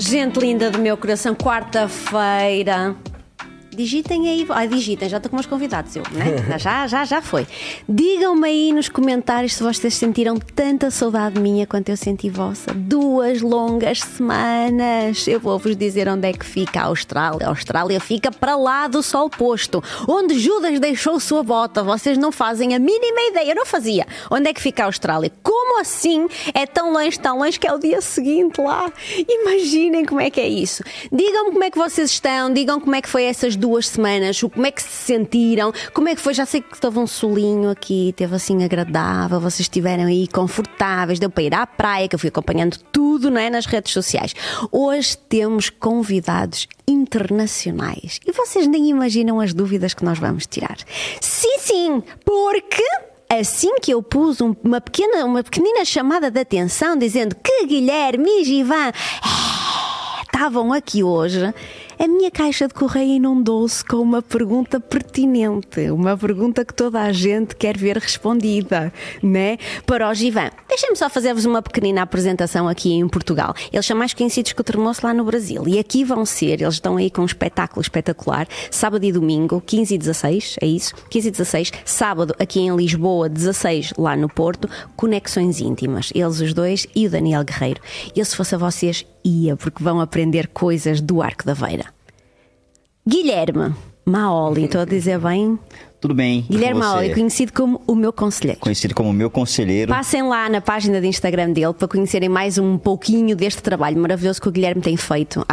Gente 0.00 0.38
linda 0.38 0.70
do 0.70 0.78
meu 0.78 0.96
coração, 0.96 1.34
quarta-feira. 1.34 2.94
Digitem 3.78 4.28
aí. 4.28 4.44
Ai, 4.48 4.66
digitem, 4.66 5.08
já 5.08 5.18
estou 5.18 5.30
com 5.30 5.36
meus 5.36 5.46
convidados, 5.46 5.94
eu, 5.94 6.02
né? 6.10 6.58
Já, 6.58 6.88
já, 6.88 7.04
já 7.04 7.22
foi. 7.22 7.46
Digam-me 7.88 8.48
aí 8.48 8.72
nos 8.72 8.88
comentários 8.88 9.54
se 9.54 9.62
vocês 9.62 9.94
sentiram 9.94 10.36
tanta 10.36 10.90
saudade 10.90 11.38
minha 11.40 11.64
quanto 11.64 11.88
eu 11.88 11.96
senti 11.96 12.28
vossa. 12.28 12.74
Duas 12.74 13.40
longas 13.40 14.00
semanas. 14.00 15.28
Eu 15.28 15.38
vou-vos 15.38 15.76
dizer 15.76 16.08
onde 16.08 16.26
é 16.26 16.32
que 16.32 16.44
fica 16.44 16.80
a 16.80 16.84
Austrália. 16.86 17.46
A 17.46 17.50
Austrália 17.50 18.00
fica 18.00 18.32
para 18.32 18.56
lá 18.56 18.88
do 18.88 19.00
sol 19.00 19.30
posto, 19.30 19.80
onde 20.08 20.40
Judas 20.40 20.80
deixou 20.80 21.20
sua 21.20 21.44
bota. 21.44 21.84
Vocês 21.84 22.18
não 22.18 22.32
fazem 22.32 22.74
a 22.74 22.80
mínima 22.80 23.20
ideia. 23.30 23.50
Eu 23.50 23.54
não 23.54 23.64
fazia. 23.64 24.08
Onde 24.28 24.48
é 24.48 24.52
que 24.52 24.60
fica 24.60 24.82
a 24.82 24.86
Austrália? 24.86 25.30
Como 25.40 25.80
assim 25.80 26.26
é 26.52 26.66
tão 26.66 26.92
longe, 26.92 27.16
tão 27.20 27.38
longe 27.38 27.60
que 27.60 27.68
é 27.68 27.72
o 27.72 27.78
dia 27.78 28.00
seguinte 28.00 28.60
lá? 28.60 28.92
Imaginem 29.28 30.04
como 30.04 30.20
é 30.20 30.30
que 30.30 30.40
é 30.40 30.48
isso. 30.48 30.82
Digam-me 31.12 31.52
como 31.52 31.62
é 31.62 31.70
que 31.70 31.78
vocês 31.78 32.10
estão, 32.10 32.52
digam 32.52 32.80
como 32.80 32.96
é 32.96 33.00
que 33.00 33.08
foi 33.08 33.22
essas 33.22 33.54
duas 33.54 33.67
duas 33.68 33.86
semanas, 33.86 34.40
como 34.40 34.66
é 34.66 34.70
que 34.70 34.82
se 34.82 34.88
sentiram, 34.88 35.72
como 35.92 36.08
é 36.08 36.14
que 36.14 36.20
foi? 36.20 36.32
Já 36.32 36.46
sei 36.46 36.62
que 36.62 36.74
estava 36.74 36.98
um 36.98 37.06
solinho 37.06 37.68
aqui, 37.68 38.14
teve 38.16 38.34
assim 38.34 38.64
agradável, 38.64 39.38
vocês 39.38 39.60
estiveram 39.60 40.04
aí 40.04 40.26
confortáveis, 40.26 41.18
deu 41.18 41.28
para 41.28 41.42
ir 41.42 41.54
à 41.54 41.66
praia, 41.66 42.08
que 42.08 42.14
eu 42.14 42.18
fui 42.18 42.30
acompanhando 42.30 42.78
tudo 42.90 43.30
não 43.30 43.38
é, 43.38 43.50
nas 43.50 43.66
redes 43.66 43.92
sociais. 43.92 44.34
Hoje 44.72 45.18
temos 45.18 45.68
convidados 45.68 46.66
internacionais 46.86 48.18
e 48.26 48.32
vocês 48.32 48.66
nem 48.66 48.88
imaginam 48.88 49.38
as 49.38 49.52
dúvidas 49.52 49.92
que 49.92 50.04
nós 50.04 50.18
vamos 50.18 50.46
tirar. 50.46 50.78
Sim, 51.20 51.58
sim, 51.58 52.02
porque 52.24 52.84
assim 53.28 53.76
que 53.82 53.92
eu 53.92 54.02
pus 54.02 54.40
uma 54.40 54.80
pequena, 54.80 55.26
uma 55.26 55.44
pequenina 55.44 55.84
chamada 55.84 56.30
de 56.30 56.40
atenção 56.40 56.96
dizendo 56.96 57.36
que 57.36 57.66
Guilherme 57.66 58.40
e 58.40 58.44
Givan 58.44 58.88
eh, 58.88 60.22
estavam 60.22 60.72
aqui 60.72 61.02
hoje, 61.02 61.52
a 61.98 62.06
minha 62.06 62.30
caixa 62.30 62.68
de 62.68 62.74
correio 62.74 63.16
inundou-se 63.16 63.84
com 63.84 63.96
uma 63.96 64.22
pergunta 64.22 64.78
pertinente, 64.78 65.90
uma 65.90 66.16
pergunta 66.16 66.64
que 66.64 66.72
toda 66.72 67.00
a 67.00 67.12
gente 67.12 67.56
quer 67.56 67.76
ver 67.76 67.98
respondida, 67.98 68.92
né? 69.20 69.58
Para 69.84 70.08
o 70.08 70.14
Givan. 70.14 70.50
Deixem-me 70.68 70.94
só 70.94 71.10
fazer-vos 71.10 71.44
uma 71.44 71.60
pequenina 71.60 72.02
apresentação 72.02 72.68
aqui 72.68 72.92
em 72.92 73.08
Portugal. 73.08 73.52
Eles 73.72 73.84
são 73.84 73.96
mais 73.96 74.14
conhecidos 74.14 74.52
que 74.52 74.60
o 74.60 74.64
Termoço 74.64 75.04
lá 75.04 75.12
no 75.12 75.24
Brasil. 75.24 75.64
E 75.66 75.76
aqui 75.76 76.04
vão 76.04 76.24
ser, 76.24 76.62
eles 76.62 76.74
estão 76.74 76.96
aí 76.96 77.10
com 77.10 77.22
um 77.22 77.26
espetáculo 77.26 77.82
espetacular, 77.82 78.46
sábado 78.70 79.04
e 79.04 79.10
domingo, 79.10 79.60
15 79.60 79.94
e 79.96 79.98
16, 79.98 80.56
é 80.62 80.66
isso? 80.66 80.94
15 81.10 81.28
e 81.28 81.30
16, 81.32 81.72
sábado 81.84 82.32
aqui 82.38 82.60
em 82.60 82.76
Lisboa, 82.76 83.28
16 83.28 83.94
lá 83.98 84.14
no 84.14 84.28
Porto, 84.28 84.70
Conexões 84.94 85.60
Íntimas. 85.60 86.12
Eles 86.14 86.40
os 86.40 86.54
dois 86.54 86.86
e 86.94 87.08
o 87.08 87.10
Daniel 87.10 87.42
Guerreiro. 87.42 87.80
Eu, 88.14 88.24
se 88.24 88.36
fosse 88.36 88.54
a 88.54 88.58
vocês, 88.58 89.04
ia, 89.24 89.56
porque 89.56 89.82
vão 89.82 90.00
aprender 90.00 90.48
coisas 90.48 91.00
do 91.00 91.20
Arco 91.20 91.44
da 91.44 91.54
Veira. 91.54 91.87
Guilherme 93.08 93.74
Maoli, 94.04 94.64
estou 94.64 94.82
a 94.82 94.84
dizer 94.84 95.18
bem? 95.18 95.58
Tudo 96.00 96.14
bem. 96.14 96.46
Guilherme 96.48 96.78
Maoli, 96.78 97.12
conhecido 97.12 97.52
como 97.52 97.80
o 97.84 97.94
meu 97.94 98.12
conselheiro. 98.12 98.60
Conhecido 98.60 98.94
como 98.94 99.10
o 99.10 99.12
meu 99.12 99.28
conselheiro. 99.28 99.90
Passem 99.90 100.22
lá 100.22 100.48
na 100.48 100.60
página 100.60 101.00
de 101.00 101.08
Instagram 101.08 101.50
dele 101.50 101.72
para 101.72 101.88
conhecerem 101.88 102.28
mais 102.28 102.56
um 102.56 102.78
pouquinho 102.78 103.34
deste 103.34 103.60
trabalho 103.60 104.00
maravilhoso 104.00 104.40
que 104.40 104.48
o 104.48 104.52
Guilherme 104.52 104.80
tem 104.80 104.96
feito 104.96 105.44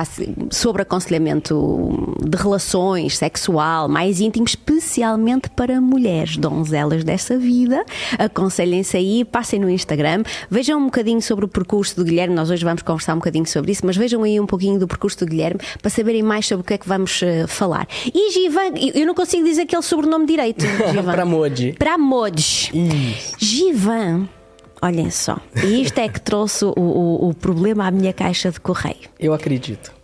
sobre 0.52 0.84
aconselhamento 0.84 2.16
de 2.24 2.38
relações, 2.38 3.18
sexual, 3.18 3.90
mais 3.90 4.22
íntimo, 4.22 4.46
especialmente 4.46 5.50
para 5.50 5.82
mulheres, 5.82 6.38
donzelas 6.38 7.04
dessa 7.04 7.40
vida. 7.40 7.84
Aconselhem-se 8.20 8.98
aí, 8.98 9.26
passem 9.26 9.60
no 9.60 9.68
Instagram, 9.68 10.24
vejam 10.48 10.80
um 10.80 10.86
bocadinho 10.86 11.24
sobre 11.24 11.46
o 11.46 11.48
percurso 11.48 11.96
do 11.96 12.04
Guilherme. 12.04 12.36
Nós 12.36 12.52
hoje 12.52 12.64
vamos 12.64 12.84
conversar 12.84 13.14
um 13.14 13.18
bocadinho 13.18 13.48
sobre 13.48 13.72
isso, 13.72 13.84
mas 13.84 13.98
vejam 13.98 14.22
aí 14.22 14.40
um 14.40 14.46
pouquinho 14.46 14.78
do 14.78 14.88
percurso 14.88 15.18
do 15.18 15.26
Guilherme 15.26 15.60
para 15.82 15.90
saberem 15.90 16.22
mais 16.22 16.46
sobre 16.46 16.62
o 16.62 16.64
que 16.64 16.76
é 16.76 16.78
que 16.78 16.88
vamos 16.88 17.20
uh, 17.24 17.48
falar. 17.48 17.88
E 18.14 18.32
Givan, 18.32 18.76
eu 18.94 19.08
não 19.08 19.16
consigo 19.16 19.44
dizer 19.44 19.64
aquele 19.64 19.82
sobrenome 19.82 20.35
direito, 20.36 20.66
Givan. 20.92 21.12
Pramod. 21.14 21.76
Pramod. 21.80 22.42
Givan. 23.38 24.28
Olhem 24.82 25.10
só. 25.10 25.38
E 25.64 25.82
isto 25.82 25.98
é 26.00 26.08
que 26.10 26.20
trouxe 26.20 26.66
o, 26.66 26.74
o, 26.76 27.30
o 27.30 27.34
problema 27.34 27.88
à 27.88 27.92
minha 27.92 28.14
caixa 28.14 28.52
de 28.52 28.60
correio. 28.60 29.10
Eu 29.20 29.34
acredito 29.34 29.95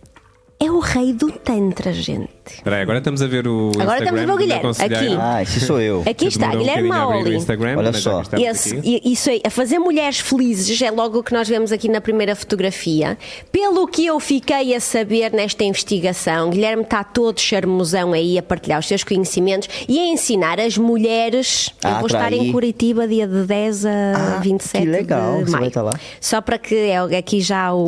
é 0.62 0.70
o 0.70 0.78
rei 0.78 1.12
do 1.12 1.30
Tantra, 1.32 1.92
gente. 1.92 2.30
Espera 2.46 2.76
aí, 2.76 2.82
agora 2.82 2.98
estamos 2.98 3.20
a 3.20 3.26
ver 3.26 3.48
o 3.48 3.72
Agora 3.80 3.98
Instagram 3.98 3.98
estamos 3.98 4.22
a 4.22 4.26
ver 4.26 4.32
o 4.32 4.36
Guilherme. 4.36 4.70
Aqui. 4.70 5.18
Ah, 5.20 5.42
esse 5.42 5.60
sou 5.60 5.80
eu. 5.80 6.04
Aqui 6.08 6.26
está, 6.26 6.54
Guilherme 6.54 6.84
um 6.84 6.88
Maoli. 6.88 7.36
Olha 7.76 7.92
só. 7.92 8.22
Esse, 8.38 8.80
isso 9.04 9.30
aí, 9.30 9.40
a 9.44 9.50
fazer 9.50 9.80
mulheres 9.80 10.20
felizes 10.20 10.80
é 10.80 10.90
logo 10.90 11.18
o 11.18 11.22
que 11.22 11.32
nós 11.32 11.48
vemos 11.48 11.72
aqui 11.72 11.88
na 11.88 12.00
primeira 12.00 12.36
fotografia. 12.36 13.18
Pelo 13.50 13.88
que 13.88 14.06
eu 14.06 14.20
fiquei 14.20 14.74
a 14.74 14.80
saber 14.80 15.32
nesta 15.32 15.64
investigação, 15.64 16.50
Guilherme 16.50 16.84
está 16.84 17.02
todo 17.02 17.40
charmosão 17.40 18.12
aí 18.12 18.38
a 18.38 18.42
partilhar 18.42 18.78
os 18.78 18.86
seus 18.86 19.02
conhecimentos 19.02 19.68
e 19.88 19.98
a 19.98 20.06
ensinar 20.06 20.60
as 20.60 20.78
mulheres. 20.78 21.70
Ah, 21.82 21.90
eu 21.90 21.96
vou 21.96 22.06
estar 22.06 22.32
em 22.32 22.52
Curitiba 22.52 23.08
dia 23.08 23.26
de 23.26 23.44
10 23.44 23.86
a 23.86 23.90
ah, 24.36 24.40
27 24.40 24.84
que 24.84 24.90
legal, 24.90 25.38
de 25.38 25.44
você 25.44 25.50
maio. 25.50 25.60
vai 25.60 25.68
estar 25.68 25.82
lá. 25.82 25.92
Só 26.20 26.40
para 26.40 26.56
que 26.56 26.74
é 26.74 27.18
aqui 27.18 27.40
já 27.40 27.72
o, 27.74 27.86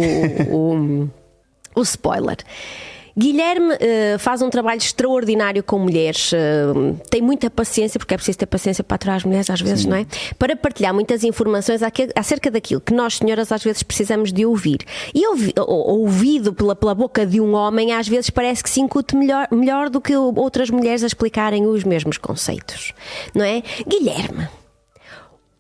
o, 0.51 1.09
o 1.75 1.83
spoiler. 1.83 2.39
Guilherme 3.17 3.75
uh, 3.75 4.19
faz 4.19 4.43
um 4.43 4.51
trabalho 4.51 4.79
extraordinário 4.79 5.63
com 5.63 5.79
mulheres, 5.79 6.33
uh, 6.33 6.99
tem 7.09 7.23
muita 7.23 7.49
paciência, 7.49 7.97
porque 7.97 8.13
é 8.13 8.17
preciso 8.17 8.39
ter 8.39 8.47
paciência 8.47 8.83
para 8.83 8.97
aturar 8.97 9.17
as 9.17 9.25
mulheres 9.25 9.49
às 9.49 9.61
vezes, 9.61 9.83
Sim. 9.83 9.91
não 9.91 9.97
é? 9.97 10.07
Para 10.37 10.57
partilhar 10.57 10.93
muitas 10.93 11.23
informações 11.23 11.81
acerca 12.17 12.51
daquilo 12.51 12.81
que 12.81 12.93
nós, 12.93 13.19
senhoras, 13.19 13.53
às 13.53 13.63
vezes 13.63 13.85
precisamos 13.85 14.33
de 14.33 14.45
ouvir. 14.45 14.79
E 15.15 15.25
ouvi, 15.29 15.55
ouvido 15.57 16.53
pela, 16.53 16.75
pela 16.75 16.93
boca 16.93 17.25
de 17.25 17.41
um 17.41 17.55
homem, 17.55 17.93
às 17.93 18.09
vezes 18.09 18.31
parece 18.31 18.65
que 18.65 18.71
se 18.71 18.81
incute 18.81 19.15
melhor, 19.15 19.47
melhor 19.53 19.89
do 19.89 20.01
que 20.01 20.17
outras 20.17 20.69
mulheres 20.69 21.05
a 21.05 21.07
explicarem 21.07 21.67
os 21.67 21.85
mesmos 21.85 22.19
conceitos, 22.19 22.93
não 23.33 23.45
é? 23.45 23.63
Guilherme, 23.87 24.49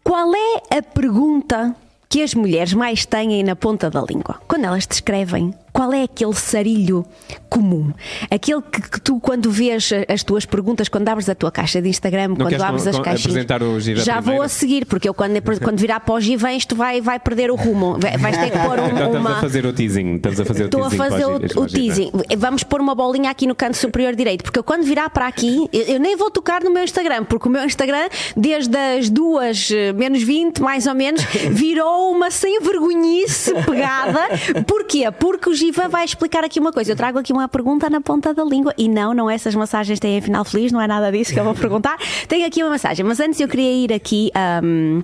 qual 0.02 0.32
é 0.34 0.76
a 0.76 0.82
pergunta 0.82 1.74
que 2.08 2.20
as 2.20 2.34
mulheres 2.34 2.72
mais 2.72 3.06
têm 3.06 3.44
na 3.44 3.54
ponta 3.54 3.88
da 3.88 4.02
língua? 4.02 4.40
Quando 4.48 4.64
elas 4.64 4.86
te 4.86 4.92
escrevem 4.92 5.54
qual 5.74 5.92
é 5.92 6.04
aquele 6.04 6.32
sarilho 6.34 7.04
comum? 7.48 7.92
Aquele 8.30 8.62
que, 8.62 8.80
que, 8.80 9.00
tu, 9.00 9.18
quando 9.18 9.50
vês 9.50 9.90
as 10.08 10.22
tuas 10.22 10.46
perguntas, 10.46 10.88
quando 10.88 11.08
abres 11.08 11.28
a 11.28 11.34
tua 11.34 11.50
caixa 11.50 11.82
de 11.82 11.88
Instagram, 11.88 12.28
Não 12.28 12.36
quando 12.36 12.62
abres 12.62 12.84
com, 12.84 12.90
as 12.90 12.96
com, 12.96 13.02
caixinhas. 13.02 14.04
Já 14.04 14.20
vou 14.20 14.40
a 14.40 14.46
seguir, 14.48 14.86
porque 14.86 15.08
eu 15.08 15.12
quando, 15.12 15.42
quando 15.60 15.76
virar 15.80 15.98
para 15.98 16.14
os 16.14 16.22
givãs, 16.22 16.64
tu 16.64 16.76
vai, 16.76 17.00
vai 17.00 17.18
perder 17.18 17.50
o 17.50 17.56
rumo. 17.56 17.98
Vais 18.20 18.38
ter 18.38 18.50
que 18.52 18.58
pôr 18.58 18.78
um, 18.78 18.86
então, 18.86 19.10
uma. 19.10 19.18
Estamos 19.18 19.30
a 19.32 19.40
fazer 19.40 19.66
o 19.66 19.72
teasing. 19.72 20.14
Estamos 20.14 20.40
a 20.40 20.44
fazer 20.44 20.64
Estou 20.66 20.80
o 20.80 20.84
a 20.84 20.90
teasing. 20.90 21.10
fazer 21.10 21.24
o, 21.24 21.60
o 21.60 21.66
teasing. 21.66 22.12
Vamos 22.38 22.62
pôr 22.62 22.80
uma 22.80 22.94
bolinha 22.94 23.30
aqui 23.30 23.44
no 23.44 23.56
canto 23.56 23.76
superior 23.76 24.14
direito, 24.14 24.44
porque 24.44 24.60
eu 24.60 24.64
quando 24.64 24.84
virar 24.84 25.10
para 25.10 25.26
aqui, 25.26 25.68
eu, 25.72 25.82
eu, 25.82 25.98
nem 25.98 26.16
vou 26.16 26.30
tocar 26.30 26.62
no 26.62 26.70
meu 26.70 26.84
Instagram, 26.84 27.24
porque 27.24 27.48
o 27.48 27.50
meu 27.50 27.64
Instagram, 27.64 28.08
desde 28.36 28.76
as 28.76 29.10
duas 29.10 29.70
menos 29.96 30.22
20, 30.22 30.62
mais 30.62 30.86
ou 30.86 30.94
menos, 30.94 31.20
virou 31.50 32.12
uma 32.12 32.30
sem 32.30 32.60
vergonhice 32.60 33.52
pegada. 33.66 34.20
Porquê? 34.68 35.10
Porque 35.10 35.50
o 35.50 35.63
Giva 35.64 35.88
vai 35.88 36.04
explicar 36.04 36.44
aqui 36.44 36.60
uma 36.60 36.70
coisa. 36.70 36.92
Eu 36.92 36.96
trago 36.96 37.18
aqui 37.18 37.32
uma 37.32 37.48
pergunta 37.48 37.88
na 37.88 37.98
ponta 37.98 38.34
da 38.34 38.44
língua 38.44 38.74
e 38.76 38.86
não, 38.86 39.14
não 39.14 39.30
essas 39.30 39.54
massagens 39.54 39.98
têm 39.98 40.20
final 40.20 40.44
feliz, 40.44 40.70
não 40.70 40.78
é 40.78 40.86
nada 40.86 41.10
disso 41.10 41.32
que 41.32 41.40
eu 41.40 41.44
vou 41.44 41.54
perguntar. 41.54 41.96
Tenho 42.28 42.46
aqui 42.46 42.62
uma 42.62 42.70
massagem, 42.70 43.04
mas 43.04 43.18
antes 43.18 43.40
eu 43.40 43.48
queria 43.48 43.72
ir 43.72 43.90
aqui 43.90 44.30
um, 44.62 45.02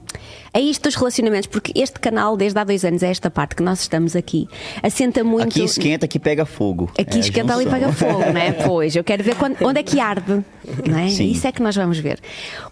a 0.52 0.60
isto 0.60 0.84
dos 0.84 0.94
relacionamentos, 0.94 1.46
porque 1.46 1.72
este 1.74 1.98
canal, 2.00 2.36
desde 2.36 2.58
há 2.58 2.64
dois 2.64 2.84
anos, 2.84 3.02
é 3.02 3.10
esta 3.10 3.30
parte 3.30 3.56
que 3.56 3.62
nós 3.62 3.80
estamos 3.80 4.16
aqui, 4.16 4.48
assenta 4.82 5.22
muito. 5.22 5.48
Aqui 5.48 5.62
esquenta, 5.62 6.06
aqui 6.06 6.18
pega 6.18 6.44
fogo. 6.44 6.90
Aqui 6.98 7.18
é 7.18 7.20
esquenta 7.20 7.54
ali 7.54 7.66
pega 7.66 7.92
fogo, 7.92 8.20
não 8.20 8.40
é? 8.40 8.50
Pois, 8.70 8.94
eu 8.94 9.02
quero 9.02 9.22
ver 9.22 9.36
quando, 9.36 9.56
onde 9.62 9.80
é 9.80 9.82
que 9.82 9.98
arde, 10.00 10.44
não 10.86 10.98
é? 10.98 11.08
Sim. 11.08 11.30
Isso 11.30 11.46
é 11.46 11.52
que 11.52 11.62
nós 11.62 11.74
vamos 11.74 11.98
ver. 11.98 12.20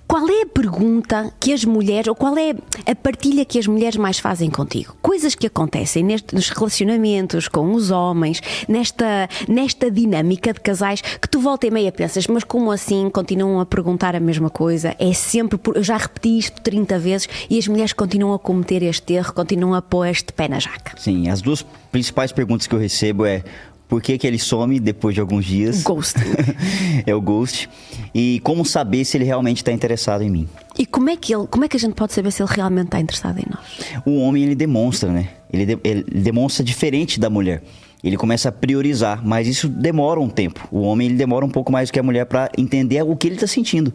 Qual 0.06 0.26
é 0.28 0.42
a 0.42 0.46
pergunta 0.46 1.32
que 1.38 1.52
as 1.52 1.64
mulheres, 1.64 2.08
ou 2.08 2.14
qual 2.14 2.36
é 2.36 2.54
a 2.86 2.94
partilha 2.94 3.44
que 3.44 3.58
as 3.58 3.66
mulheres 3.66 3.96
mais 3.96 4.18
fazem 4.18 4.50
contigo? 4.50 4.96
Coisas 5.02 5.34
que 5.34 5.46
acontecem 5.46 6.02
neste, 6.02 6.34
nos 6.34 6.48
relacionamentos 6.48 7.46
com 7.46 7.72
os 7.72 7.90
homens, 7.90 8.40
nesta, 8.66 9.28
nesta 9.46 9.90
dinâmica 9.90 10.52
de 10.52 10.60
casais, 10.60 11.00
que 11.00 11.28
tu 11.28 11.40
volta 11.40 11.66
e 11.66 11.70
meia 11.70 11.92
pensas, 11.92 12.26
mas 12.26 12.42
como 12.42 12.70
assim 12.70 13.10
continuam 13.10 13.60
a 13.60 13.66
perguntar 13.66 14.16
a 14.16 14.20
mesma 14.20 14.50
coisa? 14.50 14.96
É 14.98 15.12
sempre, 15.12 15.58
por, 15.58 15.76
eu 15.76 15.82
já 15.82 15.96
repeti 15.96 16.38
isto 16.38 16.60
30 16.62 16.98
vezes 16.98 17.28
e 17.50 17.58
as 17.58 17.67
mulheres 17.68 17.92
continuam 17.92 18.34
a 18.34 18.38
cometer 18.38 18.82
este 18.82 19.14
erro, 19.14 19.32
continuam 19.32 19.74
a 19.74 19.82
pôr 19.82 20.06
este 20.06 20.32
pé 20.32 20.48
na 20.48 20.58
jaca. 20.58 20.92
Sim, 20.96 21.28
as 21.28 21.40
duas 21.40 21.64
principais 21.92 22.32
perguntas 22.32 22.66
que 22.66 22.74
eu 22.74 22.78
recebo 22.78 23.24
é 23.24 23.42
por 23.88 24.02
que, 24.02 24.18
que 24.18 24.26
ele 24.26 24.38
some 24.38 24.78
depois 24.78 25.14
de 25.14 25.20
alguns 25.20 25.46
dias? 25.46 25.82
Ghost. 25.82 26.16
é 27.06 27.14
o 27.14 27.20
ghost. 27.20 27.70
E 28.14 28.38
como 28.44 28.64
saber 28.64 29.04
se 29.04 29.16
ele 29.16 29.24
realmente 29.24 29.58
está 29.58 29.72
interessado 29.72 30.22
em 30.22 30.30
mim? 30.30 30.48
E 30.78 30.84
como 30.84 31.08
é 31.08 31.16
que 31.16 31.34
ele, 31.34 31.46
como 31.46 31.64
é 31.64 31.68
que 31.68 31.76
a 31.76 31.80
gente 31.80 31.94
pode 31.94 32.12
saber 32.12 32.30
se 32.30 32.42
ele 32.42 32.50
realmente 32.54 32.86
está 32.86 33.00
interessado 33.00 33.38
em 33.38 33.46
nós? 33.48 34.04
O 34.04 34.18
homem 34.18 34.44
ele 34.44 34.54
demonstra, 34.54 35.10
né? 35.10 35.30
Ele, 35.50 35.64
de, 35.64 35.78
ele 35.82 36.04
demonstra 36.04 36.62
diferente 36.62 37.18
da 37.18 37.30
mulher. 37.30 37.62
Ele 38.04 38.16
começa 38.16 38.50
a 38.50 38.52
priorizar, 38.52 39.26
mas 39.26 39.48
isso 39.48 39.68
demora 39.68 40.20
um 40.20 40.28
tempo. 40.28 40.68
O 40.70 40.82
homem 40.82 41.08
ele 41.08 41.16
demora 41.16 41.44
um 41.44 41.50
pouco 41.50 41.72
mais 41.72 41.88
do 41.88 41.92
que 41.92 41.98
a 41.98 42.02
mulher 42.02 42.26
para 42.26 42.50
entender 42.56 43.02
o 43.02 43.16
que 43.16 43.26
ele 43.26 43.34
está 43.34 43.46
sentindo. 43.46 43.92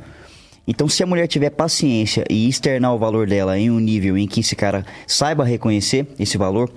Então, 0.67 0.87
se 0.87 1.03
a 1.03 1.05
mulher 1.05 1.27
tiver 1.27 1.49
paciência 1.49 2.23
e 2.29 2.47
externar 2.47 2.93
o 2.93 2.97
valor 2.97 3.27
dela 3.27 3.57
em 3.57 3.69
um 3.69 3.79
nível 3.79 4.17
em 4.17 4.27
que 4.27 4.39
esse 4.39 4.55
cara 4.55 4.85
saiba 5.05 5.43
reconhecer 5.43 6.07
esse 6.17 6.37
valor, 6.37 6.71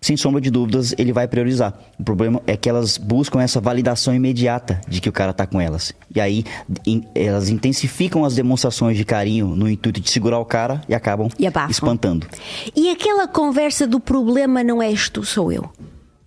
sem 0.00 0.16
sombra 0.16 0.40
de 0.40 0.50
dúvidas, 0.50 0.94
ele 0.98 1.12
vai 1.12 1.26
priorizar. 1.26 1.74
O 1.98 2.04
problema 2.04 2.40
é 2.46 2.56
que 2.56 2.68
elas 2.68 2.96
buscam 2.96 3.42
essa 3.42 3.60
validação 3.60 4.14
imediata 4.14 4.80
de 4.86 5.00
que 5.00 5.08
o 5.08 5.12
cara 5.12 5.32
tá 5.32 5.46
com 5.46 5.60
elas. 5.60 5.92
E 6.14 6.20
aí 6.20 6.44
in, 6.86 7.02
elas 7.14 7.48
intensificam 7.48 8.24
as 8.24 8.34
demonstrações 8.34 8.96
de 8.96 9.04
carinho 9.04 9.48
no 9.48 9.68
intuito 9.68 10.00
de 10.00 10.10
segurar 10.10 10.38
o 10.38 10.44
cara 10.44 10.80
e 10.88 10.94
acabam 10.94 11.28
E 11.38 11.46
espantando. 11.70 12.26
E 12.74 12.90
aquela 12.90 13.26
conversa 13.26 13.86
do 13.86 13.98
problema 13.98 14.62
não 14.62 14.82
és 14.82 15.08
tu, 15.08 15.24
sou 15.24 15.50
eu. 15.50 15.68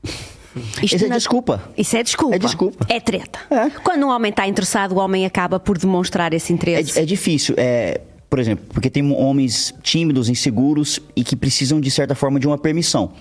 Isto 0.55 0.95
Isso 0.95 1.05
é 1.05 1.07
na- 1.07 1.17
desculpa. 1.17 1.61
Isso 1.77 1.95
é 1.95 2.03
desculpa. 2.03 2.35
É 2.35 2.39
desculpa. 2.39 2.85
É 2.89 2.99
treta. 2.99 3.39
É. 3.49 3.69
Quando 3.83 4.05
um 4.05 4.09
homem 4.09 4.29
está 4.31 4.47
interessado, 4.47 4.93
o 4.93 4.97
homem 4.97 5.25
acaba 5.25 5.59
por 5.59 5.77
demonstrar 5.77 6.33
esse 6.33 6.51
interesse. 6.51 6.97
É, 6.97 7.03
é 7.03 7.05
difícil, 7.05 7.55
é, 7.57 8.01
por 8.29 8.39
exemplo, 8.39 8.65
porque 8.73 8.89
tem 8.89 9.09
homens 9.13 9.73
tímidos, 9.83 10.27
inseguros 10.29 10.99
e 11.15 11.23
que 11.23 11.35
precisam, 11.35 11.79
de 11.79 11.91
certa 11.91 12.15
forma, 12.15 12.39
de 12.39 12.47
uma 12.47 12.57
permissão. 12.57 13.11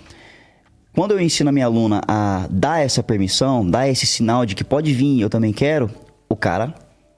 Quando 0.95 1.13
eu 1.13 1.21
ensino 1.21 1.51
a 1.51 1.53
minha 1.53 1.67
aluna 1.67 2.01
a 2.09 2.47
dar 2.51 2.81
essa 2.81 3.03
permissão, 3.03 3.69
dar 3.69 3.89
esse 3.89 4.07
sinal 4.07 4.45
de 4.45 4.55
que 4.55 4.65
pode 4.65 4.93
vir, 4.93 5.21
eu 5.21 5.31
também 5.31 5.53
quero, 5.53 5.91
o 6.29 6.35
cara 6.35 6.75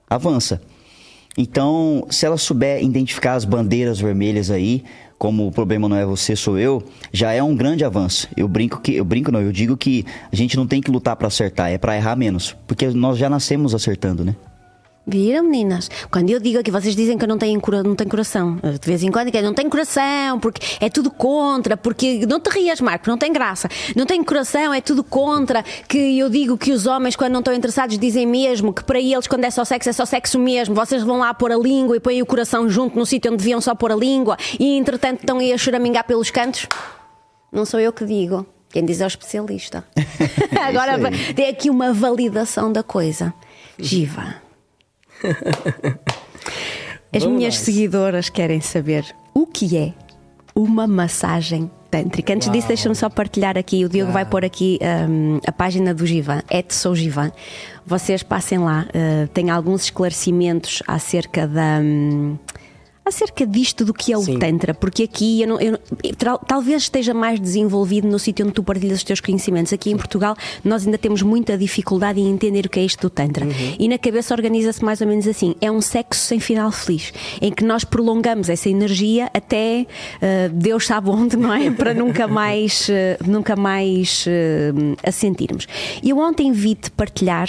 avança. 0.08 0.60
Então, 1.38 2.04
se 2.10 2.26
ela 2.26 2.36
souber 2.36 2.82
identificar 2.82 3.34
as 3.34 3.44
bandeiras 3.44 3.98
vermelhas 4.00 4.50
aí, 4.50 4.84
como 5.20 5.46
o 5.46 5.52
problema 5.52 5.86
não 5.86 5.96
é 5.96 6.06
você, 6.06 6.34
sou 6.34 6.58
eu, 6.58 6.82
já 7.12 7.30
é 7.30 7.42
um 7.42 7.54
grande 7.54 7.84
avanço. 7.84 8.26
Eu 8.34 8.48
brinco 8.48 8.80
que 8.80 8.96
eu 8.96 9.04
brinco 9.04 9.30
não, 9.30 9.42
eu 9.42 9.52
digo 9.52 9.76
que 9.76 10.06
a 10.32 10.34
gente 10.34 10.56
não 10.56 10.66
tem 10.66 10.80
que 10.80 10.90
lutar 10.90 11.14
para 11.14 11.28
acertar, 11.28 11.70
é 11.70 11.76
para 11.76 11.94
errar 11.94 12.16
menos, 12.16 12.56
porque 12.66 12.86
nós 12.86 13.18
já 13.18 13.28
nascemos 13.28 13.74
acertando, 13.74 14.24
né? 14.24 14.34
Viram, 15.10 15.42
meninas? 15.42 15.90
Quando 16.08 16.30
eu 16.30 16.38
digo 16.38 16.60
aqui, 16.60 16.70
vocês 16.70 16.94
dizem 16.94 17.18
que 17.18 17.24
eu 17.24 17.28
não 17.28 17.36
tenho, 17.36 17.60
não 17.84 17.96
tenho 17.96 18.08
coração. 18.08 18.60
De 18.62 18.86
vez 18.86 19.02
em 19.02 19.10
quando, 19.10 19.32
que 19.32 19.36
eu 19.36 19.42
não 19.42 19.52
tenho 19.52 19.68
coração, 19.68 20.38
porque 20.38 20.64
é 20.80 20.88
tudo 20.88 21.10
contra, 21.10 21.76
porque. 21.76 22.24
Não 22.28 22.38
te 22.38 22.48
rias, 22.50 22.80
Marco, 22.80 23.10
não 23.10 23.18
tem 23.18 23.32
graça. 23.32 23.68
Não 23.96 24.06
tenho 24.06 24.24
coração, 24.24 24.72
é 24.72 24.80
tudo 24.80 25.02
contra. 25.02 25.64
Que 25.88 26.16
eu 26.16 26.30
digo 26.30 26.56
que 26.56 26.70
os 26.70 26.86
homens, 26.86 27.16
quando 27.16 27.32
não 27.32 27.40
estão 27.40 27.52
interessados, 27.52 27.98
dizem 27.98 28.24
mesmo 28.24 28.72
que 28.72 28.84
para 28.84 29.00
eles, 29.00 29.26
quando 29.26 29.44
é 29.44 29.50
só 29.50 29.64
sexo, 29.64 29.88
é 29.88 29.92
só 29.92 30.04
sexo 30.04 30.38
mesmo. 30.38 30.76
Vocês 30.76 31.02
vão 31.02 31.18
lá 31.18 31.34
pôr 31.34 31.50
a 31.50 31.56
língua 31.56 31.96
e 31.96 32.00
põem 32.00 32.22
o 32.22 32.26
coração 32.26 32.68
junto 32.68 32.96
no 32.96 33.04
sítio 33.04 33.32
onde 33.32 33.38
deviam 33.38 33.60
só 33.60 33.74
pôr 33.74 33.90
a 33.90 33.96
língua 33.96 34.36
e, 34.60 34.76
entretanto, 34.76 35.20
estão 35.20 35.38
aí 35.38 35.52
a 35.52 35.58
choramingar 35.58 36.04
pelos 36.04 36.30
cantos. 36.30 36.68
Não 37.50 37.64
sou 37.64 37.80
eu 37.80 37.92
que 37.92 38.04
digo. 38.04 38.46
Quem 38.72 38.84
diz 38.84 39.00
é 39.00 39.04
o 39.04 39.08
especialista. 39.08 39.84
Agora 40.62 40.96
Isso 40.96 41.06
aí. 41.06 41.34
tem 41.34 41.48
aqui 41.48 41.68
uma 41.68 41.92
validação 41.92 42.72
da 42.72 42.84
coisa. 42.84 43.34
Giva. 43.76 44.36
As 47.12 47.22
Vamos 47.24 47.38
minhas 47.38 47.58
seguidoras 47.58 48.28
querem 48.28 48.60
saber 48.60 49.04
o 49.34 49.46
que 49.46 49.76
é 49.76 49.92
uma 50.54 50.86
massagem 50.86 51.70
tântrica. 51.90 52.32
Antes 52.32 52.48
disso, 52.50 52.66
Uau. 52.66 52.68
deixa-me 52.68 52.94
só 52.94 53.08
partilhar 53.08 53.58
aqui. 53.58 53.84
O 53.84 53.88
Diogo 53.88 54.12
vai 54.12 54.24
pôr 54.24 54.44
aqui 54.44 54.78
hum, 55.08 55.40
a 55.46 55.52
página 55.52 55.92
do 55.92 56.06
Givan, 56.06 56.42
é 56.48 56.64
Sou 56.68 56.94
Givan. 56.94 57.32
Vocês 57.84 58.22
passem 58.22 58.58
lá, 58.58 58.86
uh, 58.88 59.28
tem 59.28 59.50
alguns 59.50 59.84
esclarecimentos 59.84 60.82
acerca 60.86 61.46
da. 61.48 61.80
hum, 61.82 62.38
Acerca 63.10 63.44
disto 63.44 63.84
do 63.84 63.92
que 63.92 64.12
é 64.12 64.16
o 64.16 64.22
Sim. 64.22 64.38
Tantra, 64.38 64.72
porque 64.72 65.02
aqui 65.02 65.42
eu 65.42 65.48
não- 65.48 65.60
eu 65.60 65.78
talvez 66.46 66.82
esteja 66.82 67.12
mais 67.12 67.40
desenvolvido 67.40 68.06
no 68.06 68.18
sítio 68.20 68.44
onde 68.46 68.54
tu 68.54 68.62
partilhas 68.62 68.98
os 68.98 69.04
teus 69.04 69.20
conhecimentos. 69.20 69.72
Aqui 69.72 69.90
em 69.90 69.96
Portugal, 69.96 70.36
nós 70.64 70.84
ainda 70.86 70.96
temos 70.96 71.20
muita 71.20 71.58
dificuldade 71.58 72.20
em 72.20 72.30
entender 72.30 72.66
o 72.66 72.68
que 72.68 72.78
é 72.78 72.84
isto 72.84 73.00
do 73.02 73.10
Tantra. 73.10 73.44
E 73.78 73.88
na 73.88 73.98
cabeça 73.98 74.32
organiza-se 74.32 74.84
mais 74.84 75.00
ou 75.00 75.08
menos 75.08 75.26
assim: 75.26 75.56
é 75.60 75.68
um 75.70 75.80
sexo 75.80 76.20
sem 76.24 76.38
final 76.38 76.70
feliz, 76.70 77.12
em 77.42 77.50
que 77.52 77.64
nós 77.64 77.82
prolongamos 77.84 78.48
essa 78.48 78.68
energia 78.68 79.28
até 79.34 79.86
eh, 80.22 80.48
Deus 80.52 80.86
sabe 80.86 81.10
onde, 81.10 81.36
não 81.36 81.52
é? 81.52 81.68
Para 81.74 81.92
nunca 81.92 82.28
mais, 82.28 82.88
eh, 82.88 83.18
nunca 83.26 83.56
mais 83.56 84.24
eh, 84.28 84.72
a 85.02 85.10
sentirmos. 85.10 85.66
E 86.00 86.10
eu 86.10 86.18
ontem 86.18 86.52
vi-te 86.52 86.90
partilhar, 86.92 87.48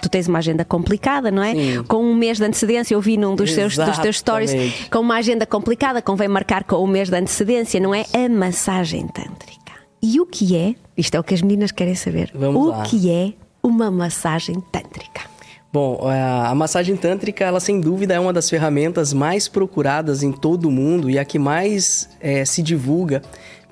tu 0.00 0.08
tens 0.08 0.28
uma 0.28 0.38
agenda 0.38 0.64
complicada, 0.64 1.30
não 1.32 1.42
é? 1.42 1.52
Sim. 1.54 1.82
Com 1.88 2.04
um 2.04 2.14
mês 2.14 2.38
de 2.38 2.44
antecedência, 2.44 2.94
eu 2.94 3.00
vi 3.00 3.16
num 3.16 3.34
dos 3.34 3.52
teus, 3.52 3.76
dos 3.76 3.98
teus 3.98 4.18
stories. 4.18 4.52
Com 5.00 5.04
uma 5.04 5.16
agenda 5.16 5.46
complicada, 5.46 6.02
convém 6.02 6.28
marcar 6.28 6.62
com 6.62 6.76
o 6.76 6.86
mês 6.86 7.08
de 7.08 7.16
antecedência, 7.16 7.80
não 7.80 7.94
é? 7.94 8.04
A 8.12 8.28
massagem 8.28 9.08
tântrica. 9.08 9.72
E 10.02 10.20
o 10.20 10.26
que 10.26 10.54
é? 10.54 10.74
Isto 10.94 11.14
é 11.14 11.20
o 11.20 11.24
que 11.24 11.32
as 11.32 11.40
meninas 11.40 11.72
querem 11.72 11.94
saber. 11.94 12.30
Vamos 12.34 12.62
o 12.62 12.68
lá. 12.68 12.82
que 12.82 13.10
é 13.10 13.32
uma 13.62 13.90
massagem 13.90 14.60
tântrica? 14.70 15.22
Bom, 15.72 16.06
a 16.06 16.50
a 16.50 16.54
massagem 16.54 16.98
tântrica, 16.98 17.44
ela 17.44 17.60
sem 17.60 17.80
dúvida 17.80 18.12
é 18.12 18.20
uma 18.20 18.32
das 18.32 18.50
ferramentas 18.50 19.14
mais 19.14 19.48
procuradas 19.48 20.22
em 20.22 20.32
todo 20.32 20.66
o 20.66 20.70
mundo 20.70 21.08
e 21.08 21.18
a 21.18 21.24
que 21.24 21.38
mais 21.38 22.10
eh, 22.20 22.44
se 22.44 22.62
divulga 22.62 23.22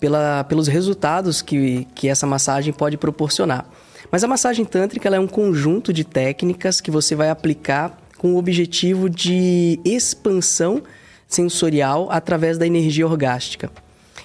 pela, 0.00 0.44
pelos 0.44 0.66
resultados 0.66 1.42
que, 1.42 1.86
que 1.94 2.08
essa 2.08 2.26
massagem 2.26 2.72
pode 2.72 2.96
proporcionar. 2.96 3.66
Mas 4.10 4.24
a 4.24 4.26
massagem 4.26 4.64
tântrica 4.64 5.10
é 5.10 5.20
um 5.20 5.26
conjunto 5.26 5.92
de 5.92 6.04
técnicas 6.04 6.80
que 6.80 6.90
você 6.90 7.14
vai 7.14 7.28
aplicar 7.28 7.98
com 8.16 8.32
o 8.32 8.38
objetivo 8.38 9.10
de 9.10 9.78
expansão 9.84 10.82
sensorial 11.28 12.08
através 12.10 12.56
da 12.56 12.66
energia 12.66 13.06
orgástica. 13.06 13.70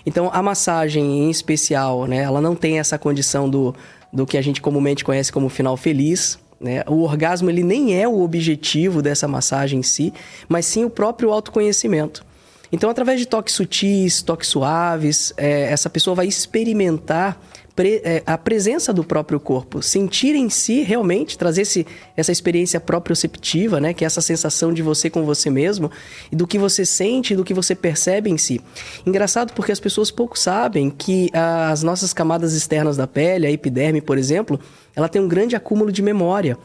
Então, 0.06 0.30
a 0.34 0.42
massagem 0.42 1.26
em 1.26 1.30
especial, 1.30 2.08
né, 2.08 2.18
ela 2.18 2.42
não 2.42 2.56
tem 2.56 2.80
essa 2.80 2.98
condição 2.98 3.50
do, 3.50 3.76
do 4.12 4.26
que 4.26 4.38
a 4.38 4.42
gente 4.42 4.62
comumente 4.62 5.04
conhece 5.04 5.32
como 5.32 5.50
final 5.50 5.78
feliz. 5.78 6.40
Né? 6.60 6.84
O 6.88 7.04
orgasmo 7.04 7.50
ele 7.50 7.64
nem 7.64 8.00
é 8.00 8.08
o 8.08 8.22
objetivo 8.22 9.02
dessa 9.02 9.28
massagem 9.28 9.80
em 9.80 9.84
si, 9.84 10.14
mas 10.48 10.66
sim 10.66 10.86
o 10.86 10.90
próprio 10.90 11.32
autoconhecimento. 11.32 12.26
Então, 12.72 12.90
através 12.90 13.20
de 13.20 13.28
toques 13.28 13.54
sutis, 13.54 14.22
toques 14.24 14.50
suaves, 14.50 15.32
eh, 15.38 15.72
essa 15.72 15.90
pessoa 15.90 16.16
vai 16.16 16.26
experimentar 16.26 17.40
pre- 17.75 18.02
eh, 18.04 18.24
a 18.25 18.38
presença 18.38 18.94
do 18.94 19.04
próprio 19.04 19.40
corpo, 19.40 19.81
sentir 19.81 20.36
em 20.36 20.50
si 20.50 20.81
realmente, 20.81 21.38
trazer 21.38 21.64
esse, 21.64 21.86
essa 22.16 22.31
experiência 22.31 22.80
proprioceptiva, 22.80 23.80
né? 23.80 23.94
que 23.94 24.04
é 24.04 24.08
essa 24.08 24.22
sensação 24.22 24.74
de 24.74 24.81
você 24.81 25.10
com 25.10 25.24
você 25.24 25.50
mesmo, 25.50 25.92
e 26.31 26.36
do 26.36 26.48
que 26.48 26.58
você 26.58 26.86
sente 26.86 27.36
do 27.36 27.44
que 27.44 27.54
você 27.54 27.75
percebe 27.75 28.30
em 28.30 28.38
si. 28.38 28.62
Engraçado 29.06 29.54
porque 29.54 29.72
as 29.72 29.80
pessoas 29.80 30.12
pouco 30.12 30.38
sabem 30.38 30.90
que 30.90 31.30
as 31.34 31.84
nossas 31.84 32.14
camadas 32.14 32.54
externas 32.54 32.98
da 32.98 33.08
pele, 33.08 33.48
a 33.48 33.52
epiderme, 33.52 34.02
por 34.02 34.18
exemplo, 34.18 34.60
ela 34.96 35.10
tem 35.10 35.22
um 35.22 35.28
grande 35.28 35.56
acúmulo 35.56 35.92
de 35.92 36.02
memória. 36.02 36.58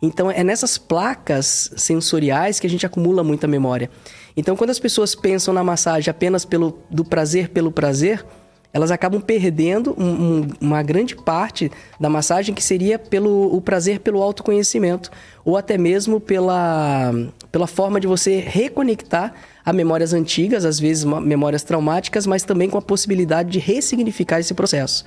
Então 0.00 0.30
é 0.30 0.44
nessas 0.44 0.76
placas 0.76 1.70
sensoriais 1.76 2.60
que 2.60 2.66
a 2.66 2.70
gente 2.70 2.84
acumula 2.84 3.22
muita 3.22 3.46
memória. 3.46 3.90
Então 4.36 4.56
quando 4.56 4.70
as 4.70 4.78
pessoas 4.78 5.14
pensam 5.14 5.54
na 5.54 5.64
massagem 5.64 6.10
apenas 6.10 6.44
pelo 6.44 6.78
do 6.90 7.04
prazer 7.04 7.48
pelo 7.48 7.70
prazer, 7.70 8.24
elas 8.74 8.90
acabam 8.90 9.20
perdendo 9.20 9.94
um- 9.96 10.04
um- 10.40 10.48
uma 10.60 10.82
grande 10.82 11.14
parte 11.14 11.70
da 11.98 12.10
massagem 12.10 12.52
que 12.52 12.62
seria 12.62 12.98
pelo 12.98 13.54
o 13.54 13.60
prazer 13.60 14.00
pelo 14.00 14.20
autoconhecimento 14.20 15.10
ou 15.44 15.56
até 15.56 15.78
mesmo 15.78 16.18
pela 16.20 17.14
pela 17.52 17.68
forma 17.68 18.00
de 18.00 18.06
você 18.08 18.40
reconectar 18.40 19.32
a 19.64 19.72
memórias 19.72 20.12
antigas, 20.12 20.64
às 20.64 20.80
vezes 20.80 21.04
memórias 21.04 21.62
traumáticas, 21.62 22.26
mas 22.26 22.42
também 22.42 22.68
com 22.68 22.76
a 22.76 22.82
possibilidade 22.82 23.48
de 23.48 23.60
ressignificar 23.60 24.40
esse 24.40 24.52
processo. 24.52 25.04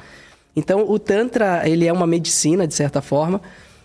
Então, 0.56 0.90
o 0.90 0.98
Tantra, 0.98 1.68
ele 1.70 1.86
é 1.86 1.92
uma 1.92 2.08
medicina, 2.08 2.66
de 2.66 2.74
certa 2.74 3.02
forma, 3.02 3.42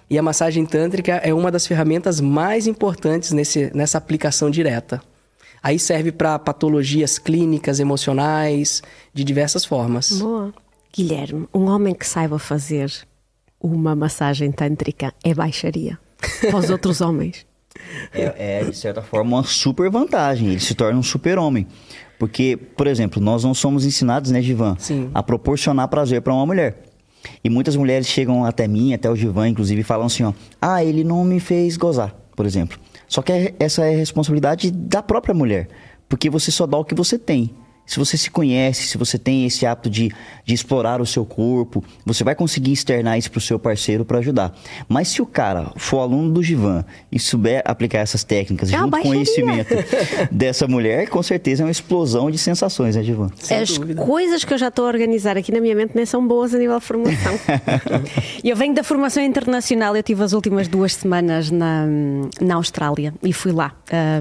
e 0.09 0.17
a 0.17 0.23
massagem 0.23 0.65
tântrica 0.65 1.15
é 1.15 1.35
uma 1.35 1.51
das 1.51 1.67
ferramentas 1.67 2.21
mais 2.21 2.69
importantes 2.69 3.33
nesse, 3.33 3.73
nessa 3.75 3.99
aplicação 3.99 4.49
direta. 4.49 5.03
Aí 5.63 5.79
serve 5.79 6.11
para 6.11 6.39
patologias 6.39 7.19
clínicas, 7.19 7.79
emocionais, 7.79 8.83
de 9.15 9.23
diversas 9.23 9.65
formas. 9.65 10.13
Boa. 10.13 10.53
Guilherme, 10.95 11.49
um 11.55 11.67
homem 11.67 11.95
que 11.95 12.07
saiba 12.07 12.39
fazer 12.39 12.93
uma 13.61 13.95
massagem 13.95 14.51
tântrica 14.51 15.15
é 15.25 15.33
baixaria 15.33 15.99
para 16.41 16.57
os 16.57 16.69
outros 16.71 17.01
homens. 17.01 17.47
É, 18.13 18.61
é, 18.61 18.65
de 18.65 18.77
certa 18.77 19.03
forma, 19.03 19.37
uma 19.37 19.45
super 19.45 19.91
vantagem. 19.91 20.49
Ele 20.49 20.61
se 20.61 20.75
torna 20.75 20.99
um 20.99 21.03
super-homem. 21.03 21.67
Porque, 22.19 22.57
por 22.57 22.87
exemplo, 22.87 23.21
nós 23.21 23.43
não 23.43 23.55
somos 23.55 23.85
ensinados, 23.85 24.31
né, 24.31 24.41
Givan, 24.41 24.77
Sim. 24.79 25.11
a 25.13 25.23
proporcionar 25.23 25.89
prazer 25.89 26.23
para 26.23 26.33
uma 26.33 26.47
mulher. 26.47 26.83
E 27.43 27.51
muitas 27.51 27.75
mulheres 27.75 28.07
chegam 28.07 28.45
até 28.45 28.69
mim, 28.69 28.95
até 28.95 29.11
o 29.11 29.17
Givan, 29.17 29.49
inclusive, 29.49 29.81
e 29.81 29.85
falam 29.85 30.07
assim: 30.07 30.25
ó, 30.25 30.33
ah, 30.61 30.85
ele 30.85 31.05
não 31.05 31.25
me 31.25 31.41
fez 31.41 31.77
gozar, 31.77 32.15
por 32.37 32.47
exemplo. 32.47 32.79
Só 33.13 33.21
que 33.21 33.31
é- 33.31 33.55
essa 33.61 33.85
é 33.85 33.93
a 33.93 33.97
responsabilidade 33.99 34.71
da 34.71 35.03
própria 35.03 35.35
mulher. 35.35 35.69
Porque 36.09 36.31
você 36.31 36.51
só 36.51 36.67
dá 36.67 36.79
o 36.79 36.85
que 36.85 36.95
você 36.95 37.19
tem. 37.19 37.55
Se 37.87 37.99
você 37.99 38.17
se 38.17 38.31
conhece, 38.31 38.87
se 38.87 38.97
você 38.97 39.19
tem 39.19 39.45
esse 39.45 39.67
hábito 39.67 39.91
de, 39.91 40.11
de 40.45 40.55
explorar 40.55 41.01
o 41.01 41.07
seu 41.07 41.25
corpo, 41.25 41.85
você 42.07 42.25
vai 42.25 42.35
conseguir 42.35 42.73
externar 42.73 43.19
isso 43.19 43.31
pro 43.31 43.41
seu 43.41 43.59
parceiro 43.59 44.05
para 44.05 44.19
ajudar. 44.19 44.55
Mas 44.89 45.09
se 45.09 45.21
o 45.21 45.27
cara 45.27 45.73
for 45.77 45.99
aluno 45.99 46.31
do 46.31 46.43
Givan 46.43 46.85
e 47.11 47.19
souber 47.19 47.63
aplicar 47.65 47.99
essas 47.99 48.25
técnicas 48.25 48.73
É 48.73 48.79
junto 48.79 48.91
com 48.91 48.99
o 48.99 49.03
conhecimento 49.03 49.75
dessa 50.31 50.67
mulher, 50.67 51.09
com 51.09 51.23
certeza 51.23 51.63
é 51.63 51.67
uma 51.67 51.71
explosão 51.71 52.31
de 52.31 52.39
sensações, 52.39 52.97
né, 52.97 53.03
Givan? 53.03 53.29
Sem 53.37 53.59
As 53.59 53.77
dúvida. 53.77 54.03
coisas 54.03 54.45
que 54.45 54.55
eu 54.55 54.59
já 54.59 54.69
estou 54.69 54.87
a 54.87 54.89
organizar 54.89 55.37
aqui 55.37 55.53
na 55.53 55.61
minha 55.61 55.75
mente 55.75 55.95
nem 55.95 56.07
são 56.07 56.27
boas 56.27 56.55
a 56.55 56.59
nível 56.59 56.79
de 56.79 56.85
formação. 56.85 57.39
E 58.43 58.51
eu 58.51 58.57
venho 58.57 58.75
da 58.75 58.83
formação 58.83 59.23
internacional, 59.23 59.97
eu 59.97 60.03
tive 60.03 60.23
as 60.23 60.33
últimas 60.33 60.67
duas 60.67 60.95
semanas 60.95 61.51
na, 61.51 61.87
na 62.41 62.57
Austrália 62.57 63.15
e 63.23 63.33
fui 63.33 63.53
lá 63.53 63.73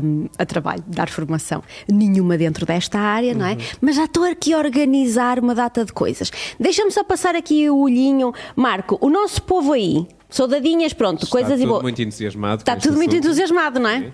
hum, 0.04 0.28
a 0.38 0.46
trabalho, 0.46 0.84
dar 0.86 1.10
formação. 1.10 1.64
Nenhuma 1.92 2.38
dentro 2.38 2.66
desta 2.66 3.00
área, 3.00 3.34
não 3.34 3.46
é? 3.46 3.51
É? 3.52 3.58
Mas 3.80 3.96
já 3.96 4.06
estou 4.06 4.24
aqui 4.24 4.54
a 4.54 4.58
organizar 4.58 5.40
uma 5.40 5.54
data 5.56 5.86
de 5.86 5.94
coisas. 5.94 6.32
Deixa-me 6.60 6.92
só 6.92 7.04
passar 7.04 7.36
aqui 7.36 7.70
o 7.70 7.78
olhinho. 7.80 8.34
Marco, 8.56 8.98
o 9.02 9.10
nosso 9.10 9.42
povo 9.44 9.74
aí, 9.74 10.08
soldadinhas, 10.30 10.94
pronto, 10.94 11.24
Está 11.24 11.32
coisas 11.32 11.54
e 11.54 11.62
tudo 11.62 11.70
boas. 11.70 11.84
muito 11.84 12.02
entusiasmado. 12.02 12.62
Está 12.62 12.76
tudo 12.76 12.96
muito 12.96 13.12
assunto. 13.12 13.26
entusiasmado, 13.26 13.80
não 13.80 13.90
é? 13.90 14.12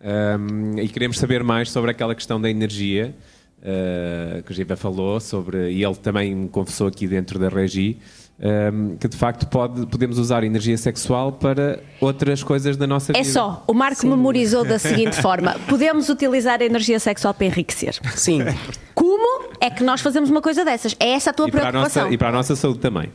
Um, 0.00 0.78
e 0.78 0.88
queremos 0.88 1.18
saber 1.18 1.42
mais 1.42 1.70
sobre 1.70 1.90
aquela 1.90 2.14
questão 2.14 2.40
da 2.40 2.48
energia 2.48 3.14
uh, 3.58 4.42
que 4.42 4.52
o 4.52 4.54
Giva 4.54 4.76
falou 4.76 5.18
sobre, 5.20 5.72
e 5.72 5.84
ele 5.84 5.96
também 5.96 6.46
confessou 6.48 6.86
aqui 6.86 7.06
dentro 7.08 7.38
da 7.38 7.48
Regi, 7.48 7.98
um, 8.40 8.96
que 8.96 9.08
de 9.08 9.16
facto 9.16 9.46
pode, 9.46 9.86
podemos 9.86 10.18
usar 10.18 10.44
energia 10.44 10.76
sexual 10.78 11.32
para 11.32 11.80
outras 12.00 12.42
coisas 12.42 12.76
da 12.76 12.86
nossa 12.86 13.12
É 13.12 13.22
vida. 13.22 13.32
só, 13.32 13.64
o 13.66 13.74
Marco 13.74 14.06
memorizou 14.06 14.64
da 14.64 14.78
seguinte 14.78 15.16
forma: 15.22 15.56
podemos 15.68 16.08
utilizar 16.08 16.60
a 16.60 16.64
energia 16.64 17.00
sexual 17.00 17.34
para 17.34 17.46
enriquecer. 17.46 17.98
Sim. 18.14 18.40
Como 18.94 19.48
é 19.60 19.70
que 19.70 19.82
nós 19.82 20.00
fazemos 20.00 20.30
uma 20.30 20.40
coisa 20.40 20.64
dessas? 20.64 20.94
É 21.00 21.10
essa 21.10 21.30
a 21.30 21.32
tua 21.32 21.48
E 21.48 21.50
para, 21.50 21.60
a 21.62 21.70
preocupação. 21.70 22.02
nossa, 22.04 22.14
e 22.14 22.18
para 22.18 22.28
a 22.28 22.32
nossa 22.32 22.54
saúde 22.56 22.78
também. 22.78 23.10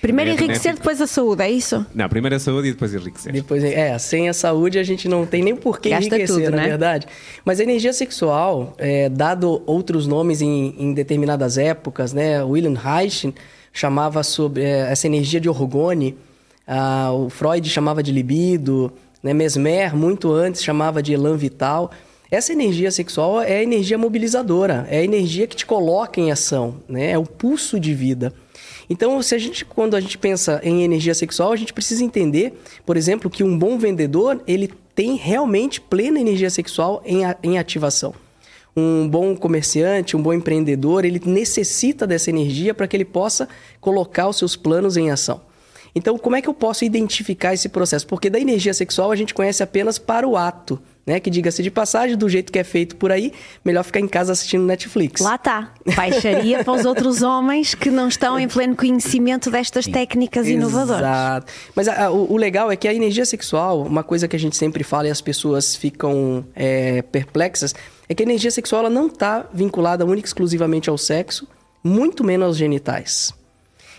Primeiro 0.00 0.30
é 0.30 0.34
enriquecer, 0.34 0.62
benéfico. 0.62 0.78
depois 0.78 1.00
a 1.00 1.06
saúde, 1.08 1.42
é 1.42 1.50
isso? 1.50 1.84
Não, 1.92 2.08
primeiro 2.08 2.36
a 2.36 2.38
saúde 2.38 2.68
e 2.68 2.72
depois 2.72 2.94
enriquecer. 2.94 3.32
Depois, 3.32 3.64
é, 3.64 3.98
sem 3.98 4.28
a 4.28 4.32
saúde 4.32 4.78
a 4.78 4.84
gente 4.84 5.08
não 5.08 5.26
tem 5.26 5.42
nem 5.42 5.56
por 5.56 5.80
que 5.80 5.90
Gasta 5.90 6.06
enriquecer, 6.06 6.36
tudo, 6.36 6.50
na 6.52 6.62
né? 6.62 6.68
verdade. 6.68 7.06
Mas 7.44 7.58
a 7.58 7.64
energia 7.64 7.92
sexual, 7.92 8.74
é, 8.78 9.08
dado 9.08 9.60
outros 9.66 10.06
nomes 10.06 10.40
em, 10.40 10.72
em 10.78 10.94
determinadas 10.94 11.58
épocas, 11.58 12.12
né? 12.12 12.40
William 12.44 12.74
Reich 12.78 13.34
chamava 13.72 14.22
sobre 14.22 14.62
é, 14.62 14.90
essa 14.90 15.06
energia 15.06 15.40
de 15.40 15.48
orgone, 15.48 16.16
ah, 16.66 17.10
o 17.12 17.30
Freud 17.30 17.68
chamava 17.68 18.02
de 18.02 18.12
libido, 18.12 18.92
né? 19.22 19.32
Mesmer, 19.32 19.96
muito 19.96 20.32
antes, 20.32 20.62
chamava 20.62 21.02
de 21.02 21.12
elan 21.12 21.36
vital. 21.36 21.90
Essa 22.30 22.52
energia 22.52 22.90
sexual 22.90 23.40
é 23.40 23.56
a 23.56 23.62
energia 23.62 23.96
mobilizadora, 23.96 24.86
é 24.90 24.98
a 24.98 25.04
energia 25.04 25.46
que 25.46 25.56
te 25.56 25.64
coloca 25.64 26.20
em 26.20 26.30
ação, 26.30 26.76
né? 26.86 27.12
É 27.12 27.18
o 27.18 27.24
pulso 27.24 27.80
de 27.80 27.94
vida. 27.94 28.34
Então, 28.90 29.20
se 29.22 29.34
a 29.34 29.38
gente, 29.38 29.64
quando 29.64 29.96
a 29.96 30.00
gente 30.00 30.18
pensa 30.18 30.60
em 30.62 30.82
energia 30.82 31.14
sexual, 31.14 31.52
a 31.52 31.56
gente 31.56 31.72
precisa 31.72 32.04
entender, 32.04 32.52
por 32.84 32.96
exemplo, 32.96 33.30
que 33.30 33.42
um 33.42 33.58
bom 33.58 33.78
vendedor 33.78 34.42
ele 34.46 34.70
tem 34.94 35.16
realmente 35.16 35.80
plena 35.80 36.20
energia 36.20 36.50
sexual 36.50 37.02
em, 37.04 37.20
em 37.42 37.58
ativação. 37.58 38.14
Um 38.80 39.08
bom 39.08 39.34
comerciante, 39.34 40.16
um 40.16 40.22
bom 40.22 40.32
empreendedor, 40.32 41.04
ele 41.04 41.20
necessita 41.24 42.06
dessa 42.06 42.30
energia 42.30 42.72
para 42.72 42.86
que 42.86 42.96
ele 42.96 43.04
possa 43.04 43.48
colocar 43.80 44.28
os 44.28 44.38
seus 44.38 44.54
planos 44.54 44.96
em 44.96 45.10
ação. 45.10 45.40
Então, 45.96 46.16
como 46.16 46.36
é 46.36 46.42
que 46.42 46.48
eu 46.48 46.54
posso 46.54 46.84
identificar 46.84 47.52
esse 47.52 47.68
processo? 47.68 48.06
Porque 48.06 48.30
da 48.30 48.38
energia 48.38 48.72
sexual 48.72 49.10
a 49.10 49.16
gente 49.16 49.34
conhece 49.34 49.64
apenas 49.64 49.98
para 49.98 50.28
o 50.28 50.36
ato, 50.36 50.80
né? 51.08 51.18
Que 51.18 51.30
diga-se 51.30 51.62
de 51.62 51.70
passagem, 51.70 52.16
do 52.16 52.28
jeito 52.28 52.52
que 52.52 52.58
é 52.58 52.64
feito 52.64 52.94
por 52.96 53.10
aí, 53.10 53.32
melhor 53.64 53.82
ficar 53.82 53.98
em 54.00 54.06
casa 54.06 54.30
assistindo 54.32 54.64
Netflix. 54.64 55.20
Lá 55.20 55.34
está. 55.34 55.72
Baixaria 55.96 56.62
para 56.62 56.72
os 56.74 56.84
outros 56.84 57.22
homens 57.22 57.74
que 57.74 57.90
não 57.90 58.06
estão 58.08 58.38
em 58.38 58.46
pleno 58.46 58.76
conhecimento 58.76 59.50
destas 59.50 59.86
técnicas 59.86 60.46
inovadoras. 60.46 61.00
Exato. 61.00 61.52
Mas 61.74 61.88
a- 61.88 62.04
a- 62.06 62.10
o, 62.10 62.32
o 62.34 62.36
legal 62.36 62.70
é 62.70 62.76
que 62.76 62.86
a 62.86 62.94
energia 62.94 63.24
sexual, 63.24 63.82
uma 63.82 64.02
coisa 64.04 64.28
que 64.28 64.36
a 64.36 64.38
gente 64.38 64.56
sempre 64.56 64.84
fala 64.84 65.08
e 65.08 65.10
as 65.10 65.20
pessoas 65.20 65.74
ficam 65.74 66.44
é, 66.54 67.02
perplexas, 67.02 67.74
é 68.08 68.14
que 68.14 68.22
a 68.22 68.26
energia 68.26 68.50
sexual 68.50 68.82
ela 68.82 68.90
não 68.90 69.06
está 69.06 69.46
vinculada 69.52 70.04
única 70.04 70.26
e 70.26 70.28
exclusivamente 70.28 70.88
ao 70.90 70.98
sexo, 70.98 71.48
muito 71.82 72.22
menos 72.22 72.46
aos 72.46 72.56
genitais. 72.56 73.32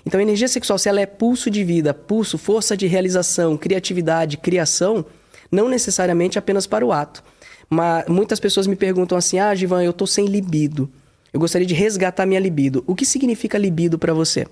Então, 0.06 0.20
a 0.20 0.24
energia 0.24 0.48
sexual, 0.48 0.80
se 0.80 0.88
ela 0.88 1.02
é 1.02 1.06
pulso 1.06 1.50
de 1.52 1.64
vida, 1.64 1.94
pulso, 1.94 2.38
força 2.38 2.76
de 2.78 2.88
realização, 2.88 3.58
criatividade, 3.58 4.38
criação, 4.38 5.06
não 5.52 5.70
necessariamente 5.70 6.38
apenas 6.38 6.68
para 6.68 6.86
o 6.86 6.92
ato. 6.92 7.24
Mas 7.70 8.06
muitas 8.08 8.40
pessoas 8.40 8.68
me 8.68 8.76
perguntam 8.76 9.18
assim: 9.18 9.40
ah, 9.40 9.54
Givan, 9.54 9.84
eu 9.84 9.94
tô 9.94 10.08
sem 10.08 10.26
libido. 10.26 10.90
Eu 11.32 11.40
gostaria 11.40 11.68
de 11.68 11.76
resgatar 11.76 12.26
minha 12.26 12.40
libido. 12.40 12.84
O 12.88 12.96
que 12.96 13.06
significa 13.06 13.58
libido 13.58 14.00
para 14.00 14.14
você? 14.14 14.48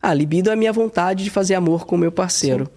Ah, 0.00 0.14
libido 0.14 0.50
é 0.50 0.52
a 0.52 0.56
minha 0.56 0.72
vontade 0.72 1.24
de 1.24 1.30
fazer 1.30 1.54
amor 1.54 1.84
com 1.84 1.96
o 1.96 1.98
meu 1.98 2.12
parceiro. 2.12 2.70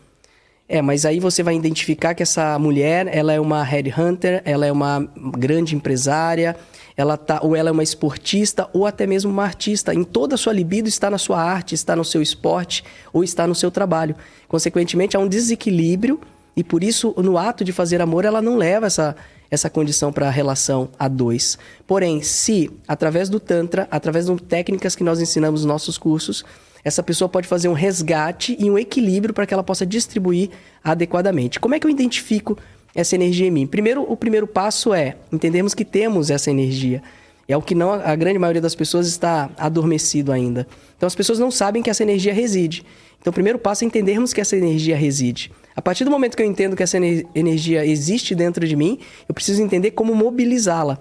É, 0.67 0.81
mas 0.81 1.03
aí 1.03 1.19
você 1.19 1.41
vai 1.41 1.55
identificar 1.55 2.13
que 2.13 2.21
essa 2.21 2.57
mulher, 2.59 3.07
ela 3.11 3.33
é 3.33 3.39
uma 3.39 3.63
headhunter, 3.63 4.41
ela 4.45 4.67
é 4.67 4.71
uma 4.71 4.99
grande 5.35 5.75
empresária, 5.75 6.55
ela 6.95 7.17
tá, 7.17 7.39
ou 7.41 7.55
ela 7.55 7.69
é 7.69 7.71
uma 7.71 7.81
esportista, 7.81 8.69
ou 8.71 8.85
até 8.85 9.07
mesmo 9.07 9.31
uma 9.31 9.43
artista. 9.43 9.95
Em 9.95 10.03
toda 10.03 10.35
a 10.35 10.37
sua 10.37 10.53
libido 10.53 10.87
está 10.87 11.09
na 11.09 11.17
sua 11.17 11.41
arte, 11.41 11.73
está 11.73 11.95
no 11.95 12.05
seu 12.05 12.21
esporte, 12.21 12.83
ou 13.11 13.23
está 13.23 13.47
no 13.47 13.55
seu 13.55 13.71
trabalho. 13.71 14.15
Consequentemente, 14.47 15.17
há 15.17 15.19
um 15.19 15.27
desequilíbrio 15.27 16.19
e 16.59 16.63
por 16.63 16.83
isso, 16.83 17.13
no 17.15 17.37
ato 17.37 17.63
de 17.63 17.71
fazer 17.71 18.01
amor, 18.01 18.25
ela 18.25 18.41
não 18.41 18.57
leva 18.57 18.85
essa, 18.85 19.15
essa 19.49 19.69
condição 19.69 20.11
para 20.11 20.27
a 20.27 20.29
relação 20.29 20.89
a 20.99 21.07
dois. 21.07 21.57
Porém, 21.87 22.21
se, 22.21 22.69
através 22.85 23.29
do 23.29 23.39
Tantra, 23.39 23.87
através 23.89 24.25
de 24.25 24.35
técnicas 24.41 24.93
que 24.93 25.01
nós 25.01 25.21
ensinamos 25.21 25.61
nos 25.61 25.69
nossos 25.69 25.97
cursos, 25.97 26.43
essa 26.83 27.01
pessoa 27.01 27.29
pode 27.29 27.47
fazer 27.47 27.69
um 27.69 27.73
resgate 27.73 28.57
e 28.59 28.69
um 28.69 28.77
equilíbrio 28.77 29.33
para 29.33 29.45
que 29.45 29.53
ela 29.53 29.63
possa 29.63 29.85
distribuir 29.85 30.49
adequadamente. 30.83 31.61
Como 31.61 31.75
é 31.75 31.79
que 31.79 31.87
eu 31.87 31.89
identifico 31.89 32.57
essa 32.93 33.15
energia 33.15 33.47
em 33.47 33.51
mim? 33.51 33.65
Primeiro, 33.65 34.03
o 34.03 34.17
primeiro 34.17 34.45
passo 34.45 34.93
é 34.93 35.15
entendermos 35.31 35.73
que 35.73 35.85
temos 35.85 36.29
essa 36.29 36.51
energia. 36.51 37.01
É 37.47 37.55
o 37.55 37.61
que 37.61 37.73
não 37.73 37.93
a 37.93 38.17
grande 38.17 38.37
maioria 38.37 38.61
das 38.61 38.75
pessoas 38.75 39.07
está 39.07 39.49
adormecido 39.57 40.33
ainda. 40.33 40.67
Então 40.97 41.07
as 41.07 41.15
pessoas 41.15 41.39
não 41.39 41.51
sabem 41.51 41.81
que 41.81 41.89
essa 41.89 42.03
energia 42.03 42.33
reside. 42.33 42.83
Então 43.21 43.31
o 43.31 43.33
primeiro 43.33 43.57
passo 43.57 43.85
é 43.85 43.87
entendermos 43.87 44.33
que 44.33 44.41
essa 44.41 44.57
energia 44.57 44.97
reside. 44.97 45.49
A 45.75 45.81
partir 45.81 46.03
do 46.03 46.11
momento 46.11 46.35
que 46.35 46.43
eu 46.43 46.47
entendo 46.47 46.75
que 46.75 46.83
essa 46.83 46.97
ener- 46.97 47.25
energia 47.33 47.85
existe 47.85 48.35
dentro 48.35 48.67
de 48.67 48.75
mim, 48.75 48.99
eu 49.27 49.33
preciso 49.33 49.61
entender 49.61 49.91
como 49.91 50.13
mobilizá-la. 50.15 50.97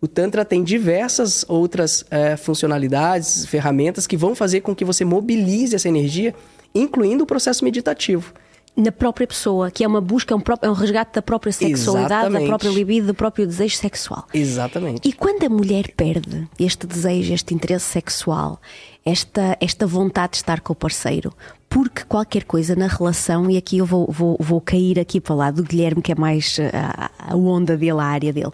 O 0.00 0.08
Tantra 0.08 0.44
tem 0.44 0.62
diversas 0.64 1.44
outras 1.48 2.04
eh, 2.10 2.36
funcionalidades, 2.36 3.44
ferramentas 3.46 4.06
que 4.06 4.16
vão 4.16 4.34
fazer 4.34 4.60
com 4.62 4.74
que 4.74 4.84
você 4.84 5.04
mobilize 5.04 5.74
essa 5.76 5.88
energia, 5.88 6.34
incluindo 6.74 7.24
o 7.24 7.26
processo 7.26 7.64
meditativo. 7.64 8.32
Na 8.76 8.92
própria 8.92 9.26
pessoa, 9.26 9.70
que 9.70 9.82
é 9.84 9.86
uma 9.86 10.00
busca, 10.00 10.32
é 10.32 10.36
um, 10.36 10.40
próprio- 10.40 10.68
é 10.68 10.70
um 10.70 10.74
resgate 10.74 11.12
da 11.14 11.20
própria 11.20 11.52
sexualidade, 11.52 12.08
da 12.08 12.16
Exatamente. 12.28 12.48
própria 12.48 12.70
libido, 12.70 13.08
do 13.08 13.14
próprio 13.14 13.46
desejo 13.46 13.76
sexual. 13.76 14.26
Exatamente. 14.32 15.06
E 15.06 15.12
quando 15.12 15.44
a 15.44 15.48
mulher 15.50 15.92
perde 15.96 16.48
este 16.58 16.86
desejo, 16.86 17.34
este 17.34 17.52
interesse 17.52 17.86
sexual, 17.86 18.60
esta, 19.04 19.56
esta 19.60 19.86
vontade 19.86 20.32
de 20.32 20.36
estar 20.38 20.60
com 20.60 20.72
o 20.72 20.76
parceiro, 20.76 21.32
porque 21.70 22.02
qualquer 22.04 22.42
coisa 22.42 22.74
na 22.74 22.88
relação, 22.88 23.48
e 23.48 23.56
aqui 23.56 23.78
eu 23.78 23.86
vou, 23.86 24.10
vou, 24.10 24.36
vou 24.40 24.60
cair 24.60 24.98
aqui 24.98 25.20
para 25.20 25.36
lá 25.36 25.50
do 25.52 25.62
Guilherme, 25.62 26.02
que 26.02 26.10
é 26.10 26.16
mais 26.16 26.58
a, 26.74 27.32
a 27.32 27.36
onda 27.36 27.76
dele, 27.76 27.92
a 27.92 28.04
área 28.04 28.32
dele. 28.32 28.50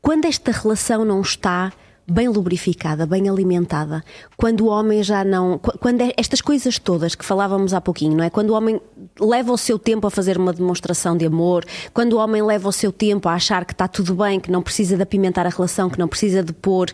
Quando 0.00 0.26
esta 0.26 0.52
relação 0.52 1.04
não 1.04 1.20
está 1.20 1.72
bem 2.06 2.28
lubrificada, 2.28 3.06
bem 3.06 3.28
alimentada, 3.28 4.04
quando 4.36 4.62
o 4.62 4.66
homem 4.68 5.02
já 5.02 5.24
não. 5.24 5.58
qu- 5.58 5.78
Quando 5.78 6.02
é- 6.02 6.12
estas 6.16 6.40
coisas 6.40 6.78
todas 6.78 7.14
que 7.14 7.24
falávamos 7.24 7.72
há 7.72 7.80
pouquinho, 7.80 8.16
não 8.16 8.24
é? 8.24 8.28
Quando 8.30 8.50
o 8.50 8.54
homem 8.54 8.80
leva 9.18 9.52
o 9.52 9.56
seu 9.56 9.78
tempo 9.78 10.06
a 10.06 10.10
fazer 10.10 10.36
uma 10.36 10.52
demonstração 10.52 11.16
de 11.16 11.24
amor, 11.24 11.64
quando 11.94 12.14
o 12.14 12.18
homem 12.18 12.42
leva 12.42 12.68
o 12.68 12.72
seu 12.72 12.92
tempo 12.92 13.28
a 13.28 13.32
achar 13.34 13.64
que 13.64 13.72
está 13.72 13.88
tudo 13.88 14.14
bem, 14.16 14.38
que 14.38 14.50
não 14.50 14.60
precisa 14.62 14.96
de 14.96 15.02
apimentar 15.02 15.46
a 15.46 15.50
relação, 15.50 15.88
que 15.88 15.98
não 15.98 16.06
precisa 16.08 16.42
de 16.42 16.52
pôr 16.52 16.90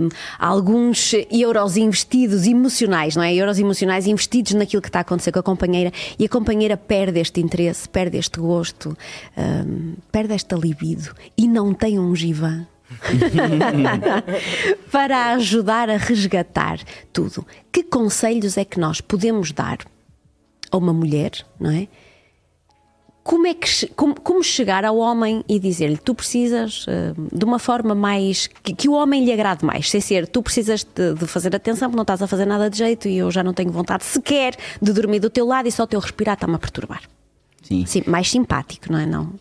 hum, 0.00 0.08
alguns 0.38 1.12
euros 1.30 1.76
investidos 1.76 2.46
emocionais, 2.46 3.16
não 3.16 3.22
é? 3.22 3.34
Euros 3.34 3.58
emocionais 3.58 4.06
investidos 4.06 4.52
naquilo 4.54 4.82
que 4.82 4.88
está 4.88 5.00
a 5.00 5.02
acontecer 5.02 5.32
com 5.32 5.40
a 5.40 5.42
companheira 5.42 5.92
e 6.18 6.24
a 6.24 6.28
companheira 6.28 6.76
perde 6.76 7.18
este 7.18 7.40
interesse, 7.40 7.88
perde 7.88 8.18
este 8.18 8.38
gosto, 8.38 8.96
hum, 9.36 9.94
perde 10.12 10.32
esta 10.34 10.54
libido 10.56 11.10
e 11.36 11.48
não 11.48 11.74
tem 11.74 11.98
um 11.98 12.14
givan 12.14 12.66
para 14.90 15.32
ajudar 15.32 15.90
a 15.90 15.96
resgatar 15.96 16.78
tudo. 17.12 17.46
Que 17.72 17.82
conselhos 17.82 18.56
é 18.56 18.64
que 18.64 18.78
nós 18.78 19.00
podemos 19.00 19.52
dar 19.52 19.78
a 20.70 20.76
uma 20.76 20.92
mulher, 20.92 21.32
não 21.58 21.70
é? 21.70 21.88
Como, 23.22 23.46
é 23.46 23.54
que, 23.54 23.86
como, 23.96 24.20
como 24.20 24.42
chegar 24.42 24.84
ao 24.84 24.98
homem 24.98 25.42
e 25.48 25.58
dizer-lhe 25.58 25.96
tu 25.96 26.14
precisas 26.14 26.84
eh, 26.86 27.14
de 27.32 27.42
uma 27.42 27.58
forma 27.58 27.94
mais 27.94 28.48
que, 28.62 28.74
que 28.74 28.86
o 28.86 28.92
homem 28.92 29.24
lhe 29.24 29.32
agrade 29.32 29.64
mais, 29.64 29.90
sem 29.90 29.98
ser 29.98 30.28
tu 30.28 30.42
precisas 30.42 30.84
de, 30.84 31.14
de 31.14 31.26
fazer 31.26 31.56
atenção 31.56 31.88
porque 31.88 31.96
não 31.96 32.02
estás 32.02 32.20
a 32.20 32.26
fazer 32.26 32.44
nada 32.44 32.68
de 32.68 32.76
jeito 32.76 33.08
e 33.08 33.16
eu 33.16 33.30
já 33.30 33.42
não 33.42 33.54
tenho 33.54 33.72
vontade 33.72 34.04
sequer 34.04 34.54
de 34.80 34.92
dormir 34.92 35.20
do 35.20 35.30
teu 35.30 35.46
lado 35.46 35.66
e 35.66 35.72
só 35.72 35.84
o 35.84 35.86
teu 35.86 36.00
respirar 36.00 36.34
está-me 36.34 36.56
a 36.56 36.58
perturbar. 36.58 37.00
Sim. 37.62 37.86
Sim, 37.86 38.02
mais 38.06 38.30
simpático, 38.30 38.92
não 38.92 38.98
é? 38.98 39.06
Não, 39.06 39.32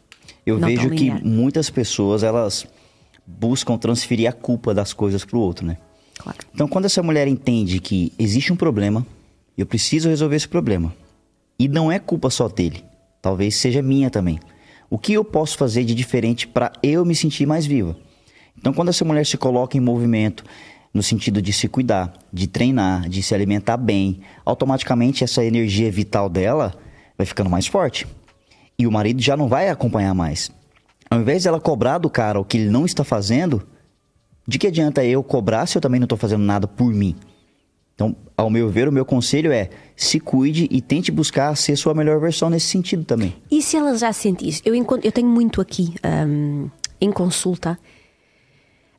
Eu 0.46 0.58
não 0.58 0.70
vejo 0.70 0.90
que 0.92 1.12
muitas 1.12 1.70
pessoas, 1.70 2.24
elas 2.24 2.66
buscam 3.26 3.78
transferir 3.78 4.30
a 4.30 4.34
culpa 4.34 4.74
das 4.74 4.94
coisas 4.94 5.24
pro 5.24 5.40
outro, 5.40 5.66
né? 5.66 5.78
Claro. 6.18 6.40
Então, 6.54 6.68
quando 6.68 6.86
essa 6.86 7.02
mulher 7.04 7.28
entende 7.28 7.80
que 7.80 8.12
existe 8.18 8.54
um 8.54 8.56
problema, 8.56 9.06
eu 9.58 9.66
preciso 9.66 10.10
resolver 10.10 10.36
esse 10.36 10.48
problema, 10.48 10.94
e 11.58 11.68
não 11.68 11.92
é 11.92 12.00
culpa 12.00 12.30
só 12.30 12.48
dele, 12.48 12.84
talvez 13.22 13.56
seja 13.56 13.82
minha 13.82 14.10
também. 14.10 14.40
O 14.90 14.98
que 14.98 15.14
eu 15.14 15.24
posso 15.24 15.58
fazer 15.58 15.84
de 15.84 15.96
diferente 15.96 16.48
para 16.48 16.72
eu 16.84 17.04
me 17.04 17.16
sentir 17.16 17.46
mais 17.46 17.66
viva? 17.66 17.98
Então, 18.58 18.74
quando 18.74 18.90
essa 18.90 19.04
mulher 19.04 19.26
se 19.26 19.38
coloca 19.38 19.76
em 19.76 19.82
movimento, 19.82 20.44
no 20.94 21.02
sentido 21.02 21.42
de 21.42 21.52
se 21.52 21.68
cuidar, 21.68 22.14
de 22.32 22.48
treinar, 22.48 23.10
de 23.10 23.24
se 23.24 23.34
alimentar 23.34 23.78
bem, 23.78 24.22
automaticamente 24.46 25.24
essa 25.24 25.44
energia 25.44 25.92
vital 25.92 26.30
dela 26.30 26.74
vai 27.18 27.26
ficando 27.26 27.50
mais 27.50 27.66
forte. 27.66 28.06
E 28.78 28.86
o 28.86 28.92
marido 28.92 29.22
já 29.22 29.36
não 29.36 29.48
vai 29.48 29.70
acompanhar 29.70 30.14
mais. 30.14 30.52
Ao 31.14 31.22
invés 31.22 31.44
dela 31.44 31.60
cobrar 31.60 32.00
do 32.00 32.10
cara 32.10 32.40
o 32.40 32.46
que 32.46 32.58
ele 32.58 32.70
não 32.72 32.86
está 32.86 33.04
fazendo, 33.04 33.62
De 34.48 34.58
que 34.58 34.68
adianta 34.68 35.06
eu 35.06 35.24
cobrar 35.24 35.66
se 35.68 35.78
eu 35.78 35.82
também 35.82 36.00
não 36.00 36.06
estou 36.06 36.18
fazendo 36.18 36.44
nada 36.44 36.68
por 36.68 36.92
mim? 36.92 37.16
Então, 37.96 38.16
ao 38.36 38.50
meu 38.50 38.68
ver, 38.70 38.88
o 38.88 38.92
meu 38.92 39.06
conselho 39.06 39.52
é 39.52 39.70
se 39.96 40.20
cuide 40.20 40.68
e 40.70 40.82
tente 40.82 41.12
buscar 41.12 41.56
ser 41.56 41.76
sua 41.76 41.94
melhor 41.94 42.20
versão 42.20 42.50
nesse 42.50 42.68
sentido 42.68 43.06
também. 43.06 43.36
E 43.50 43.62
se 43.62 43.78
ela 43.78 43.96
já 43.96 44.12
sente 44.12 44.50
isso? 44.50 44.62
Eu, 44.66 44.74
eu 44.76 45.12
tenho 45.12 45.28
muito 45.28 45.62
aqui 45.62 45.94
um, 46.28 46.70
em 47.00 47.12
consulta 47.12 47.78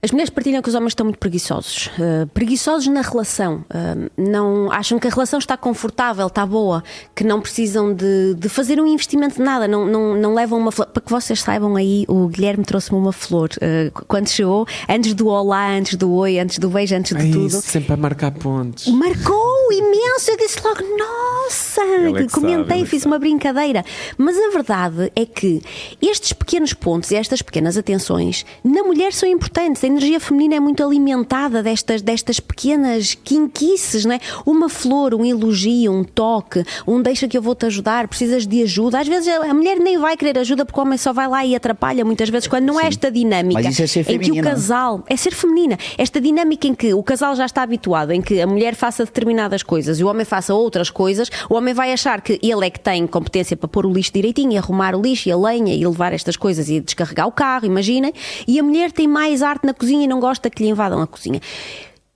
as 0.05 0.11
mulheres 0.11 0.29
partilham 0.29 0.61
que 0.61 0.69
os 0.69 0.75
homens 0.75 0.91
estão 0.91 1.07
muito 1.07 1.19
preguiçosos. 1.19 1.87
Uh, 1.99 2.27
preguiçosos 2.35 2.89
na 2.89 3.01
relação. 3.01 3.65
Uh, 3.71 4.11
não 4.19 4.71
Acham 4.71 4.99
que 4.99 5.07
a 5.07 5.11
relação 5.11 5.39
está 5.39 5.57
confortável, 5.57 6.27
está 6.27 6.45
boa, 6.45 6.85
que 7.15 7.25
não 7.25 7.41
precisam 7.41 7.95
de, 7.95 8.35
de 8.35 8.49
fazer 8.51 8.79
um 8.79 8.87
investimento 8.87 9.37
de 9.37 9.43
nada, 9.43 9.67
não, 9.67 9.87
não, 9.87 10.15
não 10.15 10.35
levam 10.35 10.59
uma 10.59 10.71
flor. 10.71 10.89
Para 10.89 11.03
que 11.03 11.11
vocês 11.11 11.41
saibam 11.41 11.75
aí, 11.75 12.05
o 12.07 12.29
Guilherme 12.29 12.65
trouxe-me 12.65 12.99
uma 12.99 13.13
flor 13.13 13.49
uh, 13.57 14.05
quando 14.07 14.29
chegou, 14.29 14.67
antes 14.89 15.15
do 15.15 15.29
olá, 15.29 15.71
antes 15.71 15.97
do 15.97 16.13
oi, 16.13 16.39
antes 16.39 16.59
do 16.59 16.69
beijo, 16.69 16.95
antes 16.95 17.17
de 17.17 17.27
é 17.27 17.33
tudo. 17.33 17.47
Isso, 17.47 17.63
sempre 17.63 17.95
a 17.95 17.97
marcar 17.97 18.33
pontos. 18.33 18.87
Marcou 18.89 19.73
imenso. 19.73 20.31
Eu 20.31 20.37
disse 20.37 20.61
logo, 20.63 20.81
nossa! 20.99 21.83
É 21.83 22.29
Comentei, 22.29 22.79
sabe, 22.79 22.87
fiz 22.87 23.07
uma 23.07 23.19
brincadeira. 23.19 23.85
Mas 24.19 24.37
a 24.37 24.51
verdade 24.51 25.13
é 25.17 25.25
que 25.25 25.63
estes 26.03 26.33
pequenos 26.33 26.73
pontos 26.73 27.11
e 27.11 27.17
estas 27.17 27.43
pequenas 27.43 27.77
atenções 27.77 28.45
na 28.63 28.83
mulher 28.83 29.13
são 29.13 29.29
importantes 29.29 29.83
energia 29.95 30.19
feminina 30.19 30.57
é 30.57 30.61
muito 30.61 30.83
alimentada 30.85 31.63
destas, 31.63 32.03
destas 32.03 32.41
pequenas 32.41 33.15
quinquices, 33.15 34.05
não 34.05 34.15
é? 34.15 34.21
Uma 34.45 34.69
flor, 34.69 35.15
um 35.15 35.25
elogio, 35.25 35.93
um 35.93 36.03
toque, 36.03 36.65
um 36.87 37.01
deixa 37.01 37.29
que 37.29 37.39
eu 37.39 37.43
vou 37.43 37.55
te 37.55 37.67
ajudar, 37.67 38.09
precisas 38.09 38.47
de 38.47 38.63
ajuda. 38.63 39.01
Às 39.01 39.09
vezes 39.09 39.29
a 39.29 39.55
mulher 39.55 39.79
nem 39.79 39.97
vai 39.99 40.17
querer 40.17 40.39
ajuda 40.39 40.65
porque 40.65 40.79
o 40.79 40.83
homem 40.83 40.99
só 40.99 41.13
vai 41.13 41.29
lá 41.29 41.45
e 41.47 41.55
atrapalha 41.55 42.05
muitas 42.05 42.29
vezes, 42.29 42.49
quando 42.49 42.65
não 42.65 42.75
é 42.75 42.83
Sim. 42.83 42.87
é 42.87 42.89
esta 42.89 43.11
dinâmica 43.11 43.63
Mas 43.63 43.73
isso 43.73 43.83
é 43.83 43.87
ser 43.87 44.11
em 44.11 44.19
que 44.19 44.33
o 44.33 44.43
casal 44.43 45.05
é 45.09 45.17
ser 45.17 45.33
feminina. 45.33 45.79
Esta 45.97 46.21
dinâmica 46.21 46.67
em 46.67 46.75
que 46.75 46.93
o 46.93 47.03
casal 47.03 47.37
já 47.37 47.47
está 47.47 47.63
habituado, 47.63 48.11
em 48.11 48.21
que 48.21 48.41
a 48.41 48.47
mulher 48.47 48.75
faça 48.75 49.05
determinadas 49.05 49.63
coisas 49.63 50.01
e 50.01 50.05
o 50.05 50.09
homem 50.09 50.25
faça 50.25 50.55
outras 50.55 50.91
coisas, 50.91 51.31
o 51.49 51.55
homem 51.55 51.73
vai 51.73 51.93
achar 51.93 52.21
que 52.21 52.39
ele 52.43 52.67
é 52.67 52.71
que 52.71 52.81
tem 52.81 53.07
competência 53.07 53.57
para 53.57 53.69
pôr 53.69 53.87
o 53.87 53.93
lixo 53.93 54.13
direitinho, 54.13 54.53
e 54.53 54.59
arrumar 54.59 54.95
o 54.95 55.01
lixo 55.01 55.29
e 55.29 55.33
a 55.33 55.37
lenha 55.37 55.75
e 55.75 55.87
levar 55.87 56.13
estas 56.13 56.37
coisas 56.37 56.69
e 56.69 56.81
descarregar 56.81 57.27
o 57.27 57.33
carro, 57.33 57.67
imaginem, 57.67 58.13
e 58.47 58.59
a 58.59 58.63
mulher 58.63 58.91
tem 58.91 59.07
mais 59.07 59.43
arte 59.43 59.65
na 59.67 59.73
cozinha 59.73 59.84
e 59.89 60.07
não 60.07 60.21
gosta 60.21 60.51
que 60.51 60.63
lhe 60.63 60.71
invadam 60.71 61.01
a 61.01 61.07
cozinha. 61.07 61.41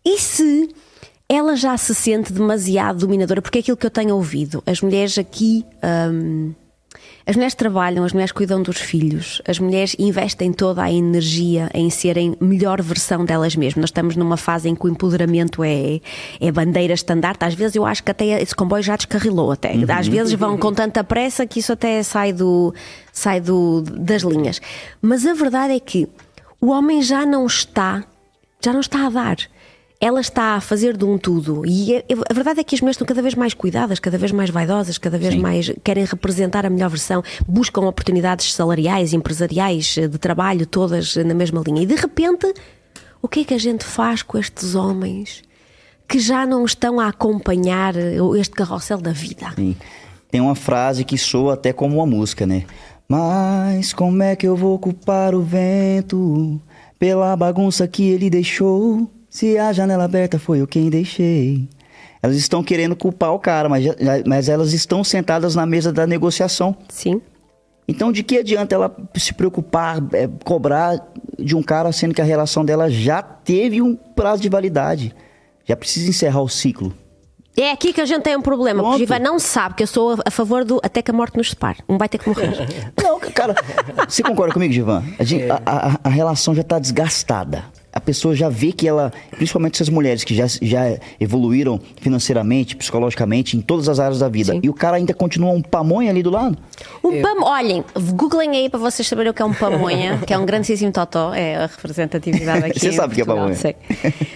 E 0.04 0.18
se 0.18 0.75
ela 1.28 1.54
já 1.54 1.76
se 1.76 1.94
sente 1.94 2.32
demasiado 2.32 3.00
dominadora? 3.00 3.42
Porque 3.42 3.58
é 3.58 3.60
aquilo 3.60 3.76
que 3.76 3.87
eu 3.87 3.90
tenho 3.90 4.14
ouvido. 4.14 4.62
As 4.66 4.80
mulheres 4.80 5.18
aqui. 5.18 5.64
Hum, 6.12 6.54
as 7.26 7.37
mulheres 7.37 7.54
trabalham, 7.54 8.04
as 8.04 8.14
mulheres 8.14 8.32
cuidam 8.32 8.62
dos 8.62 8.78
filhos, 8.78 9.42
as 9.46 9.58
mulheres 9.58 9.94
investem 9.98 10.50
toda 10.50 10.82
a 10.82 10.90
energia 10.90 11.68
em 11.75 11.90
serem 11.90 12.34
melhor 12.40 12.80
versão 12.80 13.22
delas 13.22 13.54
mesmas. 13.54 13.82
Nós 13.82 13.90
estamos 13.90 14.16
numa 14.16 14.38
fase 14.38 14.70
em 14.70 14.75
que 14.75 14.87
o 14.87 14.88
empoderamento 14.88 15.62
é, 15.62 16.00
é 16.40 16.50
bandeira 16.50 16.94
estandarte. 16.94 17.44
Às 17.44 17.52
vezes 17.52 17.76
eu 17.76 17.84
acho 17.84 18.02
que 18.02 18.10
até 18.10 18.40
esse 18.40 18.54
comboio 18.54 18.82
já 18.82 18.96
descarrilou 18.96 19.52
até. 19.52 19.75
Uhum. 19.75 19.84
Às 19.90 20.08
vezes 20.08 20.32
vão 20.32 20.56
com 20.56 20.72
tanta 20.72 21.04
pressa 21.04 21.46
que 21.46 21.60
isso 21.60 21.70
até 21.70 22.02
sai, 22.02 22.32
do, 22.32 22.75
sai 23.12 23.42
do, 23.42 23.82
das 23.82 24.22
linhas. 24.22 24.58
Mas 25.02 25.26
a 25.26 25.34
verdade 25.34 25.75
é 25.75 25.80
que 25.80 26.08
o 26.60 26.70
homem 26.70 27.02
já 27.02 27.24
não 27.24 27.46
está, 27.46 28.04
já 28.62 28.72
não 28.72 28.80
está 28.80 29.06
a 29.06 29.10
dar. 29.10 29.36
Ela 30.00 30.20
está 30.20 30.54
a 30.54 30.60
fazer 30.60 30.96
de 30.96 31.04
um 31.04 31.18
tudo. 31.18 31.66
E 31.66 31.96
a, 31.96 32.02
a 32.30 32.34
verdade 32.34 32.60
é 32.60 32.64
que 32.64 32.74
as 32.74 32.80
mulheres 32.80 32.94
estão 32.94 33.06
cada 33.06 33.20
vez 33.20 33.34
mais 33.34 33.52
cuidadas, 33.52 33.98
cada 33.98 34.16
vez 34.16 34.30
mais 34.30 34.48
vaidosas, 34.48 34.96
cada 34.96 35.18
vez 35.18 35.34
Sim. 35.34 35.40
mais 35.40 35.72
querem 35.82 36.04
representar 36.04 36.64
a 36.64 36.70
melhor 36.70 36.88
versão, 36.88 37.22
buscam 37.48 37.80
oportunidades 37.82 38.52
salariais, 38.54 39.12
empresariais, 39.12 39.94
de 39.94 40.18
trabalho, 40.18 40.66
todas 40.66 41.16
na 41.16 41.34
mesma 41.34 41.62
linha. 41.66 41.82
E 41.82 41.86
de 41.86 41.96
repente, 41.96 42.52
o 43.20 43.26
que 43.26 43.40
é 43.40 43.44
que 43.44 43.54
a 43.54 43.58
gente 43.58 43.84
faz 43.84 44.22
com 44.22 44.38
estes 44.38 44.76
homens 44.76 45.42
que 46.06 46.20
já 46.20 46.46
não 46.46 46.64
estão 46.64 47.00
a 47.00 47.08
acompanhar 47.08 47.94
este 48.38 48.54
carrossel 48.54 48.98
da 48.98 49.12
vida? 49.12 49.52
Sim. 49.56 49.76
Tem 50.30 50.40
uma 50.40 50.54
frase 50.54 51.04
que 51.04 51.18
soa 51.18 51.54
até 51.54 51.72
como 51.72 51.96
uma 51.96 52.06
música, 52.06 52.46
né? 52.46 52.64
Mas 53.08 53.94
como 53.94 54.23
é 54.23 54.36
que 54.36 54.47
eu 54.47 54.54
vou 54.54 54.78
culpar 54.78 55.34
o 55.34 55.40
vento 55.40 56.60
pela 56.99 57.34
bagunça 57.34 57.88
que 57.88 58.06
ele 58.06 58.28
deixou? 58.28 59.10
Se 59.30 59.56
a 59.56 59.73
janela 59.73 60.04
aberta 60.04 60.38
foi 60.38 60.60
eu 60.60 60.66
quem 60.66 60.90
deixei. 60.90 61.66
Elas 62.23 62.36
estão 62.36 62.62
querendo 62.62 62.94
culpar 62.94 63.32
o 63.32 63.38
cara, 63.38 63.66
mas, 63.66 63.86
mas 64.26 64.50
elas 64.50 64.75
estão 64.75 65.02
sentadas 65.02 65.54
na 65.54 65.64
mesa 65.64 65.90
da 65.90 66.06
negociação. 66.06 66.76
Sim. 66.90 67.23
Então, 67.86 68.12
de 68.12 68.23
que 68.23 68.36
adianta 68.36 68.75
ela 68.75 68.94
se 69.14 69.32
preocupar, 69.32 70.02
é, 70.12 70.28
cobrar 70.44 71.10
de 71.38 71.56
um 71.56 71.62
cara, 71.62 71.90
sendo 71.92 72.12
que 72.12 72.21
a 72.21 72.25
relação 72.25 72.62
dela 72.62 72.90
já 72.90 73.23
teve 73.23 73.80
um 73.80 73.97
prazo 73.97 74.42
de 74.42 74.50
validade? 74.50 75.14
Já 75.64 75.75
precisa 75.75 76.10
encerrar 76.10 76.42
o 76.42 76.49
ciclo. 76.49 76.92
É 77.60 77.73
aqui 77.73 77.92
que 77.92 78.00
a 78.00 78.06
gente 78.06 78.23
tem 78.23 78.36
um 78.36 78.42
problema, 78.42 78.80
Pronto. 78.80 78.92
porque 78.99 79.04
o 79.04 79.06
Givan 79.06 79.18
não 79.18 79.38
sabe 79.38 79.75
que 79.75 79.82
eu 79.82 79.86
sou 79.86 80.16
a 80.25 80.30
favor 80.30 80.64
do 80.64 80.78
até 80.82 81.02
que 81.02 81.10
a 81.10 81.14
morte 81.14 81.36
nos 81.36 81.50
separe. 81.50 81.78
Um 81.88 81.99
vai 81.99 82.08
ter 82.08 82.18
que 82.18 82.28
morrer. 82.28 82.68
não, 83.02 83.18
cara, 83.18 83.54
você 84.08 84.23
concorda 84.23 84.52
comigo, 84.54 84.73
Givan? 84.73 85.02
A, 85.66 85.71
a, 85.71 85.88
a, 85.88 86.00
a 86.04 86.08
relação 86.08 86.54
já 86.54 86.60
está 86.60 86.78
desgastada 86.78 87.64
a 87.99 88.00
pessoa 88.00 88.34
já 88.34 88.49
vê 88.49 88.71
que 88.71 88.87
ela, 88.87 89.13
principalmente 89.30 89.75
essas 89.75 89.89
mulheres 89.89 90.23
que 90.23 90.32
já, 90.32 90.47
já 90.63 90.97
evoluíram 91.19 91.80
financeiramente, 92.00 92.76
psicologicamente, 92.76 93.56
em 93.56 93.61
todas 93.61 93.89
as 93.89 93.99
áreas 93.99 94.21
da 94.21 94.28
vida, 94.28 94.52
Sim. 94.52 94.61
e 94.63 94.71
o 94.71 94.73
cara 94.73 94.97
ainda 94.97 95.13
continua 95.13 95.50
um 95.50 95.61
pamonha 95.61 96.08
ali 96.08 96.23
do 96.23 96.30
lado? 96.30 96.56
Um 97.02 97.13
é. 97.13 97.21
pam... 97.21 97.43
Olhem, 97.43 97.84
googlem 98.13 98.50
aí 98.50 98.69
para 98.69 98.78
vocês 98.78 99.06
saberem 99.06 99.30
o 99.30 99.34
que 99.34 99.43
é 99.43 99.45
um 99.45 99.52
pamonha, 99.52 100.19
que 100.25 100.32
é 100.32 100.39
um 100.39 100.47
grandíssimo 100.47 100.93
totó, 100.93 101.34
é 101.34 101.56
a 101.56 101.67
representatividade 101.67 102.67
aqui. 102.71 102.78
Você 102.78 102.93
sabe 102.93 103.15
o 103.15 103.17
que 103.17 103.23
é 103.23 103.25
pamonha? 103.25 103.54
Sei. 103.54 103.75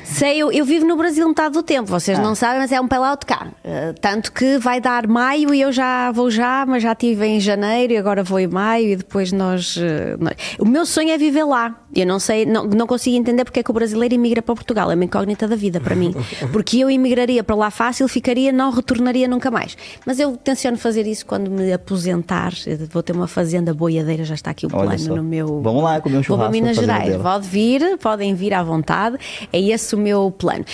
Sei, 0.02 0.38
eu, 0.38 0.50
eu, 0.50 0.64
vivo 0.64 0.84
no 0.84 0.96
Brasil 0.96 1.26
metade 1.28 1.54
do 1.54 1.62
tempo, 1.62 1.88
vocês 1.88 2.18
ah. 2.18 2.22
não 2.22 2.34
sabem, 2.34 2.58
mas 2.58 2.72
é 2.72 2.80
um 2.80 2.88
pelau 2.88 3.16
de 3.16 3.26
cá. 3.26 3.46
Uh, 3.64 3.94
tanto 4.00 4.32
que 4.32 4.58
vai 4.58 4.80
dar 4.80 5.06
maio 5.06 5.54
e 5.54 5.60
eu 5.60 5.70
já 5.70 6.10
vou 6.10 6.30
já, 6.30 6.66
mas 6.66 6.82
já 6.82 6.92
estive 6.92 7.24
em 7.26 7.38
janeiro 7.38 7.92
e 7.92 7.96
agora 7.96 8.24
vou 8.24 8.40
em 8.40 8.48
maio 8.48 8.88
e 8.88 8.96
depois 8.96 9.30
nós, 9.30 9.76
uh, 9.76 10.18
nós... 10.18 10.34
O 10.58 10.66
meu 10.66 10.84
sonho 10.84 11.10
é 11.10 11.18
viver 11.18 11.44
lá. 11.44 11.76
Eu 11.94 12.06
não 12.06 12.18
sei, 12.18 12.44
não, 12.44 12.64
não 12.64 12.86
consigo 12.86 13.16
entender 13.16 13.44
porque 13.52 13.60
é 13.60 13.62
que 13.62 13.70
o 13.70 13.74
brasileiro 13.74 14.14
imigra 14.14 14.40
para 14.40 14.54
Portugal. 14.54 14.90
É 14.90 14.94
uma 14.94 15.04
incógnita 15.04 15.46
da 15.46 15.54
vida 15.54 15.78
para 15.78 15.94
mim. 15.94 16.14
Porque 16.50 16.78
eu 16.78 16.90
imigraria 16.90 17.44
para 17.44 17.54
lá 17.54 17.70
fácil, 17.70 18.08
ficaria, 18.08 18.50
não 18.50 18.70
retornaria 18.70 19.28
nunca 19.28 19.50
mais. 19.50 19.76
Mas 20.06 20.18
eu 20.18 20.36
tenciono 20.38 20.78
fazer 20.78 21.06
isso 21.06 21.26
quando 21.26 21.50
me 21.50 21.70
aposentar. 21.70 22.52
Vou 22.90 23.02
ter 23.02 23.12
uma 23.12 23.28
fazenda 23.28 23.74
boiadeira, 23.74 24.24
já 24.24 24.34
está 24.34 24.50
aqui 24.50 24.64
o 24.64 24.70
plano 24.70 25.16
no 25.16 25.22
meu. 25.22 25.60
Vamos 25.60 25.82
lá 25.82 26.00
comer 26.00 26.18
um 26.18 26.22
churrasco. 26.22 26.28
Vou 26.28 26.38
para 26.38 26.50
Minas 26.50 26.76
Gerais. 26.76 27.16
Pode 27.20 27.46
vir, 27.46 27.98
podem 27.98 28.34
vir 28.34 28.54
à 28.54 28.62
vontade. 28.62 29.18
É 29.52 29.60
esse 29.60 29.94
o 29.94 29.98
meu 29.98 30.30
plano. 30.30 30.64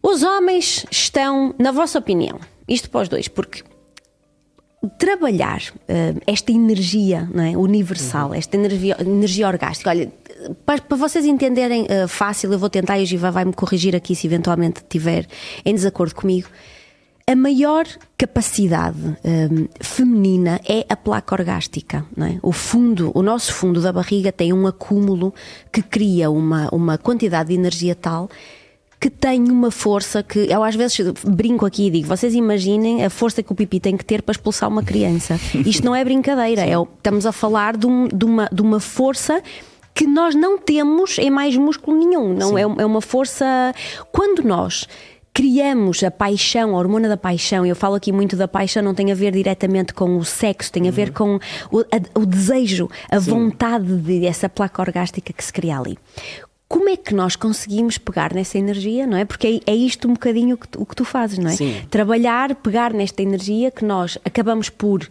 Os 0.00 0.22
homens 0.22 0.86
estão, 0.90 1.54
na 1.58 1.72
vossa 1.72 1.98
opinião, 1.98 2.38
isto 2.68 2.88
para 2.88 3.02
os 3.02 3.08
dois, 3.08 3.26
porque 3.26 3.64
trabalhar 4.98 5.60
uh, 5.60 6.20
esta 6.26 6.52
energia 6.52 7.28
é? 7.34 7.56
universal, 7.56 8.28
uhum. 8.28 8.34
esta 8.34 8.56
energia, 8.56 8.96
energia 9.00 9.46
orgástica. 9.46 9.90
Olha, 9.90 10.10
para, 10.64 10.80
para 10.80 10.96
vocês 10.96 11.24
entenderem 11.26 11.82
uh, 11.82 12.08
fácil, 12.08 12.52
eu 12.52 12.58
vou 12.58 12.70
tentar 12.70 12.98
e 12.98 13.02
o 13.02 13.06
Giva 13.06 13.30
vai 13.30 13.44
me 13.44 13.52
corrigir 13.52 13.94
aqui 13.94 14.14
se 14.14 14.26
eventualmente 14.26 14.80
estiver 14.80 15.26
em 15.64 15.74
desacordo 15.74 16.14
comigo. 16.14 16.48
A 17.26 17.36
maior 17.36 17.86
capacidade 18.18 18.98
um, 18.98 19.14
eh, 19.22 19.48
feminina 19.80 20.60
é 20.68 20.84
a 20.88 20.96
placa 20.96 21.32
orgástica. 21.32 22.04
Não 22.16 22.26
é? 22.26 22.40
O 22.42 22.50
fundo, 22.50 23.12
o 23.14 23.22
nosso 23.22 23.54
fundo 23.54 23.80
da 23.80 23.92
barriga 23.92 24.32
tem 24.32 24.52
um 24.52 24.66
acúmulo 24.66 25.32
que 25.72 25.80
cria 25.80 26.28
uma, 26.28 26.68
uma 26.72 26.98
quantidade 26.98 27.50
de 27.50 27.54
energia 27.54 27.94
tal 27.94 28.28
que 29.00 29.08
tem 29.08 29.50
uma 29.50 29.70
força 29.70 30.22
que 30.22 30.40
eu 30.40 30.62
às 30.62 30.74
vezes 30.76 31.00
brinco 31.26 31.64
aqui 31.64 31.86
e 31.86 31.90
digo: 31.90 32.06
vocês 32.06 32.34
imaginem 32.34 33.02
a 33.02 33.08
força 33.08 33.42
que 33.42 33.50
o 33.50 33.54
pipi 33.54 33.80
tem 33.80 33.96
que 33.96 34.04
ter 34.04 34.20
para 34.20 34.32
expulsar 34.32 34.68
uma 34.68 34.82
criança. 34.82 35.40
Isto 35.54 35.86
não 35.86 35.96
é 35.96 36.04
brincadeira, 36.04 36.62
é, 36.62 36.74
estamos 36.96 37.24
a 37.24 37.32
falar 37.32 37.76
de, 37.78 37.86
um, 37.86 38.06
de, 38.06 38.24
uma, 38.26 38.48
de 38.52 38.60
uma 38.60 38.78
força 38.78 39.42
que 39.94 40.06
nós 40.06 40.34
não 40.34 40.58
temos 40.58 41.18
em 41.18 41.30
mais 41.30 41.56
músculo 41.56 41.98
nenhum. 41.98 42.34
Não 42.34 42.58
é, 42.58 42.62
é 42.62 42.86
uma 42.86 43.00
força. 43.00 43.74
Quando 44.12 44.42
nós 44.42 44.86
criamos 45.32 46.02
a 46.02 46.10
paixão, 46.10 46.74
a 46.74 46.78
hormona 46.78 47.08
da 47.08 47.16
paixão, 47.16 47.64
eu 47.64 47.74
falo 47.74 47.94
aqui 47.94 48.12
muito 48.12 48.36
da 48.36 48.46
paixão, 48.46 48.82
não 48.82 48.94
tem 48.94 49.10
a 49.10 49.14
ver 49.14 49.32
diretamente 49.32 49.94
com 49.94 50.18
o 50.18 50.24
sexo, 50.24 50.70
tem 50.70 50.88
a 50.88 50.90
ver 50.90 51.08
uhum. 51.08 51.14
com 51.14 51.76
o, 51.78 51.80
a, 51.80 52.20
o 52.20 52.26
desejo, 52.26 52.90
a 53.10 53.18
Sim. 53.18 53.30
vontade 53.30 53.96
de 53.96 54.26
essa 54.26 54.48
placa 54.48 54.82
orgástica 54.82 55.32
que 55.32 55.42
se 55.42 55.52
cria 55.52 55.78
ali 55.78 55.96
como 56.70 56.88
é 56.88 56.96
que 56.96 57.12
nós 57.12 57.34
conseguimos 57.34 57.98
pegar 57.98 58.32
nessa 58.32 58.56
energia, 58.56 59.04
não 59.04 59.16
é? 59.16 59.24
Porque 59.24 59.60
é, 59.66 59.72
é 59.72 59.74
isto 59.74 60.06
um 60.06 60.12
bocadinho 60.12 60.54
o 60.54 60.56
que, 60.56 60.68
tu, 60.68 60.80
o 60.80 60.86
que 60.86 60.94
tu 60.94 61.04
fazes, 61.04 61.36
não 61.36 61.50
é? 61.50 61.56
Sim. 61.56 61.82
Trabalhar, 61.90 62.54
pegar 62.54 62.94
nesta 62.94 63.20
energia 63.24 63.72
que 63.72 63.84
nós 63.84 64.16
acabamos 64.24 64.70
por 64.70 65.08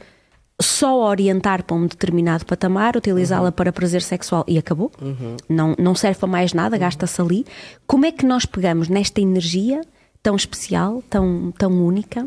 só 0.62 1.10
orientar 1.10 1.64
para 1.66 1.76
um 1.76 1.86
determinado 1.86 2.46
patamar, 2.46 2.96
utilizá-la 2.96 3.48
uhum. 3.48 3.52
para 3.52 3.74
prazer 3.74 4.02
sexual 4.02 4.46
e 4.48 4.58
acabou. 4.58 4.90
Uhum. 5.02 5.36
Não, 5.50 5.76
não 5.78 5.94
serve 5.96 6.18
para 6.18 6.30
mais 6.30 6.54
nada, 6.54 6.78
uhum. 6.78 6.80
gasta-se 6.80 7.22
ali. 7.22 7.46
Como 7.86 8.06
é 8.06 8.12
que 8.14 8.26
nós 8.26 8.46
pegamos 8.46 8.88
nesta 8.88 9.20
energia 9.20 9.82
tão 10.24 10.38
especial, 10.38 11.04
tão, 11.10 11.52
tão 11.58 11.74
única, 11.86 12.26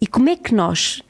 e 0.00 0.06
como 0.06 0.30
é 0.30 0.36
que 0.36 0.54
nós 0.54 1.02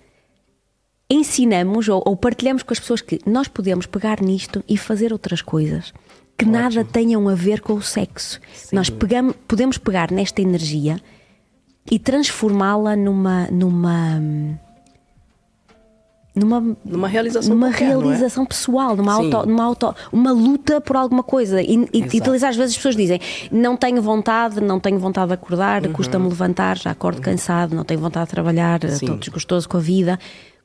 ensinamos 1.09 1.89
ou, 1.89 2.03
ou 2.05 2.17
partilhamos 2.17 2.65
com 2.65 2.73
as 2.73 2.81
pessoas 2.81 3.01
que 3.01 3.21
nós 3.25 3.47
podemos 3.47 3.87
pegar 3.87 4.21
nisto 4.21 4.65
e 4.69 4.77
fazer 4.77 5.13
outras 5.13 5.41
coisas? 5.41 5.95
Que 6.40 6.50
nada 6.50 6.85
tenham 6.85 7.29
a 7.29 7.35
ver 7.35 7.61
com 7.61 7.74
o 7.74 7.83
sexo. 7.83 8.40
Nós 8.72 8.90
pegamos, 8.90 9.35
podemos 9.46 9.79
pegar 9.79 10.11
nesta 10.11 10.40
energia 10.42 11.00
e 11.90 11.98
transformá-la 11.98 12.96
numa 12.96 13.46
numa 13.50 14.20
numa 16.35 16.76
Numa 16.85 17.09
realização 17.09 17.55
numa 17.55 17.68
qualquer, 17.70 17.85
é? 17.85 17.88
realização 17.88 18.46
pessoal, 18.46 18.96
numa 18.96 19.16
Sim. 19.16 19.33
auto, 19.33 19.48
numa 19.48 19.64
auto, 19.64 19.94
uma 20.12 20.33
luta 20.33 20.81
por 20.81 20.96
alguma 20.96 21.22
coisa. 21.22 21.61
E, 21.61 21.88
e, 21.92 22.03
utilizar, 22.03 22.50
às 22.50 22.57
vezes 22.57 22.72
as 22.72 22.76
pessoas 22.76 22.96
dizem: 22.96 23.20
não 23.50 23.76
tenho 23.76 24.00
vontade, 24.00 24.61
não 24.61 24.79
tenho 24.79 24.98
vontade 24.98 25.29
de 25.29 25.35
acordar, 25.35 25.85
Uhum. 25.85 25.92
custa-me 25.92 26.29
levantar, 26.29 26.79
já 26.79 26.90
acordo 26.92 27.20
cansado, 27.20 27.74
não 27.74 27.85
tenho 27.85 28.00
vontade 28.00 28.26
de 28.26 28.31
trabalhar, 28.31 28.81
Sim. 28.83 28.94
estou 29.07 29.16
desgostoso 29.16 29.68
com 29.68 29.76
a 29.76 29.81
vida. 29.81 30.18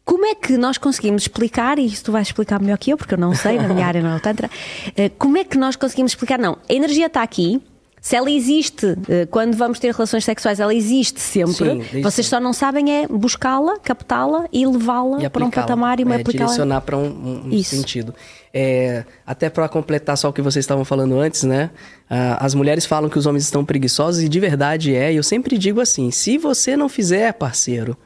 Como 0.06 0.24
é 0.26 0.36
que 0.36 0.56
nós 0.56 0.78
conseguimos 0.78 1.24
explicar, 1.24 1.80
e 1.80 1.86
isso 1.88 2.04
tu 2.06 2.12
vais 2.12 2.28
explicar 2.28 2.62
melhor 2.62 2.78
que 2.78 2.92
eu, 2.94 2.98
porque 2.98 3.16
eu 3.16 3.18
não 3.18 3.34
sei, 3.34 3.58
na 3.58 3.68
minha 3.68 3.86
área 3.88 4.02
não 4.04 4.12
é 4.12 4.16
o 4.16 4.20
Tantra, 4.20 4.50
eh, 4.96 5.10
como 5.18 5.36
é 5.38 5.44
que 5.44 5.58
nós 5.58 5.76
conseguimos 5.76 6.12
explicar? 6.12 6.38
Não, 6.38 6.58
a 6.70 6.74
energia 6.74 7.08
está 7.08 7.24
aqui, 7.24 7.60
se 8.00 8.16
ela 8.16 8.30
existe, 8.30 8.96
eh, 9.10 9.26
quando 9.26 9.58
vamos 9.58 9.80
ter 9.80 9.92
relações 9.92 10.24
sexuais, 10.24 10.60
ela 10.60 10.76
existe 10.76 11.20
sempre. 11.20 11.84
Sim, 11.92 12.02
Vocês 12.04 12.28
só 12.28 12.40
não 12.40 12.54
sabem 12.54 12.92
é 13.02 13.08
buscá-la, 13.08 13.80
captá-la 13.80 14.46
e 14.54 14.64
levá-la 14.68 15.28
para 15.28 15.44
um 15.44 15.50
patamar 15.50 16.00
e 16.00 16.04
uma 16.04 16.14
é, 16.14 16.22
aplicá-la. 16.22 16.46
direcionar 16.52 16.82
para 16.82 16.98
um, 17.00 17.48
um- 17.52 17.64
sentido. 17.64 18.14
É, 18.54 19.06
até 19.26 19.50
para 19.50 19.68
completar 19.68 20.16
só 20.20 20.30
o 20.30 20.34
que 20.34 20.40
vocês 20.44 20.64
estavam 20.64 20.86
falando 20.86 21.20
antes, 21.20 21.42
né? 21.42 21.72
Ah, 22.08 22.46
as 22.46 22.54
mulheres 22.54 22.86
falam 22.86 23.10
que 23.10 23.18
os 23.18 23.26
homens 23.26 23.44
estão 23.44 23.66
preguiçosos 23.66 24.22
e 24.22 24.30
de 24.30 24.40
verdade 24.40 24.96
é. 24.96 25.12
E 25.12 25.16
eu 25.16 25.24
sempre 25.24 25.58
digo 25.58 25.82
assim: 25.82 26.12
se 26.12 26.38
você 26.38 26.78
não 26.78 26.88
fizer, 26.88 27.34
parceiro, 27.34 27.98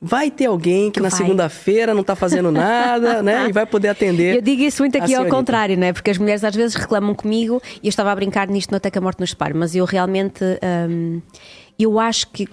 vai 0.00 0.30
ter 0.30 0.46
alguém 0.46 0.90
que 0.90 0.98
na 1.00 1.10
segunda-feira 1.10 1.92
não 1.92 2.02
tá 2.02 2.16
fazendo 2.16 2.50
nada, 2.50 3.22
né? 3.22 3.48
E 3.48 3.52
vai 3.52 3.66
poder 3.66 3.88
atender. 3.88 4.36
Eu 4.36 4.42
digo 4.42 4.62
isso 4.62 4.82
muito 4.82 4.96
aqui 4.96 5.14
ao 5.14 5.26
contrário, 5.26 5.76
não 5.76 5.86
é? 5.86 5.92
Porque 5.92 6.10
as 6.10 6.16
mulheres 6.18 6.42
às 6.42 6.54
vezes 6.54 6.74
reclamam 6.74 7.14
comigo 7.14 7.60
e 7.82 7.86
eu 7.86 7.90
estava 7.90 8.10
a 8.10 8.14
brincar 8.14 8.48
nisto 8.48 8.70
no 8.70 8.78
Até 8.78 8.90
que 8.90 8.98
a 8.98 9.00
Morte 9.00 9.20
nos 9.20 9.30
Separe, 9.30 9.54
mas 9.54 9.74
eu 9.74 9.84
realmente. 9.84 10.42
hum, 10.88 11.20
eu 11.78 11.98
acho 11.98 12.26
que, 12.28 12.46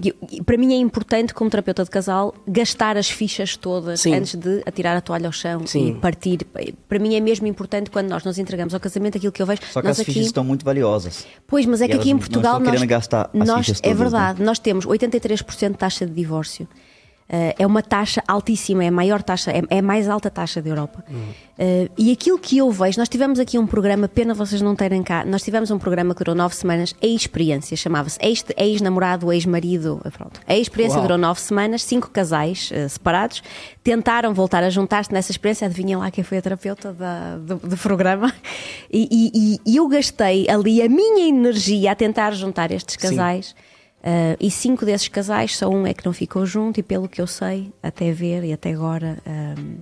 para 0.45 0.57
mim 0.57 0.73
é 0.73 0.77
importante, 0.77 1.33
como 1.33 1.49
terapeuta 1.49 1.83
de 1.83 1.89
casal, 1.89 2.33
gastar 2.47 2.95
as 2.95 3.09
fichas 3.09 3.57
todas 3.57 3.99
Sim. 3.99 4.15
antes 4.15 4.35
de 4.35 4.63
atirar 4.65 4.95
a 4.95 5.01
toalha 5.01 5.27
ao 5.27 5.33
chão 5.33 5.67
Sim. 5.67 5.89
e 5.89 5.93
partir. 5.95 6.47
Para 6.87 6.97
mim 6.97 7.13
é 7.13 7.19
mesmo 7.19 7.45
importante 7.45 7.91
quando 7.91 8.07
nós 8.09 8.23
nos 8.23 8.37
entregamos 8.37 8.73
ao 8.73 8.79
casamento 8.79 9.17
aquilo 9.17 9.33
que 9.33 9.41
eu 9.41 9.45
vejo. 9.45 9.61
Só 9.69 9.81
que 9.81 9.87
nós 9.89 9.99
as 9.99 10.05
fichas 10.05 10.27
estão 10.27 10.45
muito 10.45 10.63
valiosas. 10.63 11.27
Pois, 11.45 11.65
mas 11.65 11.81
é 11.81 11.85
E 11.85 11.89
que 11.89 11.95
aqui 11.95 12.09
em 12.09 12.13
não 12.13 12.19
Portugal 12.19 12.53
estão 12.53 12.59
nós, 12.67 12.71
querendo 12.75 12.89
gastar 12.89 13.29
as 13.33 13.47
nós 13.47 13.65
fichas 13.65 13.79
é 13.79 13.81
todas, 13.81 13.97
né? 13.97 14.03
verdade, 14.05 14.43
nós 14.43 14.59
temos 14.59 14.85
83% 14.85 15.71
de 15.71 15.77
taxa 15.77 16.05
de 16.05 16.13
divórcio. 16.13 16.65
Eh, 17.29 17.55
é 17.59 17.67
uma 17.67 17.81
taxa 17.83 18.23
altíssima, 18.25 18.85
é 18.85 18.87
a 18.87 18.91
maior 18.91 19.21
taxa, 19.21 19.51
é, 19.51 19.61
é 19.69 19.79
a 19.79 19.81
mais 19.81 20.07
alta 20.07 20.29
taxa 20.29 20.61
da 20.61 20.69
Europa. 20.69 21.03
Eh, 21.59 21.89
e 21.97 22.09
aquilo 22.11 22.39
que 22.39 22.57
eu 22.57 22.71
vejo, 22.71 22.97
nós 22.99 23.09
tivemos 23.09 23.37
aqui 23.37 23.59
um 23.59 23.67
programa, 23.67 24.07
pena 24.07 24.33
vocês 24.33 24.61
não 24.61 24.73
terem 24.77 25.03
cá, 25.03 25.25
nós 25.25 25.41
tivemos 25.43 25.69
um 25.69 25.77
programa 25.77 26.13
que 26.15 26.19
durou 26.19 26.33
nove 26.33 26.55
semanas, 26.55 26.95
a 27.03 27.05
experiência, 27.05 27.75
chamava-se 27.75 28.17
ex- 28.21 28.45
ex-namorado, 28.55 29.29
ex-marido, 29.33 29.99
eh, 30.05 30.09
pronto. 30.09 30.39
A 30.47 30.55
experiência 30.55 30.99
Uau. 30.99 31.03
durou 31.03 31.17
nove 31.17 31.41
semanas, 31.41 31.83
cinco 31.83 32.09
casais 32.11 32.69
eh, 32.73 32.87
separados, 32.87 33.43
tentaram 33.83 34.33
voltar 34.33 34.63
a 34.63 34.69
juntar-se 34.69 35.11
nessa 35.11 35.31
experiência, 35.31 35.65
adivinham 35.67 35.99
lá 35.99 36.09
quem 36.09 36.23
foi 36.23 36.37
a 36.37 36.41
terapeuta 36.41 36.93
da- 36.93 37.35
do, 37.37 37.55
do 37.57 37.75
programa, 37.77 38.33
e, 38.89 39.07
e- 39.33 39.59
e 39.65 39.75
eu 39.75 39.85
gastei 39.89 40.49
ali 40.49 40.81
a 40.81 40.87
minha 40.87 41.27
energia 41.27 41.91
a 41.91 41.95
tentar 41.95 42.31
juntar 42.31 42.71
estes 42.71 42.95
Sim. 42.99 43.15
Uh, 43.99 44.37
e 44.39 44.49
cinco 44.49 44.85
desses 44.85 45.07
casais, 45.07 45.57
só 45.57 45.67
um 45.67 45.85
é 45.85 45.93
que 45.93 46.05
não 46.05 46.13
ficou 46.13 46.45
junto, 46.45 46.79
e 46.79 46.83
pelo 46.83 47.09
que 47.09 47.21
eu 47.21 47.27
sei, 47.27 47.73
até 47.81 48.11
ver 48.11 48.43
e 48.43 48.53
até 48.53 48.71
agora. 48.71 49.17
um, 49.27 49.79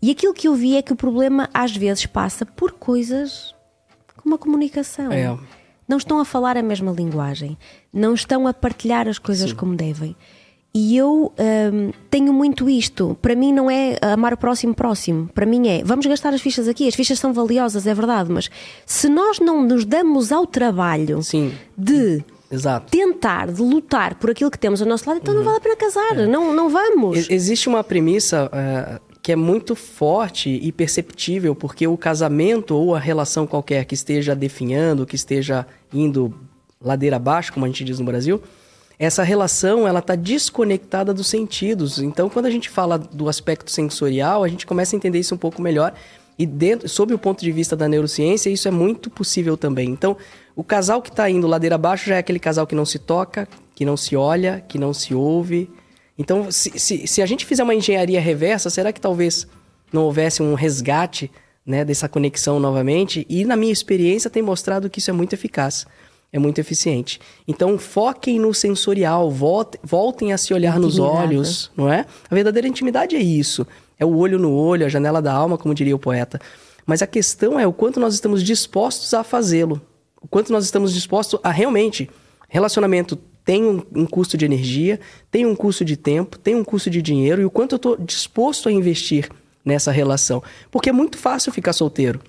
E 0.00 0.10
aquilo 0.10 0.34
que 0.34 0.48
eu 0.48 0.54
vi 0.54 0.76
é 0.76 0.82
que 0.82 0.92
o 0.92 0.96
problema 0.96 1.48
às 1.54 1.76
vezes 1.76 2.06
passa 2.06 2.44
por 2.44 2.72
coisas 2.72 3.54
como 4.16 4.34
a 4.34 4.38
comunicação. 4.38 5.12
É. 5.12 5.38
Não 5.86 5.96
estão 5.96 6.18
a 6.18 6.24
falar 6.24 6.56
a 6.56 6.62
mesma 6.62 6.90
linguagem, 6.90 7.56
não 7.92 8.14
estão 8.14 8.48
a 8.48 8.54
partilhar 8.54 9.06
as 9.06 9.18
coisas 9.18 9.52
como 9.52 9.76
devem. 9.76 10.16
E 10.74 10.96
eu 10.96 11.32
um, 11.38 11.92
tenho 12.08 12.32
muito 12.32 12.68
isto. 12.68 13.16
Para 13.20 13.36
mim 13.36 13.52
não 13.52 13.70
é 13.70 13.98
amar 14.00 14.32
o 14.32 14.36
próximo 14.38 14.74
próximo. 14.74 15.28
Para 15.28 15.44
mim 15.44 15.68
é 15.68 15.84
vamos 15.84 16.06
gastar 16.06 16.32
as 16.32 16.40
fichas 16.40 16.66
aqui. 16.66 16.88
As 16.88 16.94
fichas 16.94 17.18
são 17.18 17.32
valiosas, 17.32 17.86
é 17.86 17.94
verdade, 17.94 18.32
mas 18.32 18.50
se 18.86 19.08
nós 19.08 19.38
não 19.38 19.62
nos 19.62 19.84
damos 19.84 20.32
ao 20.32 20.46
trabalho 20.46 21.22
Sim. 21.22 21.52
de 21.76 22.24
Exato. 22.52 22.90
tentar, 22.90 23.50
de 23.50 23.62
lutar 23.62 24.14
por 24.16 24.30
aquilo 24.30 24.50
que 24.50 24.58
temos 24.58 24.82
ao 24.82 24.86
nosso 24.86 25.08
lado, 25.08 25.20
então 25.22 25.34
não 25.34 25.42
vale 25.42 25.56
a 25.56 25.60
pena 25.60 25.76
casar. 25.76 26.14
Não, 26.28 26.52
não 26.52 26.68
vamos. 26.68 27.30
Existe 27.30 27.68
uma 27.68 27.82
premissa 27.82 28.50
eh, 28.52 29.00
que 29.22 29.32
é 29.32 29.36
muito 29.36 29.74
forte 29.74 30.50
e 30.50 30.70
perceptível, 30.70 31.54
porque 31.54 31.86
o 31.86 31.96
casamento 31.96 32.76
ou 32.76 32.94
a 32.94 32.98
relação 32.98 33.46
qualquer 33.46 33.84
que 33.84 33.94
esteja 33.94 34.34
definhando, 34.34 35.06
que 35.06 35.14
esteja 35.16 35.64
indo 35.94 36.34
ladeira 36.80 37.16
abaixo, 37.16 37.52
como 37.52 37.64
a 37.64 37.68
gente 37.68 37.84
diz 37.84 38.00
no 38.00 38.04
Brasil, 38.04 38.42
essa 38.98 39.22
relação 39.22 39.86
ela 39.86 40.00
está 40.00 40.14
desconectada 40.14 41.14
dos 41.14 41.28
sentidos. 41.28 41.98
Então, 41.98 42.28
quando 42.28 42.46
a 42.46 42.50
gente 42.50 42.68
fala 42.68 42.98
do 42.98 43.28
aspecto 43.28 43.70
sensorial, 43.70 44.44
a 44.44 44.48
gente 44.48 44.66
começa 44.66 44.94
a 44.94 44.96
entender 44.96 45.18
isso 45.18 45.34
um 45.34 45.38
pouco 45.38 45.62
melhor. 45.62 45.94
E 46.38 46.44
dentro, 46.44 46.88
sob 46.88 47.14
o 47.14 47.18
ponto 47.18 47.40
de 47.40 47.52
vista 47.52 47.76
da 47.76 47.88
neurociência, 47.88 48.50
isso 48.50 48.66
é 48.66 48.70
muito 48.70 49.08
possível 49.10 49.56
também. 49.56 49.88
Então, 49.88 50.16
o 50.54 50.62
casal 50.64 51.00
que 51.02 51.08
está 51.10 51.28
indo 51.30 51.46
ladeira 51.46 51.74
abaixo 51.76 52.08
já 52.08 52.16
é 52.16 52.18
aquele 52.18 52.38
casal 52.38 52.66
que 52.66 52.74
não 52.74 52.84
se 52.84 52.98
toca, 52.98 53.48
que 53.74 53.84
não 53.84 53.96
se 53.96 54.14
olha, 54.16 54.62
que 54.68 54.78
não 54.78 54.92
se 54.92 55.14
ouve. 55.14 55.70
Então, 56.18 56.50
se, 56.52 56.78
se, 56.78 57.06
se 57.06 57.22
a 57.22 57.26
gente 57.26 57.46
fizer 57.46 57.62
uma 57.62 57.74
engenharia 57.74 58.20
reversa, 58.20 58.68
será 58.70 58.92
que 58.92 59.00
talvez 59.00 59.46
não 59.92 60.02
houvesse 60.04 60.42
um 60.42 60.54
resgate 60.54 61.30
né, 61.64 61.84
dessa 61.84 62.08
conexão 62.08 62.60
novamente? 62.60 63.26
E 63.28 63.44
na 63.44 63.56
minha 63.56 63.72
experiência 63.72 64.28
tem 64.30 64.42
mostrado 64.42 64.90
que 64.90 64.98
isso 64.98 65.08
é 65.10 65.12
muito 65.12 65.32
eficaz, 65.32 65.86
é 66.32 66.38
muito 66.38 66.58
eficiente. 66.60 67.18
Então, 67.48 67.78
foquem 67.78 68.38
no 68.38 68.52
sensorial, 68.52 69.30
volte- 69.30 69.78
voltem 69.82 70.32
a 70.32 70.38
se 70.38 70.52
olhar 70.52 70.78
nos 70.78 70.98
olhos, 70.98 71.70
não 71.76 71.90
é? 71.90 72.04
A 72.30 72.34
verdadeira 72.34 72.68
intimidade 72.68 73.16
é 73.16 73.20
isso. 73.20 73.66
É 73.98 74.04
o 74.04 74.16
olho 74.16 74.38
no 74.38 74.52
olho, 74.52 74.84
a 74.84 74.88
janela 74.88 75.22
da 75.22 75.32
alma, 75.32 75.56
como 75.56 75.74
diria 75.74 75.96
o 75.96 75.98
poeta. 75.98 76.38
Mas 76.84 77.00
a 77.02 77.06
questão 77.06 77.58
é 77.58 77.66
o 77.66 77.72
quanto 77.72 77.98
nós 78.00 78.12
estamos 78.14 78.42
dispostos 78.42 79.14
a 79.14 79.22
fazê-lo. 79.24 79.80
O 80.22 80.28
quanto 80.28 80.52
nós 80.52 80.64
estamos 80.64 80.94
dispostos 80.94 81.40
a 81.42 81.50
realmente. 81.50 82.08
Relacionamento 82.48 83.18
tem 83.44 83.64
um, 83.64 83.82
um 83.94 84.06
custo 84.06 84.36
de 84.36 84.44
energia, 84.44 85.00
tem 85.30 85.44
um 85.44 85.54
custo 85.54 85.84
de 85.84 85.96
tempo, 85.96 86.38
tem 86.38 86.54
um 86.54 86.62
custo 86.62 86.88
de 86.88 87.02
dinheiro 87.02 87.42
e 87.42 87.44
o 87.44 87.50
quanto 87.50 87.72
eu 87.72 87.76
estou 87.76 87.96
disposto 87.96 88.68
a 88.68 88.72
investir 88.72 89.28
nessa 89.64 89.90
relação. 89.90 90.42
Porque 90.70 90.90
é 90.90 90.92
muito 90.92 91.18
fácil 91.18 91.52
ficar 91.52 91.72
solteiro. 91.72 92.20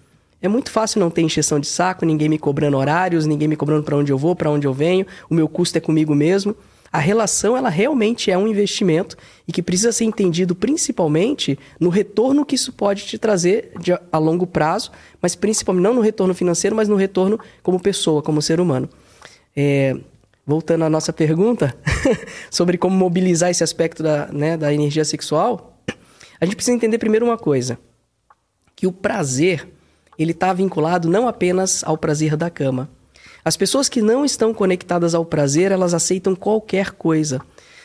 É 0.42 0.48
muito 0.48 0.72
fácil 0.72 1.00
não 1.00 1.10
ter 1.10 1.22
encheção 1.22 1.60
de 1.60 1.68
saco, 1.68 2.06
ninguém 2.06 2.28
me 2.28 2.38
cobrando 2.38 2.78
horários, 2.78 3.26
ninguém 3.26 3.48
me 3.48 3.56
cobrando 3.56 3.84
para 3.84 3.96
onde 3.96 4.12
eu 4.12 4.18
vou, 4.18 4.36
para 4.36 4.50
onde 4.50 4.68
eu 4.68 4.74
venho, 4.74 5.06
o 5.30 5.34
meu 5.34 5.48
custo 5.48 5.78
é 5.78 5.82
comigo 5.82 6.14
mesmo. 6.14 6.54
A 6.94 7.00
relação, 7.00 7.58
ela 7.58 7.70
realmente 7.70 8.30
é 8.30 8.38
um 8.38 8.48
investimento 8.48 9.18
e 9.48 9.52
que 9.52 9.64
precisa 9.64 9.92
ser 9.92 10.04
entendido 10.04 10.54
principalmente 10.54 11.58
no 11.80 11.90
retorno 11.90 12.46
que 12.46 12.54
isso 12.54 12.72
pode 12.72 13.04
te 13.06 13.18
trazer 13.18 13.72
de, 13.80 13.92
a 14.12 14.18
longo 14.20 14.46
prazo, 14.46 14.92
mas 15.20 15.34
principalmente 15.34 15.82
não 15.82 15.96
no 15.96 16.02
retorno 16.02 16.36
financeiro, 16.36 16.76
mas 16.76 16.88
no 16.88 16.96
retorno 16.96 17.40
como 17.64 17.80
pessoa, 17.80 18.22
como 18.22 18.44
ser 18.44 18.60
humano. 18.60 18.88
É, 19.58 19.98
voltando 20.46 20.86
à 20.86 20.90
nossa 20.90 21.12
pergunta 21.12 21.76
sobre 22.52 22.78
como 22.78 22.96
mobilizar 22.96 23.50
esse 23.50 23.64
aspecto 23.64 24.04
da, 24.04 24.28
né, 24.28 24.56
da 24.56 24.72
energia 24.72 25.04
sexual, 25.04 25.82
a 26.40 26.46
gente 26.46 26.56
precisa 26.56 26.76
entender 26.76 27.00
primeiro 27.00 27.26
uma 27.26 27.40
coisa, 27.40 27.80
que 28.76 28.86
o 28.86 28.92
prazer 28.92 29.68
ele 30.20 30.32
está 30.32 30.54
vinculado 30.54 31.10
não 31.10 31.28
apenas 31.28 31.84
ao 31.84 31.98
prazer 31.98 32.38
da 32.38 32.52
cama. 32.52 32.88
As 33.46 33.58
pessoas 33.58 33.90
que 33.90 34.02
não 34.02 34.24
estão 34.24 34.54
conectadas 34.54 35.14
ao 35.14 35.26
prazer, 35.26 35.72
elas 35.72 35.94
aceitam 35.94 36.34
qualquer 36.34 36.92
coisa. 36.92 37.42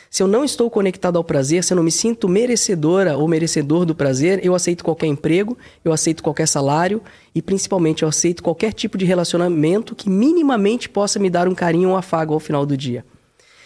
Se 0.09 0.23
eu 0.23 0.27
não 0.27 0.43
estou 0.43 0.71
conectado 0.71 1.17
ao 1.17 1.23
prazer, 1.23 1.63
se 1.63 1.73
eu 1.73 1.75
não 1.75 1.83
me 1.83 1.91
sinto 1.91 2.29
merecedora 2.29 3.17
ou 3.17 3.27
merecedor 3.27 3.85
do 3.85 3.93
prazer, 3.93 4.39
eu 4.43 4.55
aceito 4.55 4.83
qualquer 4.83 5.07
emprego, 5.07 5.57
eu 5.83 5.91
aceito 5.91 6.23
qualquer 6.23 6.47
salário 6.47 7.01
e 7.35 7.41
principalmente 7.41 8.01
eu 8.01 8.09
aceito 8.09 8.41
qualquer 8.41 8.73
tipo 8.73 8.97
de 8.97 9.05
relacionamento 9.05 9.93
que 9.93 10.09
minimamente 10.09 10.89
possa 10.89 11.19
me 11.19 11.29
dar 11.29 11.47
um 11.47 11.53
carinho 11.53 11.89
ou 11.89 11.95
um 11.95 11.97
afago 11.97 12.33
ao 12.33 12.39
final 12.39 12.65
do 12.65 12.75
dia. 12.75 13.05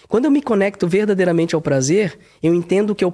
Quando 0.09 0.25
eu 0.25 0.31
me 0.31 0.41
conecto 0.41 0.87
verdadeiramente 0.87 1.55
ao 1.55 1.61
prazer, 1.61 2.19
eu 2.41 2.53
entendo 2.53 2.93
que 2.93 3.05
eu 3.05 3.13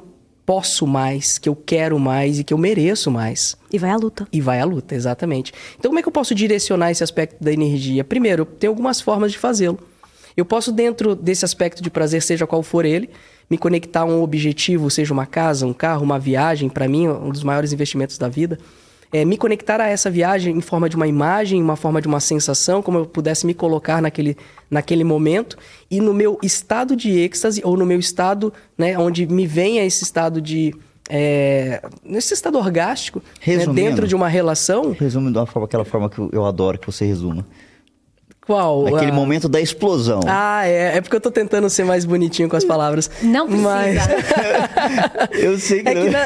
posso 0.50 0.88
mais, 0.88 1.38
que 1.38 1.48
eu 1.48 1.56
quero 1.56 2.00
mais 2.00 2.40
e 2.40 2.44
que 2.44 2.52
eu 2.52 2.58
mereço 2.58 3.12
mais. 3.12 3.56
E 3.72 3.78
vai 3.78 3.92
à 3.92 3.96
luta. 3.96 4.28
E 4.34 4.42
vai 4.42 4.60
à 4.60 4.66
luta, 4.66 4.96
exatamente. 4.96 5.54
Então, 5.78 5.92
como 5.92 6.00
é 6.00 6.02
que 6.02 6.08
eu 6.08 6.12
posso 6.12 6.34
direcionar 6.34 6.90
esse 6.90 7.04
aspecto 7.04 7.36
da 7.40 7.54
energia? 7.54 8.04
Primeiro, 8.04 8.46
tem 8.46 8.68
algumas 8.68 9.00
formas 9.00 9.32
de 9.32 9.38
fazê-lo. 9.38 9.78
Eu 10.36 10.44
posso, 10.44 10.72
dentro 10.72 11.14
desse 11.14 11.46
aspecto 11.46 11.84
de 11.84 11.92
prazer, 11.92 12.24
seja 12.24 12.48
qual 12.48 12.64
for 12.64 12.84
ele, 12.84 13.12
me 13.48 13.60
conectar 13.60 14.00
a 14.00 14.06
um 14.06 14.24
objetivo, 14.24 14.90
seja 14.90 15.14
uma 15.14 15.28
casa, 15.28 15.68
um 15.68 15.74
carro, 15.74 16.04
uma 16.04 16.18
viagem, 16.18 16.68
para 16.68 16.88
mim, 16.88 17.08
um 17.08 17.30
dos 17.30 17.44
maiores 17.44 17.72
investimentos 17.72 18.18
da 18.18 18.28
vida. 18.28 18.58
É, 19.12 19.26
me 19.26 19.38
conectar 19.38 19.82
a 19.82 19.88
essa 19.88 20.10
viagem 20.10 20.56
em 20.56 20.62
forma 20.62 20.88
de 20.88 20.96
uma 20.96 21.08
imagem, 21.08 21.62
uma 21.62 21.76
forma 21.76 22.02
de 22.02 22.08
uma 22.08 22.20
sensação, 22.20 22.82
como 22.82 23.00
eu 23.00 23.06
pudesse 23.06 23.46
me 23.46 23.54
colocar 23.54 24.02
naquele, 24.02 24.38
naquele 24.70 25.04
momento, 25.04 25.58
e 25.90 26.00
no 26.00 26.14
meu 26.14 26.38
estado 26.44 26.96
de 26.96 27.18
êxtase, 27.20 27.62
ou 27.64 27.76
no 27.76 27.86
meu 27.86 28.00
estado, 28.00 28.54
né, 28.78 28.98
onde 28.98 29.26
me 29.26 29.48
venha 29.48 29.84
esse 29.84 30.04
estado 30.04 30.40
de 30.40 30.76
é, 31.10 31.82
nesse 32.04 32.36
estado 32.36 32.60
orgástico, 32.60 33.22
né, 33.46 33.66
dentro 33.74 34.08
de 34.08 34.16
uma 34.16 34.28
relação. 34.28 34.92
Resume 34.92 35.32
de 35.32 35.38
uma 35.40 35.48
forma, 35.48 35.66
aquela 35.66 35.84
forma 35.84 36.08
que 36.08 36.20
eu 36.32 36.46
adoro 36.46 36.78
que 36.78 36.86
você 36.86 37.04
resuma. 37.04 37.46
Qual? 38.50 38.88
Aquele 38.88 39.12
Ah, 39.12 39.14
momento 39.14 39.48
da 39.48 39.62
explosão. 39.62 40.22
Ah, 40.26 40.66
é, 40.66 40.98
é 40.98 41.02
porque 41.02 41.16
eu 41.16 41.22
tô 41.22 41.30
tentando 41.30 41.70
ser 41.70 41.84
mais 41.84 42.04
bonitinho 42.04 42.50
com 42.50 42.56
as 42.56 42.66
palavras. 42.66 43.08
Não 43.22 43.46
precisa. 43.46 43.70
Mas- 43.70 44.00
Eu 45.38 45.60
sei 45.60 45.84
que, 45.84 45.90
É 45.90 45.94
não... 45.94 46.02
que, 46.02 46.10
na, 46.10 46.20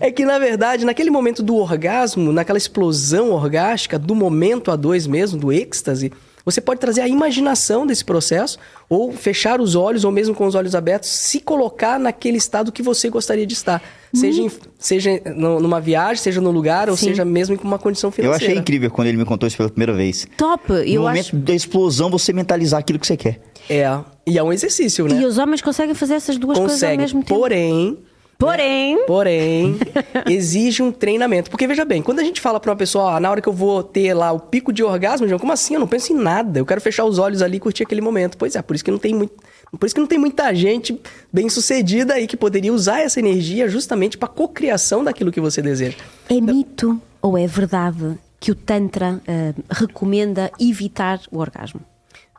é 0.00 0.10
que, 0.10 0.24
na 0.24 0.38
verdade, 0.38 0.86
naquele 0.86 1.10
momento 1.10 1.42
do 1.42 1.54
orgasmo, 1.56 2.32
naquela 2.32 2.56
explosão 2.56 3.30
orgástica, 3.30 3.98
do 3.98 4.14
momento 4.14 4.70
a 4.70 4.76
dois 4.76 5.06
mesmo, 5.06 5.38
do 5.38 5.52
êxtase, 5.52 6.10
você 6.46 6.60
pode 6.62 6.80
trazer 6.80 7.02
a 7.02 7.08
imaginação 7.08 7.86
desse 7.86 8.02
processo, 8.04 8.58
ou 8.88 9.12
fechar 9.12 9.60
os 9.60 9.74
olhos, 9.74 10.04
ou 10.04 10.10
mesmo 10.10 10.34
com 10.34 10.46
os 10.46 10.54
olhos 10.54 10.74
abertos, 10.74 11.10
se 11.10 11.40
colocar 11.40 11.98
naquele 12.00 12.38
estado 12.38 12.72
que 12.72 12.82
você 12.82 13.10
gostaria 13.10 13.44
de 13.46 13.52
estar. 13.52 13.82
Seja, 14.14 14.40
em- 14.40 14.50
seja 14.78 15.20
no- 15.36 15.60
numa 15.60 15.80
viagem, 15.80 16.22
seja 16.22 16.40
no 16.40 16.50
lugar, 16.50 16.88
ou 16.88 16.96
Sim. 16.96 17.08
seja 17.08 17.24
mesmo 17.24 17.54
em 17.54 17.58
uma 17.62 17.78
condição 17.78 18.08
Eu 18.08 18.12
financeira. 18.12 18.46
achei 18.52 18.56
incrível 18.58 18.90
quando 18.90 19.08
ele 19.08 19.18
me 19.18 19.24
contou 19.26 19.46
isso 19.46 19.56
pela 19.58 19.68
primeira 19.68 19.92
vez. 19.92 20.26
Top! 20.38 20.72
No 20.72 20.78
Eu 20.78 21.02
momento 21.02 21.18
acho. 21.26 21.36
da 21.36 21.52
explosão, 21.52 22.08
você 22.08 22.32
mentalizar 22.32 22.80
aquilo 22.80 22.98
que 22.98 23.06
você 23.06 23.16
quer. 23.16 23.40
É, 23.68 23.84
e 24.24 24.38
é 24.38 24.42
um 24.42 24.52
exercício, 24.52 25.06
né? 25.08 25.20
E 25.20 25.26
os 25.26 25.36
homens 25.38 25.60
conseguem 25.60 25.94
fazer 25.94 26.14
essas 26.14 26.38
duas 26.38 26.56
coisas 26.56 26.74
ao 26.82 26.88
Consegue, 26.88 27.02
mesmo 27.02 27.22
tempo. 27.24 27.38
porém... 27.40 27.98
Porém, 28.38 29.04
Porém, 29.06 29.76
exige 30.28 30.82
um 30.82 30.92
treinamento. 30.92 31.50
Porque 31.50 31.66
veja 31.66 31.84
bem, 31.84 32.02
quando 32.02 32.18
a 32.18 32.24
gente 32.24 32.40
fala 32.40 32.60
pra 32.60 32.70
uma 32.70 32.76
pessoa, 32.76 33.16
ó, 33.16 33.20
na 33.20 33.30
hora 33.30 33.40
que 33.40 33.48
eu 33.48 33.52
vou 33.52 33.82
ter 33.82 34.12
lá 34.12 34.30
o 34.32 34.38
pico 34.38 34.72
de 34.72 34.82
orgasmo, 34.82 35.26
João, 35.26 35.38
como 35.38 35.52
assim? 35.52 35.74
Eu 35.74 35.80
não 35.80 35.86
penso 35.86 36.12
em 36.12 36.16
nada. 36.16 36.58
Eu 36.58 36.66
quero 36.66 36.80
fechar 36.80 37.04
os 37.04 37.18
olhos 37.18 37.40
ali 37.40 37.56
e 37.56 37.60
curtir 37.60 37.82
aquele 37.82 38.00
momento. 38.02 38.36
Pois 38.36 38.54
é, 38.54 38.62
por 38.62 38.74
isso 38.74 38.84
que 38.84 38.90
não 38.90 38.98
tem 38.98 39.14
muito. 39.14 39.34
Por 39.78 39.86
isso 39.86 39.94
que 39.94 40.00
não 40.00 40.06
tem 40.06 40.18
muita 40.18 40.54
gente 40.54 41.00
bem 41.32 41.48
sucedida 41.48 42.14
aí 42.14 42.26
que 42.26 42.36
poderia 42.36 42.72
usar 42.72 43.00
essa 43.00 43.18
energia 43.18 43.68
justamente 43.68 44.16
para 44.16 44.28
cocriação 44.28 45.02
daquilo 45.02 45.32
que 45.32 45.40
você 45.40 45.60
deseja. 45.60 45.96
é 46.28 46.40
mito 46.40 47.00
ou 47.20 47.36
é 47.36 47.46
verdade 47.46 48.16
que 48.38 48.52
o 48.52 48.54
Tantra 48.54 49.20
eh, 49.26 49.52
recomenda 49.70 50.52
evitar 50.60 51.20
o 51.32 51.38
orgasmo? 51.38 51.80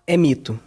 É 0.06 0.16
mito. 0.16 0.58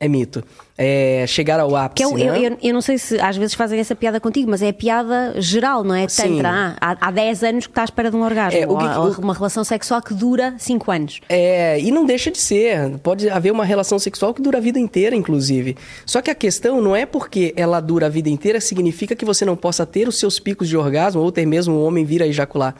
É 0.00 0.06
mito. 0.06 0.44
É 0.76 1.24
chegar 1.26 1.58
ao 1.58 1.74
ápice. 1.74 1.96
Que 1.96 2.14
eu, 2.14 2.16
eu, 2.18 2.32
né? 2.32 2.46
eu, 2.46 2.58
eu 2.68 2.72
não 2.72 2.80
sei 2.80 2.98
se 2.98 3.18
às 3.20 3.36
vezes 3.36 3.54
fazem 3.54 3.80
essa 3.80 3.96
piada 3.96 4.20
contigo, 4.20 4.48
mas 4.48 4.62
é 4.62 4.68
a 4.68 4.72
piada 4.72 5.34
geral, 5.40 5.82
não 5.82 5.92
é? 5.92 6.06
Sim. 6.08 6.34
Tantra. 6.36 6.76
Ah, 6.80 6.96
há, 7.00 7.08
há 7.08 7.10
10 7.10 7.42
anos 7.42 7.66
que 7.66 7.72
está 7.72 7.80
à 7.82 7.84
espera 7.84 8.08
de 8.08 8.16
um 8.16 8.22
orgasmo. 8.22 8.60
É, 8.60 8.64
o 8.64 8.70
ou 8.70 8.78
o- 9.10 9.20
uma 9.20 9.34
relação 9.34 9.64
sexual 9.64 10.00
que 10.00 10.14
dura 10.14 10.54
5 10.56 10.88
anos. 10.92 11.20
É, 11.28 11.80
e 11.80 11.90
não 11.90 12.06
deixa 12.06 12.30
de 12.30 12.38
ser. 12.38 12.96
Pode 13.02 13.28
haver 13.28 13.50
uma 13.50 13.64
relação 13.64 13.98
sexual 13.98 14.32
que 14.32 14.40
dura 14.40 14.58
a 14.58 14.60
vida 14.60 14.78
inteira, 14.78 15.16
inclusive. 15.16 15.76
Só 16.06 16.22
que 16.22 16.30
a 16.30 16.34
questão 16.34 16.80
não 16.80 16.94
é 16.94 17.04
porque 17.04 17.52
ela 17.56 17.80
dura 17.80 18.06
a 18.06 18.08
vida 18.08 18.28
inteira, 18.28 18.60
significa 18.60 19.16
que 19.16 19.24
você 19.24 19.44
não 19.44 19.56
possa 19.56 19.84
ter 19.84 20.06
os 20.06 20.16
seus 20.16 20.38
picos 20.38 20.68
de 20.68 20.76
orgasmo 20.76 21.20
ou 21.22 21.32
ter 21.32 21.44
mesmo 21.44 21.74
um 21.74 21.84
homem 21.84 22.04
vir 22.04 22.22
a 22.22 22.26
ejacular. 22.28 22.76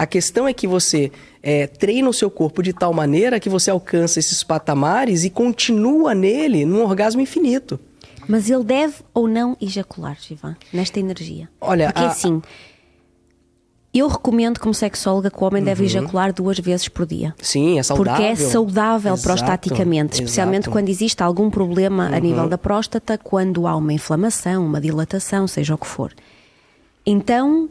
A 0.00 0.06
questão 0.06 0.48
é 0.48 0.54
que 0.54 0.66
você 0.66 1.12
é, 1.42 1.66
treina 1.66 2.08
o 2.08 2.12
seu 2.14 2.30
corpo 2.30 2.62
de 2.62 2.72
tal 2.72 2.90
maneira 2.94 3.38
que 3.38 3.50
você 3.50 3.70
alcança 3.70 4.18
esses 4.18 4.42
patamares 4.42 5.24
e 5.24 5.28
continua 5.30 6.14
nele 6.14 6.64
num 6.64 6.82
orgasmo 6.82 7.20
infinito. 7.20 7.78
Mas 8.26 8.48
ele 8.48 8.64
deve 8.64 8.94
ou 9.12 9.28
não 9.28 9.54
ejacular, 9.60 10.16
Givan, 10.18 10.56
nesta 10.72 10.98
energia? 10.98 11.50
Olha, 11.60 11.88
Porque 11.92 12.02
a- 12.02 12.08
assim, 12.08 12.40
eu 13.92 14.08
recomendo 14.08 14.58
como 14.58 14.72
sexóloga 14.72 15.30
que 15.30 15.36
o 15.42 15.46
homem 15.46 15.60
Uhum. 15.60 15.66
deve 15.66 15.84
ejacular 15.84 16.32
duas 16.32 16.58
vezes 16.58 16.88
por 16.88 17.04
dia. 17.04 17.34
Sim, 17.42 17.78
é 17.78 17.82
saudável. 17.82 18.12
Porque 18.24 18.24
é 18.24 18.36
saudável 18.36 19.12
Exato, 19.12 19.22
prostaticamente, 19.28 20.14
especialmente 20.14 20.62
exato. 20.62 20.70
Uhum. 20.70 20.72
quando 20.82 20.88
existe 20.88 21.22
algum 21.22 21.50
problema 21.50 22.06
a 22.06 22.18
nível 22.18 22.48
da 22.48 22.56
próstata, 22.56 23.18
quando 23.18 23.66
há 23.66 23.76
uma 23.76 23.92
inflamação, 23.92 24.64
uma 24.64 24.80
dilatação, 24.80 25.46
seja 25.46 25.74
o 25.74 25.78
que 25.78 25.86
for. 25.86 26.10
Então, 27.04 27.68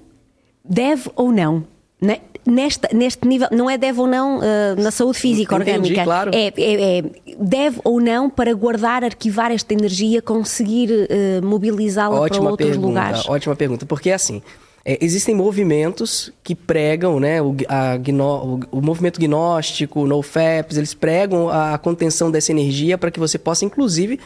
deve 0.64 1.10
ou 1.16 1.32
não? 1.32 1.64
Ne- 2.02 2.22
Nesta, 2.46 2.90
neste 2.94 3.28
nível, 3.28 3.48
não 3.52 3.70
é 3.70 3.78
deve 3.78 4.00
ou 4.00 4.08
não 4.08 4.40
eh, 4.42 4.74
na 4.76 4.90
saúde 4.90 5.20
física 5.20 5.54
Entendi, 5.56 5.72
orgânica, 5.72 6.04
claro. 6.04 6.32
é, 6.34 6.48
é- 6.58 6.98
é 7.00 7.04
deve 7.38 7.80
ou 7.84 8.00
não 8.02 8.28
para 8.30 8.52
guardar, 8.56 9.04
arquivar 9.04 9.52
esta 9.52 9.72
energia, 9.74 10.20
conseguir 10.22 10.90
eh, 11.10 11.42
mobilizá-la 11.42 12.16
para 12.28 12.42
outros 12.42 12.56
pergunta, 12.70 12.88
lugares. 12.88 13.30
ótima 13.30 13.56
pergunta. 13.56 13.86
Porque 13.86 14.10
assim, 14.10 14.42
é, 14.84 14.98
existem 15.04 15.36
movimentos 15.36 16.32
que 16.42 16.56
pregam, 16.56 17.20
né, 17.20 17.40
o, 17.42 17.54
gno- 18.02 18.60
o, 18.72 18.78
o 18.80 18.82
movimento 18.82 19.20
gnóstico, 19.20 20.00
o 20.00 20.08
NoFaps, 20.08 20.78
eles 20.78 20.94
pregam 20.96 21.50
a, 21.50 21.78
contenção 21.78 22.32
dessa 22.32 22.52
energia 22.52 22.98
para 22.98 23.12
que 23.12 23.20
você 23.20 23.38
possa, 23.38 23.64
inclusive, 23.66 24.18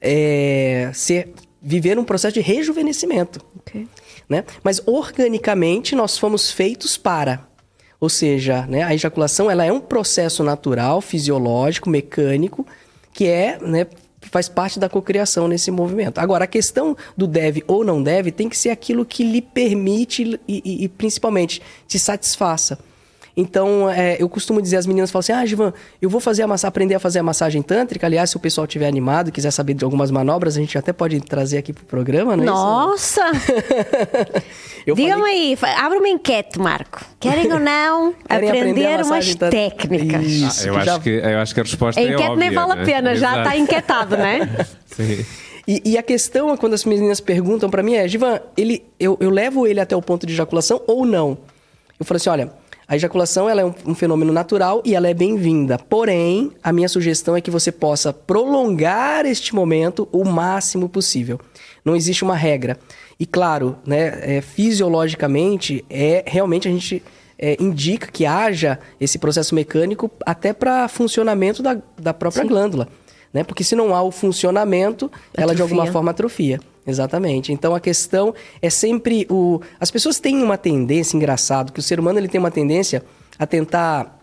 é, 0.00 0.90
ser, 0.92 1.32
viver 1.60 1.98
um 1.98 2.04
processo 2.04 2.34
de 2.34 2.40
rejuvenescimento. 2.40 3.40
Ok. 3.58 3.88
Né? 4.28 4.44
Mas 4.62 4.80
organicamente 4.86 5.94
nós 5.94 6.18
fomos 6.18 6.50
feitos 6.50 6.96
para. 6.96 7.46
Ou 8.00 8.08
seja, 8.08 8.66
né, 8.66 8.82
a 8.82 8.94
ejaculação 8.94 9.50
ela 9.50 9.64
é 9.64 9.72
um 9.72 9.80
processo 9.80 10.42
natural, 10.44 11.00
fisiológico, 11.00 11.88
mecânico, 11.88 12.66
que 13.12 13.26
é, 13.26 13.58
né, 13.62 13.86
faz 14.20 14.48
parte 14.48 14.78
da 14.78 14.88
cocriação 14.88 15.48
nesse 15.48 15.70
movimento. 15.70 16.18
Agora, 16.18 16.44
a 16.44 16.48
questão 16.48 16.96
do 17.16 17.26
deve 17.26 17.62
ou 17.66 17.84
não 17.84 18.02
deve 18.02 18.30
tem 18.30 18.48
que 18.48 18.56
ser 18.58 18.70
aquilo 18.70 19.04
que 19.04 19.22
lhe 19.22 19.40
permite 19.40 20.38
e, 20.46 20.62
e- 20.64 20.84
e, 20.84 20.88
principalmente 20.88 21.62
te 21.86 21.98
satisfaça. 21.98 22.78
Então, 23.36 23.90
é, 23.90 24.16
eu 24.20 24.28
costumo 24.28 24.62
dizer, 24.62 24.76
as 24.76 24.86
meninas 24.86 25.10
falam 25.10 25.20
assim, 25.20 25.32
ah, 25.32 25.44
Givan, 25.44 25.72
eu 26.00 26.08
vou 26.08 26.20
fazer 26.20 26.42
a 26.44 26.46
massa, 26.46 26.68
aprender 26.68 26.94
a 26.94 27.00
fazer 27.00 27.18
a 27.18 27.22
massagem 27.22 27.62
tântrica. 27.62 28.06
Aliás, 28.06 28.30
se 28.30 28.36
o 28.36 28.40
pessoal 28.40 28.64
estiver 28.64 28.86
animado 28.86 29.28
e 29.28 29.32
quiser 29.32 29.50
saber 29.50 29.74
de 29.74 29.84
algumas 29.84 30.10
manobras, 30.12 30.56
a 30.56 30.60
gente 30.60 30.78
até 30.78 30.92
pode 30.92 31.20
trazer 31.20 31.58
aqui 31.58 31.72
pro 31.72 31.84
programa, 31.84 32.36
né? 32.36 32.44
Nossa! 32.44 33.22
Eu 34.86 34.94
Diga-me 34.94 35.20
falei- 35.22 35.58
aí, 35.62 35.74
abre 35.78 35.98
uma 35.98 36.08
enquete, 36.08 36.58
Marco. 36.58 37.04
Querem 37.18 37.50
ou 37.52 37.58
não 37.58 38.12
Querem 38.28 38.50
aprender 38.50 38.86
aprender, 38.86 39.00
a 39.00 39.04
umas 39.04 39.34
tântrica? 39.34 39.50
técnicas? 39.70 40.26
Isso. 40.26 40.64
Ah, 40.64 40.66
eu, 40.68 40.72
que 40.74 40.78
acho 40.78 40.86
já- 40.86 41.00
que, 41.00 41.08
eu 41.10 41.38
acho 41.38 41.54
que 41.54 41.60
a 41.60 41.62
resposta 41.62 42.00
A 42.00 42.04
é 42.04 42.06
enquete 42.06 42.22
óbvia. 42.22 42.36
nem 42.36 42.50
vale 42.54 42.72
a 42.72 42.76
né? 42.76 42.84
pena, 42.84 43.16
já 43.16 43.28
Exato. 43.32 43.38
está 43.48 43.56
enquetado, 43.56 44.16
não 44.16 44.26
é? 44.26 44.66
Sim. 44.86 45.24
E, 45.66 45.82
e 45.92 45.98
a 45.98 46.02
questão 46.02 46.52
é 46.52 46.56
quando 46.58 46.74
as 46.74 46.84
meninas 46.84 47.20
perguntam 47.20 47.70
pra 47.70 47.82
mim 47.82 47.94
é, 47.94 48.06
Givan, 48.06 48.38
ele, 48.56 48.84
eu, 49.00 49.16
eu 49.20 49.30
levo 49.30 49.66
ele 49.66 49.80
até 49.80 49.96
o 49.96 50.02
ponto 50.02 50.26
de 50.26 50.34
ejaculação 50.34 50.80
ou 50.86 51.06
não? 51.06 51.38
Eu 51.98 52.04
falo 52.04 52.16
assim, 52.16 52.28
olha, 52.28 52.52
a 52.86 52.96
ejaculação 52.96 53.48
ela 53.48 53.62
é 53.62 53.64
um, 53.64 53.74
um 53.86 53.94
fenômeno 53.94 54.32
natural 54.32 54.82
e 54.84 54.94
ela 54.94 55.08
é 55.08 55.14
bem-vinda. 55.14 55.78
Porém, 55.78 56.52
a 56.62 56.72
minha 56.72 56.88
sugestão 56.88 57.36
é 57.36 57.40
que 57.40 57.50
você 57.50 57.72
possa 57.72 58.12
prolongar 58.12 59.24
este 59.24 59.54
momento 59.54 60.08
o 60.12 60.24
máximo 60.24 60.88
possível. 60.88 61.40
Não 61.84 61.96
existe 61.96 62.22
uma 62.22 62.36
regra. 62.36 62.78
E 63.18 63.26
claro, 63.26 63.76
né, 63.86 64.36
é, 64.36 64.40
fisiologicamente, 64.40 65.84
é 65.88 66.24
realmente 66.26 66.68
a 66.68 66.70
gente 66.70 67.02
é, 67.38 67.56
indica 67.60 68.10
que 68.10 68.26
haja 68.26 68.78
esse 69.00 69.18
processo 69.18 69.54
mecânico 69.54 70.10
até 70.24 70.52
para 70.52 70.88
funcionamento 70.88 71.62
da, 71.62 71.78
da 71.98 72.12
própria 72.12 72.44
glândula. 72.44 72.88
Né? 73.32 73.42
Porque 73.42 73.64
se 73.64 73.74
não 73.74 73.94
há 73.94 74.02
o 74.02 74.10
funcionamento, 74.10 75.10
ela 75.32 75.54
de 75.54 75.62
alguma 75.62 75.82
Atrofia. 75.82 75.92
forma 75.92 76.10
atrofia. 76.10 76.60
Exatamente. 76.86 77.52
Então 77.52 77.74
a 77.74 77.80
questão 77.80 78.34
é 78.60 78.68
sempre 78.68 79.26
o. 79.30 79.60
As 79.80 79.90
pessoas 79.90 80.18
têm 80.20 80.42
uma 80.42 80.58
tendência, 80.58 81.16
engraçado, 81.16 81.72
que 81.72 81.80
o 81.80 81.82
ser 81.82 81.98
humano 81.98 82.18
ele 82.18 82.28
tem 82.28 82.38
uma 82.38 82.50
tendência 82.50 83.02
a 83.38 83.46
tentar. 83.46 84.18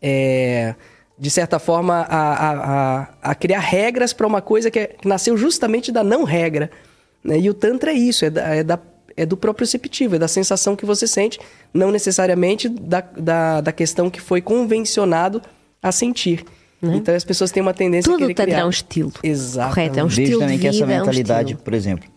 é, 0.00 0.74
de 1.18 1.30
certa 1.30 1.58
forma, 1.58 2.02
a, 2.02 2.50
a, 2.50 3.08
a, 3.22 3.34
criar 3.34 3.60
regras 3.60 4.12
para 4.12 4.26
uma 4.26 4.42
coisa 4.42 4.70
que, 4.70 4.78
é- 4.78 4.86
que 4.86 5.08
nasceu 5.08 5.34
justamente 5.36 5.90
da 5.90 6.04
não 6.04 6.24
regra. 6.24 6.70
né? 7.24 7.38
E 7.38 7.48
o 7.48 7.54
Tantra 7.54 7.90
é 7.90 7.94
isso, 7.94 8.24
é, 8.26 8.30
da, 8.30 8.42
é, 8.54 8.62
da- 8.62 8.78
é 9.16 9.24
do 9.24 9.34
é 10.14 10.18
da 10.18 10.28
sensação 10.28 10.76
que 10.76 10.84
você 10.84 11.06
sente, 11.06 11.40
não 11.72 11.90
necessariamente 11.90 12.68
da, 12.68 13.00
da, 13.00 13.60
da 13.62 13.72
questão 13.72 14.10
que 14.10 14.20
foi 14.20 14.42
convencionado 14.42 15.40
a 15.82 15.90
sentir. 15.90 16.44
Então 16.94 17.14
as 17.14 17.24
pessoas 17.24 17.50
têm 17.50 17.62
uma 17.62 17.74
tendência 17.74 18.08
a 18.10 18.12
Tudo 18.14 18.20
querer 18.22 18.34
Tantra 18.34 18.52
criar. 18.54 18.66
um 18.66 18.70
estilo. 18.70 19.12
Exato. 19.22 19.68
Correto, 19.74 19.98
é 20.00 20.04
um 20.04 20.06
estilo 20.08 20.40
também 20.40 20.56
de 20.56 20.62
que 20.62 20.68
essa 20.68 20.78
vida, 20.78 20.92
é 20.92 20.96
um 20.96 20.98
mentalidade, 21.00 21.54
por 21.56 21.74
exemplo, 21.74 22.08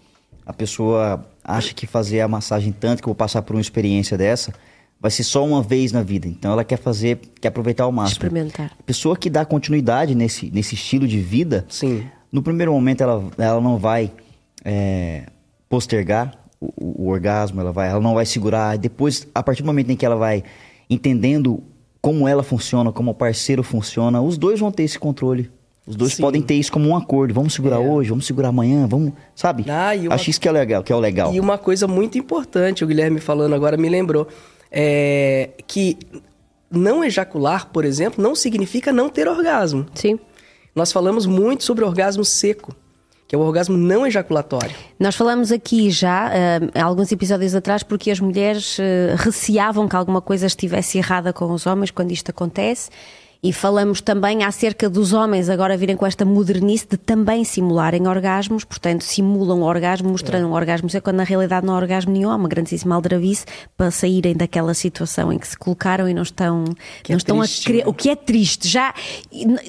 a 0.46 0.54
pessoa 0.54 1.26
acha 1.44 1.74
que 1.74 1.88
fazer 1.88 2.22
a 2.22 2.28
massagem 2.28 2.72
tanto 2.72 3.02
que 3.02 3.08
eu 3.08 3.12
vou 3.12 3.16
passar 3.16 3.42
por 3.42 3.56
uma 3.56 3.62
experiência 3.62 4.18
dessa 4.18 4.54
vai 5.02 5.10
ser 5.10 5.24
só 5.24 5.46
uma 5.46 5.62
vez 5.64 5.92
na 5.92 6.02
vida. 6.04 6.28
Então 6.28 6.52
ela 6.52 6.64
quer 6.64 6.78
fazer, 6.78 7.20
quer 7.40 7.48
aproveitar 7.48 7.86
ao 7.86 7.92
máximo. 7.92 8.14
Experimentar. 8.26 8.72
A 8.78 8.84
pessoa 8.84 9.16
que 9.16 9.30
dá 9.30 9.46
continuidade 9.46 10.14
nesse, 10.14 10.52
nesse 10.52 10.76
estilo 10.76 11.08
de 11.08 11.20
vida, 11.20 11.66
Sim. 11.70 12.04
no 12.32 12.42
primeiro 12.44 12.72
momento 12.74 13.02
ela, 13.02 13.24
ela 13.38 13.62
não 13.62 13.78
vai 13.78 14.12
é, 14.66 15.24
postergar 15.70 16.34
o, 16.60 16.66
o- 16.76 17.04
o 17.06 17.08
orgasmo, 17.10 17.62
ela, 17.62 17.72
vai, 17.72 17.90
ela 17.90 18.02
não 18.02 18.14
vai 18.14 18.26
segurar. 18.26 18.78
Depois, 18.78 19.26
a 19.34 19.42
partir 19.42 19.62
do 19.64 19.68
momento 19.68 19.90
em 19.90 19.96
que 19.96 20.06
ela 20.06 20.18
vai 20.18 20.44
entendendo 20.90 21.64
como 22.02 22.28
ela 22.28 22.44
funciona, 22.44 22.92
como 22.92 23.12
o 23.12 23.14
parceiro 23.14 23.62
funciona, 23.64 24.22
os 24.22 24.38
dois 24.38 24.60
vão 24.60 24.72
ter 24.72 24.84
esse 24.84 24.98
controle. 24.98 25.50
Os 25.86 25.96
dois 25.96 26.14
Sim. 26.14 26.22
podem 26.22 26.42
ter 26.42 26.54
isso 26.54 26.72
como 26.72 26.88
um 26.90 26.96
acordo. 26.96 27.34
Vamos 27.34 27.54
segurar 27.54 27.80
hoje, 27.80 28.10
vamos 28.10 28.26
segurar 28.28 28.50
amanhã, 28.50 28.86
vamos, 28.88 29.12
sabe? 29.36 29.66
Ah, 29.68 29.92
uma- 30.00 30.14
Acho 30.14 30.30
isso 30.30 30.40
que 30.40 30.48
é 30.48 30.52
legal, 30.52 30.84
que 30.84 30.94
é 30.94 30.96
o 30.96 31.00
legal. 31.00 31.34
E 31.34 31.40
uma 31.40 31.58
coisa 31.58 31.88
muito 31.88 32.18
importante, 32.18 32.84
o 32.84 32.88
Guilherme 32.88 33.20
falando 33.20 33.56
agora 33.56 33.76
me 33.76 33.90
lembrou, 33.90 34.28
é 34.72 35.50
que 35.66 35.98
não 36.70 37.04
ejacular, 37.04 37.68
por 37.70 37.84
exemplo, 37.84 38.24
não 38.24 38.36
significa 38.36 38.94
não 38.94 39.10
ter 39.10 39.28
orgasmo. 39.28 39.88
Sim. 39.96 40.20
Nós 40.76 40.92
falamos 40.92 41.26
muito 41.26 41.64
sobre 41.64 41.84
orgasmo 41.84 42.24
seco, 42.24 42.76
que 43.30 43.36
é 43.36 43.38
o 43.38 43.42
orgasmo 43.42 43.78
não 43.78 44.08
ejaculatório. 44.08 44.76
Nós 45.00 45.16
falamos 45.16 45.52
aqui 45.52 45.92
já, 45.92 46.30
uh, 46.30 46.84
alguns 46.84 47.12
episódios 47.12 47.54
atrás, 47.54 47.84
porque 47.84 48.10
as 48.10 48.20
mulheres 48.20 48.80
uh, 48.80 48.82
receavam 49.18 49.88
que 49.88 49.96
alguma 49.96 50.20
coisa 50.20 50.48
estivesse 50.48 50.98
errada 50.98 51.32
com 51.32 51.46
os 51.52 51.68
homens 51.68 51.92
quando 51.92 52.12
isto 52.12 52.32
acontece. 52.32 52.90
E 53.42 53.54
falamos 53.54 54.02
também 54.02 54.44
acerca 54.44 54.90
dos 54.90 55.14
homens 55.14 55.50
agora 55.50 55.78
virem 55.78 55.96
com 55.96 56.06
esta 56.06 56.26
modernice 56.26 56.86
de 56.90 56.98
também 56.98 57.46
simularem 57.46 58.06
orgasmos, 58.06 58.66
portanto, 58.66 59.06
simulam 59.06 59.62
orgasmo, 59.62 60.10
mostrando 60.10 60.44
é. 60.44 60.46
um 60.46 60.52
orgasmo, 60.52 60.90
é 60.94 61.00
quando 61.00 61.18
na 61.18 61.24
realidade 61.24 61.66
não 61.66 61.74
há 61.74 61.78
orgasmo 61.78 62.12
nenhum, 62.12 62.30
há 62.32 62.36
uma 62.36 62.50
grandíssima 62.50 62.96
aldrabice 62.96 63.46
para 63.78 63.92
saírem 63.92 64.36
daquela 64.36 64.74
situação 64.74 65.32
em 65.32 65.40
que 65.40 65.48
se 65.48 65.58
colocaram 65.58 66.10
e 66.10 66.14
não 66.14 66.24
estão, 66.24 66.66
que 67.02 67.14
não 67.14 67.16
é 67.16 67.18
estão 67.18 67.40
triste, 67.40 67.62
a 67.62 67.66
querer. 67.66 67.88
O 67.88 67.94
que 67.94 68.10
é 68.10 68.16
triste, 68.16 68.68
já 68.68 68.94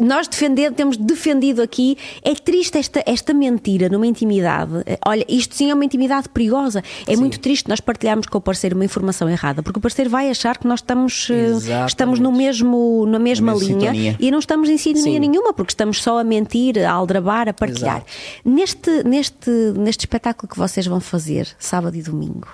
nós 0.00 0.26
defender, 0.26 0.72
temos 0.72 0.96
defendido 0.96 1.62
aqui, 1.62 1.96
é 2.24 2.34
triste 2.34 2.76
esta, 2.76 3.04
esta 3.06 3.32
mentira 3.32 3.88
numa 3.88 4.06
intimidade. 4.06 4.72
Olha, 5.06 5.24
isto 5.28 5.54
sim 5.54 5.70
é 5.70 5.74
uma 5.74 5.84
intimidade 5.84 6.28
perigosa. 6.28 6.82
É 7.06 7.14
sim. 7.14 7.20
muito 7.20 7.38
triste 7.38 7.68
nós 7.68 7.80
partilharmos 7.80 8.26
com 8.26 8.38
o 8.38 8.40
parceiro 8.40 8.74
uma 8.74 8.84
informação 8.84 9.30
errada, 9.30 9.62
porque 9.62 9.78
o 9.78 9.82
parceiro 9.82 10.10
vai 10.10 10.28
achar 10.28 10.58
que 10.58 10.66
nós 10.66 10.80
estamos, 10.80 11.28
eh, 11.30 11.86
estamos 11.86 12.18
no 12.18 12.32
mesmo, 12.32 13.06
na 13.06 13.20
mesma 13.20 13.59
linha 13.60 13.90
sintonia. 13.92 14.16
e 14.18 14.30
não 14.30 14.38
estamos 14.38 14.68
em 14.68 14.76
sintonia 14.76 15.20
Sim. 15.20 15.28
nenhuma, 15.28 15.52
porque 15.52 15.72
estamos 15.72 16.02
só 16.02 16.18
a 16.18 16.24
mentir, 16.24 16.78
a 16.78 16.90
aldrabar, 16.90 17.48
a 17.48 17.52
partilhar. 17.52 18.04
Neste, 18.44 19.02
neste, 19.04 19.50
neste 19.76 20.02
espetáculo 20.04 20.48
que 20.48 20.58
vocês 20.58 20.86
vão 20.86 21.00
fazer, 21.00 21.48
sábado 21.58 21.96
e 21.96 22.02
domingo, 22.02 22.48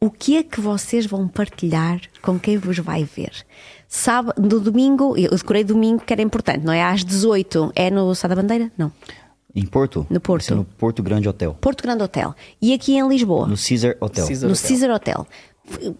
o 0.00 0.10
que 0.10 0.36
é 0.36 0.42
que 0.42 0.60
vocês 0.60 1.06
vão 1.06 1.26
partilhar 1.26 2.00
com 2.22 2.38
quem 2.38 2.56
vos 2.56 2.78
vai 2.78 3.04
ver? 3.04 3.32
Sábado, 3.88 4.40
no 4.40 4.60
domingo, 4.60 5.16
eu 5.16 5.30
decorei 5.30 5.64
domingo 5.64 6.04
que 6.04 6.12
era 6.12 6.22
importante, 6.22 6.64
não 6.64 6.72
é? 6.72 6.82
Às 6.82 7.04
18 7.04 7.72
é 7.74 7.90
no 7.90 8.14
Sá 8.14 8.28
da 8.28 8.36
Bandeira? 8.36 8.70
Não. 8.76 8.92
Em 9.54 9.64
Porto? 9.66 10.06
No 10.10 10.20
Porto. 10.20 10.54
no 10.54 10.64
Porto 10.64 11.02
Grande 11.02 11.28
Hotel. 11.28 11.56
Porto 11.60 11.82
Grande 11.82 12.02
Hotel. 12.02 12.34
E 12.60 12.72
aqui 12.72 12.94
em 12.96 13.08
Lisboa? 13.08 13.46
No 13.46 13.56
Caesar 13.56 13.96
Hotel. 13.98 14.26
Caesar 14.26 14.48
no 14.48 14.54
Hotel. 14.54 14.68
Caesar 14.68 14.90
Hotel. 14.90 15.26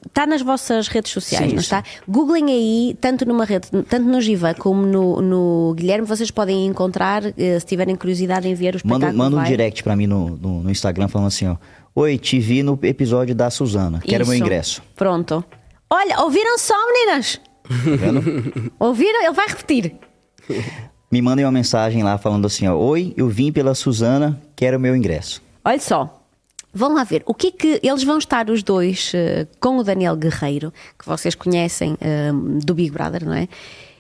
Está 0.07 0.27
nas 0.27 0.43
vossas 0.43 0.89
redes 0.89 1.13
sociais, 1.13 1.47
sim, 1.47 1.53
não 1.53 1.61
está? 1.61 1.83
Googlem 2.07 2.47
aí, 2.47 2.97
tanto 3.01 3.27
numa 3.27 3.45
rede, 3.45 3.69
tanto 3.89 4.07
no 4.07 4.21
Giva 4.21 4.55
como 4.55 4.87
no, 4.87 5.21
no 5.21 5.75
Guilherme, 5.77 6.07
vocês 6.07 6.31
podem 6.31 6.67
encontrar, 6.67 7.23
eh, 7.39 7.59
se 7.61 7.67
tiverem 7.67 7.95
curiosidade 7.97 8.49
em 8.49 8.55
ver 8.55 8.75
os. 8.75 8.83
Manda, 8.83 9.13
manda 9.13 9.37
um 9.37 9.45
direct 9.45 9.83
para 9.83 9.95
mim 9.95 10.07
no, 10.07 10.31
no, 10.31 10.63
no, 10.63 10.71
Instagram 10.71 11.09
falando 11.09 11.29
assim, 11.29 11.47
ó. 11.47 11.57
Oi, 11.95 12.17
te 12.17 12.39
vi 12.39 12.63
no 12.63 12.79
episódio 12.83 13.35
da 13.35 13.51
Suzana. 13.51 14.01
Quero 14.01 14.23
Isso. 14.23 14.31
meu 14.31 14.39
ingresso. 14.39 14.83
Pronto. 14.95 15.45
Olha, 15.91 16.21
ouviram 16.21 16.59
só, 16.59 16.75
meninas? 16.93 17.41
ouviram? 18.79 19.25
Ele 19.25 19.33
vai 19.33 19.49
repetir. 19.49 19.95
Me 21.11 21.23
mandem 21.23 21.45
uma 21.45 21.53
mensagem 21.53 22.03
lá 22.03 22.19
falando 22.19 22.47
assim, 22.47 22.69
ó. 22.69 22.77
Oi, 22.77 23.15
eu 23.17 23.29
vim 23.29 23.51
pela 23.51 23.75
Suzana, 23.75 24.41
quero 24.55 24.79
meu 24.79 24.95
ingresso. 24.95 25.43
Olha 25.65 25.81
só, 25.81 26.18
Vão 26.73 26.95
lá 26.95 27.03
ver. 27.05 27.23
O 27.27 27.35
que 27.35 27.49
é 27.49 27.51
que 27.51 27.81
eles 27.83 28.03
vão 28.05 28.19
estar 28.19 28.51
os 28.51 28.63
dois 28.63 29.13
uh, 29.15 29.49
com 29.59 29.79
o 29.79 29.85
Daniel 29.85 30.17
Guerreiro, 30.17 30.73
que 30.99 31.07
vocês 31.07 31.35
conhecem 31.35 31.95
uh, 31.95 32.61
do 32.65 32.75
Big 32.75 32.91
Brother, 32.91 33.25
não 33.25 33.35
é? 33.35 33.49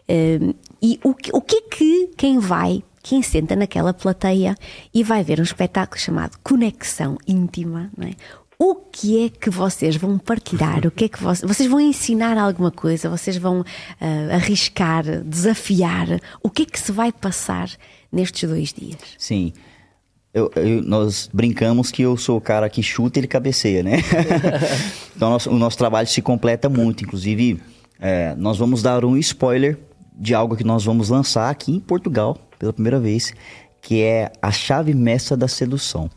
Uh, 0.08 0.54
e 0.80 1.00
o 1.02 1.14
que, 1.14 1.30
o 1.34 1.40
que 1.40 1.56
é 1.56 1.60
que 1.62 2.10
quem 2.16 2.38
vai, 2.38 2.82
quem 3.02 3.22
senta 3.22 3.56
naquela 3.56 3.92
plateia 3.94 4.54
e 4.92 5.02
vai 5.02 5.24
ver 5.24 5.40
um 5.40 5.42
espetáculo 5.42 6.00
chamado 6.00 6.38
Conexão 6.42 7.16
Íntima, 7.26 7.90
não 7.96 8.06
é? 8.06 8.12
O 8.60 8.74
que 8.74 9.24
é 9.24 9.28
que 9.28 9.50
vocês 9.50 9.96
vão 9.96 10.18
partilhar? 10.18 10.84
O 10.84 10.90
que 10.90 11.04
é 11.04 11.08
que 11.08 11.22
vocês, 11.22 11.48
vocês 11.48 11.70
vão 11.70 11.78
ensinar 11.78 12.36
alguma 12.36 12.72
coisa? 12.72 13.08
Vocês 13.08 13.36
vão 13.36 13.64
arriscar, 14.32 15.04
desafiar? 15.24 16.08
O 16.42 16.50
que 16.50 16.62
é 16.62 16.66
que 16.66 16.80
se 16.80 16.90
vai 16.90 17.12
passar 17.12 17.70
nestes 18.10 18.48
dois 18.48 18.72
dias? 18.72 18.98
Sim. 19.16 19.52
Eu, 20.38 20.50
eu, 20.54 20.82
nós 20.82 21.28
brincamos 21.32 21.90
que 21.90 22.02
eu 22.02 22.16
sou 22.16 22.38
o 22.38 22.40
cara 22.40 22.68
que 22.68 22.82
chuta 22.82 23.18
e 23.18 23.20
ele 23.20 23.26
cabeceia, 23.26 23.82
né? 23.82 23.98
então 25.16 25.30
nosso, 25.30 25.50
o 25.50 25.58
nosso 25.58 25.76
trabalho 25.76 26.06
se 26.06 26.22
completa 26.22 26.68
muito. 26.68 27.04
Inclusive, 27.04 27.60
é, 27.98 28.34
nós 28.36 28.56
vamos 28.56 28.82
dar 28.82 29.04
um 29.04 29.16
spoiler 29.16 29.78
de 30.16 30.34
algo 30.34 30.56
que 30.56 30.64
nós 30.64 30.84
vamos 30.84 31.08
lançar 31.08 31.50
aqui 31.50 31.72
em 31.72 31.80
Portugal 31.80 32.36
pela 32.58 32.72
primeira 32.72 32.98
vez, 32.98 33.34
que 33.82 34.02
é 34.02 34.30
a 34.40 34.50
chave 34.50 34.94
mestra 34.94 35.36
da 35.36 35.48
sedução. 35.48 36.10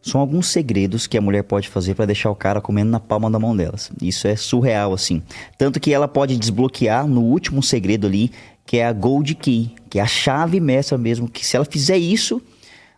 São 0.00 0.20
alguns 0.20 0.46
segredos 0.46 1.06
que 1.06 1.18
a 1.18 1.20
mulher 1.20 1.42
pode 1.42 1.68
fazer 1.68 1.94
para 1.94 2.06
deixar 2.06 2.30
o 2.30 2.36
cara 2.36 2.60
comendo 2.60 2.90
na 2.90 3.00
palma 3.00 3.30
da 3.30 3.40
mão 3.40 3.56
delas. 3.56 3.90
Isso 4.00 4.28
é 4.28 4.36
surreal, 4.36 4.94
assim. 4.94 5.20
Tanto 5.58 5.80
que 5.80 5.92
ela 5.92 6.06
pode 6.06 6.36
desbloquear 6.36 7.08
no 7.08 7.22
último 7.22 7.62
segredo 7.62 8.06
ali, 8.06 8.30
que 8.64 8.78
é 8.78 8.86
a 8.86 8.92
Gold 8.92 9.34
Key, 9.34 9.74
que 9.90 9.98
é 9.98 10.02
a 10.02 10.06
chave 10.06 10.60
mestra 10.60 10.96
mesmo, 10.96 11.28
que 11.28 11.44
se 11.44 11.56
ela 11.56 11.64
fizer 11.64 11.98
isso, 11.98 12.40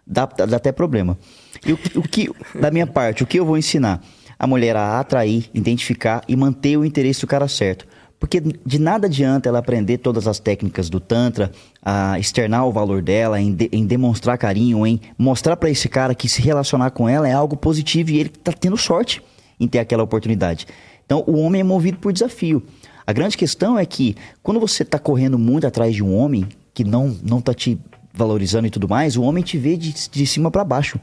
dá, 0.09 0.27
dá 0.27 0.57
até 0.57 0.73
problema. 0.73 1.19
E 1.67 1.73
o, 1.73 1.79
o 1.97 2.03
que, 2.03 2.31
da 2.59 2.71
minha 2.71 2.87
parte, 2.87 3.23
o 3.23 3.27
que 3.27 3.39
eu 3.39 3.45
vou 3.45 3.59
ensinar? 3.59 4.03
A 4.39 4.47
mulher 4.47 4.77
a 4.77 4.99
atrair, 4.99 5.51
identificar 5.53 6.23
e 6.27 6.35
manter 6.35 6.77
o 6.77 6.85
interesse 6.85 7.21
do 7.21 7.27
cara 7.27 7.47
certo. 7.49 7.87
Porque 8.19 8.41
de 8.41 8.79
nada 8.81 9.07
adianta 9.07 9.49
ela 9.49 9.61
aprender 9.61 9.99
todas 9.99 10.27
as 10.27 10.41
técnicas 10.41 10.91
do 10.91 10.99
Tantra, 10.99 11.53
a 11.83 12.19
externar 12.19 12.67
o 12.67 12.73
valor 12.73 13.01
dela, 13.01 13.41
em, 13.41 13.55
de, 13.55 13.69
em 13.73 13.87
demonstrar 13.87 14.37
carinho, 14.37 14.85
em 14.87 15.01
mostrar 15.17 15.57
para 15.57 15.71
esse 15.71 15.89
cara 15.89 16.15
que 16.15 16.29
se 16.29 16.43
relacionar 16.43 16.91
com 16.91 17.09
ela 17.09 17.29
é 17.29 17.33
algo 17.33 17.57
positivo 17.57 18.11
e 18.11 18.19
ele 18.19 18.29
está 18.31 18.53
tendo 18.53 18.77
sorte 18.77 19.23
em 19.61 19.69
ter 19.69 19.79
aquela 19.79 20.03
oportunidade. 20.03 20.67
Então 21.07 21.23
o 21.27 21.39
homem 21.39 21.61
é 21.61 21.65
movido 21.65 21.99
por 21.99 22.13
desafio. 22.13 22.63
A 23.07 23.13
grande 23.13 23.37
questão 23.37 23.79
é 23.79 23.87
que 23.87 24.17
quando 24.43 24.59
você 24.61 24.83
está 24.83 24.99
correndo 24.99 25.39
muito 25.39 25.67
atrás 25.67 25.95
de 25.95 26.03
um 26.03 26.15
homem 26.15 26.47
que 26.75 26.85
não 26.85 27.17
não 27.23 27.39
está 27.39 27.55
te 27.55 27.79
valorizando 28.19 28.67
e 28.67 28.71
tudo 28.71 28.89
mais, 28.89 29.17
o 29.17 29.23
homem 29.23 29.43
te 29.43 29.57
vê 29.57 29.77
de, 29.77 29.95
de 30.11 30.27
cima 30.27 30.51
para 30.51 30.65
baixo. 30.65 31.01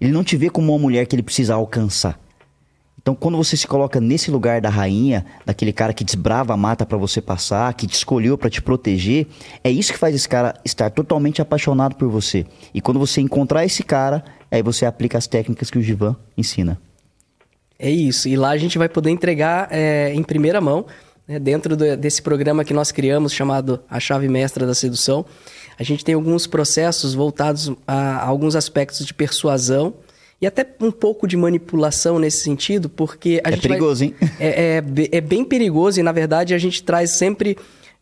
Ele 0.00 0.12
não 0.12 0.24
te 0.24 0.36
vê 0.36 0.50
como 0.50 0.72
uma 0.72 0.78
mulher 0.78 1.06
que 1.06 1.14
ele 1.14 1.22
precisa 1.22 1.54
alcançar. 1.54 2.18
Então, 3.00 3.14
quando 3.14 3.36
você 3.36 3.56
se 3.56 3.68
coloca 3.68 4.00
nesse 4.00 4.32
lugar 4.32 4.60
da 4.60 4.68
rainha, 4.68 5.24
daquele 5.44 5.72
cara 5.72 5.94
que 5.94 6.02
desbrava 6.02 6.52
a 6.52 6.56
mata 6.56 6.84
para 6.84 6.98
você 6.98 7.20
passar, 7.20 7.72
que 7.74 7.86
te 7.86 7.94
escolheu 7.94 8.36
para 8.36 8.50
te 8.50 8.60
proteger, 8.60 9.28
é 9.62 9.70
isso 9.70 9.92
que 9.92 9.98
faz 9.98 10.12
esse 10.12 10.28
cara 10.28 10.54
estar 10.64 10.90
totalmente 10.90 11.40
apaixonado 11.40 11.94
por 11.94 12.08
você. 12.08 12.44
E 12.74 12.80
quando 12.80 12.98
você 12.98 13.20
encontrar 13.20 13.64
esse 13.64 13.84
cara, 13.84 14.24
aí 14.50 14.60
você 14.60 14.84
aplica 14.84 15.16
as 15.16 15.28
técnicas 15.28 15.70
que 15.70 15.78
o 15.78 15.82
Givan 15.82 16.16
ensina. 16.36 16.80
É 17.78 17.88
isso. 17.88 18.28
E 18.28 18.36
lá 18.36 18.50
a 18.50 18.58
gente 18.58 18.76
vai 18.76 18.88
poder 18.88 19.10
entregar 19.10 19.68
é, 19.70 20.12
em 20.12 20.24
primeira 20.24 20.60
mão, 20.60 20.84
né, 21.28 21.38
dentro 21.38 21.76
do, 21.76 21.96
desse 21.96 22.20
programa 22.20 22.64
que 22.64 22.74
nós 22.74 22.90
criamos 22.90 23.32
chamado 23.32 23.78
A 23.88 24.00
Chave 24.00 24.28
Mestra 24.28 24.66
da 24.66 24.74
Sedução 24.74 25.24
a 25.78 25.82
gente 25.82 26.04
tem 26.04 26.14
alguns 26.14 26.46
processos 26.46 27.14
voltados 27.14 27.72
a, 27.86 28.24
alguns 28.24 28.56
aspectos 28.56 29.04
de 29.04 29.12
persuasão 29.12 29.94
e 30.40 30.46
até 30.46 30.66
um 30.80 30.90
pouco 30.90 31.26
de 31.26 31.36
manipulação 31.36 32.18
nesse 32.18 32.42
sentido, 32.42 32.88
porque 32.88 33.40
a 33.44 33.48
é 33.48 33.52
gente. 33.52 33.68
Perigoso, 33.68 34.00
vai... 34.00 34.08
hein? 34.08 34.30
É, 34.38 34.76
é, 34.76 35.16
é, 35.16 35.20
bem 35.20 35.44
perigoso 35.44 35.98
e, 35.98 36.02
na 36.02 36.12
verdade, 36.12 36.54
a 36.54 36.58
gente 36.58 36.82
traz 36.82 37.10
sempre. 37.10 37.56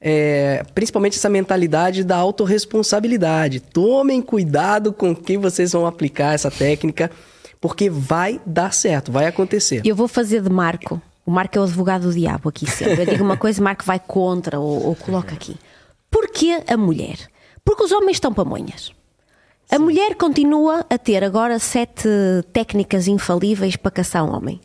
É, 0.07 0.63
principalmente 0.75 1.17
essa 1.17 1.31
mentalidade 1.31 2.05
da 2.05 2.17
autorresponsabilidade. 2.17 3.61
Tomem 3.61 4.21
cuidado 4.21 4.93
com 4.93 5.17
que 5.17 5.39
vocês 5.39 5.73
vão 5.73 5.87
aplicar 5.87 6.35
essa 6.35 6.51
técnica, 6.51 7.11
porque 7.59 7.89
vai 7.89 8.39
dar 8.45 8.75
certo, 8.75 9.11
vai 9.11 9.27
acontecer. 9.27 9.81
Eu 9.83 9.97
vou 9.97 10.07
fazer 10.07 10.43
de 10.43 10.51
Marco. 10.51 11.01
O 11.25 11.31
Marco 11.31 11.57
é 11.57 11.61
o 11.61 11.65
advogado 11.65 12.03
do 12.03 12.13
diabo 12.13 12.51
aqui 12.51 12.71
sempre. 12.71 13.01
Eu 13.01 13.07
digo 13.07 13.25
uma 13.25 13.39
coisa, 13.39 13.63
o 13.63 13.65
Marco 13.65 13.83
vai 13.83 13.99
contra 13.99 14.61
ou, 14.61 14.89
ou 14.89 14.95
coloca 14.95 15.33
aqui. 15.33 15.57
Porquê 16.11 16.63
a 16.67 16.77
mulher? 16.77 17.17
Porque 17.65 17.85
os 17.85 17.93
homens 17.93 18.17
estão 18.17 18.33
pamonhas. 18.33 18.93
A 19.71 19.79
mulher 19.79 20.15
continua 20.15 20.85
a 20.91 20.99
ter 20.99 21.25
agora 21.25 21.59
sete 21.59 22.09
técnicas 22.53 23.09
infalíveis 23.09 23.77
para 23.77 23.91
caçar 23.91 24.25
um 24.25 24.35
homem. 24.35 24.61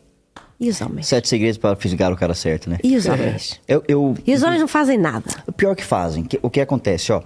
E 0.60 0.68
os 0.68 0.80
homens? 0.80 1.06
Sete 1.06 1.26
segredos 1.26 1.56
para 1.56 1.74
fisgar 1.74 2.12
o 2.12 2.16
cara 2.16 2.34
certo, 2.34 2.68
né? 2.68 2.78
E 2.84 2.94
os 2.94 3.06
homens? 3.06 3.58
Eu, 3.66 3.82
eu, 3.88 4.14
e 4.26 4.34
os 4.34 4.42
homens 4.42 4.60
não 4.60 4.68
fazem 4.68 4.98
nada. 4.98 5.24
O 5.46 5.52
pior 5.52 5.74
que 5.74 5.82
fazem, 5.82 6.28
o 6.42 6.50
que 6.50 6.60
acontece, 6.60 7.10
ó. 7.12 7.22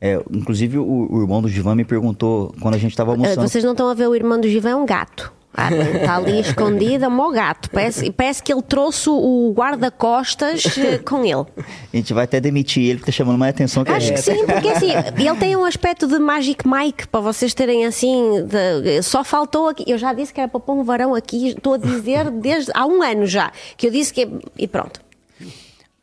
É, 0.00 0.22
inclusive 0.30 0.78
o, 0.78 1.08
o, 1.10 1.20
irmão 1.20 1.42
do 1.42 1.48
Givan 1.48 1.74
me 1.74 1.84
perguntou 1.84 2.54
quando 2.60 2.74
a 2.74 2.78
gente 2.78 2.92
estava 2.92 3.10
almoçando. 3.10 3.48
Vocês 3.48 3.64
não 3.64 3.72
estão 3.72 3.88
a 3.88 3.94
ver 3.94 4.06
o 4.06 4.14
irmão 4.14 4.40
do 4.40 4.48
Givan 4.48 4.70
é 4.70 4.76
um 4.76 4.86
gato. 4.86 5.32
Ah, 5.54 5.70
está 5.72 6.16
ali 6.16 6.38
escondida, 6.40 7.08
mó 7.08 7.30
gato. 7.30 7.70
Parece, 7.70 8.10
parece 8.12 8.42
que 8.42 8.52
ele 8.52 8.62
trouxe 8.62 9.08
o 9.08 9.52
guarda-costas 9.56 10.78
eh, 10.78 10.98
com 11.04 11.24
ele. 11.24 11.46
A 11.92 11.96
gente 11.96 12.12
vai 12.12 12.24
até 12.24 12.40
demitir 12.40 12.84
ele, 12.84 12.98
porque 12.98 13.10
está 13.10 13.24
chamando 13.24 13.38
mais 13.38 13.54
atenção 13.54 13.84
que 13.84 13.90
Acho 13.90 14.12
a 14.12 14.16
gente. 14.16 14.18
Acho 14.18 14.30
que 14.30 14.36
sim, 14.38 14.46
porque 14.46 14.68
assim, 14.68 14.90
ele 15.16 15.36
tem 15.36 15.56
um 15.56 15.64
aspecto 15.64 16.06
de 16.06 16.18
Magic 16.18 16.66
Mike, 16.66 17.08
para 17.08 17.20
vocês 17.20 17.54
terem 17.54 17.86
assim. 17.86 18.44
De, 18.46 19.02
só 19.02 19.24
faltou 19.24 19.68
aqui. 19.68 19.84
Eu 19.86 19.98
já 19.98 20.12
disse 20.12 20.32
que 20.32 20.40
era 20.40 20.48
para 20.48 20.60
pôr 20.60 20.74
um 20.74 20.84
varão 20.84 21.14
aqui, 21.14 21.48
estou 21.48 21.74
a 21.74 21.78
dizer 21.78 22.30
desde 22.40 22.70
há 22.74 22.86
um 22.86 23.02
ano 23.02 23.26
já. 23.26 23.50
Que 23.76 23.88
eu 23.88 23.90
disse 23.90 24.12
que. 24.12 24.28
E 24.56 24.68
pronto. 24.68 25.00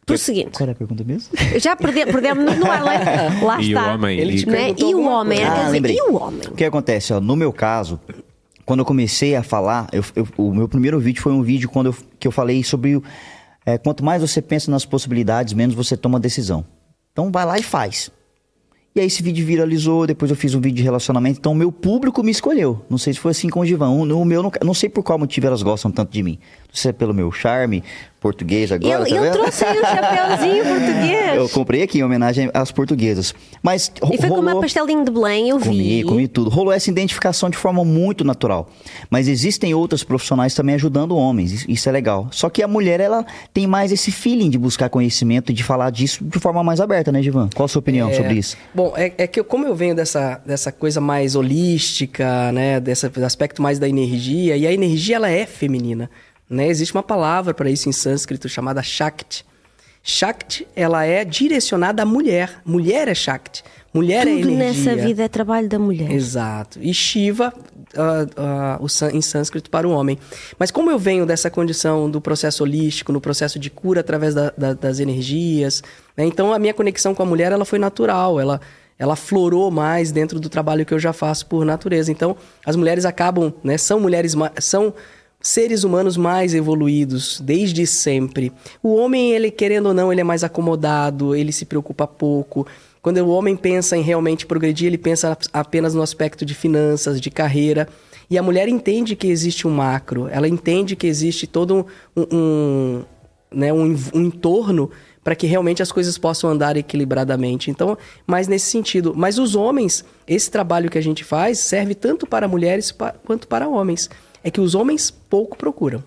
Por 0.06 0.20
seguinte. 0.20 0.52
Qual 0.52 0.66
era 0.66 0.74
a 0.74 0.76
pergunta 0.76 1.04
mesmo? 1.04 1.30
Já 1.58 1.76
perdemos 1.76 2.58
no 2.58 2.70
ar. 2.70 2.84
Lá, 2.84 3.60
e 3.60 3.70
está. 3.70 3.88
O 3.88 3.94
homem, 3.96 4.20
ele 4.20 4.46
né? 4.46 4.76
E 4.78 4.94
o 4.94 5.02
homem. 5.04 5.44
Ah, 5.44 5.72
dizer. 5.72 5.90
E 5.90 6.02
o 6.02 6.16
homem? 6.16 6.42
O 6.48 6.56
que 6.56 6.64
acontece? 6.64 7.12
Ó, 7.12 7.20
no 7.20 7.36
meu 7.36 7.52
caso, 7.52 8.00
quando 8.66 8.80
eu 8.80 8.86
comecei 8.86 9.36
a 9.36 9.44
falar, 9.44 9.88
eu, 9.92 10.04
eu, 10.16 10.28
o 10.38 10.54
meu 10.54 10.68
primeiro 10.68 11.00
vídeo 11.00 11.22
foi 11.22 11.32
um 11.32 11.44
vídeo 11.44 11.70
quando 11.70 11.88
eu, 11.88 11.96
que 12.20 12.28
eu 12.28 12.32
falei 12.32 12.64
sobre 12.64 13.02
é, 13.66 13.78
quanto 13.78 14.04
mais 14.04 14.22
você 14.22 14.42
pensa 14.42 14.72
nas 14.72 14.86
possibilidades, 14.86 15.54
menos 15.54 15.76
você 15.76 15.96
toma 15.96 16.20
decisão. 16.20 16.66
Então 17.12 17.32
vai 17.32 17.46
lá 17.46 17.58
e 17.58 17.64
faz. 17.64 18.12
E 18.96 19.00
aí 19.02 19.08
esse 19.08 19.22
vídeo 19.22 19.46
viralizou, 19.46 20.08
depois 20.08 20.32
eu 20.32 20.38
fiz 20.38 20.56
um 20.56 20.62
vídeo 20.62 20.78
de 20.78 20.84
relacionamento, 20.84 21.38
então 21.38 21.52
o 21.52 21.56
meu 21.56 21.70
público 21.70 22.24
me 22.24 22.32
escolheu. 22.32 22.82
Não 22.90 22.98
sei 22.98 23.14
se 23.14 23.20
foi 23.20 23.32
assim 23.32 23.50
com 23.50 23.60
o 23.60 23.66
Givan. 23.66 23.90
O, 23.90 24.24
meu, 24.24 24.42
não, 24.42 24.52
não 24.64 24.74
sei 24.74 24.88
por 24.88 25.04
qual 25.04 25.20
motivo 25.20 25.48
elas 25.48 25.62
gostam 25.62 25.92
tanto 25.92 26.14
de 26.14 26.24
mim. 26.24 26.40
Não 26.68 26.74
sei 26.74 26.82
se 26.82 26.90
é 26.90 26.94
pelo 26.94 27.14
meu 27.14 27.30
charme, 27.30 27.84
português 28.26 28.72
agora. 28.72 29.02
Ele, 29.02 29.10
tá 29.10 29.16
ele 29.16 29.20
vendo? 29.20 29.34
trouxe 29.34 29.64
aí 29.66 29.78
o 29.78 29.82
chapéuzinho 29.82 30.64
português. 30.66 31.36
Eu 31.36 31.50
comprei 31.50 31.84
aqui 31.84 32.00
em 32.00 32.04
homenagem 32.04 32.50
às 32.56 32.72
portuguesas. 32.72 33.36
Mas 33.62 33.92
ro- 34.02 34.16
E 34.16 34.18
foi 34.18 34.30
com 34.30 34.36
rolou... 34.38 34.52
uma 34.54 34.62
pastelinho 34.62 35.06
de 35.06 35.12
Belém, 35.12 35.50
eu 35.50 35.60
Comi, 35.60 35.78
vi. 35.78 36.04
comi 36.04 36.28
tudo. 36.28 36.50
Rolou 36.50 36.74
essa 36.74 36.90
identificação 36.90 37.52
de 37.52 37.58
forma 37.58 37.86
muito 37.86 38.24
natural. 38.24 38.68
Mas 39.12 39.28
existem 39.28 39.76
outras 39.76 40.04
profissionais 40.04 40.56
também 40.56 40.74
ajudando 40.74 41.16
homens. 41.16 41.52
Isso- 41.52 41.70
Isso 41.70 41.88
é 41.88 41.92
legal. 41.92 42.28
Só 42.32 42.50
que 42.50 42.64
a 42.64 42.68
mulher, 42.68 43.00
ela 43.00 43.24
tem 43.54 43.68
mais 43.68 43.92
esse 43.92 44.12
feeling 44.12 44.50
de 44.50 44.58
buscar 44.58 44.90
conhecimento 44.90 45.52
e 45.52 45.54
de 45.54 45.64
falar 45.64 45.92
disso 45.92 46.24
de 46.24 46.40
forma 46.40 46.64
mais 46.64 46.82
aberta, 46.82 47.12
né, 47.12 47.22
Givan? 47.22 47.48
Qual 47.54 47.66
a 47.66 47.68
sua 47.68 47.80
opinião 47.80 48.10
É, 48.10 48.14
sobre 48.16 48.34
isso? 48.34 48.58
Bom, 48.74 48.92
é, 48.98 49.14
é 49.20 49.28
que 49.28 49.40
eu- 49.40 49.46
como 49.46 49.66
eu 49.68 49.76
venho 49.76 49.94
dessa, 49.94 50.42
dessa 50.46 50.72
coisa 50.72 51.00
mais 51.00 51.36
holística, 51.36 52.52
né, 52.52 52.80
desse 52.80 53.06
aspecto 53.24 53.62
mais 53.62 53.78
da 53.78 53.88
energia, 53.88 54.58
e 54.58 54.66
a 54.66 54.72
energia 54.74 55.18
ela 55.18 55.30
é 55.30 55.46
feminina, 55.46 56.10
né? 56.50 56.68
Existe 56.68 56.94
uma 56.94 57.04
palavra 57.04 57.54
para 57.54 57.70
isso 57.70 57.88
em 57.90 57.92
sânscrito 57.92 58.48
chamada 58.50 58.82
Shakti. 58.84 59.46
Shakti, 60.04 60.68
ela 60.76 61.04
é 61.04 61.26
direcionada 61.26 62.04
à 62.04 62.06
mulher. 62.06 62.62
Mulher 62.64 63.08
é 63.08 63.16
Shakti. 63.16 63.64
Mulher 63.92 64.28
é 64.28 64.36
Tudo 64.36 64.50
energia. 64.50 64.58
nessa 64.92 64.96
vida 65.02 65.24
é 65.24 65.28
trabalho 65.28 65.68
da 65.70 65.80
mulher. 65.80 66.12
Exato. 66.12 66.78
E 66.82 66.94
Shiva, 66.94 67.52
o 68.80 68.88
sân- 68.90 69.12
em 69.12 69.22
sânscrito, 69.22 69.70
para 69.70 69.88
o 69.88 69.92
homem. 69.92 70.18
Mas 70.60 70.70
como 70.70 70.92
eu 70.92 71.00
venho 71.00 71.26
dessa 71.26 71.50
condição 71.50 72.10
do 72.10 72.20
processo 72.22 72.64
holístico, 72.64 73.12
no 73.12 73.22
processo 73.22 73.58
de 73.58 73.70
cura 73.70 74.02
através 74.02 74.36
da- 74.36 74.54
da- 74.58 74.74
das 74.74 75.00
energias, 75.00 75.82
né, 76.16 76.26
então 76.26 76.54
a 76.54 76.60
minha 76.60 76.74
conexão 76.74 77.16
com 77.16 77.24
a 77.24 77.26
mulher 77.26 77.52
ela 77.52 77.66
foi 77.66 77.80
natural, 77.80 78.40
ela, 78.40 78.60
ela 79.00 79.16
florou 79.16 79.72
mais 79.72 80.12
dentro 80.12 80.40
do 80.40 80.50
trabalho 80.50 80.86
que 80.86 80.94
eu 80.94 81.00
já 81.00 81.14
faço 81.14 81.46
por 81.46 81.66
natureza. 81.66 82.12
Então 82.12 82.36
as 82.66 82.76
mulheres 82.76 83.06
acabam, 83.06 83.54
né, 83.64 83.78
são 83.78 84.00
mulheres, 84.00 84.36
são 84.60 84.94
seres 85.46 85.84
humanos 85.84 86.18
mais 86.18 86.56
evoluídos 86.56 87.40
desde 87.40 87.86
sempre. 87.86 88.52
O 88.82 88.96
homem, 88.96 89.32
ele 89.32 89.52
querendo 89.52 89.88
ou 89.88 89.94
não, 89.94 90.12
ele 90.12 90.22
é 90.22 90.24
mais 90.24 90.44
acomodado, 90.44 91.36
ele 91.36 91.52
se 91.52 91.66
preocupa 91.66 92.08
pouco. 92.08 92.66
Quando 93.00 93.20
o 93.20 93.30
homem 93.30 93.56
pensa 93.56 93.96
em 93.96 94.02
realmente 94.02 94.48
progredir, 94.48 94.88
ele 94.88 94.98
pensa 94.98 95.38
apenas 95.54 95.94
no 95.94 96.02
aspecto 96.02 96.44
de 96.44 96.56
finanças, 96.56 97.22
de 97.22 97.30
carreira. 97.30 97.88
E 98.28 98.40
a 98.40 98.44
mulher 98.44 98.68
entende 98.68 99.16
que 99.16 99.28
existe 99.28 99.68
um 99.68 99.72
macro, 99.72 100.28
ela 100.30 100.48
entende 100.48 100.96
que 100.96 101.06
existe 101.06 101.46
todo 101.46 101.86
um, 102.18 102.26
um, 102.32 103.04
né, 103.54 103.72
um, 103.72 103.96
um 104.16 104.22
entorno 104.22 104.90
para 105.24 105.36
que 105.36 105.46
realmente 105.46 105.84
as 105.84 105.92
coisas 105.92 106.18
possam 106.18 106.50
andar 106.50 106.76
equilibradamente. 106.76 107.70
Então, 107.70 107.96
mais 108.26 108.48
nesse 108.48 108.66
sentido. 108.72 109.14
Mas 109.16 109.38
os 109.38 109.56
homens, 109.56 110.04
esse 110.28 110.50
trabalho 110.50 110.90
que 110.90 110.98
a 110.98 111.02
gente 111.02 111.24
faz 111.24 111.60
serve 111.60 111.94
tanto 111.94 112.26
para 112.26 112.48
mulheres 112.48 112.92
quanto 113.24 113.48
para 113.48 113.68
homens. 113.68 114.10
É 114.46 114.52
que 114.52 114.62
os 114.62 114.76
homens 114.76 115.10
pouco 115.12 115.58
procuram. 115.58 116.02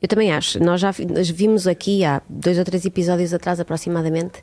Eu 0.00 0.06
também 0.08 0.30
acho. 0.32 0.62
Nós 0.62 0.80
já 0.80 0.90
vimos 0.92 1.66
aqui 1.66 2.04
há 2.04 2.22
dois 2.28 2.56
ou 2.58 2.64
três 2.64 2.84
episódios 2.84 3.34
atrás, 3.34 3.58
aproximadamente, 3.58 4.42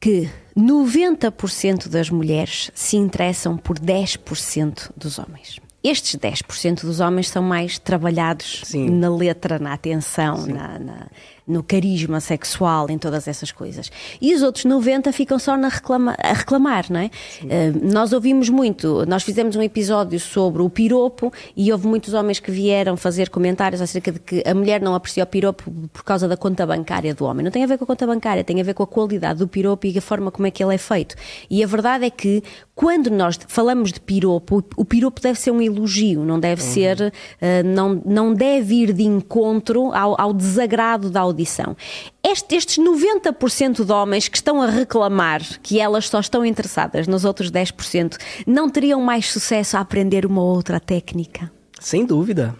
que 0.00 0.28
90% 0.56 1.88
das 1.88 2.10
mulheres 2.10 2.70
se 2.74 2.96
interessam 2.96 3.56
por 3.56 3.78
10% 3.78 4.90
dos 4.96 5.18
homens. 5.18 5.58
Estes 5.82 6.16
10% 6.16 6.82
dos 6.82 7.00
homens 7.00 7.28
são 7.30 7.42
mais 7.42 7.78
trabalhados 7.78 8.60
Sim. 8.66 8.90
na 8.90 9.08
letra, 9.08 9.58
na 9.58 9.72
atenção, 9.72 10.46
na- 10.46 10.78
na- 10.78 11.06
no 11.50 11.62
carisma 11.62 12.20
sexual, 12.20 12.88
em 12.90 12.96
todas 12.98 13.26
essas 13.28 13.50
coisas. 13.52 13.90
E 14.20 14.34
os 14.34 14.42
outros 14.42 14.64
90 14.64 15.12
ficam 15.12 15.38
só 15.38 15.56
na 15.56 15.68
reclama- 15.68 16.16
a 16.18 16.32
reclamar, 16.32 16.86
não 16.90 17.00
é? 17.00 17.10
Eh, 17.48 17.72
nós 17.82 18.12
ouvimos 18.12 18.48
muito, 18.48 19.04
nós 19.06 19.22
fizemos 19.22 19.56
um 19.56 19.62
episódio 19.62 20.18
sobre 20.20 20.62
o 20.62 20.70
piropo 20.70 21.32
e 21.56 21.70
houve 21.72 21.86
muitos 21.86 22.14
homens 22.14 22.38
que 22.40 22.50
vieram 22.50 22.96
fazer 22.96 23.28
comentários 23.28 23.80
acerca 23.80 24.12
de 24.12 24.20
que 24.20 24.42
a 24.46 24.54
mulher 24.54 24.80
não 24.80 24.94
aprecia 24.94 25.24
o 25.24 25.26
piropo 25.26 25.70
por 25.92 26.04
causa 26.04 26.26
da 26.28 26.36
conta 26.36 26.66
bancária 26.66 27.14
do 27.14 27.24
homem. 27.24 27.44
Não 27.44 27.50
tem 27.50 27.64
a 27.64 27.66
ver 27.66 27.76
com 27.78 27.84
a 27.84 27.86
conta 27.86 28.06
bancária, 28.06 28.44
tem 28.44 28.60
a 28.60 28.64
ver 28.64 28.74
com 28.74 28.82
a 28.82 28.86
qualidade 28.86 29.38
do 29.40 29.48
piropo 29.48 29.86
e 29.86 29.98
a 29.98 30.00
forma 30.00 30.30
como 30.30 30.46
é 30.46 30.50
que 30.50 30.62
ele 30.62 30.74
é 30.74 30.78
feito. 30.78 31.14
E 31.50 31.62
a 31.62 31.66
verdade 31.66 32.04
é 32.04 32.10
que 32.10 32.42
quando 32.74 33.10
nós 33.10 33.38
falamos 33.46 33.92
de 33.92 34.00
piropo, 34.00 34.64
o 34.76 34.84
piropo 34.84 35.20
deve 35.20 35.38
ser 35.38 35.50
um 35.50 35.60
elogio, 35.60 36.24
não 36.24 36.40
deve 36.40 36.62
ser, 36.62 37.12
eh, 37.40 37.62
não, 37.62 38.00
não 38.06 38.32
deve 38.32 38.74
ir 38.74 38.92
de 38.92 39.02
encontro 39.02 39.92
ao, 39.92 40.18
ao 40.20 40.32
desagrado 40.32 41.10
da 41.10 41.20
audição. 41.40 41.76
Este- 42.22 42.54
estes 42.54 42.78
90% 42.78 43.84
de 43.84 43.92
homens 43.92 44.28
que 44.28 44.36
estão 44.36 44.60
a 44.62 44.66
reclamar 44.66 45.42
que 45.62 45.80
elas 45.80 46.08
só 46.08 46.20
estão 46.20 46.44
interessadas 46.44 47.06
nos 47.06 47.24
outros 47.24 47.50
10%, 47.50 48.16
não 48.46 48.68
teriam 48.68 49.00
mais 49.00 49.30
sucesso 49.30 49.76
a 49.76 49.80
aprender 49.80 50.26
uma 50.26 50.42
outra 50.42 50.78
técnica? 50.78 51.50
Sem 51.80 52.04
dúvida. 52.04 52.54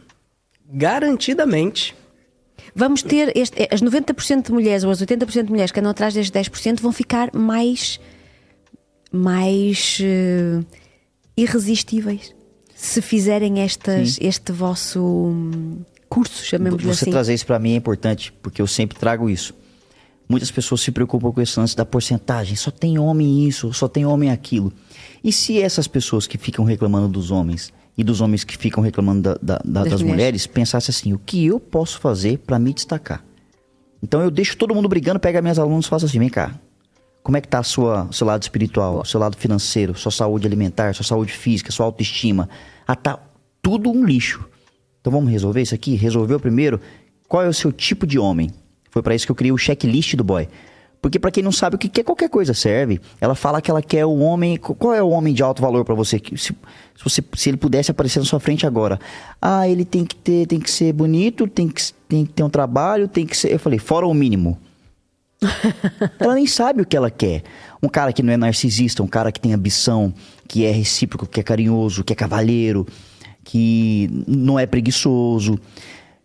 Garantidamente. 0.72 1.94
Vamos 2.74 3.02
ter 3.02 3.36
este- 3.36 3.68
as 3.70 3.80
90% 3.82 4.46
de 4.46 4.52
mulheres 4.52 4.84
ou 4.84 4.90
as 4.90 5.00
80% 5.00 5.46
de 5.46 5.50
mulheres 5.50 5.72
que 5.72 5.80
andam 5.80 5.90
atrás 5.90 6.14
destes 6.14 6.30
10% 6.30 6.80
vão 6.80 6.92
ficar 6.92 7.30
mais 7.34 8.00
mais 9.12 9.98
eh, 10.00 10.60
irresistíveis 11.36 12.32
se 12.76 13.02
fizerem 13.02 13.60
estas, 13.60 14.16
este 14.20 14.52
vosso 14.52 15.32
hum, 16.10 16.14
curso, 16.22 16.44
chamemos-lhe 16.44 16.86
Você 16.86 17.04
assim. 17.04 17.10
trazer 17.10 17.34
isso 17.34 17.46
pra 17.46 17.58
mim 17.58 17.72
é 17.72 17.76
importante, 17.76 18.32
porque 18.42 18.60
eu 18.60 18.66
sempre 18.66 18.98
trago 18.98 19.28
isso. 19.30 19.54
Muitas 20.28 20.50
pessoas 20.50 20.80
se 20.80 20.92
preocupam 20.92 21.32
com 21.32 21.40
esse 21.40 21.58
lance 21.58 21.74
da 21.76 21.84
porcentagem. 21.84 22.54
Só 22.54 22.70
tem 22.70 22.98
homem 22.98 23.46
isso, 23.48 23.72
só 23.72 23.88
tem 23.88 24.06
homem 24.06 24.30
aquilo. 24.30 24.72
E 25.24 25.32
se 25.32 25.60
essas 25.60 25.88
pessoas 25.88 26.26
que 26.26 26.38
ficam 26.38 26.64
reclamando 26.64 27.08
dos 27.08 27.30
homens 27.32 27.72
e 27.98 28.04
dos 28.04 28.20
homens 28.20 28.44
que 28.44 28.56
ficam 28.56 28.82
reclamando 28.82 29.22
da- 29.22 29.34
da- 29.42 29.56
da- 29.64 29.80
das, 29.84 30.00
mulheres. 30.00 30.02
mulheres 30.02 30.46
pensassem 30.46 30.92
assim: 30.92 31.12
o 31.12 31.18
que 31.18 31.44
eu 31.46 31.58
posso 31.58 31.98
fazer 31.98 32.38
pra 32.38 32.58
me 32.60 32.72
destacar? 32.72 33.24
Então 34.02 34.20
eu 34.20 34.30
deixo 34.30 34.56
todo 34.56 34.72
mundo 34.74 34.88
brigando, 34.88 35.18
pega 35.18 35.42
minhas 35.42 35.58
alunos 35.58 35.86
e 35.86 35.88
faço 35.88 36.06
assim: 36.06 36.18
vem 36.20 36.28
cá. 36.28 36.54
Como 37.24 37.36
é 37.36 37.40
que 37.40 37.48
tá 37.48 37.62
sua, 37.64 38.08
seu 38.12 38.26
lado 38.26 38.42
espiritual, 38.42 39.04
seu 39.04 39.18
lado 39.20 39.36
financeiro, 39.36 39.94
sua 39.98 40.10
saúde 40.12 40.46
alimentar, 40.46 40.94
sua 40.94 41.04
saúde 41.04 41.32
física, 41.32 41.70
sua 41.72 41.84
autoestima? 41.86 42.48
Ah, 42.86 42.94
tá 42.96 43.18
tudo 43.60 43.90
um 43.90 44.04
lixo. 44.04 44.48
Então 45.00 45.12
vamos 45.12 45.30
resolver 45.30 45.62
isso 45.62 45.74
aqui? 45.74 45.94
Resolveu 45.94 46.38
primeiro? 46.38 46.80
Qual 47.28 47.42
é 47.42 47.48
o 47.48 47.54
seu 47.54 47.72
tipo 47.72 48.06
de 48.06 48.18
homem? 48.18 48.50
Foi 48.90 49.02
pra 49.02 49.14
isso 49.14 49.24
que 49.24 49.32
eu 49.32 49.36
criei 49.36 49.52
o 49.52 49.58
checklist 49.58 50.14
do 50.14 50.24
boy. 50.24 50.48
Porque 51.00 51.18
pra 51.18 51.30
quem 51.30 51.42
não 51.42 51.52
sabe 51.52 51.76
o 51.76 51.78
que 51.78 51.88
quer, 51.88 52.04
qualquer 52.04 52.28
coisa 52.28 52.52
serve. 52.52 53.00
Ela 53.20 53.34
fala 53.34 53.62
que 53.62 53.70
ela 53.70 53.80
quer 53.80 54.04
o 54.04 54.18
homem. 54.18 54.58
Qual 54.58 54.92
é 54.92 55.02
o 55.02 55.08
homem 55.08 55.32
de 55.32 55.42
alto 55.42 55.62
valor 55.62 55.84
pra 55.84 55.94
você? 55.94 56.20
Se, 56.36 56.36
se 56.36 56.54
você? 57.02 57.24
se 57.34 57.48
ele 57.48 57.56
pudesse 57.56 57.90
aparecer 57.90 58.18
na 58.18 58.26
sua 58.26 58.38
frente 58.38 58.66
agora. 58.66 59.00
Ah, 59.40 59.66
ele 59.66 59.84
tem 59.84 60.04
que 60.04 60.14
ter, 60.14 60.46
tem 60.46 60.60
que 60.60 60.70
ser 60.70 60.92
bonito, 60.92 61.46
tem 61.46 61.68
que, 61.68 61.82
tem 62.06 62.26
que 62.26 62.32
ter 62.34 62.42
um 62.42 62.50
trabalho, 62.50 63.08
tem 63.08 63.24
que 63.24 63.34
ser. 63.34 63.50
Eu 63.52 63.58
falei, 63.58 63.78
fora 63.78 64.06
o 64.06 64.12
mínimo. 64.12 64.58
Ela 66.20 66.34
nem 66.34 66.46
sabe 66.46 66.82
o 66.82 66.84
que 66.84 66.94
ela 66.94 67.10
quer. 67.10 67.44
Um 67.82 67.88
cara 67.88 68.12
que 68.12 68.22
não 68.22 68.30
é 68.30 68.36
narcisista, 68.36 69.02
um 69.02 69.06
cara 69.06 69.32
que 69.32 69.40
tem 69.40 69.54
ambição, 69.54 70.12
que 70.46 70.66
é 70.66 70.70
recíproco, 70.70 71.26
que 71.26 71.40
é 71.40 71.42
carinhoso, 71.42 72.04
que 72.04 72.12
é 72.12 72.16
cavalheiro, 72.16 72.86
que 73.50 74.08
não 74.28 74.56
é 74.60 74.64
preguiçoso, 74.64 75.58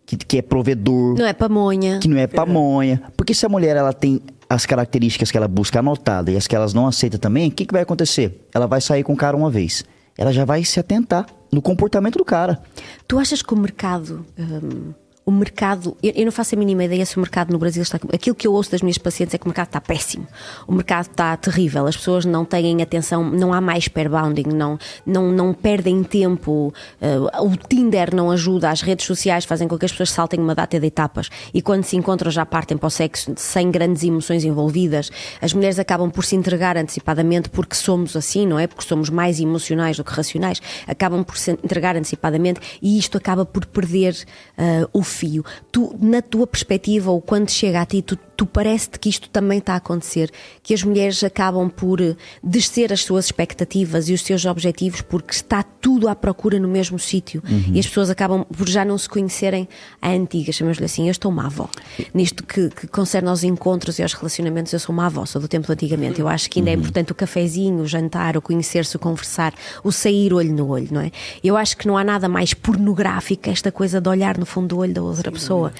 que, 0.06 0.16
que 0.16 0.38
é 0.38 0.42
provedor, 0.44 1.18
Não 1.18 1.26
é 1.26 1.34
pamonha. 1.34 1.98
que 2.00 2.08
não 2.08 2.18
é 2.20 2.28
pamonha. 2.28 3.02
Porque 3.18 3.34
se 3.34 3.44
a 3.48 3.50
mulher 3.50 3.76
ela 3.76 3.92
tem 3.92 4.22
as 4.48 4.64
características 4.68 5.32
que 5.32 5.38
ela 5.38 5.48
busca 5.48 5.80
anotada 5.80 6.32
e 6.32 6.38
as 6.38 6.46
que 6.46 6.56
elas 6.56 6.72
não 6.72 6.86
aceitam 6.86 7.20
também, 7.20 7.48
o 7.48 7.52
que, 7.52 7.66
que 7.66 7.74
vai 7.74 7.82
acontecer? 7.82 8.48
Ela 8.54 8.68
vai 8.68 8.80
sair 8.80 9.02
com 9.04 9.14
o 9.14 9.18
cara 9.18 9.36
uma 9.36 9.50
vez. 9.50 9.84
Ela 10.16 10.32
já 10.32 10.46
vai 10.46 10.64
se 10.64 10.80
atentar 10.80 11.26
no 11.52 11.64
comportamento 11.64 12.20
do 12.20 12.24
cara. 12.26 12.62
Tu 13.08 13.18
achas 13.18 13.42
que 13.42 13.54
o 13.56 13.58
mercado. 13.58 14.24
hum, 14.38 14.94
o 15.26 15.32
mercado, 15.32 15.98
eu, 16.04 16.24
não 16.24 16.32
faço 16.32 16.54
a 16.54 16.58
mínima 16.58 16.84
ideia 16.84 17.04
se 17.04 17.18
o 17.18 17.20
mercado 17.20 17.52
no 17.52 17.58
Brasil 17.58 17.82
está. 17.82 17.98
Aquilo 18.14 18.36
que 18.36 18.48
eu 18.48 18.54
ouço 18.54 18.70
das 18.70 18.84
minhas 18.84 19.00
pacientes 19.00 19.34
é 19.34 19.40
que 19.40 19.46
o 19.46 19.48
mercado 19.48 19.68
está 19.68 19.82
péssimo. 19.82 20.28
O 20.68 20.72
mercado 20.72 21.08
está 21.08 21.36
terrível. 21.36 21.88
As 21.88 21.98
pessoas 21.98 22.26
não 22.26 22.46
têm 22.46 22.80
atenção, 22.80 23.28
não 23.28 23.52
há 23.52 23.60
mais 23.60 23.88
pairbounding, 23.88 24.50
não, 24.54 24.78
não, 25.04 25.32
não 25.32 25.52
perdem 25.52 26.04
tempo. 26.04 26.72
uh, 27.02 27.44
o 27.44 27.58
Tinder 27.58 28.14
não 28.14 28.30
ajuda, 28.30 28.70
as 28.70 28.82
redes 28.82 29.04
sociais 29.08 29.46
fazem 29.46 29.68
com 29.68 29.80
que 29.80 29.86
as 29.86 29.92
pessoas 29.92 30.12
saltem 30.12 30.40
uma 30.40 30.54
data 30.54 30.80
de 30.80 30.86
etapas 30.86 31.30
e 31.52 31.60
quando 31.60 31.84
se 31.86 31.96
encontram 31.96 32.30
já 32.30 32.46
partem 32.46 32.78
para 32.78 32.86
o 32.86 32.92
sexo 32.92 33.34
sem 33.36 33.72
grandes 33.72 34.04
emoções 34.04 34.44
envolvidas. 34.44 35.10
As 35.42 35.54
mulheres 35.54 35.80
acabam 35.80 36.12
por 36.12 36.24
se 36.24 36.36
entregar 36.36 36.78
antecipadamente 36.78 37.50
porque 37.50 37.76
somos 37.76 38.16
assim, 38.16 38.46
não 38.46 38.60
é? 38.60 38.68
Porque 38.68 38.84
somos 38.84 39.10
mais 39.10 39.40
emocionais 39.40 39.98
do 39.98 40.04
que 40.04 40.12
racionais. 40.12 40.62
Acabam 40.88 41.24
por 41.24 41.36
se 41.36 41.50
entregar 41.52 41.96
antecipadamente 41.96 42.60
e 42.80 43.00
isto 43.00 43.18
acaba 43.18 43.44
por 43.44 43.66
perder 43.66 44.16
uh, 44.56 44.88
o 44.94 45.02
fio. 45.16 45.44
Tu, 45.72 45.96
na 46.00 46.22
tua 46.22 46.46
perspectiva, 46.46 47.12
ou 47.12 47.22
quando 47.22 47.50
chega 47.50 47.82
a 47.82 47.86
ti, 47.86 48.02
tu 48.02 48.18
tu 48.36 48.46
parece-te 48.46 49.00
que 49.00 49.10
isto 49.10 49.30
também 49.30 49.60
está 49.60 49.74
a 49.74 49.78
acontecer, 49.78 50.30
que 50.62 50.74
as 50.74 50.84
mulheres 50.84 51.24
acabam 51.24 51.70
por 51.70 52.02
eh, 52.02 52.16
descer 52.44 52.92
as 52.92 53.02
suas 53.04 53.26
expectativas 53.26 54.10
e 54.10 54.14
os 54.14 54.22
seus 54.22 54.46
objetivos 54.46 55.02
porque 55.02 55.34
está 55.34 55.64
tudo 55.64 56.08
à 56.08 56.16
procura 56.16 56.60
no 56.60 56.68
mesmo 56.68 57.00
sítio 57.00 57.42
Uhum. 57.50 57.72
e 57.74 57.80
as 57.80 57.88
pessoas 57.88 58.10
acabam 58.10 58.44
por 58.46 58.68
já 58.68 58.84
não 58.86 58.98
se 58.98 59.08
conhecerem 59.10 59.68
à 60.02 60.10
antiga, 60.12 60.52
chamamos-lhe 60.52 60.86
assim, 60.86 61.06
eu 61.06 61.12
estou 61.12 61.32
uma 61.32 61.46
avó. 61.46 61.70
Nisto 62.14 62.44
que, 62.44 62.70
que 62.70 62.88
concerne 62.88 63.30
aos 63.30 63.44
encontros 63.44 64.00
e 64.00 64.04
aos 64.04 64.14
relacionamentos, 64.14 64.72
eu 64.74 64.80
sou 64.80 64.94
uma 64.94 65.06
avó, 65.06 65.26
sou 65.26 65.42
do 65.42 65.48
tempo 65.48 65.72
antigamente. 65.72 66.20
Eu 66.20 66.28
acho 66.28 66.50
que 66.50 66.60
ainda 66.60 66.72
é 66.72 66.74
Uhum. 66.76 66.80
importante 66.82 67.12
o 67.12 67.16
cafezinho, 67.16 67.82
o 67.82 67.88
jantar, 67.88 68.36
o 68.38 68.42
conhecer-se, 68.42 68.96
o 68.96 69.00
conversar, 69.00 69.54
o 69.84 69.92
sair 69.92 70.34
olho 70.34 70.54
no 70.54 70.68
olho, 70.70 70.88
não 70.92 71.02
é? 71.02 71.12
Eu 71.44 71.56
acho 71.58 71.78
que 71.78 71.88
não 71.88 71.98
há 71.98 72.04
nada 72.04 72.28
mais 72.28 72.54
pornográfico 72.54 73.44
que 73.44 73.50
esta 73.50 73.72
coisa 73.72 74.02
de 74.02 74.10
olhar 74.10 74.38
no 74.38 74.46
fundo 74.46 74.68
do 74.70 74.78
olho 74.80 74.94
da 74.94 75.02
outra 75.02 75.32
pessoa. 75.32 75.72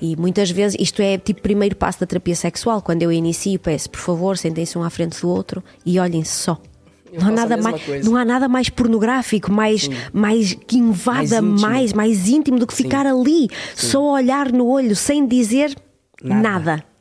E 0.00 0.16
muitas 0.16 0.50
vezes 0.50 0.76
isto 0.80 1.00
é 1.02 1.16
tipo 1.18 1.40
primeiro 1.42 1.74
passo 1.76 1.98
da 2.04 2.08
terapia 2.08 2.36
sexual. 2.36 2.80
Quando 2.82 3.02
eu 3.02 3.10
inicio, 3.12 3.58
peço, 3.58 3.90
por 3.90 4.00
favor, 4.00 4.36
sentem-se 4.38 4.76
um 4.78 4.82
à 4.82 4.90
frente 4.90 5.20
do 5.20 5.28
outro 5.28 5.62
e 5.84 5.98
olhem-se 5.98 6.30
só. 6.32 6.58
Eu 7.12 7.20
Não 7.20 7.28
há, 7.28 7.32
nada 7.32 7.56
mais, 7.56 7.82
coisa. 7.84 8.10
não 8.10 8.16
há 8.16 8.24
nada 8.24 8.48
mais 8.48 8.68
pornográfico, 8.68 9.52
mais, 9.52 9.88
mais 10.12 10.52
que 10.54 10.76
invada 10.76 11.14
Mais 11.14 11.32
íntimo. 11.32 11.60
mais, 11.60 11.92
mais 11.92 12.28
íntimo 12.28 12.58
do 12.58 12.66
que 12.66 12.74
ficar 12.74 13.06
ali, 13.06 13.48
só 13.76 14.02
olhar 14.14 14.50
no 14.50 14.66
olho, 14.66 14.96
sem 14.96 15.24
dizer 15.26 15.76
Nada. 16.22 16.42
nada. 16.42 16.84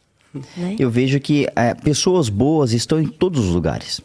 Né? 0.58 0.76
Eu 0.80 0.90
vejo 0.90 1.20
que 1.20 1.48
é, 1.56 1.76
pessoas 1.76 2.28
boas 2.28 2.74
estão 2.74 3.00
em 3.00 3.06
todos 3.06 3.46
os 3.48 3.54
lugares. 3.54 4.02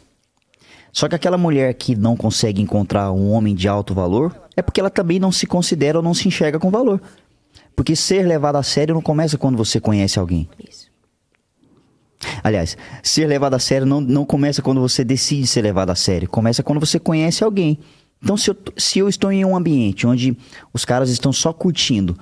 Só 0.93 1.07
que 1.09 1.15
aquela 1.15 1.39
mulher 1.39 1.73
que 1.73 1.95
não 1.95 2.15
consegue 2.15 2.61
encontrar 2.61 3.11
um 3.11 3.31
homem 3.31 3.55
de 3.55 3.67
alto 3.67 3.95
valor 3.95 4.35
é 4.55 4.61
porque 4.61 4.79
ela 4.79 4.91
também 4.91 5.19
não 5.19 5.31
se 5.31 5.47
considera 5.47 5.97
ou 5.97 6.03
não 6.03 6.13
se 6.13 6.27
enxerga 6.27 6.59
com 6.59 6.69
valor. 6.69 7.01
Porque 7.75 7.95
ser 7.95 8.27
levado 8.27 8.57
a 8.57 8.63
sério 8.63 8.93
não 8.93 9.01
começa 9.01 9.39
quando 9.39 9.57
você 9.57 9.79
conhece 9.79 10.19
alguém. 10.19 10.47
Isso. 10.69 10.88
Aliás, 12.43 12.77
ser 13.01 13.27
levado 13.27 13.53
a 13.53 13.59
sério 13.59 13.85
não, 13.87 14.01
não 14.01 14.25
começa 14.25 14.61
quando 14.61 14.81
você 14.81 15.03
decide 15.03 15.47
ser 15.47 15.61
levado 15.61 15.89
a 15.89 15.95
sério. 15.95 16.29
Começa 16.29 16.61
quando 16.63 16.79
você 16.79 16.99
conhece 16.99 17.43
alguém. 17.43 17.79
Então, 18.21 18.35
se 18.35 18.49
eu, 18.49 18.57
se 18.75 18.99
eu 18.99 19.07
estou 19.07 19.31
em 19.31 19.45
um 19.45 19.55
ambiente 19.55 20.05
onde 20.05 20.37
os 20.73 20.83
caras 20.83 21.09
estão 21.09 21.31
só 21.31 21.53
curtindo 21.53 22.17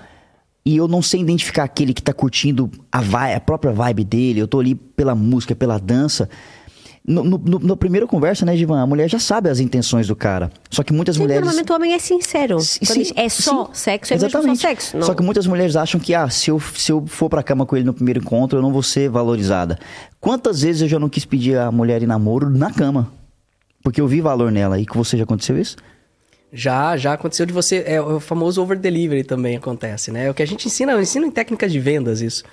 e 0.64 0.78
eu 0.78 0.88
não 0.88 1.02
sei 1.02 1.22
identificar 1.22 1.64
aquele 1.64 1.93
que 1.93 2.02
está 2.02 2.14
curtindo 2.14 2.70
a, 2.91 3.02
vi- 3.02 3.34
a 3.36 3.39
própria 3.39 3.72
vibe 3.74 4.04
dele, 4.04 4.39
eu 4.41 4.45
estou 4.45 4.60
ali 4.60 4.76
pela 4.76 5.16
música, 5.16 5.56
pela 5.56 5.80
dança. 5.80 6.30
No, 7.08 7.24
no, 7.24 7.38
no- 7.38 7.60
na 7.60 7.78
primeira 7.78 8.05
conversa, 8.05 8.45
né, 8.45 8.58
Givan? 8.58 8.82
A 8.82 8.86
mulher 8.86 9.10
já 9.10 9.18
sabe 9.18 9.49
as 9.49 9.62
intenções 9.62 10.08
do 10.08 10.16
cara. 10.16 10.51
Só 10.70 10.84
que 10.84 10.91
muitas 10.91 11.16
Sim, 11.16 11.22
mulheres. 11.22 11.41
Normalmente 11.41 11.72
o 11.72 11.76
homem 11.76 11.93
é 11.93 11.99
sincero. 11.99 12.60
Sim, 12.60 12.80
diz, 12.82 13.14
é 13.16 13.30
só 13.30 13.68
sim, 13.68 13.72
sexo, 13.74 14.14
é 14.14 14.20
só 14.20 14.26
exatamente. 14.28 14.60
sexo. 14.60 14.97
Não. 14.97 15.05
Só 15.08 15.14
que 15.14 15.24
muitas 15.24 15.47
mulheres 15.47 15.78
acham 15.78 16.01
que, 16.01 16.14
ah, 16.14 16.30
se 16.30 16.51
eu, 16.51 16.60
se 16.60 16.91
eu 16.91 17.05
for 17.08 17.30
pra 17.30 17.41
cama 17.41 17.66
com 17.66 17.78
ele 17.78 17.86
no 17.86 17.93
primeiro 17.93 18.20
encontro, 18.20 18.58
eu 18.58 18.62
não 18.62 18.74
vou 18.74 18.84
ser 18.84 19.10
valorizada. 19.10 19.80
Quantas 20.20 20.62
vezes 20.64 20.82
eu 20.82 20.89
já 20.89 20.99
não 20.99 21.08
quis 21.08 21.24
pedir 21.24 21.58
a 21.58 21.72
mulher 21.72 22.03
em 22.03 22.05
namoro 22.05 22.49
na 22.49 22.74
cama? 22.74 23.10
Porque 23.82 24.01
eu 24.01 24.08
vi 24.08 24.20
valor 24.20 24.51
nela. 24.51 24.78
E 24.78 24.86
com 24.86 25.01
você 25.01 25.16
já 25.16 25.24
aconteceu 25.24 25.58
isso? 25.58 25.78
Já, 26.51 26.97
já 26.97 27.14
aconteceu 27.14 27.45
de 27.45 27.53
você. 27.53 27.84
É 27.88 28.01
o 28.01 28.20
famoso 28.20 28.62
over 28.62 28.78
delivery 28.78 29.24
também 29.24 29.55
acontece, 29.55 30.12
né? 30.12 30.26
É 30.26 30.30
o 30.30 30.34
que 30.34 30.43
a 30.43 30.47
gente 30.47 30.66
ensina, 30.68 30.91
eu 30.91 31.01
ensino 31.01 31.26
em 31.26 31.32
técnicas 31.32 31.72
de 31.72 31.80
vendas 31.80 32.20
isso. 32.20 32.43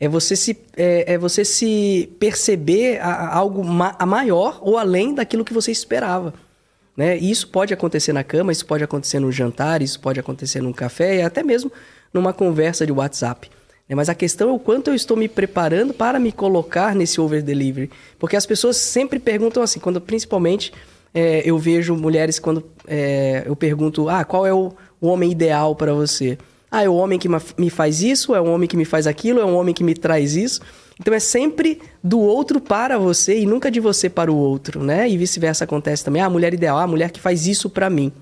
É 0.00 0.08
você 0.08 0.34
se, 0.34 0.58
é, 0.76 1.12
é 1.14 1.18
você 1.18 1.44
se 1.44 2.10
perceber 2.18 2.98
a, 3.00 3.10
a 3.10 3.36
algo 3.36 3.62
ma, 3.62 3.94
a 3.98 4.06
maior 4.06 4.58
ou 4.62 4.78
além 4.78 5.14
daquilo 5.14 5.44
que 5.44 5.52
você 5.52 5.70
esperava. 5.70 6.32
Né? 6.96 7.18
E 7.18 7.30
isso 7.30 7.48
pode 7.48 7.72
acontecer 7.72 8.12
na 8.12 8.24
cama, 8.24 8.50
isso 8.50 8.64
pode 8.64 8.82
acontecer 8.82 9.20
no 9.20 9.30
jantar, 9.30 9.82
isso 9.82 10.00
pode 10.00 10.18
acontecer 10.18 10.60
num 10.60 10.72
café 10.72 11.16
e 11.16 11.22
até 11.22 11.42
mesmo 11.42 11.70
numa 12.12 12.32
conversa 12.32 12.86
de 12.86 12.92
WhatsApp. 12.92 13.50
né? 13.88 13.94
Mas 13.94 14.08
a 14.08 14.14
questão 14.14 14.48
é 14.48 14.52
o 14.52 14.58
quanto 14.58 14.88
eu 14.88 14.94
estou 14.94 15.16
me 15.16 15.28
preparando 15.28 15.92
para 15.92 16.18
me 16.18 16.32
colocar 16.32 16.94
nesse 16.94 17.20
over 17.20 17.42
delivery. 17.42 17.90
Porque 18.18 18.36
as 18.36 18.46
pessoas 18.46 18.78
sempre 18.78 19.18
perguntam 19.18 19.62
assim, 19.62 19.78
quando 19.78 20.00
principalmente 20.00 20.72
é, 21.12 21.42
eu 21.44 21.58
vejo 21.58 21.94
mulheres 21.94 22.38
quando 22.38 22.64
é, 22.86 23.42
eu 23.46 23.54
pergunto, 23.54 24.08
ah, 24.08 24.24
qual 24.24 24.46
é 24.46 24.52
o, 24.52 24.72
o 25.00 25.08
homem 25.08 25.30
ideal 25.30 25.74
para 25.76 25.92
você? 25.92 26.38
Ah, 26.70 26.84
é 26.84 26.88
o 26.88 26.94
homem 26.94 27.18
que 27.18 27.28
me 27.58 27.68
faz 27.70 28.00
isso, 28.00 28.34
é 28.34 28.40
o 28.40 28.44
homem 28.44 28.68
que 28.68 28.76
me 28.76 28.84
faz 28.84 29.06
aquilo, 29.06 29.40
é 29.40 29.44
o 29.44 29.54
homem 29.54 29.74
que 29.74 29.82
me 29.82 29.94
traz 29.94 30.36
isso. 30.36 30.60
Então 31.00 31.12
é 31.12 31.18
sempre 31.18 31.80
do 32.04 32.20
outro 32.20 32.60
para 32.60 32.98
você 32.98 33.40
e 33.40 33.46
nunca 33.46 33.70
de 33.70 33.80
você 33.80 34.08
para 34.08 34.30
o 34.30 34.36
outro, 34.36 34.82
né? 34.84 35.08
E 35.08 35.16
vice-versa 35.16 35.64
acontece 35.64 36.04
também. 36.04 36.22
Ah, 36.22 36.26
a 36.26 36.30
mulher 36.30 36.52
ideal, 36.54 36.76
ah, 36.78 36.82
a 36.82 36.86
mulher 36.86 37.10
que 37.10 37.18
faz 37.20 37.46
isso 37.46 37.68
para 37.70 37.88
mim. 37.90 38.12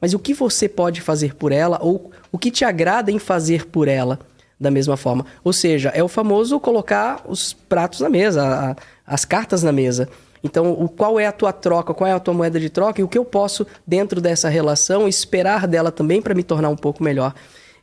Mas 0.00 0.12
o 0.14 0.18
que 0.18 0.34
você 0.34 0.68
pode 0.68 1.00
fazer 1.00 1.34
por 1.34 1.50
ela 1.50 1.78
ou 1.82 2.10
o 2.30 2.38
que 2.38 2.50
te 2.50 2.64
agrada 2.64 3.10
em 3.10 3.18
fazer 3.18 3.66
por 3.66 3.88
ela 3.88 4.18
da 4.60 4.70
mesma 4.70 4.96
forma? 4.96 5.24
Ou 5.42 5.52
seja, 5.52 5.88
é 5.94 6.02
o 6.02 6.08
famoso 6.08 6.60
colocar 6.60 7.22
os 7.26 7.54
pratos 7.54 8.00
na 8.00 8.08
mesa, 8.10 8.44
a- 8.44 8.76
as 9.06 9.24
cartas 9.24 9.62
na 9.62 9.72
mesa. 9.72 10.08
Então, 10.44 10.72
o, 10.72 10.88
qual 10.88 11.18
é 11.18 11.26
a 11.26 11.32
tua 11.32 11.52
troca, 11.52 11.94
qual 11.94 12.06
é 12.06 12.12
a 12.12 12.20
tua 12.20 12.34
moeda 12.34 12.60
de 12.60 12.68
troca 12.68 13.00
e 13.00 13.04
o 13.04 13.08
que 13.08 13.16
eu 13.18 13.24
posso, 13.24 13.66
dentro 13.86 14.20
dessa 14.20 14.48
relação, 14.50 15.08
esperar 15.08 15.66
dela 15.66 15.90
também 15.90 16.20
para 16.20 16.34
me 16.34 16.42
tornar 16.42 16.68
um 16.68 16.76
pouco 16.76 17.02
melhor. 17.02 17.34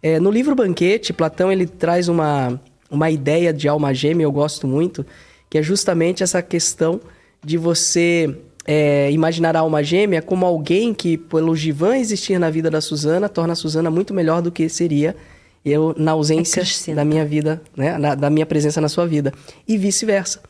É, 0.04 0.20
no 0.20 0.30
livro 0.30 0.54
Banquete, 0.54 1.14
Platão 1.14 1.50
ele 1.50 1.66
traz 1.66 2.10
uma, 2.10 2.60
uma 2.92 3.10
ideia 3.10 3.54
de 3.54 3.70
alma 3.70 3.94
gêmea, 3.94 4.26
eu 4.26 4.32
gosto 4.32 4.68
muito, 4.68 5.06
que 5.50 5.58
é 5.58 5.64
justamente 5.64 6.22
essa 6.22 6.42
questão 6.42 7.00
de 7.42 7.58
você 7.58 8.36
é, 8.66 9.10
imaginar 9.12 9.56
a 9.56 9.60
alma 9.62 9.82
gêmea 9.82 10.22
como 10.22 10.46
alguém 10.46 10.94
que, 10.94 11.18
pelo 11.18 11.56
Givan 11.56 11.98
existir 11.98 12.38
na 12.38 12.50
vida 12.50 12.70
da 12.70 12.82
Suzana, 12.82 13.30
torna 13.30 13.54
a 13.54 13.56
Suzana 13.56 13.90
muito 13.90 14.14
melhor 14.14 14.42
do 14.42 14.52
que 14.52 14.68
seria 14.68 15.16
eu 15.64 15.96
na 15.98 16.12
ausência 16.12 16.62
Acrescenta. 16.62 16.98
da 16.98 17.06
minha 17.06 17.24
vida, 17.26 17.62
né, 17.76 17.98
na- 17.98 18.16
da 18.16 18.30
minha 18.30 18.46
presença 18.46 18.82
na 18.82 18.90
sua 18.90 19.08
vida. 19.08 19.32
E 19.66 19.78
vice-versa. 19.78 20.42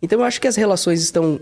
Então 0.00 0.20
eu 0.20 0.24
acho 0.24 0.40
que 0.40 0.46
as 0.46 0.54
relações 0.54 1.02
estão, 1.02 1.40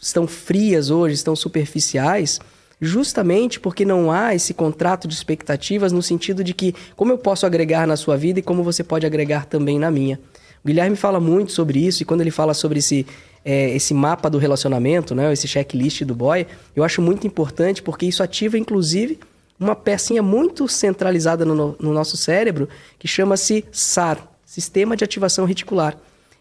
estão 0.00 0.26
frias 0.26 0.88
hoje, 0.88 1.14
estão 1.14 1.36
superficiais, 1.36 2.40
justamente 2.80 3.60
porque 3.60 3.84
não 3.84 4.10
há 4.10 4.34
esse 4.34 4.54
contrato 4.54 5.06
de 5.06 5.14
expectativas 5.14 5.92
no 5.92 6.02
sentido 6.02 6.42
de 6.42 6.54
que 6.54 6.74
como 6.96 7.12
eu 7.12 7.18
posso 7.18 7.44
agregar 7.44 7.86
na 7.86 7.96
sua 7.96 8.16
vida 8.16 8.38
e 8.38 8.42
como 8.42 8.62
você 8.62 8.82
pode 8.82 9.04
agregar 9.06 9.44
também 9.46 9.78
na 9.78 9.90
minha. 9.90 10.18
O 10.64 10.66
Guilherme 10.68 10.96
fala 10.96 11.20
muito 11.20 11.52
sobre 11.52 11.78
isso 11.86 12.02
e 12.02 12.06
quando 12.06 12.20
ele 12.22 12.30
fala 12.30 12.52
sobre 12.54 12.78
esse, 12.78 13.06
é, 13.44 13.70
esse 13.74 13.92
mapa 13.94 14.28
do 14.30 14.38
relacionamento, 14.38 15.14
né, 15.14 15.32
esse 15.32 15.46
checklist 15.48 16.02
do 16.04 16.14
boy, 16.14 16.46
eu 16.74 16.84
acho 16.84 17.00
muito 17.02 17.26
importante 17.26 17.82
porque 17.82 18.06
isso 18.06 18.22
ativa 18.22 18.58
inclusive 18.58 19.18
uma 19.58 19.76
pecinha 19.76 20.22
muito 20.22 20.66
centralizada 20.68 21.44
no, 21.44 21.54
no- 21.54 21.76
no 21.78 21.92
nosso 21.92 22.16
cérebro 22.16 22.68
que 22.98 23.06
chama-se 23.06 23.64
SAR, 23.70 24.18
Sistema 24.44 24.96
de 24.96 25.04
Ativação 25.04 25.44
Reticular. 25.44 25.96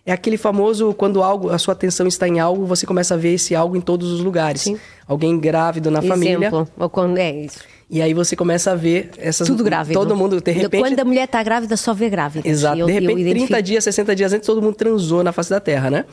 É 0.09 0.11
aquele 0.11 0.37
famoso 0.37 0.91
quando 0.95 1.21
algo, 1.21 1.51
a 1.51 1.59
sua 1.59 1.73
atenção 1.73 2.07
está 2.07 2.27
em 2.27 2.39
algo, 2.39 2.65
você 2.65 2.83
começa 2.83 3.13
a 3.13 3.17
ver 3.17 3.35
esse 3.35 3.53
algo 3.53 3.77
em 3.77 3.81
todos 3.81 4.11
os 4.11 4.21
lugares. 4.21 4.63
Sim. 4.63 4.77
Alguém 5.07 5.39
grávido 5.39 5.91
na 5.91 6.01
família. 6.01 6.35
Exemplo. 6.47 6.67
Ou 6.79 6.89
quando 6.89 7.19
é 7.19 7.31
isso. 7.31 7.59
E 7.91 8.01
aí 8.01 8.11
você 8.11 8.35
começa 8.35 8.71
a 8.71 8.75
ver 8.75 9.11
essas 9.19 9.47
Tudo 9.47 9.63
grávido. 9.63 9.93
Todo 9.99 10.15
mundo, 10.15 10.41
de 10.41 10.51
repente. 10.51 10.81
Quando 10.81 10.99
a 10.99 11.05
mulher 11.05 11.25
está 11.25 11.43
grávida, 11.43 11.77
só 11.77 11.93
vê 11.93 12.09
grávida. 12.09 12.47
Exato. 12.47 12.79
Eu- 12.79 12.87
de 12.87 12.91
repente, 12.93 13.21
identifico. 13.21 13.47
30 13.49 13.61
dias, 13.61 13.83
60 13.83 14.15
dias 14.15 14.33
antes, 14.33 14.47
todo 14.47 14.61
mundo 14.63 14.73
transou 14.73 15.23
na 15.23 15.31
face 15.31 15.51
da 15.51 15.59
Terra, 15.59 15.91
né? 15.91 16.05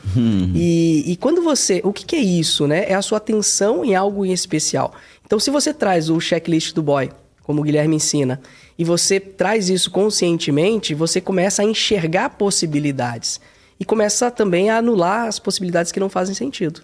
E, 0.55 1.03
e 1.07 1.17
quando 1.17 1.41
você. 1.41 1.81
O 1.83 1.91
que, 1.91 2.05
que 2.05 2.17
é 2.17 2.21
isso, 2.21 2.67
né? 2.67 2.85
É 2.89 2.95
a 2.95 3.01
sua 3.01 3.17
atenção 3.17 3.83
em 3.83 3.95
algo 3.95 4.27
em 4.27 4.33
especial. 4.33 4.93
Então, 5.25 5.41
se 5.41 5.51
você 5.51 5.73
traz 5.73 6.11
o 6.11 6.21
checklist 6.21 6.75
do 6.75 6.83
boy, 6.83 7.11
como 7.43 7.61
o 7.61 7.65
Guilherme 7.65 7.97
ensina, 7.97 8.41
e 8.79 8.85
você 8.85 9.19
traz 9.19 9.71
isso 9.71 9.91
conscientemente, 9.91 10.95
você 10.95 11.19
começa 11.21 11.63
a 11.63 11.65
enxergar 11.65 12.31
possibilidades. 12.31 13.41
E 13.79 13.85
começa 13.85 14.31
também 14.31 14.71
a 14.71 14.79
anular 14.79 15.27
as 15.27 15.39
possibilidades 15.39 15.93
que 15.93 16.01
não 16.01 16.09
fazem 16.09 16.35
sentido. 16.35 16.81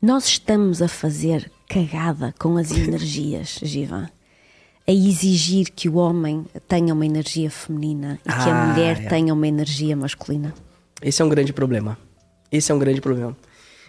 Nós 0.00 0.26
estamos 0.26 0.80
a 0.80 0.88
fazer 0.88 1.50
cagada 1.68 2.32
com 2.38 2.56
as 2.56 2.70
energias, 2.76 3.58
Givan. 3.62 4.08
A 4.86 4.92
exigir 4.92 5.70
que 5.70 5.88
o 5.88 5.96
homem 5.96 6.46
tenha 6.66 6.94
uma 6.94 7.04
energia 7.04 7.50
feminina 7.50 8.18
e 8.24 8.28
que 8.28 8.48
a 8.48 8.62
Ah, 8.62 8.66
mulher 8.68 9.02
é. 9.02 9.08
tenha 9.08 9.34
uma 9.34 9.46
energia 9.46 9.94
masculina. 9.96 10.54
Esse 11.02 11.20
é 11.20 11.24
um 11.24 11.28
grande 11.28 11.52
problema. 11.52 11.98
Esse 12.50 12.72
é 12.72 12.74
um 12.74 12.78
grande 12.78 13.00
problema. 13.00 13.36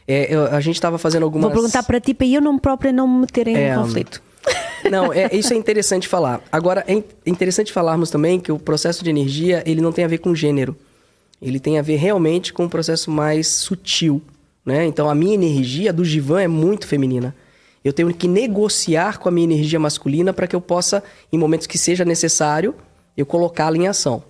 É, 0.08 0.34
eu- 0.34 0.48
a 0.48 0.60
gente 0.60 0.76
estava 0.76 0.98
fazendo 0.98 1.24
algumas. 1.24 1.44
Vou 1.46 1.54
perguntar 1.54 1.84
para 1.84 2.02
ti, 2.02 2.14
para 2.14 2.28
eu 2.28 2.42
não 2.42 2.58
própria 2.60 2.92
não 2.92 3.08
me 3.08 3.22
meter 3.22 3.48
em 3.48 3.56
É, 3.56 3.76
conflito. 3.76 4.22
Não, 4.90 5.12
é, 5.14 5.30
isso 5.36 5.54
é 5.54 5.58
interessante 5.58 6.08
falar. 6.08 6.42
Agora, 6.52 6.84
é 6.88 6.94
in- 6.94 7.04
interessante 7.26 7.72
falarmos 7.72 8.10
também 8.10 8.40
que 8.40 8.50
o 8.52 8.58
processo 8.58 9.04
de 9.04 9.10
energia, 9.10 9.62
ele 9.66 9.82
não 9.82 9.92
tem 9.92 10.06
a 10.06 10.08
ver 10.08 10.20
com 10.20 10.34
gênero. 10.34 10.76
Ele 11.42 11.60
tem 11.60 11.80
a 11.80 11.82
ver 11.82 11.96
realmente 11.96 12.52
com 12.52 12.66
um 12.66 12.70
processo 12.70 13.10
mais 13.10 13.48
sutil, 13.48 14.22
né? 14.66 14.86
Então, 14.86 15.10
a 15.10 15.16
minha 15.16 15.34
energia 15.34 15.94
do 15.94 16.04
Givan 16.04 16.42
é 16.42 16.48
muito 16.48 16.88
feminina. 16.88 17.36
Eu 17.84 17.94
tenho 17.94 18.14
que 18.14 18.28
negociar 18.28 19.18
com 19.20 19.30
a 19.30 19.32
minha 19.32 19.46
energia 19.46 19.80
masculina 19.80 20.34
para 20.34 20.48
que 20.48 20.56
eu 20.56 20.62
possa, 20.62 21.02
em 21.32 21.38
momentos 21.38 21.66
que 21.66 21.78
seja 21.78 22.04
necessário, 22.04 22.76
eu 23.16 23.26
colocá-la 23.26 23.78
em 23.78 23.88
ação. 23.88 24.24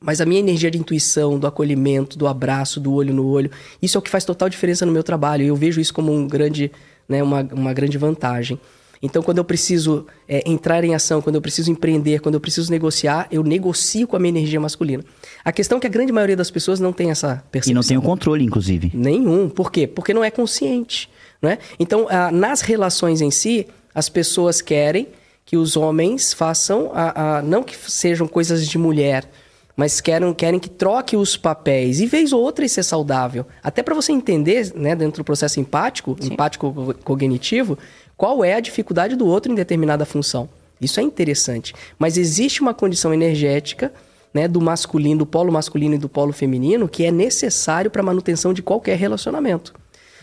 Mas 0.00 0.20
a 0.20 0.26
minha 0.26 0.40
energia 0.40 0.70
de 0.70 0.78
intuição, 0.78 1.38
do 1.38 1.46
acolhimento, 1.46 2.18
do 2.18 2.26
abraço, 2.26 2.80
do 2.80 2.92
olho 2.92 3.14
no 3.14 3.26
olho, 3.26 3.50
isso 3.80 3.96
é 3.96 3.98
o 3.98 4.02
que 4.02 4.10
faz 4.10 4.24
total 4.24 4.48
diferença 4.48 4.84
no 4.84 4.92
meu 4.92 5.02
trabalho. 5.02 5.44
Eu 5.44 5.56
vejo 5.56 5.80
isso 5.80 5.94
como 5.94 6.12
um 6.12 6.26
grande, 6.26 6.70
né, 7.08 7.22
uma, 7.22 7.42
uma 7.52 7.72
grande 7.72 7.96
vantagem. 7.96 8.60
Então, 9.02 9.22
quando 9.22 9.38
eu 9.38 9.44
preciso 9.44 10.06
é, 10.28 10.42
entrar 10.48 10.84
em 10.84 10.94
ação, 10.94 11.20
quando 11.20 11.36
eu 11.36 11.42
preciso 11.42 11.70
empreender, 11.70 12.20
quando 12.20 12.34
eu 12.34 12.40
preciso 12.40 12.70
negociar, 12.70 13.26
eu 13.30 13.42
negocio 13.42 14.06
com 14.06 14.16
a 14.16 14.18
minha 14.18 14.30
energia 14.30 14.60
masculina. 14.60 15.04
A 15.44 15.52
questão 15.52 15.78
é 15.78 15.80
que 15.80 15.86
a 15.86 15.90
grande 15.90 16.12
maioria 16.12 16.36
das 16.36 16.50
pessoas 16.50 16.80
não 16.80 16.92
tem 16.92 17.10
essa 17.10 17.44
percepção. 17.50 17.72
E 17.72 17.74
não 17.74 17.82
tem 17.82 17.96
o 17.96 18.02
controle, 18.02 18.44
inclusive. 18.44 18.90
Nenhum. 18.94 19.48
Por 19.48 19.70
quê? 19.70 19.86
Porque 19.86 20.14
não 20.14 20.24
é 20.24 20.30
consciente. 20.30 21.08
Né? 21.40 21.58
Então, 21.78 22.06
ah, 22.10 22.30
nas 22.30 22.60
relações 22.60 23.20
em 23.20 23.30
si, 23.30 23.66
as 23.94 24.08
pessoas 24.08 24.60
querem 24.60 25.08
que 25.44 25.56
os 25.56 25.76
homens 25.76 26.32
façam, 26.32 26.90
a, 26.92 27.38
a, 27.38 27.42
não 27.42 27.62
que 27.62 27.76
sejam 27.76 28.26
coisas 28.26 28.66
de 28.66 28.76
mulher, 28.76 29.30
mas 29.76 30.00
querem, 30.00 30.34
querem 30.34 30.58
que 30.58 30.68
troque 30.68 31.16
os 31.16 31.36
papéis. 31.36 32.00
E 32.00 32.06
vez 32.06 32.32
ou 32.32 32.42
outra 32.42 32.64
isso 32.64 32.80
é 32.80 32.82
saudável. 32.82 33.46
Até 33.62 33.82
para 33.82 33.94
você 33.94 34.10
entender, 34.10 34.72
né, 34.74 34.96
dentro 34.96 35.22
do 35.22 35.24
processo 35.24 35.60
empático, 35.60 36.16
Sim. 36.18 36.32
empático 36.32 36.94
cognitivo, 37.04 37.78
qual 38.16 38.44
é 38.44 38.54
a 38.54 38.60
dificuldade 38.60 39.16
do 39.16 39.26
outro 39.26 39.52
em 39.52 39.54
determinada 39.54 40.04
função. 40.04 40.48
Isso 40.80 41.00
é 41.00 41.02
interessante. 41.02 41.74
Mas 41.98 42.16
existe 42.16 42.60
uma 42.60 42.74
condição 42.74 43.12
energética 43.12 43.92
né, 44.32 44.46
do 44.46 44.60
masculino, 44.60 45.20
do 45.20 45.26
polo 45.26 45.52
masculino 45.52 45.94
e 45.94 45.98
do 45.98 46.08
polo 46.08 46.32
feminino 46.32 46.88
que 46.88 47.04
é 47.04 47.10
necessário 47.10 47.90
para 47.90 48.02
a 48.02 48.04
manutenção 48.04 48.52
de 48.52 48.62
qualquer 48.62 48.98
relacionamento. 48.98 49.74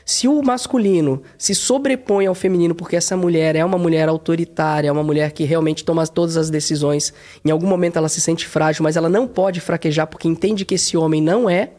Se 0.05 0.27
o 0.27 0.41
masculino 0.43 1.23
se 1.37 1.55
sobrepõe 1.55 2.25
ao 2.25 2.35
feminino 2.35 2.75
porque 2.75 2.95
essa 2.95 3.15
mulher 3.15 3.55
é 3.55 3.63
uma 3.63 3.77
mulher 3.77 4.09
autoritária, 4.09 4.89
é 4.89 4.91
uma 4.91 5.03
mulher 5.03 5.31
que 5.31 5.45
realmente 5.45 5.85
toma 5.85 6.05
todas 6.05 6.35
as 6.35 6.49
decisões, 6.49 7.13
em 7.43 7.51
algum 7.51 7.67
momento 7.67 7.97
ela 7.97 8.09
se 8.09 8.19
sente 8.19 8.45
frágil, 8.45 8.83
mas 8.83 8.97
ela 8.97 9.07
não 9.07 9.27
pode 9.27 9.61
fraquejar 9.61 10.07
porque 10.07 10.27
entende 10.27 10.65
que 10.65 10.75
esse 10.75 10.97
homem 10.97 11.21
não 11.21 11.49
é 11.49 11.71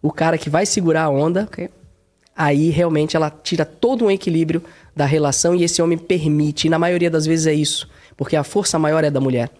o 0.00 0.12
cara 0.12 0.38
que 0.38 0.48
vai 0.48 0.64
segurar 0.64 1.04
a 1.04 1.10
onda, 1.10 1.44
okay. 1.44 1.68
aí 2.36 2.70
realmente 2.70 3.16
ela 3.16 3.30
tira 3.30 3.64
todo 3.64 4.04
um 4.04 4.10
equilíbrio 4.10 4.62
da 4.94 5.04
relação 5.04 5.54
e 5.54 5.64
esse 5.64 5.82
homem 5.82 5.98
permite, 5.98 6.66
e 6.66 6.70
na 6.70 6.78
maioria 6.78 7.10
das 7.10 7.26
vezes 7.26 7.46
é 7.46 7.54
isso, 7.54 7.88
porque 8.16 8.36
a 8.36 8.44
força 8.44 8.78
maior 8.78 9.04
é 9.04 9.10
da 9.10 9.20
mulher. 9.20 9.50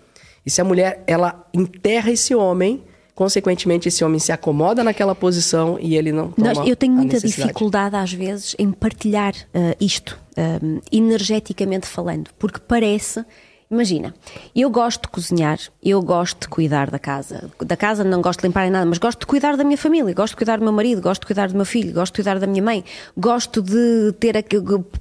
E 0.46 0.50
se 0.50 0.60
a 0.60 0.64
mulher 0.64 1.02
ela 1.06 1.46
enterra 1.52 2.10
esse 2.10 2.34
homem, 2.34 2.82
consequentemente 3.14 3.88
esse 3.88 4.04
homem 4.04 4.18
se 4.18 4.32
acomoda 4.32 4.84
naquela 4.84 5.14
posição 5.14 5.78
e 5.80 5.96
ele 5.96 6.12
não 6.12 6.30
toma 6.30 6.52
Nós, 6.52 6.68
Eu 6.68 6.76
tenho 6.76 6.92
muita 6.92 7.18
dificuldade 7.18 7.96
às 7.96 8.12
vezes 8.12 8.54
em 8.58 8.70
partilhar 8.70 9.34
uh, 9.34 9.74
isto, 9.80 10.18
uh, 10.36 10.82
energeticamente 10.92 11.86
falando, 11.86 12.30
porque 12.38 12.58
parece 12.58 13.24
Imagina, 13.70 14.14
eu 14.54 14.68
gosto 14.68 15.02
de 15.02 15.08
cozinhar, 15.08 15.58
eu 15.82 16.00
gosto 16.02 16.42
de 16.42 16.48
cuidar 16.48 16.90
da 16.90 16.98
casa. 16.98 17.50
Da 17.64 17.76
casa 17.76 18.04
não 18.04 18.20
gosto 18.20 18.40
de 18.40 18.46
limpar 18.46 18.66
em 18.66 18.70
nada, 18.70 18.84
mas 18.84 18.98
gosto 18.98 19.20
de 19.20 19.26
cuidar 19.26 19.56
da 19.56 19.64
minha 19.64 19.78
família, 19.78 20.12
gosto 20.12 20.32
de 20.32 20.36
cuidar 20.36 20.58
do 20.58 20.64
meu 20.64 20.72
marido, 20.72 21.00
gosto 21.00 21.22
de 21.22 21.26
cuidar 21.26 21.48
do 21.48 21.56
meu 21.56 21.64
filho, 21.64 21.92
gosto 21.92 22.12
de 22.12 22.18
cuidar 22.18 22.38
da 22.38 22.46
minha 22.46 22.62
mãe, 22.62 22.84
gosto 23.16 23.62
de 23.62 24.12
ter 24.20 24.36
a, 24.36 24.42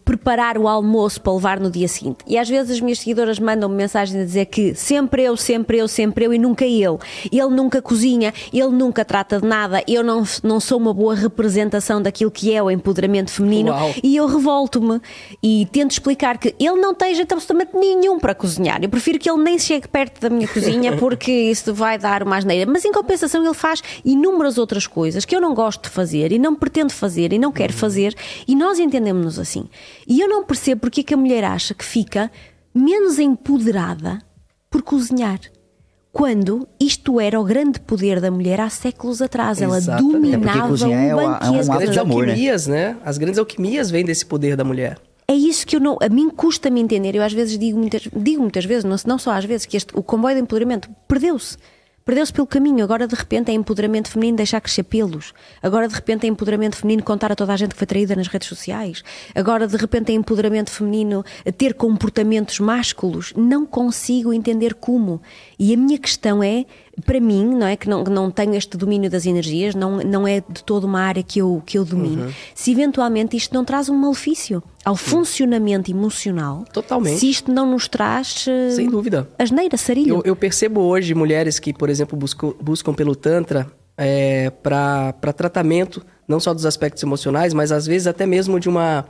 preparar 0.05 0.57
o 0.57 0.67
almoço 0.67 1.19
para 1.19 1.33
levar 1.33 1.59
no 1.59 1.69
dia 1.69 1.89
seguinte. 1.89 2.19
E 2.25 2.37
às 2.37 2.47
vezes 2.47 2.71
as 2.71 2.81
minhas 2.81 2.99
seguidoras 2.99 3.37
mandam-me 3.37 3.75
mensagens 3.75 4.19
a 4.21 4.25
dizer 4.25 4.45
que 4.45 4.73
sempre 4.73 5.23
eu, 5.23 5.35
sempre 5.35 5.77
eu, 5.77 5.87
sempre 5.87 6.25
eu 6.25 6.33
e 6.33 6.39
nunca 6.39 6.65
ele. 6.65 6.97
Ele 7.31 7.49
nunca 7.49 7.81
cozinha, 7.81 8.33
ele 8.51 8.69
nunca 8.69 9.03
trata 9.03 9.41
de 9.41 9.47
nada, 9.47 9.83
eu 9.87 10.03
não, 10.03 10.23
não 10.41 10.59
sou 10.59 10.79
uma 10.79 10.93
boa 10.93 11.13
representação 11.13 12.01
daquilo 12.01 12.31
que 12.31 12.53
é 12.53 12.63
o 12.63 12.71
empoderamento 12.71 13.29
feminino 13.29 13.71
Uau. 13.71 13.93
e 14.01 14.15
eu 14.15 14.25
revolto-me 14.25 15.01
e 15.41 15.67
tento 15.71 15.91
explicar 15.91 16.37
que 16.37 16.55
ele 16.57 16.79
não 16.79 16.95
tem 16.95 17.13
jeito 17.13 17.33
absolutamente 17.33 17.75
nenhum 17.77 18.17
para 18.17 18.33
cozinhar 18.33 18.52
cozinhar. 18.53 18.81
Eu 18.81 18.89
prefiro 18.89 19.19
que 19.19 19.29
ele 19.29 19.41
nem 19.41 19.57
chegue 19.57 19.87
perto 19.87 20.21
da 20.21 20.29
minha 20.29 20.47
cozinha 20.47 20.95
porque 20.97 21.31
isso 21.31 21.73
vai 21.73 21.97
dar 21.97 22.23
uma 22.23 22.37
asneira. 22.37 22.69
Mas 22.69 22.85
em 22.85 22.91
compensação 22.91 23.43
ele 23.43 23.53
faz 23.53 23.81
inúmeras 24.05 24.57
outras 24.57 24.87
coisas 24.87 25.25
que 25.25 25.35
eu 25.35 25.41
não 25.41 25.53
gosto 25.53 25.83
de 25.83 25.89
fazer 25.89 26.31
e 26.31 26.39
não 26.39 26.55
pretendo 26.55 26.93
fazer 26.93 27.33
e 27.33 27.39
não 27.39 27.51
quero 27.51 27.73
fazer 27.73 28.15
e 28.47 28.55
nós 28.55 28.79
entendemos-nos 28.79 29.39
assim. 29.39 29.67
E 30.07 30.19
eu 30.19 30.27
não 30.27 30.43
percebo 30.43 30.81
porque 30.81 31.01
é 31.01 31.03
que 31.03 31.13
a 31.13 31.17
mulher 31.17 31.43
acha 31.43 31.73
que 31.73 31.83
fica 31.83 32.31
menos 32.73 33.19
empoderada 33.19 34.19
por 34.69 34.81
cozinhar 34.81 35.39
quando 36.11 36.67
isto 36.79 37.19
era 37.19 37.39
o 37.39 37.43
grande 37.43 37.79
poder 37.79 38.21
da 38.21 38.29
mulher 38.29 38.61
há 38.61 38.69
séculos 38.69 39.19
atrás. 39.21 39.59
Ela 39.61 39.77
Exatamente. 39.77 40.13
dominava 40.13 40.59
é 40.59 40.87
um 40.87 40.93
é 40.93 41.15
banquete. 41.15 41.45
É 41.45 41.63
um 41.63 41.73
ato 41.73 41.91
de 41.91 41.99
amor, 41.99 42.25
né? 42.25 42.31
alquimias, 42.31 42.67
né? 42.67 42.89
né? 42.89 42.97
As 43.03 43.17
grandes 43.17 43.39
alquimias 43.39 43.89
vêm 43.89 44.05
desse 44.05 44.25
poder 44.25 44.55
da 44.55 44.63
mulher 44.63 44.99
é 45.27 45.33
isso 45.33 45.65
que 45.65 45.75
eu 45.75 45.79
não, 45.79 45.97
a 46.01 46.09
mim 46.09 46.29
custa-me 46.29 46.81
entender. 46.81 47.15
Eu 47.15 47.23
às 47.23 47.33
vezes 47.33 47.57
digo 47.57 47.77
muitas, 47.77 48.07
digo 48.15 48.41
muitas 48.41 48.65
vezes, 48.65 48.83
não, 48.83 48.95
não 49.05 49.17
só 49.17 49.31
às 49.31 49.45
vezes, 49.45 49.65
que 49.65 49.77
este, 49.77 49.93
o 49.95 50.03
comboio 50.03 50.35
de 50.35 50.41
empoderamento 50.41 50.89
perdeu-se. 51.07 51.57
Perdeu-se 52.05 52.33
pelo 52.33 52.45
caminho, 52.45 52.83
agora 52.83 53.07
de 53.07 53.15
repente 53.15 53.49
é 53.49 53.53
empoderamento 53.53 54.09
feminino 54.09 54.35
deixar 54.35 54.59
crescer 54.59 54.83
pelos. 54.83 55.33
Agora 55.61 55.87
de 55.87 55.95
repente 55.95 56.25
é 56.25 56.29
empoderamento 56.29 56.75
feminino 56.75 57.01
contar 57.01 57.31
a 57.31 57.35
toda 57.35 57.53
a 57.53 57.55
gente 57.55 57.71
que 57.71 57.77
foi 57.77 57.87
traída 57.87 58.13
nas 58.13 58.27
redes 58.27 58.49
sociais. 58.49 59.01
Agora 59.33 59.65
de 59.65 59.77
repente 59.77 60.11
é 60.11 60.15
empoderamento 60.15 60.69
feminino 60.69 61.23
ter 61.57 61.73
comportamentos 61.73 62.59
másculos. 62.59 63.31
Não 63.37 63.65
consigo 63.65 64.33
entender 64.33 64.73
como. 64.73 65.21
E 65.57 65.73
a 65.73 65.77
minha 65.77 65.97
questão 65.97 66.43
é, 66.43 66.65
para 67.05 67.19
mim, 67.19 67.45
não 67.45 67.65
é 67.65 67.75
que 67.75 67.89
não, 67.89 68.03
não 68.03 68.29
tenho 68.29 68.53
este 68.53 68.77
domínio 68.77 69.09
das 69.09 69.25
energias, 69.25 69.73
não, 69.73 69.97
não 69.97 70.27
é 70.27 70.41
de 70.41 70.63
toda 70.63 70.85
uma 70.85 71.01
área 71.01 71.23
que 71.23 71.39
eu, 71.39 71.61
que 71.65 71.77
eu 71.77 71.83
domino. 71.83 72.25
Uhum. 72.25 72.33
Se 72.53 72.71
eventualmente 72.71 73.35
isto 73.35 73.53
não 73.53 73.65
traz 73.65 73.89
um 73.89 73.95
malefício 73.95 74.61
ao 74.85 74.95
Sim. 74.95 75.05
funcionamento 75.05 75.89
emocional, 75.89 76.63
Totalmente. 76.71 77.19
se 77.19 77.29
isto 77.29 77.51
não 77.51 77.71
nos 77.71 77.87
traz. 77.87 78.45
Uh, 78.47 78.75
Sem 78.75 78.89
dúvida. 78.89 79.27
Asneira, 79.39 79.75
sarilho. 79.75 80.17
Eu, 80.17 80.21
eu 80.23 80.35
percebo 80.35 80.81
hoje 80.81 81.15
mulheres 81.15 81.57
que, 81.59 81.73
por 81.73 81.89
exemplo, 81.89 82.17
buscam, 82.17 82.53
buscam 82.61 82.93
pelo 82.93 83.15
Tantra 83.15 83.67
é, 83.97 84.51
para 84.51 85.33
tratamento, 85.35 86.05
não 86.27 86.39
só 86.39 86.53
dos 86.53 86.65
aspectos 86.65 87.01
emocionais, 87.01 87.53
mas 87.53 87.71
às 87.71 87.87
vezes 87.87 88.05
até 88.05 88.25
mesmo 88.25 88.59
de 88.59 88.69
uma 88.69 89.05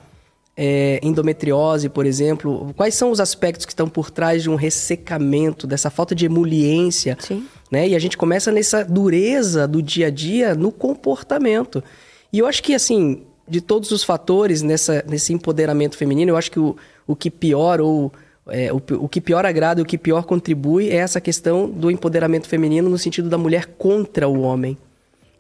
é, 0.55 0.99
endometriose, 1.01 1.89
por 1.89 2.05
exemplo, 2.05 2.73
quais 2.75 2.95
são 2.95 3.11
os 3.11 3.19
aspectos 3.19 3.65
que 3.65 3.71
estão 3.71 3.89
por 3.89 4.11
trás 4.11 4.43
de 4.43 4.49
um 4.49 4.55
ressecamento, 4.55 5.65
dessa 5.65 5.89
falta 5.89 6.13
de 6.13 6.25
emoliência? 6.25 7.17
Sim. 7.19 7.45
Né? 7.73 7.87
E 7.87 7.95
a 7.95 7.99
gente 7.99 8.15
começa 8.15 8.51
nessa 8.51 8.85
dureza 8.85 9.67
do 9.67 9.81
dia 9.81 10.05
a 10.05 10.09
dia 10.11 10.53
no 10.53 10.71
comportamento. 10.71 11.83
E 12.31 12.37
eu 12.37 12.45
acho 12.45 12.61
que, 12.61 12.75
assim, 12.75 13.23
de 13.47 13.61
todos 13.61 13.89
os 13.89 14.03
fatores 14.03 14.61
nessa, 14.61 15.03
nesse 15.09 15.33
empoderamento 15.33 15.97
feminino, 15.97 16.29
eu 16.29 16.37
acho 16.37 16.51
que 16.51 16.59
o, 16.59 16.75
o 17.07 17.15
que 17.15 17.31
pior 17.31 17.81
ou 17.81 18.13
é, 18.47 18.71
o, 18.71 18.79
o 19.03 19.09
que 19.09 19.19
pior 19.19 19.43
agrada 19.43 19.81
e 19.81 19.83
o 19.83 19.87
que 19.87 19.97
pior 19.97 20.23
contribui 20.23 20.91
é 20.91 20.97
essa 20.97 21.19
questão 21.19 21.67
do 21.67 21.89
empoderamento 21.89 22.47
feminino 22.47 22.91
no 22.91 22.97
sentido 22.99 23.27
da 23.27 23.39
mulher 23.39 23.65
contra 23.75 24.27
o 24.27 24.41
homem. 24.41 24.77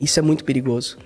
Isso 0.01 0.17
é 0.17 0.23
muito 0.23 0.43
perigoso. 0.43 0.97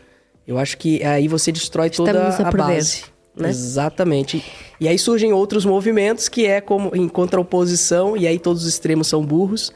Eu 0.48 0.58
acho 0.58 0.78
que 0.78 1.04
aí 1.04 1.28
você 1.28 1.52
destrói 1.52 1.90
toda 1.90 2.30
Estamos 2.30 2.40
a, 2.40 2.48
a 2.48 2.52
base. 2.52 3.04
Né? 3.36 3.50
Exatamente. 3.50 4.46
E 4.80 4.88
aí 4.88 4.98
surgem 4.98 5.34
outros 5.34 5.66
movimentos 5.66 6.30
que 6.30 6.46
é 6.46 6.62
como 6.62 6.96
em 6.96 7.10
contraoposição, 7.10 8.16
e 8.16 8.26
aí 8.26 8.40
todos 8.40 8.62
os 8.62 8.70
extremos 8.70 9.08
são 9.08 9.22
burros 9.26 9.74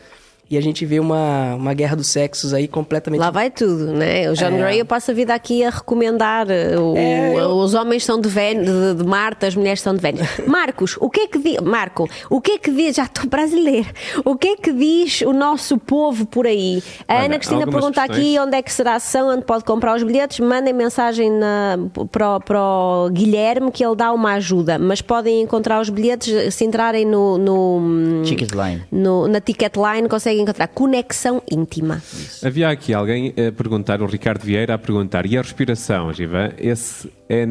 e 0.52 0.58
a 0.58 0.62
gente 0.62 0.86
vê 0.86 1.00
uma, 1.00 1.56
uma 1.56 1.74
guerra 1.74 1.96
dos 1.96 2.08
sexos 2.08 2.54
aí 2.54 2.68
completamente. 2.68 3.22
Lá 3.22 3.32
vai 3.32 3.50
tudo, 3.50 3.94
né? 3.94 4.30
O 4.30 4.34
John 4.34 4.48
é. 4.48 4.58
Gray, 4.58 4.80
eu 4.80 4.86
passo 4.86 5.12
a 5.12 5.14
vida 5.14 5.34
aqui 5.34 5.64
a 5.64 5.70
recomendar. 5.70 6.52
Eh, 6.52 6.78
o, 6.78 6.94
é, 6.98 7.36
eu... 7.36 7.52
Os 7.52 7.74
homens 7.74 8.04
são 8.04 8.20
de, 8.20 8.28
Ven 8.28 8.62
de, 8.62 8.96
de 8.96 9.04
Marte, 9.06 9.46
as 9.46 9.56
mulheres 9.56 9.80
são 9.80 9.96
de 9.96 10.02
Vênus. 10.02 10.28
Marcos, 10.46 10.98
o 11.00 11.10
que 11.10 11.22
é 11.22 11.28
que 11.28 11.40
diz. 11.40 11.58
Marco, 11.62 12.10
o 12.30 12.42
que 12.42 12.52
é 12.52 12.58
que 12.58 12.70
diz. 12.70 12.98
Já 12.98 13.06
estou 13.06 13.30
brasileiro. 13.30 13.88
O 14.26 14.36
que 14.36 14.50
é 14.50 14.56
que 14.58 14.74
diz 14.74 15.22
o 15.22 15.32
nosso 15.32 15.78
povo 15.78 16.26
por 16.26 16.46
aí? 16.46 16.84
A 17.08 17.16
Olha, 17.16 17.26
Ana 17.28 17.38
Cristina 17.38 17.66
pergunta 17.66 18.02
questões. 18.02 18.20
aqui 18.20 18.40
onde 18.40 18.58
é 18.58 18.62
que 18.62 18.74
será 18.74 18.92
a 18.92 18.96
ação, 18.96 19.30
onde 19.30 19.46
pode 19.46 19.64
comprar 19.64 19.96
os 19.96 20.04
bilhetes. 20.04 20.42
Mandem 20.42 20.74
mensagem 20.74 21.32
na, 21.32 21.80
para, 22.12 22.42
para 22.42 22.62
o 22.62 23.10
Guilherme 23.10 23.72
que 23.72 23.86
ele 23.86 23.96
dá 23.96 24.12
uma 24.12 24.34
ajuda. 24.34 24.78
Mas 24.78 25.02
podem 25.02 25.44
encontrar 25.44 25.80
os 25.80 25.90
bilhetes 25.90 26.54
se 26.54 26.66
entrarem 26.66 27.06
no. 27.06 27.38
no 27.38 28.24
Ticketline. 28.26 28.84
No, 28.92 29.30
na 29.30 29.40
Ticketline, 29.40 30.10
conseguem 30.10 30.41
encontrar 30.42 30.68
conexão 30.68 31.42
íntima. 31.50 31.98
Isso. 31.98 32.46
Havia 32.46 32.70
aqui 32.70 32.94
alguém 32.94 33.34
a 33.48 33.52
perguntar, 33.52 34.02
o 34.02 34.06
Ricardo 34.06 34.44
Vieira 34.44 34.74
a 34.74 34.78
perguntar, 34.78 35.26
e 35.26 35.38
a 35.38 35.42
respiração, 35.42 36.12
Giva? 36.14 36.54
Esse 36.58 37.12
é, 37.30 37.46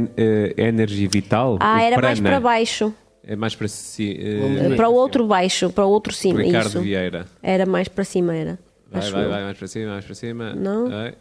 é 0.56 0.68
energia 0.68 1.08
vital? 1.08 1.56
Ah, 1.60 1.82
era 1.82 1.96
prana? 1.96 2.08
mais 2.08 2.20
para 2.20 2.40
baixo. 2.40 2.94
É 3.22 3.36
mais 3.36 3.54
para 3.54 3.68
si, 3.68 4.18
uh, 4.18 4.76
Para 4.76 4.88
o 4.88 4.94
outro 4.94 5.26
baixo, 5.26 5.70
para 5.70 5.84
o 5.84 5.90
outro 5.90 6.12
cima. 6.12 6.42
Ricardo 6.42 6.68
isso. 6.68 6.80
Vieira. 6.80 7.26
Era 7.42 7.66
mais 7.66 7.86
para 7.86 8.02
cima, 8.02 8.34
era. 8.34 8.58
Vai, 8.90 9.10
vai, 9.10 9.28
vai, 9.28 9.44
mais 9.44 9.58
para 9.58 9.68
cima, 9.68 9.92
mais 9.92 10.04
para 10.04 10.14
cima. 10.14 10.54
Não. 10.54 10.88
Vai. 10.88 11.14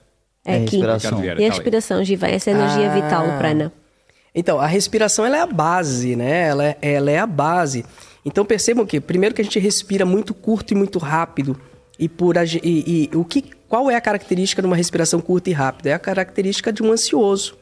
É, 0.45 0.53
é 0.53 0.63
aqui. 0.63 0.77
Respiração. 0.77 1.23
e 1.23 1.29
a 1.29 1.35
respiração, 1.35 2.03
Giva, 2.03 2.27
essa 2.27 2.51
energia 2.51 2.91
ah. 2.91 2.95
vital, 2.95 3.37
prana. 3.37 3.71
Então, 4.33 4.59
a 4.59 4.67
respiração 4.67 5.25
ela 5.25 5.37
é 5.37 5.41
a 5.41 5.47
base, 5.47 6.15
né? 6.15 6.47
Ela 6.47 6.65
é, 6.65 6.77
ela 6.81 7.11
é 7.11 7.19
a 7.19 7.27
base. 7.27 7.85
Então 8.25 8.45
percebam 8.45 8.85
que, 8.85 8.99
primeiro 8.99 9.33
que 9.33 9.41
a 9.41 9.43
gente 9.43 9.59
respira 9.59 10.05
muito 10.05 10.33
curto 10.33 10.71
e 10.71 10.75
muito 10.75 10.99
rápido. 10.99 11.59
E, 11.97 12.07
por, 12.07 12.35
e, 12.37 12.49
e 12.63 13.09
o 13.15 13.25
que, 13.25 13.43
qual 13.67 13.89
é 13.89 13.95
a 13.95 14.01
característica 14.01 14.61
de 14.61 14.65
uma 14.65 14.75
respiração 14.75 15.19
curta 15.19 15.49
e 15.49 15.53
rápida? 15.53 15.89
É 15.89 15.93
a 15.93 15.99
característica 15.99 16.71
de 16.71 16.81
um 16.81 16.91
ansioso. 16.91 17.57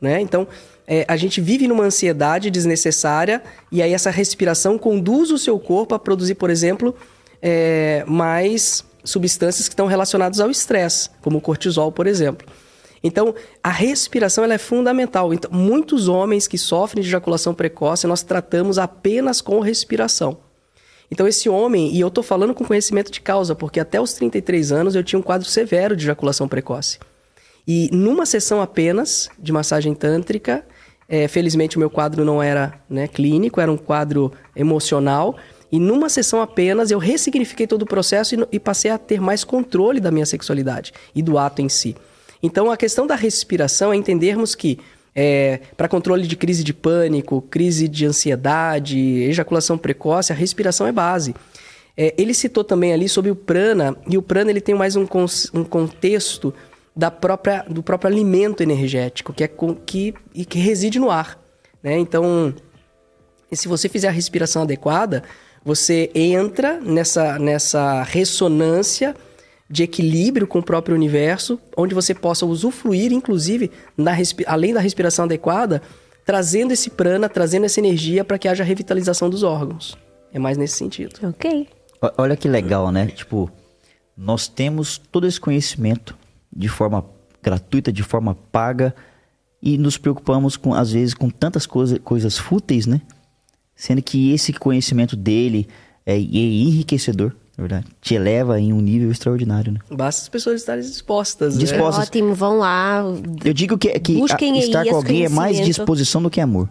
Né? 0.00 0.20
Então, 0.20 0.46
é, 0.86 1.04
a 1.08 1.16
gente 1.16 1.40
vive 1.40 1.66
numa 1.66 1.84
ansiedade 1.84 2.50
desnecessária 2.50 3.42
e 3.70 3.82
aí 3.82 3.92
essa 3.92 4.10
respiração 4.10 4.78
conduz 4.78 5.30
o 5.30 5.38
seu 5.38 5.58
corpo 5.58 5.94
a 5.94 5.98
produzir, 5.98 6.34
por 6.34 6.50
exemplo, 6.50 6.94
é, 7.42 8.04
mais 8.06 8.84
substâncias 9.04 9.68
que 9.68 9.74
estão 9.74 9.86
relacionadas 9.86 10.40
ao 10.40 10.50
estresse, 10.50 11.10
como 11.20 11.38
o 11.38 11.40
cortisol, 11.40 11.90
por 11.90 12.06
exemplo. 12.06 12.46
Então, 13.02 13.34
a 13.62 13.70
respiração 13.70 14.44
ela 14.44 14.54
é 14.54 14.58
fundamental. 14.58 15.32
Então, 15.32 15.50
muitos 15.52 16.08
homens 16.08 16.46
que 16.46 16.58
sofrem 16.58 17.02
de 17.02 17.08
ejaculação 17.08 17.54
precoce, 17.54 18.06
nós 18.06 18.22
tratamos 18.22 18.78
apenas 18.78 19.40
com 19.40 19.60
respiração. 19.60 20.38
Então, 21.10 21.26
esse 21.26 21.48
homem, 21.48 21.94
e 21.94 22.00
eu 22.00 22.08
estou 22.08 22.22
falando 22.22 22.54
com 22.54 22.64
conhecimento 22.64 23.10
de 23.10 23.20
causa, 23.20 23.54
porque 23.54 23.80
até 23.80 24.00
os 24.00 24.12
33 24.12 24.72
anos 24.72 24.94
eu 24.94 25.02
tinha 25.02 25.18
um 25.18 25.22
quadro 25.22 25.48
severo 25.48 25.96
de 25.96 26.04
ejaculação 26.04 26.46
precoce. 26.46 26.98
E 27.66 27.88
numa 27.92 28.26
sessão 28.26 28.60
apenas 28.60 29.28
de 29.38 29.52
massagem 29.52 29.94
tântrica, 29.94 30.64
é, 31.08 31.26
felizmente 31.26 31.76
o 31.76 31.80
meu 31.80 31.88
quadro 31.88 32.24
não 32.24 32.42
era 32.42 32.80
né, 32.88 33.08
clínico, 33.08 33.60
era 33.60 33.72
um 33.72 33.76
quadro 33.76 34.32
emocional. 34.54 35.36
E 35.70 35.78
numa 35.78 36.08
sessão 36.08 36.40
apenas 36.40 36.90
eu 36.90 36.98
ressignifiquei 36.98 37.66
todo 37.66 37.82
o 37.82 37.86
processo 37.86 38.34
e, 38.34 38.46
e 38.52 38.60
passei 38.60 38.90
a 38.90 38.98
ter 38.98 39.20
mais 39.20 39.44
controle 39.44 40.00
da 40.00 40.10
minha 40.10 40.26
sexualidade 40.26 40.92
e 41.14 41.22
do 41.22 41.38
ato 41.38 41.62
em 41.62 41.68
si. 41.68 41.96
Então 42.42 42.70
a 42.70 42.76
questão 42.76 43.06
da 43.06 43.14
respiração 43.14 43.92
é 43.92 43.96
entendermos 43.96 44.54
que 44.54 44.78
é, 45.14 45.60
para 45.76 45.88
controle 45.88 46.26
de 46.26 46.36
crise 46.36 46.62
de 46.62 46.72
pânico, 46.72 47.42
crise 47.42 47.88
de 47.88 48.06
ansiedade, 48.06 48.98
ejaculação 49.24 49.76
precoce, 49.76 50.32
a 50.32 50.36
respiração 50.36 50.86
é 50.86 50.92
base. 50.92 51.34
É, 51.96 52.14
ele 52.16 52.32
citou 52.32 52.62
também 52.62 52.92
ali 52.92 53.08
sobre 53.08 53.28
o 53.28 53.34
prana, 53.34 53.96
e 54.08 54.16
o 54.16 54.22
prana 54.22 54.50
ele 54.50 54.60
tem 54.60 54.76
mais 54.76 54.94
um, 54.94 55.06
um 55.52 55.64
contexto 55.64 56.54
da 56.94 57.10
própria, 57.10 57.64
do 57.68 57.82
próprio 57.82 58.08
alimento 58.08 58.62
energético, 58.62 59.32
que, 59.32 59.42
é 59.42 59.48
com, 59.48 59.74
que, 59.74 60.14
que 60.48 60.60
reside 60.60 61.00
no 61.00 61.10
ar. 61.10 61.36
Né? 61.82 61.98
Então, 61.98 62.54
se 63.50 63.66
você 63.66 63.88
fizer 63.88 64.08
a 64.08 64.12
respiração 64.12 64.62
adequada, 64.62 65.24
você 65.64 66.10
entra 66.14 66.80
nessa, 66.80 67.38
nessa 67.38 68.02
ressonância 68.04 69.16
de 69.70 69.82
equilíbrio 69.82 70.46
com 70.46 70.60
o 70.60 70.62
próprio 70.62 70.94
universo, 70.94 71.60
onde 71.76 71.94
você 71.94 72.14
possa 72.14 72.46
usufruir, 72.46 73.12
inclusive, 73.12 73.70
na 73.96 74.12
além 74.46 74.72
da 74.72 74.80
respiração 74.80 75.26
adequada, 75.26 75.82
trazendo 76.24 76.72
esse 76.72 76.90
prana, 76.90 77.28
trazendo 77.28 77.66
essa 77.66 77.80
energia 77.80 78.24
para 78.24 78.38
que 78.38 78.48
haja 78.48 78.64
revitalização 78.64 79.28
dos 79.28 79.42
órgãos. 79.42 79.96
É 80.32 80.38
mais 80.38 80.56
nesse 80.56 80.76
sentido. 80.76 81.18
Ok. 81.22 81.68
Olha 82.16 82.36
que 82.36 82.48
legal, 82.48 82.90
né? 82.90 83.06
Tipo, 83.06 83.50
nós 84.16 84.48
temos 84.48 84.98
todo 84.98 85.26
esse 85.26 85.40
conhecimento 85.40 86.16
de 86.54 86.68
forma 86.68 87.04
gratuita, 87.42 87.92
de 87.92 88.02
forma 88.02 88.34
paga, 88.50 88.94
e 89.60 89.76
nos 89.76 89.98
preocupamos 89.98 90.56
com, 90.56 90.72
às 90.72 90.92
vezes, 90.92 91.14
com 91.14 91.28
tantas 91.28 91.66
coisa, 91.66 91.98
coisas 91.98 92.38
fúteis, 92.38 92.86
né? 92.86 93.00
Sendo 93.74 94.00
que 94.00 94.32
esse 94.32 94.52
conhecimento 94.52 95.16
dele 95.16 95.68
é, 96.06 96.14
é 96.14 96.18
enriquecedor 96.18 97.34
verdade. 97.62 97.86
Te 98.00 98.14
eleva 98.14 98.60
em 98.60 98.72
um 98.72 98.80
nível 98.80 99.10
extraordinário, 99.10 99.72
né? 99.72 99.80
Basta 99.90 100.22
as 100.22 100.28
pessoas 100.28 100.60
estarem 100.60 100.82
dispostas. 100.82 101.54
Né? 101.54 101.60
Dispostas. 101.60 102.06
Ótimo, 102.06 102.34
vão 102.34 102.58
lá. 102.58 103.02
Eu 103.44 103.52
digo 103.52 103.76
que, 103.76 103.98
que 103.98 104.20
a, 104.20 104.56
estar 104.58 104.84
com 104.84 104.96
alguém 104.96 105.24
é 105.24 105.28
mais 105.28 105.60
disposição 105.60 106.22
do 106.22 106.30
que 106.30 106.40
amor. 106.40 106.68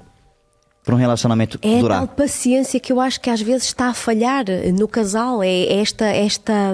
Para 0.84 0.96
um 0.96 0.98
relacionamento 0.98 1.60
é 1.62 1.80
durar. 1.80 2.04
É 2.04 2.08
tal 2.08 2.16
paciência 2.16 2.80
que 2.80 2.94
eu 2.94 3.02
acho 3.02 3.20
que 3.20 3.30
às 3.30 3.42
vezes 3.42 3.64
está 3.64 3.88
a 3.88 3.94
falhar 3.94 4.46
no 4.74 4.88
casal. 4.88 5.44
É 5.44 5.74
esta, 5.74 6.06
esta, 6.06 6.74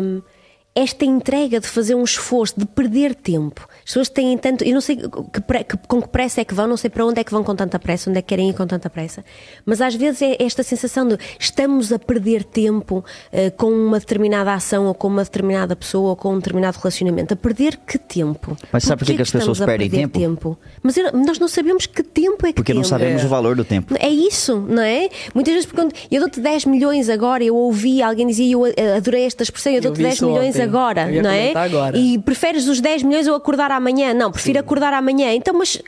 esta 0.76 1.04
entrega 1.04 1.60
de 1.60 1.68
fazer 1.68 1.96
um 1.96 2.04
esforço, 2.04 2.54
de 2.56 2.66
perder 2.68 3.16
tempo. 3.16 3.68
As 3.84 3.86
pessoas 3.86 4.10
têm 4.10 4.38
tanto. 4.38 4.64
Eu 4.64 4.74
não 4.74 4.82
sei 4.82 4.96
que, 4.96 5.10
que, 5.64 5.78
com 5.88 6.02
que 6.02 6.08
pressa 6.08 6.42
é 6.42 6.46
que 6.46 6.54
vão, 6.54 6.68
não 6.68 6.78
sei 6.78 6.90
para 6.90 7.06
onde 7.06 7.20
é 7.20 7.24
que 7.24 7.32
vão 7.32 7.44
com 7.44 7.56
tanta 7.56 7.78
pressa, 7.78 8.10
onde 8.10 8.20
é 8.20 8.22
que 8.22 8.30
querem 8.30 8.50
ir 8.50 8.54
com 8.54 8.66
tanta 8.66 8.90
pressa. 8.90 9.24
Mas 9.66 9.82
às 9.82 9.96
vezes 9.96 10.22
é 10.22 10.38
esta 10.40 10.64
sensação 10.64 11.08
de 11.08 11.18
estamos 11.40 11.92
a 11.92 12.00
perder 12.00 12.44
tempo 12.44 13.04
uh, 13.32 13.52
com 13.58 13.72
uma 13.72 14.00
determinada 14.00 14.54
ação, 14.54 14.86
ou 14.88 14.94
com 14.94 15.08
uma 15.08 15.24
determinada 15.24 15.76
pessoa, 15.76 16.12
ou 16.12 16.16
com 16.16 16.34
um 16.34 16.38
determinado 16.38 16.78
relacionamento. 16.78 17.34
A 17.34 17.38
perder 17.38 17.78
que 17.78 17.98
tempo? 17.98 18.58
Mas 18.72 18.84
sabe 18.84 19.00
por 19.00 19.06
que, 19.06 19.16
que 19.16 19.22
as 19.22 19.32
pessoas 19.32 19.60
perdem 19.60 19.90
tempo? 19.90 20.20
tempo? 20.20 20.58
Mas 20.82 20.96
eu, 20.98 21.12
nós 21.12 21.40
não 21.40 21.48
sabemos 21.48 21.86
que 21.86 22.04
tempo 22.04 22.46
é 22.46 22.50
que 22.50 22.56
Porque 22.56 22.72
temos. 22.72 22.90
não 22.90 22.98
sabemos 22.98 23.22
é. 23.22 23.26
o 23.26 23.30
valor 23.30 23.56
do 23.56 23.66
tempo. 23.66 23.96
É 24.00 24.10
isso, 24.10 24.58
não 24.68 24.82
é? 24.82 25.10
Muitas 25.34 25.54
vezes, 25.54 25.72
quando 25.72 25.94
eu 26.10 26.20
dou-te 26.22 26.40
10 26.40 26.66
milhões 26.66 27.10
agora, 27.10 27.44
eu 27.44 27.56
ouvi 27.56 28.02
alguém 28.02 28.28
dizer, 28.28 28.50
eu 28.50 28.64
adorei 28.96 29.26
esta 29.26 29.44
expressão, 29.44 29.74
eu 29.74 29.82
dou-te 29.82 30.02
10 30.02 30.22
milhões 30.22 30.56
ontem. 30.56 30.62
agora, 30.62 31.22
não 31.22 31.30
é? 31.30 31.54
Agora. 31.56 31.98
E 31.98 32.18
preferes 32.20 32.68
os 32.68 32.80
10 32.80 33.04
milhões 33.04 33.28
ou 33.28 33.36
acordar 33.36 33.72
amanhã? 33.74 34.14
Não, 34.14 34.32
prefiro 34.32 34.60
Sim. 34.60 34.66
acordar 34.66 34.94
amanhã. 34.94 35.34
Então, 35.34 35.54
mas 35.54 35.82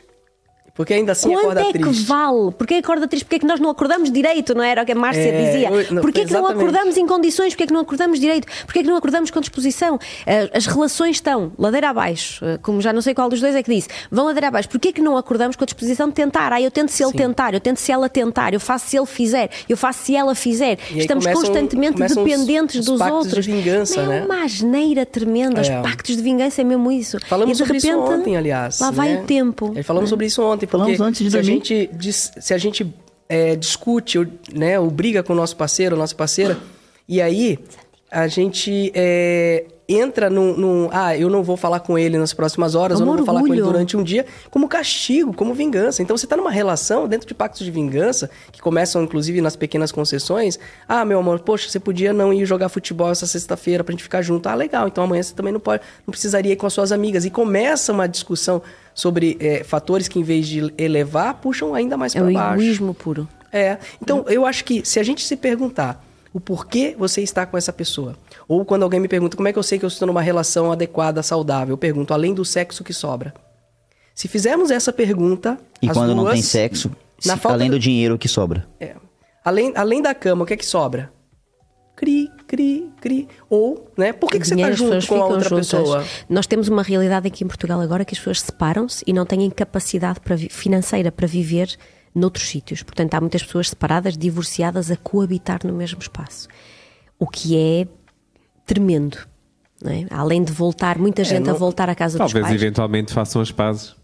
porque 0.76 0.92
ainda 0.92 1.12
assim 1.12 1.30
Quanto 1.30 1.40
acorda 1.40 1.60
é 1.62 1.72
triste. 1.72 1.88
que 1.88 2.06
vale? 2.06 2.52
Porquê 2.52 2.74
acorda 2.74 3.08
triste? 3.08 3.24
Porquê 3.24 3.36
é 3.36 3.38
que 3.38 3.46
nós 3.46 3.58
não 3.58 3.70
acordamos 3.70 4.10
direito, 4.10 4.54
não 4.54 4.62
era 4.62 4.82
o 4.82 4.86
que 4.86 4.92
a 4.92 4.94
Márcia 4.94 5.22
é, 5.22 5.46
dizia? 5.46 6.00
Porquê 6.00 6.20
é 6.20 6.24
que 6.26 6.32
não 6.32 6.46
acordamos 6.46 6.96
em 6.96 7.06
condições? 7.06 7.54
Porquê 7.54 7.64
é 7.64 7.66
que 7.66 7.72
não 7.72 7.80
acordamos 7.80 8.20
direito? 8.20 8.46
Porquê 8.64 8.80
é 8.80 8.82
que 8.82 8.88
não 8.88 8.96
acordamos 8.96 9.30
com 9.30 9.40
disposição? 9.40 9.98
Eh, 10.26 10.50
as 10.52 10.66
relações 10.66 11.16
estão 11.16 11.50
ladeira 11.58 11.88
abaixo, 11.88 12.44
eh, 12.44 12.58
como 12.60 12.80
já 12.82 12.92
não 12.92 13.00
sei 13.00 13.14
qual 13.14 13.28
dos 13.30 13.40
dois 13.40 13.54
é 13.54 13.62
que 13.62 13.72
disse, 13.72 13.88
vão 14.10 14.26
ladeira 14.26 14.48
abaixo. 14.48 14.68
Porquê 14.68 14.88
é 14.88 14.92
que 14.92 15.00
não 15.00 15.16
acordamos 15.16 15.56
com 15.56 15.64
a 15.64 15.66
disposição 15.66 16.08
de 16.08 16.14
tentar? 16.14 16.52
Ah, 16.52 16.60
eu 16.60 16.70
tento 16.70 16.90
se 16.90 17.02
ele 17.02 17.12
Sim. 17.12 17.18
tentar, 17.18 17.54
eu 17.54 17.60
tento 17.60 17.78
se 17.78 17.90
ela 17.90 18.08
tentar, 18.08 18.52
eu 18.52 18.60
faço 18.60 18.86
se 18.88 18.98
ele 18.98 19.06
fizer, 19.06 19.50
eu 19.68 19.76
faço 19.76 20.04
se 20.04 20.14
ela 20.14 20.34
fizer. 20.34 20.78
Estamos 20.94 21.24
começam, 21.24 21.42
constantemente 21.42 21.98
dependentes 21.98 22.80
os, 22.80 22.86
dos 22.86 23.00
os 23.00 23.06
outros. 23.06 23.44
De 23.46 23.52
vingança, 23.52 24.02
não 24.02 24.08
né? 24.08 24.18
É 24.18 24.24
uma 24.24 24.44
asneira 24.44 25.06
tremenda. 25.06 25.60
É. 25.60 25.62
Os 25.62 25.68
pactos 25.88 26.16
de 26.16 26.22
vingança 26.22 26.60
é 26.60 26.64
mesmo 26.64 26.92
isso. 26.92 27.18
Falamos 27.26 27.50
e 27.50 27.62
de 27.62 27.66
sobre 27.66 27.78
repente, 27.78 28.02
isso 28.02 28.12
ontem, 28.12 28.36
aliás. 28.36 28.80
Lá 28.80 28.90
né? 28.90 28.96
vai 28.96 29.16
o 29.16 29.24
tempo. 29.24 29.74
Falamos 29.82 30.10
sobre 30.10 30.26
isso 30.26 30.42
ontem. 30.42 30.65
Falamos 30.66 31.00
antes 31.00 31.22
de 31.22 31.30
dormir. 31.30 31.46
gente 31.46 31.90
se 32.12 32.54
a 32.54 32.58
gente 32.58 32.94
é, 33.28 33.56
discute, 33.56 34.18
né, 34.52 34.78
ou 34.78 34.90
briga 34.90 35.22
com 35.22 35.32
o 35.32 35.36
nosso 35.36 35.56
parceiro, 35.56 35.96
nossa 35.96 36.14
parceira, 36.14 36.58
e 37.08 37.20
aí 37.20 37.58
a 38.10 38.26
gente 38.28 38.92
é, 38.94 39.64
entra 39.88 40.28
num, 40.28 40.56
num, 40.56 40.88
Ah, 40.92 41.16
eu 41.16 41.30
não 41.30 41.42
vou 41.42 41.56
falar 41.56 41.80
com 41.80 41.98
ele 41.98 42.18
nas 42.18 42.32
próximas 42.32 42.74
horas, 42.74 43.00
eu 43.00 43.06
não 43.06 43.16
vou 43.16 43.24
falar 43.24 43.40
com 43.40 43.52
ele 43.52 43.62
durante 43.62 43.96
um 43.96 44.02
dia, 44.02 44.26
como 44.50 44.68
castigo, 44.68 45.32
como 45.32 45.54
vingança. 45.54 46.02
Então 46.02 46.16
você 46.16 46.26
está 46.26 46.36
numa 46.36 46.50
relação 46.50 47.06
dentro 47.06 47.26
de 47.26 47.34
pactos 47.34 47.64
de 47.64 47.70
vingança, 47.70 48.30
que 48.50 48.60
começam 48.60 49.02
inclusive 49.02 49.40
nas 49.40 49.56
pequenas 49.56 49.92
concessões. 49.92 50.58
Ah, 50.88 51.04
meu 51.04 51.18
amor, 51.18 51.40
poxa, 51.40 51.68
você 51.68 51.78
podia 51.78 52.12
não 52.12 52.32
ir 52.32 52.44
jogar 52.46 52.68
futebol 52.68 53.10
essa 53.10 53.26
sexta-feira 53.26 53.84
pra 53.84 53.92
gente 53.92 54.02
ficar 54.02 54.22
junto. 54.22 54.48
Ah, 54.48 54.54
legal, 54.54 54.88
então 54.88 55.04
amanhã 55.04 55.22
você 55.22 55.34
também 55.34 55.52
não 55.52 55.60
pode, 55.60 55.82
não 56.06 56.12
precisaria 56.12 56.52
ir 56.52 56.56
com 56.56 56.66
as 56.66 56.72
suas 56.72 56.90
amigas. 56.92 57.24
E 57.24 57.30
começa 57.30 57.92
uma 57.92 58.08
discussão 58.08 58.62
sobre 58.94 59.36
é, 59.40 59.62
fatores 59.62 60.08
que, 60.08 60.18
em 60.18 60.22
vez 60.22 60.48
de 60.48 60.72
elevar, 60.78 61.34
puxam 61.34 61.74
ainda 61.74 61.96
mais 61.96 62.14
para 62.14 62.30
é 62.30 62.32
baixo. 62.32 62.48
É 62.48 62.50
o 62.50 62.62
egoísmo 62.62 62.94
puro. 62.94 63.28
É. 63.52 63.78
Então, 64.02 64.24
eu 64.28 64.44
acho 64.44 64.64
que 64.64 64.84
se 64.84 64.98
a 64.98 65.02
gente 65.02 65.24
se 65.24 65.36
perguntar 65.36 66.05
o 66.36 66.40
porquê 66.40 66.94
você 66.98 67.22
está 67.22 67.46
com 67.46 67.56
essa 67.56 67.72
pessoa. 67.72 68.14
Ou 68.46 68.62
quando 68.62 68.82
alguém 68.82 69.00
me 69.00 69.08
pergunta 69.08 69.38
como 69.38 69.48
é 69.48 69.54
que 69.54 69.58
eu 69.58 69.62
sei 69.62 69.78
que 69.78 69.86
eu 69.86 69.88
estou 69.88 70.06
numa 70.06 70.20
relação 70.20 70.70
adequada, 70.70 71.22
saudável, 71.22 71.72
eu 71.72 71.78
pergunto 71.78 72.12
além 72.12 72.34
do 72.34 72.44
sexo 72.44 72.84
que 72.84 72.92
sobra. 72.92 73.32
Se 74.14 74.28
fizermos 74.28 74.70
essa 74.70 74.92
pergunta. 74.92 75.58
E 75.80 75.88
quando 75.88 76.12
duas, 76.12 76.16
não 76.24 76.30
tem 76.30 76.42
sexo, 76.42 76.90
se, 77.18 77.30
além 77.44 77.70
do 77.70 77.78
dinheiro 77.78 78.18
que 78.18 78.28
sobra. 78.28 78.68
É. 78.78 78.96
Além, 79.42 79.72
além 79.74 80.02
da 80.02 80.14
cama, 80.14 80.44
o 80.44 80.46
que 80.46 80.52
é 80.52 80.58
que 80.58 80.66
sobra? 80.66 81.10
Cri, 81.96 82.30
cri, 82.46 82.90
cri. 83.00 83.28
Ou, 83.48 83.90
né? 83.96 84.12
Por 84.12 84.30
que, 84.30 84.38
que 84.38 84.46
você 84.46 84.56
está 84.56 84.72
junto 84.72 85.06
com 85.06 85.14
a 85.14 85.24
outra 85.24 85.48
juntas. 85.48 85.70
pessoa? 85.70 86.04
Nós 86.28 86.46
temos 86.46 86.68
uma 86.68 86.82
realidade 86.82 87.28
aqui 87.28 87.44
em 87.44 87.48
Portugal 87.48 87.80
agora 87.80 88.04
que 88.04 88.12
as 88.12 88.18
pessoas 88.18 88.42
separam-se 88.42 89.02
e 89.06 89.12
não 89.14 89.24
têm 89.24 89.48
capacidade 89.48 90.20
para, 90.20 90.36
financeira 90.36 91.10
para 91.10 91.26
viver 91.26 91.78
noutros 92.16 92.48
sítios. 92.48 92.82
Portanto, 92.82 93.14
há 93.14 93.20
muitas 93.20 93.42
pessoas 93.42 93.68
separadas, 93.68 94.16
divorciadas, 94.16 94.90
a 94.90 94.96
coabitar 94.96 95.60
no 95.64 95.72
mesmo 95.72 96.00
espaço. 96.00 96.48
O 97.18 97.26
que 97.26 97.56
é 97.56 97.86
tremendo. 98.64 99.18
É? 99.84 100.06
Além 100.10 100.42
de 100.42 100.52
voltar, 100.52 100.98
muita 100.98 101.22
é, 101.22 101.24
gente 101.24 101.42
é, 101.42 101.46
não... 101.46 101.54
a 101.54 101.58
voltar 101.58 101.88
à 101.88 101.94
casa 101.94 102.16
Talvez 102.16 102.32
dos 102.32 102.40
pais. 102.40 102.44
Talvez 102.44 102.62
eventualmente 102.62 103.12
façam 103.12 103.42
as 103.42 103.52
pazes. 103.52 103.94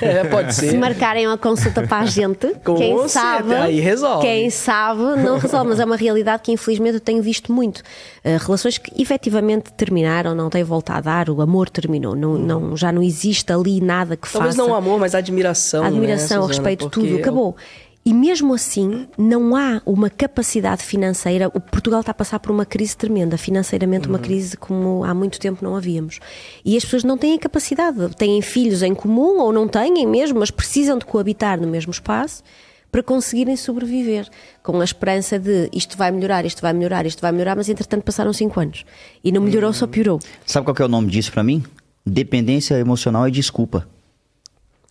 É, 0.00 0.24
pode 0.24 0.54
ser. 0.54 0.70
Se 0.70 0.78
marcarem 0.78 1.26
uma 1.26 1.38
consulta 1.38 1.86
para 1.86 1.98
a 1.98 2.06
gente, 2.06 2.54
Com 2.64 2.74
quem 2.76 3.08
sabe, 3.08 3.54
aí 3.54 3.80
resolve. 3.80 4.26
Quem 4.26 4.50
sabe 4.50 5.00
não 5.22 5.38
resolve, 5.38 5.70
mas 5.70 5.80
é 5.80 5.84
uma 5.84 5.96
realidade 5.96 6.42
que 6.42 6.52
infelizmente 6.52 6.94
eu 6.94 7.00
tenho 7.00 7.22
visto 7.22 7.52
muito. 7.52 7.78
Uh, 7.78 8.38
relações 8.40 8.78
que 8.78 9.00
efetivamente 9.00 9.72
terminaram, 9.72 10.34
não 10.34 10.48
têm 10.48 10.62
volta 10.62 10.94
a 10.94 11.00
dar, 11.00 11.28
o 11.30 11.40
amor 11.40 11.68
terminou, 11.68 12.14
não, 12.14 12.38
não, 12.38 12.76
já 12.76 12.92
não 12.92 13.02
existe 13.02 13.52
ali 13.52 13.80
nada 13.80 14.16
que 14.16 14.30
Talvez 14.30 14.54
faça. 14.54 14.56
Talvez 14.56 14.56
não 14.56 14.70
o 14.70 14.74
amor, 14.74 15.00
mas 15.00 15.14
a 15.14 15.18
admiração. 15.18 15.84
A 15.84 15.88
admiração, 15.88 16.38
né, 16.38 16.44
o 16.44 16.46
respeito, 16.46 16.88
tudo, 16.88 17.16
acabou. 17.16 17.56
E 18.04 18.12
mesmo 18.12 18.52
assim, 18.52 19.06
não 19.16 19.54
há 19.54 19.80
uma 19.86 20.10
capacidade 20.10 20.82
financeira. 20.82 21.46
O 21.54 21.60
Portugal 21.60 22.00
está 22.00 22.10
a 22.10 22.14
passar 22.14 22.40
por 22.40 22.50
uma 22.50 22.66
crise 22.66 22.96
tremenda, 22.96 23.38
financeiramente, 23.38 24.08
uma 24.08 24.18
uhum. 24.18 24.24
crise 24.24 24.56
como 24.56 25.04
há 25.04 25.14
muito 25.14 25.38
tempo 25.38 25.64
não 25.64 25.76
havíamos. 25.76 26.18
E 26.64 26.76
as 26.76 26.84
pessoas 26.84 27.04
não 27.04 27.16
têm 27.16 27.38
capacidade. 27.38 28.16
Têm 28.16 28.42
filhos 28.42 28.82
em 28.82 28.92
comum 28.92 29.38
ou 29.38 29.52
não 29.52 29.68
têm 29.68 30.04
mesmo, 30.04 30.40
mas 30.40 30.50
precisam 30.50 30.98
de 30.98 31.04
coabitar 31.04 31.60
no 31.60 31.68
mesmo 31.68 31.92
espaço 31.92 32.42
para 32.90 33.02
conseguirem 33.02 33.56
sobreviver, 33.56 34.28
com 34.62 34.78
a 34.78 34.84
esperança 34.84 35.38
de 35.38 35.70
isto 35.72 35.96
vai 35.96 36.10
melhorar, 36.10 36.44
isto 36.44 36.60
vai 36.60 36.74
melhorar, 36.74 37.06
isto 37.06 37.22
vai 37.22 37.32
melhorar, 37.32 37.56
mas 37.56 37.70
entretanto 37.70 38.02
passaram 38.02 38.34
cinco 38.34 38.60
anos 38.60 38.84
e 39.24 39.32
não 39.32 39.40
melhorou, 39.40 39.68
uhum. 39.68 39.74
só 39.74 39.86
piorou. 39.86 40.20
Sabe 40.44 40.66
qual 40.66 40.76
é 40.78 40.84
o 40.84 40.88
nome 40.88 41.10
disso 41.10 41.32
para 41.32 41.42
mim? 41.42 41.64
Dependência 42.04 42.74
emocional 42.74 43.26
e 43.26 43.30
desculpa. 43.30 43.88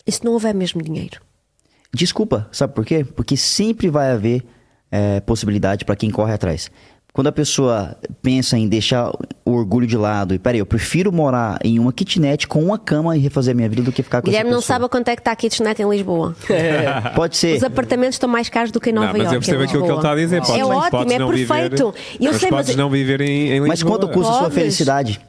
E 0.07 0.11
se 0.11 0.25
não 0.25 0.31
houver 0.33 0.55
mesmo 0.55 0.81
dinheiro? 0.81 1.21
Desculpa, 1.93 2.47
sabe 2.51 2.73
por 2.73 2.85
quê? 2.85 3.03
Porque 3.03 3.35
sempre 3.35 3.89
vai 3.89 4.11
haver 4.11 4.43
é, 4.91 5.19
possibilidade 5.21 5.83
para 5.85 5.95
quem 5.95 6.09
corre 6.09 6.33
atrás. 6.33 6.69
quando 7.13 7.27
a 7.27 7.31
pessoa 7.33 7.97
pensa 8.21 8.57
em 8.57 8.67
deixar 8.69 9.11
o 9.45 9.51
orgulho 9.51 9.85
de 9.85 9.97
lado 9.97 10.33
e 10.33 10.39
peraí, 10.39 10.59
eu 10.59 10.65
prefiro 10.65 11.11
morar 11.11 11.59
em 11.63 11.77
uma 11.79 11.91
kitnet 11.91 12.47
com 12.47 12.63
uma 12.63 12.79
cama 12.79 13.17
e 13.17 13.19
refazer 13.19 13.51
a 13.51 13.55
minha 13.55 13.67
vida 13.67 13.81
do 13.81 13.91
que 13.91 14.01
ficar 14.01 14.21
com 14.21 14.25
Guilherme 14.27 14.49
essa 14.49 14.55
não 14.55 14.61
pessoa. 14.61 14.79
sabe 14.79 14.89
quanto 14.89 15.07
é 15.09 15.15
que 15.15 15.21
está 15.21 15.31
a 15.33 15.35
kitnet 15.35 15.81
em 15.81 15.89
Lisboa. 15.89 16.33
Pode 17.13 17.35
ser. 17.35 17.57
Os 17.57 17.63
apartamentos 17.63 18.15
estão 18.15 18.29
mais 18.29 18.47
caros 18.47 18.71
do 18.71 18.79
que 18.79 18.89
em 18.91 18.93
Nova 18.93 19.07
Não, 19.07 19.13
mas 19.13 19.23
Iorque. 19.23 19.35
eu 19.35 19.39
percebo 19.41 19.61
em 19.61 19.65
aquilo 19.65 19.83
que 19.83 19.89
ele 19.89 19.97
está 19.97 20.11
a 20.11 20.15
dizer. 20.15 20.37
É 20.37 20.39
Podes, 20.39 20.61
ótimo, 20.63 20.91
podes 20.91 21.13
é 21.13 21.19
não 21.19 21.27
perfeito. 21.29 21.91
Viver, 21.91 22.17
Eu 22.25 22.31
mas 22.31 22.39
sei, 22.41 22.49
podes 22.49 22.67
mas- 22.69 22.75
não 22.77 22.89
viver 22.89 23.19
em, 23.21 23.49
em 23.51 23.59
Mas 23.59 23.69
Lisboa. 23.71 23.99
quanto 23.99 24.13
custa 24.13 24.31
a 24.31 24.37
sua 24.39 24.49
felicidade? 24.51 25.19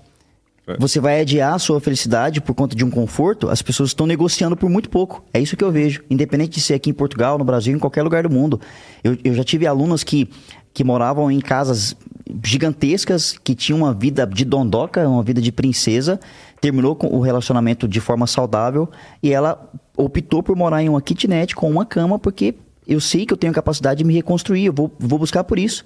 Você 0.78 1.00
vai 1.00 1.20
adiar 1.20 1.54
a 1.54 1.58
sua 1.58 1.80
felicidade 1.80 2.40
por 2.40 2.54
conta 2.54 2.76
de 2.76 2.84
um 2.84 2.90
conforto, 2.90 3.48
as 3.48 3.60
pessoas 3.60 3.90
estão 3.90 4.06
negociando 4.06 4.56
por 4.56 4.70
muito 4.70 4.88
pouco. 4.88 5.24
É 5.34 5.40
isso 5.40 5.56
que 5.56 5.64
eu 5.64 5.72
vejo. 5.72 6.04
Independente 6.08 6.52
de 6.52 6.60
ser 6.60 6.74
aqui 6.74 6.90
em 6.90 6.92
Portugal, 6.92 7.36
no 7.36 7.44
Brasil, 7.44 7.74
em 7.74 7.78
qualquer 7.80 8.02
lugar 8.02 8.22
do 8.22 8.30
mundo. 8.30 8.60
Eu, 9.02 9.18
eu 9.24 9.34
já 9.34 9.42
tive 9.42 9.66
alunos 9.66 10.04
que, 10.04 10.30
que 10.72 10.84
moravam 10.84 11.30
em 11.30 11.40
casas 11.40 11.96
gigantescas, 12.44 13.36
que 13.42 13.56
tinham 13.56 13.80
uma 13.80 13.92
vida 13.92 14.24
de 14.24 14.44
dondoca, 14.44 15.06
uma 15.08 15.22
vida 15.22 15.40
de 15.40 15.50
princesa, 15.50 16.20
terminou 16.60 16.94
com 16.94 17.08
o 17.08 17.20
relacionamento 17.20 17.88
de 17.88 18.00
forma 18.00 18.26
saudável 18.28 18.88
e 19.20 19.32
ela 19.32 19.68
optou 19.96 20.42
por 20.42 20.54
morar 20.54 20.80
em 20.80 20.88
uma 20.88 21.02
kitnet 21.02 21.56
com 21.56 21.68
uma 21.68 21.84
cama, 21.84 22.18
porque 22.20 22.54
eu 22.86 23.00
sei 23.00 23.26
que 23.26 23.32
eu 23.32 23.36
tenho 23.36 23.52
capacidade 23.52 23.98
de 23.98 24.04
me 24.04 24.14
reconstruir, 24.14 24.66
eu 24.66 24.72
vou, 24.72 24.90
vou 24.98 25.18
buscar 25.18 25.42
por 25.42 25.58
isso. 25.58 25.84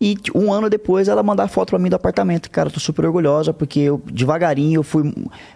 E 0.00 0.16
um 0.34 0.52
ano 0.52 0.70
depois 0.70 1.08
ela 1.08 1.22
mandar 1.22 1.48
foto 1.48 1.70
pra 1.70 1.78
mim 1.78 1.90
do 1.90 1.96
apartamento. 1.96 2.50
Cara, 2.50 2.68
eu 2.68 2.72
tô 2.72 2.78
super 2.78 3.04
orgulhosa 3.06 3.52
porque 3.52 3.80
eu 3.80 4.00
devagarinho 4.06 4.78
eu 4.78 4.82
fui 4.84 5.12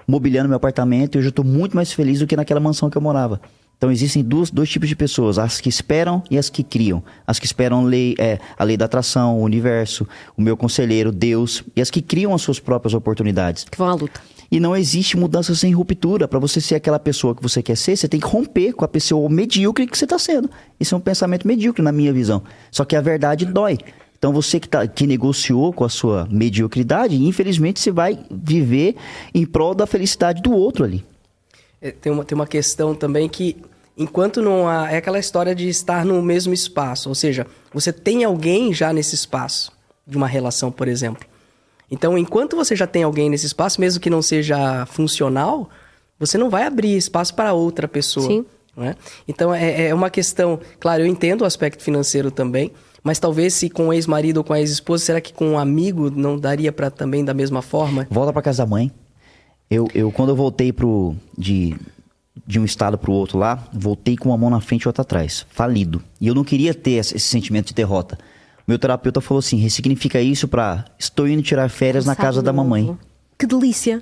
mobiliando 0.07 0.49
meu 0.49 0.57
apartamento 0.57 1.15
e 1.15 1.19
hoje 1.19 1.29
eu 1.29 1.33
tô 1.33 1.45
muito 1.45 1.77
mais 1.77 1.93
feliz 1.93 2.19
do 2.19 2.27
que 2.27 2.37
naquela 2.37 2.59
mansão 2.59 2.91
que 2.91 2.97
eu 2.97 3.03
morava. 3.03 3.41
Então 3.83 3.91
existem 3.91 4.23
duas, 4.23 4.49
dois 4.49 4.69
tipos 4.69 4.89
de 4.89 4.95
pessoas, 4.95 5.41
as 5.41 5.61
que 5.61 5.69
esperam 5.69 6.23
e 6.31 6.39
as 6.39 6.49
que 6.49 6.63
criam. 6.63 7.03
As 7.27 7.41
que 7.41 7.47
esperam 7.47 7.83
lei, 7.83 8.15
é, 8.17 8.39
a 8.57 8.63
lei 8.63 8.77
da 8.77 8.85
atração, 8.85 9.41
o 9.41 9.43
universo, 9.43 10.07
o 10.37 10.41
meu 10.43 10.57
conselheiro, 10.57 11.11
Deus, 11.11 11.65
e 11.75 11.83
as 11.83 11.91
que 11.91 12.01
criam 12.01 12.33
as 12.33 12.43
suas 12.43 12.61
próprias 12.61 12.95
oportunidades. 12.95 13.65
Que 13.65 13.77
vão 13.77 13.89
à 13.89 13.95
luta. 13.95 14.21
E 14.53 14.61
não 14.61 14.77
existe 14.77 15.17
mudança 15.17 15.53
sem 15.57 15.73
ruptura. 15.73 16.29
Para 16.29 16.39
você 16.39 16.61
ser 16.61 16.77
aquela 16.77 17.01
pessoa 17.01 17.35
que 17.35 17.43
você 17.43 17.61
quer 17.61 17.77
ser, 17.77 17.97
você 17.97 18.07
tem 18.07 18.21
que 18.21 18.27
romper 18.27 18.73
com 18.73 18.85
a 18.85 18.89
pessoa 18.89 19.29
medíocre 19.29 19.87
que 19.89 19.99
você 19.99 20.05
está 20.05 20.19
sendo. 20.19 20.49
Isso 20.79 20.95
é 20.95 20.99
um 20.99 21.01
pensamento 21.01 21.49
medíocre 21.49 21.83
na 21.83 21.91
minha 21.91 22.13
visão. 22.13 22.43
Só 22.71 22.85
que 22.85 22.95
a 22.95 23.01
verdade 23.01 23.47
dói. 23.47 23.79
Então 24.23 24.33
você 24.33 24.61
que, 24.61 24.69
tá, 24.69 24.87
que 24.87 25.05
negociou 25.05 25.73
com 25.73 25.83
a 25.83 25.89
sua 25.89 26.29
mediocridade, 26.31 27.17
infelizmente 27.17 27.81
você 27.81 27.91
vai 27.91 28.21
viver 28.31 28.95
em 29.35 29.45
prol 29.45 29.75
da 29.75 29.85
felicidade 29.85 30.41
do 30.41 30.53
outro 30.53 30.85
ali. 30.85 31.05
É, 31.81 31.91
Tem 31.91 32.13
uma, 32.13 32.25
tem 32.25 32.37
uma 32.37 32.47
questão 32.47 32.95
também 32.95 33.29
que, 33.29 33.57
enquanto 33.99 34.41
não 34.41 34.69
há. 34.69 34.93
É 34.93 34.99
aquela 34.99 35.19
história 35.19 35.57
de 35.57 35.69
estar 35.69 36.05
no 36.05 36.23
mesmo 36.23 36.55
espaço. 36.55 37.09
Ou 37.09 37.17
seja, 37.17 37.49
você 37.75 37.93
tem 37.93 38.23
alguém 38.23 38.73
já 38.73 38.93
nesse 38.93 39.17
espaço, 39.17 39.73
de 40.07 40.17
uma 40.17 40.29
relação, 40.29 40.71
por 40.71 40.87
exemplo. 40.87 41.27
Então, 41.91 42.17
enquanto 42.17 42.55
você 42.55 42.77
já 42.77 42.87
tem 42.87 43.03
alguém 43.03 43.29
nesse 43.29 43.47
espaço, 43.47 43.81
mesmo 43.81 44.01
que 44.01 44.09
não 44.09 44.23
seja 44.23 44.87
funcional, 44.87 45.69
você 46.17 46.39
não 46.39 46.49
vai 46.49 46.63
abrir 46.63 46.97
espaço 46.97 47.35
para 47.35 47.55
outra 47.55 47.89
pessoa. 47.89 48.29
Sim. 48.29 48.47
não 48.77 48.85
é? 48.85 48.95
Então, 49.27 49.53
é, 49.53 49.89
é 49.89 49.93
uma 49.93 50.11
questão. 50.11 50.61
Claro, 50.79 51.03
eu 51.03 51.07
entendo 51.07 51.41
o 51.41 51.45
aspecto 51.45 51.83
financeiro 51.83 52.31
também. 52.31 52.71
Mas 53.03 53.19
talvez 53.19 53.55
se 53.55 53.69
com 53.69 53.89
o 53.89 53.93
ex-marido 53.93 54.39
ou 54.39 54.45
com 54.45 54.53
a 54.53 54.61
ex-esposa, 54.61 55.05
será 55.05 55.21
que 55.21 55.33
com 55.33 55.51
um 55.51 55.59
amigo 55.59 56.11
não 56.11 56.39
daria 56.39 56.73
para 56.73 56.91
também 56.91 57.25
da 57.25 57.35
mesma 57.35 57.61
forma? 57.61 58.07
Volta 58.11 58.33
para 58.33 58.43
casa 58.43 58.65
da 58.65 58.71
mãe. 58.71 58.93
Eu, 59.69 59.89
eu 59.95 60.13
quando 60.13 60.29
eu 60.29 60.37
voltei 60.37 60.73
pro, 60.73 61.15
de, 61.37 61.75
de 62.47 62.61
um 62.61 62.65
estado 62.65 62.97
pro 62.97 63.13
outro 63.13 63.39
lá, 63.39 63.67
voltei 63.73 64.17
com 64.17 64.29
uma 64.29 64.39
mão 64.39 64.51
na 64.51 64.61
frente 64.61 64.83
e 64.83 64.89
outra 64.89 65.03
atrás, 65.03 65.47
falido. 65.51 66.03
E 66.21 66.29
eu 66.29 66.35
não 66.35 66.45
queria 66.45 66.75
ter 66.75 66.93
esse 66.93 67.19
sentimento 67.19 67.69
de 67.69 67.75
derrota. 67.75 68.19
Meu 68.67 68.79
terapeuta 68.79 69.21
falou 69.21 69.41
assim: 69.41 69.57
ressignifica 69.57 70.21
isso 70.21 70.47
pra 70.47 70.85
estou 70.99 71.27
indo 71.27 71.43
tirar 71.43 71.69
férias 71.69 72.07
na 72.07 72.15
casa 72.15 72.43
da 72.43 72.53
novo. 72.53 72.69
mamãe. 72.69 72.99
Que 73.37 73.47
delícia. 73.47 74.01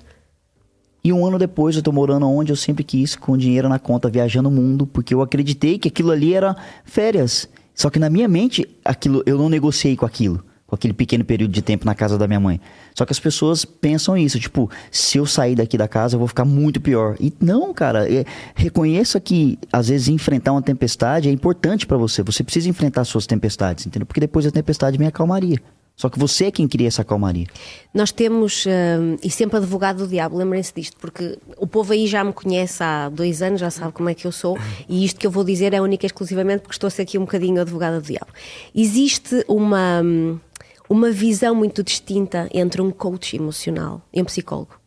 E 1.02 1.12
um 1.12 1.24
ano 1.24 1.38
depois 1.38 1.76
eu 1.76 1.82
tô 1.82 1.90
morando 1.92 2.28
onde 2.28 2.52
eu 2.52 2.56
sempre 2.56 2.84
quis, 2.84 3.16
com 3.16 3.36
dinheiro 3.36 3.68
na 3.68 3.78
conta, 3.78 4.10
viajando 4.10 4.50
o 4.50 4.52
mundo, 4.52 4.86
porque 4.86 5.14
eu 5.14 5.22
acreditei 5.22 5.78
que 5.78 5.88
aquilo 5.88 6.10
ali 6.10 6.34
era 6.34 6.54
férias. 6.84 7.48
Só 7.74 7.90
que 7.90 7.98
na 7.98 8.10
minha 8.10 8.28
mente, 8.28 8.66
aquilo 8.84 9.22
eu 9.26 9.38
não 9.38 9.48
negociei 9.48 9.96
com 9.96 10.04
aquilo, 10.04 10.44
com 10.66 10.74
aquele 10.74 10.92
pequeno 10.92 11.24
período 11.24 11.52
de 11.52 11.62
tempo 11.62 11.86
na 11.86 11.94
casa 11.94 12.18
da 12.18 12.26
minha 12.26 12.40
mãe. 12.40 12.60
Só 12.94 13.04
que 13.06 13.12
as 13.12 13.20
pessoas 13.20 13.64
pensam 13.64 14.16
isso, 14.16 14.38
tipo, 14.38 14.70
se 14.90 15.18
eu 15.18 15.26
sair 15.26 15.54
daqui 15.54 15.78
da 15.78 15.88
casa, 15.88 16.14
eu 16.14 16.18
vou 16.18 16.28
ficar 16.28 16.44
muito 16.44 16.80
pior. 16.80 17.16
E 17.18 17.32
não, 17.40 17.72
cara, 17.72 18.12
é, 18.12 18.24
reconheça 18.54 19.18
que 19.18 19.58
às 19.72 19.88
vezes 19.88 20.08
enfrentar 20.08 20.52
uma 20.52 20.62
tempestade 20.62 21.28
é 21.28 21.32
importante 21.32 21.86
pra 21.86 21.96
você. 21.96 22.22
Você 22.22 22.44
precisa 22.44 22.68
enfrentar 22.68 23.04
suas 23.04 23.26
tempestades, 23.26 23.86
entendeu? 23.86 24.06
Porque 24.06 24.20
depois 24.20 24.44
da 24.44 24.50
tempestade 24.50 24.98
vem 24.98 25.06
a 25.08 25.12
calmaria. 25.12 25.58
Só 26.00 26.08
que 26.08 26.18
você 26.18 26.46
é 26.46 26.50
quem 26.50 26.66
cria 26.66 26.88
essa 26.88 27.04
calmaria. 27.04 27.46
Nós 27.92 28.10
temos, 28.10 28.64
hum, 28.66 29.18
e 29.22 29.30
sempre 29.30 29.58
advogado 29.58 29.98
do 29.98 30.08
diabo, 30.08 30.34
lembrem-se 30.34 30.72
disto, 30.74 30.96
porque 30.96 31.38
o 31.58 31.66
povo 31.66 31.92
aí 31.92 32.06
já 32.06 32.24
me 32.24 32.32
conhece 32.32 32.82
há 32.82 33.10
dois 33.10 33.42
anos, 33.42 33.60
já 33.60 33.70
sabe 33.70 33.92
como 33.92 34.08
é 34.08 34.14
que 34.14 34.26
eu 34.26 34.32
sou, 34.32 34.56
e 34.88 35.04
isto 35.04 35.20
que 35.20 35.26
eu 35.26 35.30
vou 35.30 35.44
dizer 35.44 35.74
é 35.74 35.80
única 35.82 36.06
e 36.06 36.08
exclusivamente 36.08 36.62
porque 36.62 36.72
estou 36.72 36.88
a 36.88 36.90
ser 36.90 37.02
aqui 37.02 37.18
um 37.18 37.26
bocadinho 37.26 37.60
advogada 37.60 38.00
do 38.00 38.06
diabo. 38.06 38.32
Existe 38.74 39.44
uma, 39.46 40.00
hum, 40.02 40.40
uma 40.88 41.10
visão 41.10 41.54
muito 41.54 41.82
distinta 41.82 42.48
entre 42.54 42.80
um 42.80 42.90
coach 42.90 43.36
emocional 43.36 44.00
e 44.10 44.22
um 44.22 44.24
psicólogo. 44.24 44.80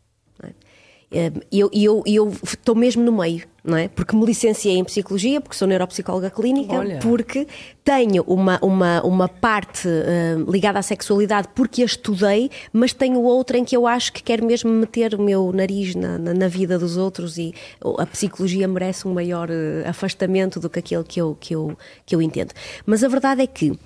é? 1.12 1.30
Hum, 1.30 1.42
e 1.52 2.16
eu 2.16 2.34
estou 2.44 2.74
mesmo 2.74 3.04
no 3.04 3.12
meio, 3.12 3.44
não 3.64 3.78
é? 3.78 3.88
Porque 3.88 4.16
me 4.16 4.26
licenciei 4.26 4.76
em 4.76 4.84
psicologia, 4.84 5.40
porque 5.40 5.56
sou 5.56 5.68
neuropsicóloga 5.68 6.30
clínica, 6.30 6.74
Olha. 6.74 7.00
porque 7.00 7.48
tenho 7.84 8.24
uma, 8.24 8.60
uma, 8.62 9.02
uma 9.04 9.30
parte 9.30 9.88
hum, 9.88 10.52
ligada 10.52 10.80
à 10.80 10.82
sexualidade 10.82 11.48
porque 11.56 11.82
a 11.82 11.86
estudei, 11.86 12.50
mas 12.74 12.92
tenho 12.92 13.22
outra 13.22 13.58
em 13.58 13.64
que 13.64 13.76
eu 13.76 13.88
acho 13.88 14.12
que 14.12 14.22
quero 14.22 14.46
mesmo 14.46 14.70
meter 14.70 15.16
o 15.16 15.22
meu 15.22 15.52
nariz 15.54 15.96
na, 15.96 16.18
na, 16.18 16.34
na 16.34 16.48
vida 16.48 16.78
dos 16.78 16.98
outros 16.98 17.38
e 17.38 17.54
a 17.98 18.06
psicologia 18.06 18.68
merece 18.68 19.08
um 19.08 19.14
maior 19.14 19.50
eh, 19.50 19.88
afastamento 19.88 20.60
do 20.60 20.70
que 20.70 20.80
aquele 20.80 21.04
que 21.04 21.22
eu, 21.22 21.38
que, 21.40 21.56
eu, 21.56 21.78
que 22.06 22.16
eu 22.16 22.22
entendo. 22.22 22.54
Mas 22.86 23.04
a 23.04 23.08
verdade 23.08 23.42
é 23.42 23.48
que 23.48 23.78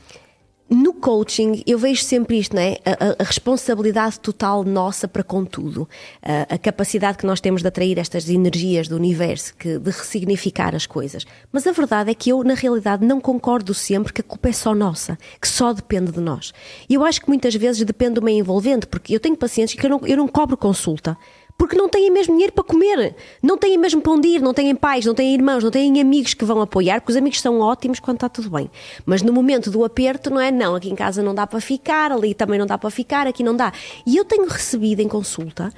no 0.70 0.94
coaching, 0.94 1.64
eu 1.66 1.78
vejo 1.80 2.04
sempre 2.04 2.38
isto, 2.40 2.56
não 2.56 2.62
é? 2.62 2.78
A, 2.86 3.22
a- 3.22 3.24
responsabilidade 3.24 4.20
total 4.20 4.64
nossa 4.64 5.08
para 5.08 5.24
com 5.24 5.46
tudo. 5.46 5.88
A, 6.22 6.56
a 6.56 6.58
capacidade 6.58 7.18
que 7.18 7.26
nós 7.26 7.40
temos 7.40 7.62
de 7.62 7.68
atrair 7.68 7.98
estas 7.98 8.30
energias 8.30 8.88
do 8.88 8.96
universo, 8.98 9.56
que, 9.56 9.80
de 9.80 9.90
ressignificar 9.92 10.76
as 10.76 10.86
coisas. 10.86 11.26
Mas 11.52 11.66
a 11.66 11.72
verdade 11.72 12.12
é 12.12 12.14
que 12.14 12.30
eu, 12.32 12.44
na 12.44 12.54
realidade, 12.54 13.06
não 13.06 13.22
concordo 13.22 13.74
sempre 13.74 14.12
que 14.12 14.22
a 14.22 14.24
culpa 14.24 14.50
é 14.50 14.54
só 14.54 14.76
nossa, 14.76 15.18
que 15.42 15.48
só 15.48 15.72
depende 15.72 16.12
de 16.12 16.20
nós. 16.20 16.52
E 16.90 16.96
eu 16.96 17.04
acho 17.06 17.22
que 17.22 17.30
muitas 17.30 17.56
vezes 17.56 17.84
depende 17.86 18.16
do 18.16 18.22
meio 18.22 18.40
envolvente, 18.40 18.88
porque 18.88 19.16
eu 19.16 19.20
tenho 19.20 19.38
pacientes 19.38 19.74
que 19.74 19.86
eu 19.86 19.90
não, 19.90 20.02
eu 20.06 20.18
não 20.18 20.28
cobro 20.28 20.58
consulta. 20.58 21.18
Porque 21.58 21.76
não 21.76 21.90
têm 21.90 22.12
mesmo 22.12 22.34
dinheiro 22.34 22.54
para 22.54 22.64
comer, 22.64 23.16
não 23.42 23.58
têm 23.58 23.78
mesmo 23.78 24.00
para 24.00 24.12
onde 24.12 24.28
ir, 24.28 24.42
não 24.42 24.54
têm 24.54 24.76
pais, 24.76 25.06
não 25.06 25.16
têm 25.16 25.34
irmãos, 25.34 25.64
não 25.64 25.72
têm 25.72 26.00
amigos 26.00 26.36
que 26.36 26.46
vão 26.46 26.62
apoiar, 26.62 27.02
porque 27.02 27.12
os 27.12 27.18
amigos 27.18 27.42
são 27.42 27.60
ótimos 27.60 28.00
quando 28.00 28.18
está 28.18 28.30
tudo 28.30 28.52
bem. 28.52 28.70
Mas 29.06 29.24
no 29.24 29.34
momento 29.34 29.72
do 29.72 29.84
aperto, 29.84 30.30
não 30.30 30.40
é? 30.40 30.52
Não, 30.52 30.76
aqui 30.76 30.90
em 30.90 30.96
casa 30.96 31.24
não 31.24 31.34
dá 31.34 31.48
para 31.48 31.60
ficar, 31.60 32.12
ali 32.12 32.36
também 32.36 32.60
não 32.60 32.68
dá 32.68 32.78
para 32.78 32.92
ficar, 32.92 33.26
aqui 33.26 33.44
não 33.44 33.56
dá. 33.56 33.74
E 34.06 34.16
eu 34.16 34.24
tenho 34.24 34.46
recebido 34.48 35.02
em 35.02 35.08
consulta 35.08 35.74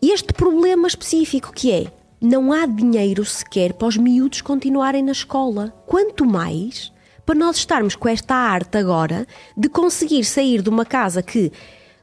este 0.00 0.32
problema 0.32 0.86
específico 0.86 1.52
que 1.52 1.70
é 1.72 1.86
não 2.20 2.52
há 2.52 2.66
dinheiro 2.66 3.24
sequer 3.24 3.72
para 3.72 3.88
os 3.88 3.96
miúdos 3.96 4.40
continuarem 4.40 5.02
na 5.02 5.10
escola. 5.10 5.74
Quanto 5.86 6.24
mais 6.24 6.92
para 7.26 7.34
nós 7.34 7.56
estarmos 7.56 7.96
com 7.96 8.08
esta 8.08 8.34
arte 8.34 8.78
agora 8.78 9.26
de 9.56 9.68
conseguir 9.68 10.24
sair 10.24 10.62
de 10.62 10.68
uma 10.68 10.84
casa 10.84 11.22
que 11.22 11.50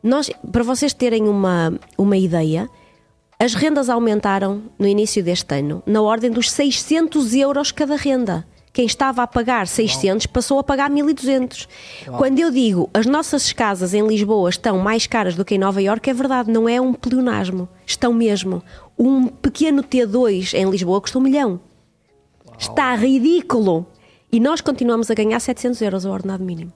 nós, 0.01 0.29
para 0.51 0.63
vocês 0.63 0.93
terem 0.93 1.27
uma, 1.27 1.77
uma 1.97 2.17
ideia, 2.17 2.69
as 3.41 3.53
rendas 3.53 3.89
aumentaram 3.89 4.63
no 4.77 4.85
início 4.85 5.23
deste 5.23 5.57
ano 5.57 5.81
na 5.85 6.01
ordem 6.01 6.29
dos 6.29 6.51
600 6.51 7.33
euros 7.35 7.71
cada 7.71 7.95
renda. 7.95 8.45
Quem 8.73 8.85
estava 8.85 9.23
a 9.23 9.27
pagar 9.27 9.65
600 9.65 10.25
passou 10.25 10.59
a 10.59 10.63
pagar 10.63 10.89
1200. 10.89 11.67
Quando 12.17 12.37
eu 12.37 12.51
digo 12.51 12.89
as 12.93 13.05
nossas 13.05 13.53
casas 13.53 13.93
em 13.93 14.05
Lisboa 14.05 14.49
estão 14.49 14.77
mais 14.77 15.07
caras 15.07 15.35
do 15.35 15.45
que 15.45 15.55
em 15.55 15.57
Nova 15.57 15.81
Iorque, 15.81 16.09
é 16.09 16.13
verdade, 16.13 16.51
não 16.51 16.67
é 16.67 16.81
um 16.81 16.93
pleonasmo. 16.93 17.69
Estão 17.85 18.13
mesmo. 18.13 18.61
Um 18.97 19.27
pequeno 19.27 19.83
T2 19.83 20.53
em 20.53 20.69
Lisboa 20.69 20.99
custa 20.99 21.17
um 21.17 21.21
milhão. 21.21 21.61
Está 22.57 22.93
ridículo. 22.93 23.87
E 24.29 24.39
nós 24.41 24.59
continuamos 24.59 25.09
a 25.09 25.13
ganhar 25.13 25.39
700 25.39 25.81
euros 25.81 26.05
ao 26.05 26.11
ordenado 26.11 26.43
mínimo. 26.43 26.73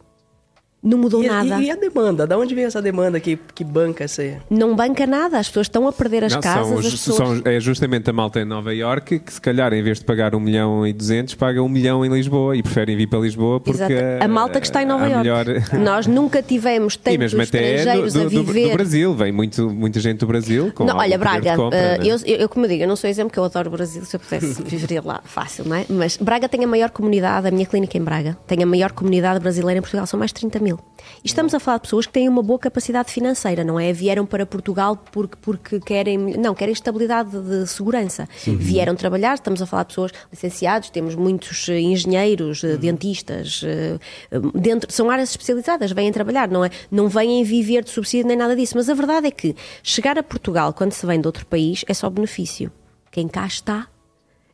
Não 0.83 0.97
mudou 0.97 1.23
E, 1.23 1.27
nada. 1.27 1.61
e- 1.61 1.67
e 1.67 1.71
a 1.71 1.75
demanda? 1.75 2.27
Da 2.27 2.37
onde 2.37 2.53
veio 2.53 2.67
essa 2.67 2.81
demanda 2.81 3.19
que, 3.19 3.39
que 3.55 3.63
banca 3.63 4.03
essa... 4.03 4.21
Não 4.49 4.75
banca 4.75 5.07
nada. 5.07 5.39
As 5.39 5.47
pessoas 5.47 5.67
estão 5.67 5.87
a 5.87 5.93
perder 5.93 6.25
as 6.25 6.33
Não, 6.33 6.41
casas. 6.41 6.67
são, 6.67 6.77
as 6.79 6.89
pessoas... 6.91 7.17
são- 7.17 7.41
é 7.45 7.59
justamente 7.59 8.09
a 8.09 8.13
malta 8.13 8.41
em 8.41 8.45
Nova 8.45 8.73
Iorque 8.73 9.19
que 9.19 9.31
se 9.33 9.39
calhar 9.39 9.71
em 9.73 9.81
vez 9.81 9.99
de 9.99 10.05
pagar 10.05 10.35
1 10.35 10.39
milhão 10.41 10.85
e 10.85 10.91
200 10.91 11.35
paga 11.35 11.61
1 11.63 11.69
milhão 11.69 12.05
em 12.05 12.09
Lisboa 12.09 12.57
e 12.57 12.61
preferem 12.61 12.97
vir 12.97 13.07
para 13.07 13.19
Lisboa 13.19 13.59
porque 13.61 13.93
Exato. 13.93 14.23
A 14.23 14.27
malta 14.27 14.59
que 14.59 14.67
está 14.67 14.83
em 14.83 14.85
Nova 14.85 15.05
Iorque. 15.07 15.17
melhor... 15.23 15.45
Nós 15.79 16.05
nunca 16.05 16.43
tivemos 16.43 16.95
E 16.95 16.97
tantos 16.99 17.17
mesmo 17.19 17.41
até 17.41 17.75
estrangeiros 17.75 18.13
do, 18.13 18.19
a 18.19 18.23
do- 18.25 18.29
do- 18.29 18.43
viver. 18.43 18.67
do 18.69 18.73
Brasil, 18.73 19.13
vem 19.15 19.31
muito, 19.31 19.69
muita 19.69 19.99
gente 20.01 20.17
do 20.19 20.27
Brasil 20.27 20.71
com 20.75 20.83
Não, 20.83 20.97
olha, 20.97 21.17
Braga, 21.17 21.51
de 21.51 21.55
compra, 21.57 21.79
né? 21.79 21.97
eu, 22.03 22.17
eu, 22.25 22.37
eu, 22.39 22.49
como 22.49 22.65
eu 22.65 22.69
digo, 22.69 22.83
eu 22.83 22.87
não 22.89 22.95
sou 22.97 23.09
exemplo, 23.09 23.31
que 23.31 23.39
eu 23.39 23.43
adoro 23.45 23.69
o 23.69 23.71
Brasil, 23.71 24.03
se 24.03 24.15
eu 24.15 24.19
pudesse 24.19 24.61
viveria 24.63 25.01
lá, 25.03 25.21
fácil, 25.23 25.63
não 25.65 25.75
é? 25.77 25.85
Mas 25.89 26.17
Braga 26.17 26.49
tem 26.49 26.63
a 26.63 26.67
maior 26.67 26.89
comunidade, 26.89 27.47
a 27.47 27.51
minha 27.51 27.65
clínica 27.65 27.97
em 27.97 28.01
Braga, 28.03 28.37
tem 28.45 28.61
a 28.61 28.65
maior 28.65 28.91
comunidade 28.91 29.39
brasileira 29.39 29.77
em 29.79 29.81
Portugal, 29.81 30.05
são 30.05 30.19
mais 30.19 30.29
de 30.31 30.35
30 30.41 30.59
mil. 30.59 30.72
Fácil. 30.77 30.93
E 31.23 31.27
estamos 31.27 31.53
a 31.53 31.59
falar 31.59 31.77
de 31.77 31.83
pessoas 31.83 32.05
que 32.05 32.13
têm 32.13 32.29
uma 32.29 32.41
boa 32.41 32.59
capacidade 32.59 33.11
financeira, 33.11 33.63
não 33.63 33.79
é? 33.79 33.91
Vieram 33.91 34.25
para 34.25 34.45
Portugal 34.45 34.97
porque, 35.11 35.37
porque 35.41 35.79
querem. 35.79 36.17
Não, 36.17 36.53
querem 36.53 36.73
estabilidade 36.73 37.31
de 37.31 37.67
segurança. 37.67 38.27
Vieram 38.45 38.95
trabalhar, 38.95 39.35
estamos 39.35 39.61
a 39.61 39.65
falar 39.65 39.83
de 39.83 39.89
pessoas 39.89 40.11
licenciados, 40.31 40.89
temos 40.89 41.15
muitos 41.15 41.67
eh, 41.69 41.79
engenheiros, 41.79 42.63
eh, 42.63 42.77
dentistas, 42.77 43.61
eh, 43.65 43.97
eh, 44.31 44.39
dentro, 44.55 44.91
são 44.91 45.09
áreas 45.09 45.29
especializadas, 45.29 45.91
vêm 45.91 46.11
trabalhar, 46.11 46.47
não 46.49 46.63
é? 46.63 46.69
Não 46.89 47.07
vêm 47.07 47.43
viver 47.43 47.83
de 47.83 47.89
subsídio 47.89 48.27
nem 48.27 48.37
nada 48.37 48.55
disso. 48.55 48.73
Mas 48.75 48.89
a 48.89 48.93
verdade 48.93 49.27
é 49.27 49.31
que 49.31 49.55
chegar 49.81 50.17
a 50.17 50.23
Portugal 50.23 50.73
quando 50.73 50.91
se 50.91 51.05
vem 51.05 51.19
de 51.19 51.27
outro 51.27 51.45
país 51.45 51.83
é 51.87 51.93
só 51.93 52.09
benefício. 52.09 52.71
Quem 53.11 53.27
cá 53.27 53.45
está 53.45 53.87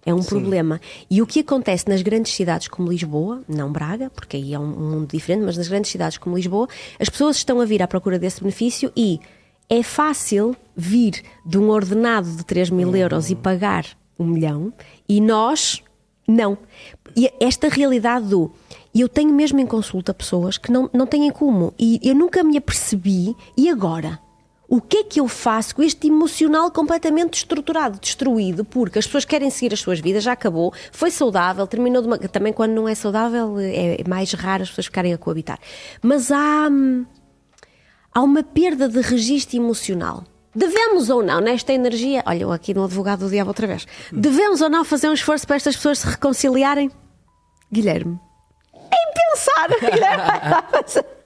é 0.06 0.14
um 0.14 0.24
problema. 0.24 0.80
E 1.10 1.22
o 1.22 1.28
que 1.28 1.42
acontece 1.42 1.88
nas 1.88 2.02
grandes 2.02 2.34
cidades 2.34 2.68
como 2.68 2.90
Lisboa, 2.90 3.42
não 3.48 3.72
Braga, 3.72 4.10
porque 4.10 4.38
aí 4.38 4.54
é 4.54 4.60
um 4.60 4.68
mundo 4.68 5.08
diferente, 5.12 5.44
mas 5.44 5.58
nas 5.58 5.68
grandes 5.68 5.92
cidades 5.92 6.18
como 6.18 6.36
Lisboa, 6.36 6.68
as 7.00 7.10
pessoas 7.10 7.38
estão 7.38 7.60
a 7.60 7.66
vir 7.66 7.82
à 7.84 7.88
procura 7.88 8.18
desse 8.18 8.42
benefício 8.42 8.92
e 8.96 9.20
é 9.70 9.84
fácil 9.84 10.56
vir 10.76 11.22
de 11.46 11.58
um 11.58 11.70
ordenado 11.70 12.30
de 12.30 12.44
3 12.46 12.70
mil 12.70 12.96
euros 12.96 13.30
e 13.30 13.36
pagar 13.36 13.86
um 14.18 14.26
milhão 14.26 14.74
e 15.08 15.22
nós 15.22 15.84
não. 16.28 16.58
E 17.16 17.32
esta 17.40 17.68
realidade 17.68 18.28
do. 18.28 18.52
Eu 18.94 19.08
tenho 19.08 19.34
mesmo 19.34 19.60
em 19.60 19.66
consulta 19.66 20.14
pessoas 20.14 20.58
que 20.58 20.72
não, 20.72 20.90
não 20.94 21.06
têm 21.06 21.30
como. 21.32 21.74
E 21.78 22.00
eu 22.04 22.16
nunca 22.16 22.44
me 22.44 22.58
apercebi. 22.58 23.36
E 23.56 23.70
agora? 23.70 24.20
O 24.70 24.80
que 24.80 24.98
é 24.98 25.04
que 25.04 25.20
eu 25.20 25.28
faço 25.28 25.76
com 25.76 25.82
este 25.82 26.08
emocional 26.08 26.70
completamente 26.70 27.34
estruturado, 27.40 28.00
destruído, 28.00 28.64
porque 28.64 29.00
as 29.00 29.06
pessoas 29.08 29.26
querem 29.26 29.50
seguir 29.50 29.74
as 29.74 29.80
suas 29.80 30.00
vidas, 30.00 30.24
já 30.24 30.34
acabou, 30.34 30.72
foi 30.92 31.10
saudável, 31.10 31.66
terminou 31.66 32.04
de 32.04 32.08
uma... 32.08 32.20
Também 32.20 32.54
quando 32.54 32.74
não 32.74 32.88
é 32.88 32.94
saudável 32.94 33.56
é 33.60 34.04
mais 34.08 34.32
raro 34.34 34.62
as 34.62 34.70
pessoas 34.70 34.86
ficarem 34.86 35.12
a 35.12 35.18
coabitar. 35.18 35.58
Mas 36.04 36.32
há, 36.32 36.68
hum, 36.70 37.04
há 38.14 38.22
uma 38.22 38.44
perda 38.44 38.88
de 38.88 39.02
registro 39.02 39.58
emocional. 39.58 40.24
Devemos 40.54 41.10
ou 41.10 41.24
não, 41.24 41.42
nesta 41.42 41.74
energia, 41.74 42.24
olha, 42.28 42.44
eu 42.44 42.52
aqui 42.52 42.72
no 42.72 42.84
advogado 42.84 43.22
do 43.22 43.30
diabo 43.30 43.50
outra 43.50 43.66
vez, 43.66 43.88
devemos 44.12 44.62
ou 44.62 44.70
não 44.70 44.86
fazer 44.86 45.10
um 45.10 45.14
esforço 45.14 45.48
para 45.48 45.56
estas 45.56 45.76
pessoas 45.76 46.00
se 46.00 46.08
reconciliarem? 46.08 46.92
Guilherme. 47.72 48.20
É 48.76 49.10
impensar, 49.10 49.70
Guilherme. 49.92 51.19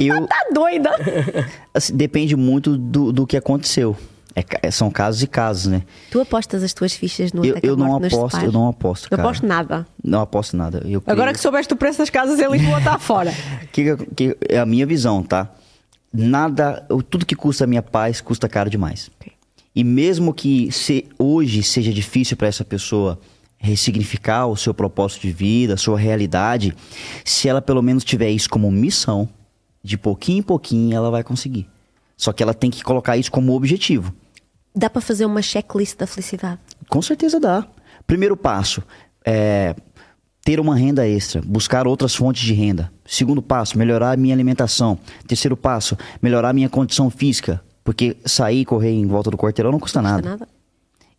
Eu, 0.00 0.26
Tá 0.26 0.36
doida? 0.52 0.90
assim, 1.74 1.96
depende 1.96 2.34
muito 2.36 2.76
do, 2.76 3.12
do 3.12 3.26
que 3.26 3.36
aconteceu. 3.36 3.96
É 4.62 4.70
são 4.70 4.90
casos 4.92 5.22
e 5.22 5.26
casos, 5.26 5.66
né? 5.66 5.82
Tu 6.10 6.20
apostas 6.20 6.62
as 6.62 6.72
tuas 6.72 6.92
fichas 6.94 7.32
no 7.32 7.44
Eu, 7.44 7.56
eu 7.64 7.76
não 7.76 7.96
aposto, 7.96 8.38
eu 8.38 8.52
não 8.52 8.68
aposto, 8.68 9.04
Não 9.10 9.16
cara. 9.16 9.22
aposto 9.28 9.44
nada. 9.46 9.86
Não 10.02 10.20
aposto 10.20 10.56
nada. 10.56 10.82
Eu 10.86 11.02
Agora 11.04 11.16
creio- 11.26 11.34
que 11.34 11.40
soubeste 11.40 11.74
o 11.74 11.76
preço 11.76 11.98
das 11.98 12.10
casas 12.10 12.38
em 12.38 12.48
Lisboa, 12.48 12.78
está 12.78 12.96
fora. 12.98 13.34
que, 13.72 13.96
que 14.14 14.36
é 14.48 14.58
a 14.60 14.64
minha 14.64 14.86
visão, 14.86 15.22
tá? 15.24 15.50
Nada, 16.12 16.86
tudo 17.08 17.26
que 17.26 17.34
custa 17.34 17.64
a 17.64 17.66
minha 17.66 17.82
paz 17.82 18.20
custa 18.20 18.48
caro 18.48 18.70
demais. 18.70 19.10
Ok. 19.20 19.32
E 19.74 19.82
mesmo 19.84 20.32
que 20.32 20.70
se, 20.72 21.06
hoje 21.18 21.62
seja 21.62 21.92
difícil 21.92 22.36
para 22.36 22.46
essa 22.48 22.64
pessoa 22.64 23.18
ressignificar 23.58 24.46
o 24.46 24.56
seu 24.56 24.72
propósito 24.72 25.22
de 25.22 25.32
vida, 25.32 25.74
a 25.74 25.76
sua 25.76 25.98
realidade, 25.98 26.74
se 27.24 27.48
ela 27.48 27.60
pelo 27.60 27.82
menos 27.82 28.02
tiver 28.04 28.30
isso 28.30 28.48
como 28.48 28.70
missão, 28.70 29.28
de 29.82 29.96
pouquinho 29.96 30.38
em 30.38 30.42
pouquinho 30.42 30.94
ela 30.94 31.10
vai 31.10 31.22
conseguir. 31.22 31.68
Só 32.16 32.32
que 32.32 32.42
ela 32.42 32.52
tem 32.52 32.70
que 32.70 32.82
colocar 32.82 33.16
isso 33.16 33.30
como 33.30 33.54
objetivo. 33.54 34.14
Dá 34.74 34.88
para 34.90 35.00
fazer 35.00 35.24
uma 35.24 35.42
checklist 35.42 35.96
da 35.96 36.06
felicidade. 36.06 36.60
Com 36.88 37.00
certeza 37.00 37.40
dá. 37.40 37.66
Primeiro 38.06 38.36
passo 38.36 38.82
é 39.24 39.74
ter 40.42 40.60
uma 40.60 40.76
renda 40.76 41.06
extra, 41.06 41.42
buscar 41.42 41.86
outras 41.86 42.14
fontes 42.14 42.42
de 42.42 42.52
renda. 42.52 42.92
Segundo 43.06 43.42
passo, 43.42 43.78
melhorar 43.78 44.12
a 44.12 44.16
minha 44.16 44.34
alimentação. 44.34 44.98
Terceiro 45.26 45.56
passo, 45.56 45.96
melhorar 46.20 46.50
a 46.50 46.52
minha 46.52 46.68
condição 46.68 47.10
física, 47.10 47.62
porque 47.84 48.16
sair 48.24 48.60
e 48.60 48.64
correr 48.64 48.90
em 48.92 49.06
volta 49.06 49.30
do 49.30 49.36
quarteirão 49.36 49.72
não 49.72 49.80
custa 49.80 50.00
Não 50.00 50.10
nada. 50.10 50.22
custa 50.22 50.38
nada. 50.38 50.48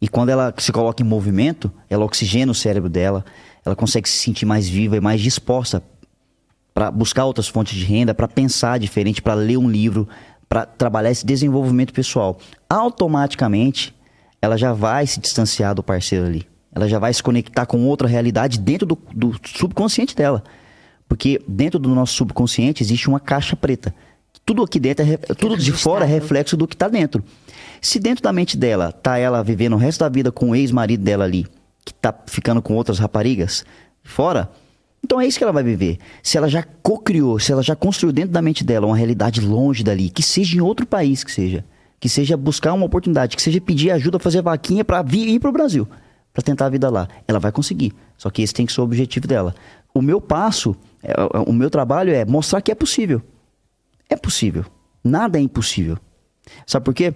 E 0.02 0.08
quando 0.08 0.30
ela 0.30 0.54
se 0.58 0.72
coloca 0.72 1.04
em 1.04 1.06
movimento, 1.06 1.72
ela 1.90 2.04
oxigena 2.06 2.52
o 2.52 2.56
cérebro 2.56 2.90
dela, 2.90 3.24
ela 3.64 3.76
consegue 3.76 4.10
se 4.10 4.18
sentir 4.18 4.46
mais 4.46 4.68
viva 4.68 4.98
e 4.98 5.00
mais 5.00 5.22
disposta 5.22 5.84
para 6.74 6.90
buscar 6.90 7.26
outras 7.26 7.48
fontes 7.48 7.78
de 7.78 7.86
renda, 7.86 8.14
para 8.14 8.28
pensar 8.28 8.80
diferente, 8.80 9.22
para 9.22 9.34
ler 9.34 9.58
um 9.58 9.70
livro, 9.70 10.08
para 10.48 10.66
trabalhar 10.66 11.12
esse 11.12 11.26
desenvolvimento 11.26 11.94
pessoal. 11.94 12.38
Automaticamente, 12.70 13.96
ela 14.42 14.58
já 14.58 14.74
vai 14.74 15.06
se 15.06 15.20
distanciar 15.20 15.76
do 15.76 15.84
parceiro 15.84 16.26
ali. 16.26 16.48
Ela 16.74 16.88
já 16.88 17.00
vai 17.00 17.14
se 17.14 17.22
conectar 17.22 17.66
com 17.66 17.86
outra 17.86 18.08
realidade 18.08 18.60
dentro 18.60 18.86
do, 18.86 18.98
do 19.14 19.36
subconsciente 19.46 20.16
dela. 20.16 20.44
Porque 21.08 21.42
dentro 21.48 21.78
do 21.78 21.90
nosso 21.90 22.14
subconsciente 22.14 22.82
existe 22.82 23.10
uma 23.10 23.20
caixa 23.20 23.56
preta. 23.56 23.94
Tudo 24.46 24.64
aqui 24.64 24.80
dentro, 24.80 25.06
é, 25.06 25.18
tudo 25.18 25.58
de 25.58 25.72
fora 25.72 26.06
é 26.06 26.08
reflexo 26.08 26.56
do 26.56 26.68
que 26.68 26.74
está 26.74 26.88
dentro. 26.88 27.24
Se 27.82 28.00
dentro 28.00 28.24
da 28.24 28.32
mente 28.32 28.56
dela 28.56 28.92
tá 28.92 29.18
ela 29.18 29.44
vivendo 29.44 29.74
o 29.74 29.78
resto 29.78 30.00
da 30.00 30.10
vida 30.10 30.32
com 30.32 30.52
o 30.52 30.56
ex-marido 30.56 31.04
dela 31.04 31.26
ali, 31.26 31.46
que 31.86 31.94
tá 31.94 32.14
ficando 32.26 32.62
com 32.62 32.74
outras 32.76 32.98
raparigas 32.98 33.66
fora, 34.04 34.50
então 35.04 35.20
é 35.20 35.26
isso 35.28 35.38
que 35.38 35.44
ela 35.44 35.54
vai 35.54 35.64
viver. 35.64 35.98
Se 36.22 36.38
ela 36.38 36.48
já 36.48 36.64
co-criou, 36.84 37.40
se 37.40 37.52
ela 37.52 37.64
já 37.64 37.76
construiu 37.76 38.14
dentro 38.14 38.32
da 38.32 38.42
mente 38.42 38.64
dela 38.64 38.86
uma 38.86 38.96
realidade 38.96 39.42
longe 39.42 39.84
dali, 39.84 40.10
que 40.10 40.22
seja 40.22 40.58
em 40.58 40.62
outro 40.62 40.86
país 40.86 41.24
que 41.24 41.32
seja, 41.32 41.66
que 42.00 42.08
seja 42.08 42.38
buscar 42.38 42.74
uma 42.74 42.86
oportunidade, 42.86 43.36
que 43.36 43.42
seja 43.42 43.60
pedir 43.60 43.92
ajuda, 43.92 44.20
fazer 44.20 44.42
vaquinha 44.42 44.86
para 44.86 45.02
vir 45.02 45.28
ir 45.28 45.40
pro 45.40 45.52
Brasil, 45.52 45.88
para 46.32 46.44
tentar 46.44 46.68
a 46.68 46.70
vida 46.70 46.90
lá, 46.90 47.08
ela 47.28 47.40
vai 47.40 47.52
conseguir. 47.52 47.94
Só 48.18 48.30
que 48.30 48.42
esse 48.42 48.54
tem 48.54 48.66
que 48.66 48.72
ser 48.72 48.82
o 48.82 48.84
objetivo 48.84 49.28
dela. 49.28 49.56
O 49.94 50.02
meu 50.02 50.22
passo, 50.22 50.76
é, 51.04 51.12
é, 51.12 51.40
o 51.46 51.52
meu 51.52 51.70
trabalho 51.70 52.14
é 52.14 52.24
mostrar 52.24 52.62
que 52.62 52.72
é 52.72 52.76
possível. 52.76 53.22
É 54.10 54.16
possível. 54.16 54.66
Nada 55.04 55.40
é 55.40 55.42
impossível. 55.42 55.98
Sabe 56.66 56.86
por 56.86 56.94
quê? 56.94 57.14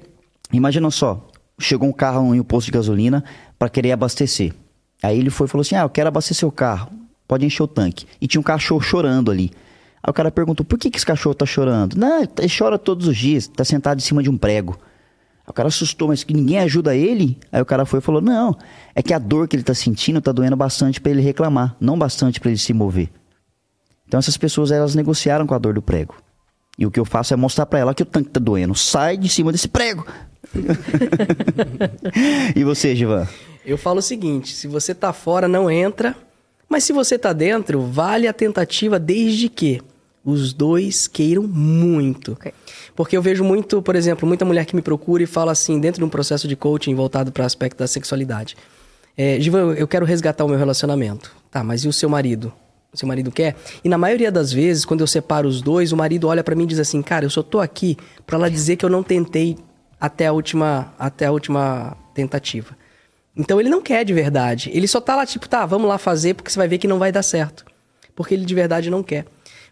Imagina 0.51 0.89
só, 0.91 1.27
chegou 1.59 1.87
um 1.87 1.93
carro 1.93 2.33
em 2.33 2.39
um 2.39 2.43
posto 2.43 2.65
de 2.65 2.71
gasolina 2.71 3.23
para 3.57 3.69
querer 3.69 3.91
abastecer. 3.91 4.53
Aí 5.01 5.19
ele 5.19 5.29
foi 5.29 5.47
e 5.47 5.49
falou 5.49 5.61
assim: 5.61 5.75
"Ah, 5.75 5.81
eu 5.81 5.89
quero 5.89 6.07
abastecer 6.07 6.47
o 6.47 6.51
carro. 6.51 7.04
Pode 7.27 7.45
encher 7.45 7.63
o 7.63 7.67
tanque". 7.67 8.05
E 8.21 8.27
tinha 8.27 8.39
um 8.39 8.43
cachorro 8.43 8.81
chorando 8.81 9.31
ali. 9.31 9.51
Aí 10.03 10.09
o 10.09 10.13
cara 10.13 10.31
perguntou: 10.31 10.65
"Por 10.65 10.77
que 10.77 10.89
que 10.89 10.97
esse 10.97 11.05
cachorro 11.05 11.35
tá 11.35 11.45
chorando?". 11.45 11.95
"Não, 11.95 12.21
ele 12.21 12.53
chora 12.55 12.77
todos 12.77 13.07
os 13.07 13.17
dias, 13.17 13.47
tá 13.47 13.63
sentado 13.63 13.99
em 13.99 14.03
cima 14.03 14.21
de 14.21 14.29
um 14.29 14.37
prego". 14.37 14.77
Aí 15.45 15.51
o 15.51 15.53
cara 15.53 15.67
assustou, 15.67 16.07
mas 16.07 16.23
que 16.23 16.33
ninguém 16.33 16.59
ajuda 16.59 16.95
ele? 16.95 17.37
Aí 17.51 17.61
o 17.61 17.65
cara 17.65 17.85
foi 17.85 17.99
e 17.99 18.01
falou: 18.01 18.21
"Não, 18.21 18.55
é 18.93 19.01
que 19.01 19.13
a 19.13 19.19
dor 19.19 19.47
que 19.47 19.55
ele 19.55 19.63
tá 19.63 19.73
sentindo 19.73 20.21
tá 20.21 20.31
doendo 20.31 20.55
bastante 20.55 20.99
para 20.99 21.11
ele 21.11 21.21
reclamar, 21.21 21.75
não 21.79 21.97
bastante 21.97 22.39
para 22.39 22.49
ele 22.49 22.57
se 22.57 22.73
mover". 22.73 23.09
Então 24.07 24.19
essas 24.19 24.37
pessoas 24.37 24.71
elas 24.71 24.95
negociaram 24.95 25.47
com 25.47 25.53
a 25.53 25.57
dor 25.57 25.73
do 25.73 25.81
prego. 25.81 26.15
E 26.77 26.85
o 26.85 26.91
que 26.91 26.99
eu 26.99 27.05
faço 27.05 27.33
é 27.33 27.37
mostrar 27.37 27.65
pra 27.65 27.79
ela 27.79 27.93
que 27.93 28.03
o 28.03 28.05
tanque 28.05 28.29
tá 28.29 28.39
doendo. 28.39 28.75
Sai 28.75 29.17
de 29.17 29.29
cima 29.29 29.51
desse 29.51 29.67
prego. 29.67 30.05
e 32.55 32.63
você, 32.63 32.95
Givan? 32.95 33.27
Eu 33.65 33.77
falo 33.77 33.99
o 33.99 34.03
seguinte: 34.03 34.53
se 34.53 34.67
você 34.67 34.93
tá 34.93 35.13
fora, 35.13 35.47
não 35.47 35.71
entra. 35.71 36.15
Mas 36.69 36.83
se 36.83 36.93
você 36.93 37.17
tá 37.17 37.33
dentro, 37.33 37.81
vale 37.81 38.27
a 38.27 38.33
tentativa 38.33 38.99
desde 38.99 39.49
que 39.49 39.81
os 40.23 40.53
dois 40.53 41.07
queiram 41.07 41.43
muito. 41.43 42.33
Ok. 42.33 42.51
Porque 42.95 43.15
eu 43.15 43.21
vejo 43.21 43.43
muito, 43.43 43.81
por 43.81 43.95
exemplo, 43.95 44.27
muita 44.27 44.43
mulher 44.43 44.65
que 44.65 44.75
me 44.75 44.81
procura 44.81 45.21
e 45.21 45.27
fala 45.27 45.51
assim, 45.51 45.79
dentro 45.79 45.99
de 45.99 46.05
um 46.05 46.09
processo 46.09 46.47
de 46.47 46.55
coaching 46.55 46.95
voltado 46.95 47.31
para 47.31 47.43
o 47.43 47.45
aspecto 47.45 47.77
da 47.77 47.87
sexualidade. 47.87 48.57
É, 49.15 49.39
Givan, 49.39 49.73
eu 49.73 49.87
quero 49.87 50.05
resgatar 50.05 50.43
o 50.43 50.47
meu 50.47 50.57
relacionamento. 50.57 51.35
Tá, 51.51 51.63
mas 51.63 51.85
e 51.85 51.87
o 51.87 51.93
seu 51.93 52.09
marido? 52.09 52.51
O 52.91 52.97
seu 52.97 53.07
marido 53.07 53.31
quer? 53.31 53.55
E 53.83 53.89
na 53.89 53.97
maioria 53.97 54.31
das 54.31 54.51
vezes, 54.51 54.83
quando 54.83 55.01
eu 55.01 55.07
separo 55.07 55.47
os 55.47 55.61
dois, 55.61 55.91
o 55.91 55.97
marido 55.97 56.27
olha 56.27 56.43
pra 56.43 56.55
mim 56.55 56.63
e 56.63 56.67
diz 56.67 56.79
assim: 56.79 57.01
"Cara, 57.01 57.25
eu 57.25 57.29
só 57.29 57.43
tô 57.43 57.59
aqui 57.59 57.97
pra 58.25 58.37
ela 58.37 58.49
dizer 58.49 58.77
que 58.77 58.85
eu 58.85 58.89
não 58.89 59.03
tentei 59.03 59.57
até 59.99 60.27
a 60.27 60.33
última 60.33 60.93
até 60.97 61.25
a 61.25 61.31
última 61.31 61.95
tentativa". 62.13 62.75
Então 63.35 63.59
ele 63.59 63.69
não 63.69 63.81
quer 63.81 64.03
de 64.05 64.13
verdade. 64.13 64.69
Ele 64.73 64.87
só 64.87 65.01
tá 65.01 65.15
lá 65.15 65.25
tipo, 65.25 65.47
tá, 65.49 65.65
vamos 65.65 65.87
lá 65.87 65.97
fazer 65.97 66.33
porque 66.33 66.49
você 66.49 66.57
vai 66.57 66.67
ver 66.67 66.77
que 66.77 66.87
não 66.87 66.99
vai 66.99 67.11
dar 67.11 67.23
certo. 67.23 67.65
Porque 68.15 68.33
ele 68.33 68.45
de 68.45 68.55
verdade 68.55 68.89
não 68.89 69.03
quer. 69.03 69.25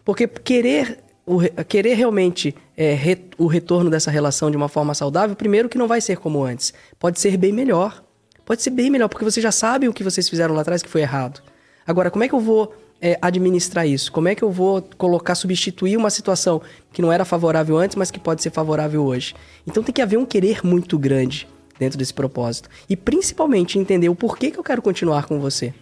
Porque 0.04 0.26
querer 0.26 0.98
o 1.26 1.36
re- 1.38 1.50
querer 1.66 1.94
realmente 1.94 2.54
é, 2.76 2.92
re- 2.92 3.24
o 3.38 3.46
retorno 3.46 3.88
dessa 3.88 4.10
relação 4.10 4.50
de 4.50 4.56
uma 4.56 4.68
forma 4.68 4.92
saudável, 4.94 5.34
primeiro 5.34 5.68
que 5.68 5.78
não 5.78 5.88
vai 5.88 6.00
ser 6.00 6.18
como 6.18 6.44
antes. 6.44 6.74
Pode 6.98 7.18
ser 7.18 7.36
bem 7.38 7.52
melhor. 7.52 8.04
Pode 8.44 8.62
ser 8.62 8.68
bem 8.70 8.90
melhor, 8.90 9.08
porque 9.08 9.24
você 9.24 9.40
já 9.40 9.50
sabe 9.50 9.88
o 9.88 9.92
que 9.94 10.04
vocês 10.04 10.28
fizeram 10.28 10.54
lá 10.54 10.60
atrás 10.60 10.82
que 10.82 10.88
foi 10.88 11.00
errado. 11.00 11.40
Agora, 11.86 12.10
como 12.10 12.24
é 12.24 12.28
que 12.28 12.34
eu 12.34 12.40
vou 12.40 12.74
é, 13.00 13.18
administrar 13.22 13.86
isso? 13.86 14.12
Como 14.12 14.28
é 14.28 14.34
que 14.34 14.42
eu 14.42 14.50
vou 14.50 14.82
colocar, 14.98 15.34
substituir 15.34 15.96
uma 15.96 16.10
situação 16.10 16.60
que 16.92 17.00
não 17.00 17.10
era 17.10 17.24
favorável 17.24 17.78
antes, 17.78 17.96
mas 17.96 18.10
que 18.10 18.20
pode 18.20 18.42
ser 18.42 18.50
favorável 18.50 19.02
hoje? 19.02 19.34
Então 19.66 19.82
tem 19.82 19.94
que 19.94 20.02
haver 20.02 20.18
um 20.18 20.26
querer 20.26 20.60
muito 20.62 20.98
grande 20.98 21.48
dentro 21.78 21.98
desse 21.98 22.14
propósito. 22.14 22.68
E 22.88 22.96
principalmente 22.96 23.78
entender 23.78 24.08
o 24.08 24.14
porquê 24.14 24.50
que 24.50 24.58
eu 24.58 24.64
quero 24.64 24.80
continuar 24.82 25.26
com 25.26 25.38
você. 25.40 25.72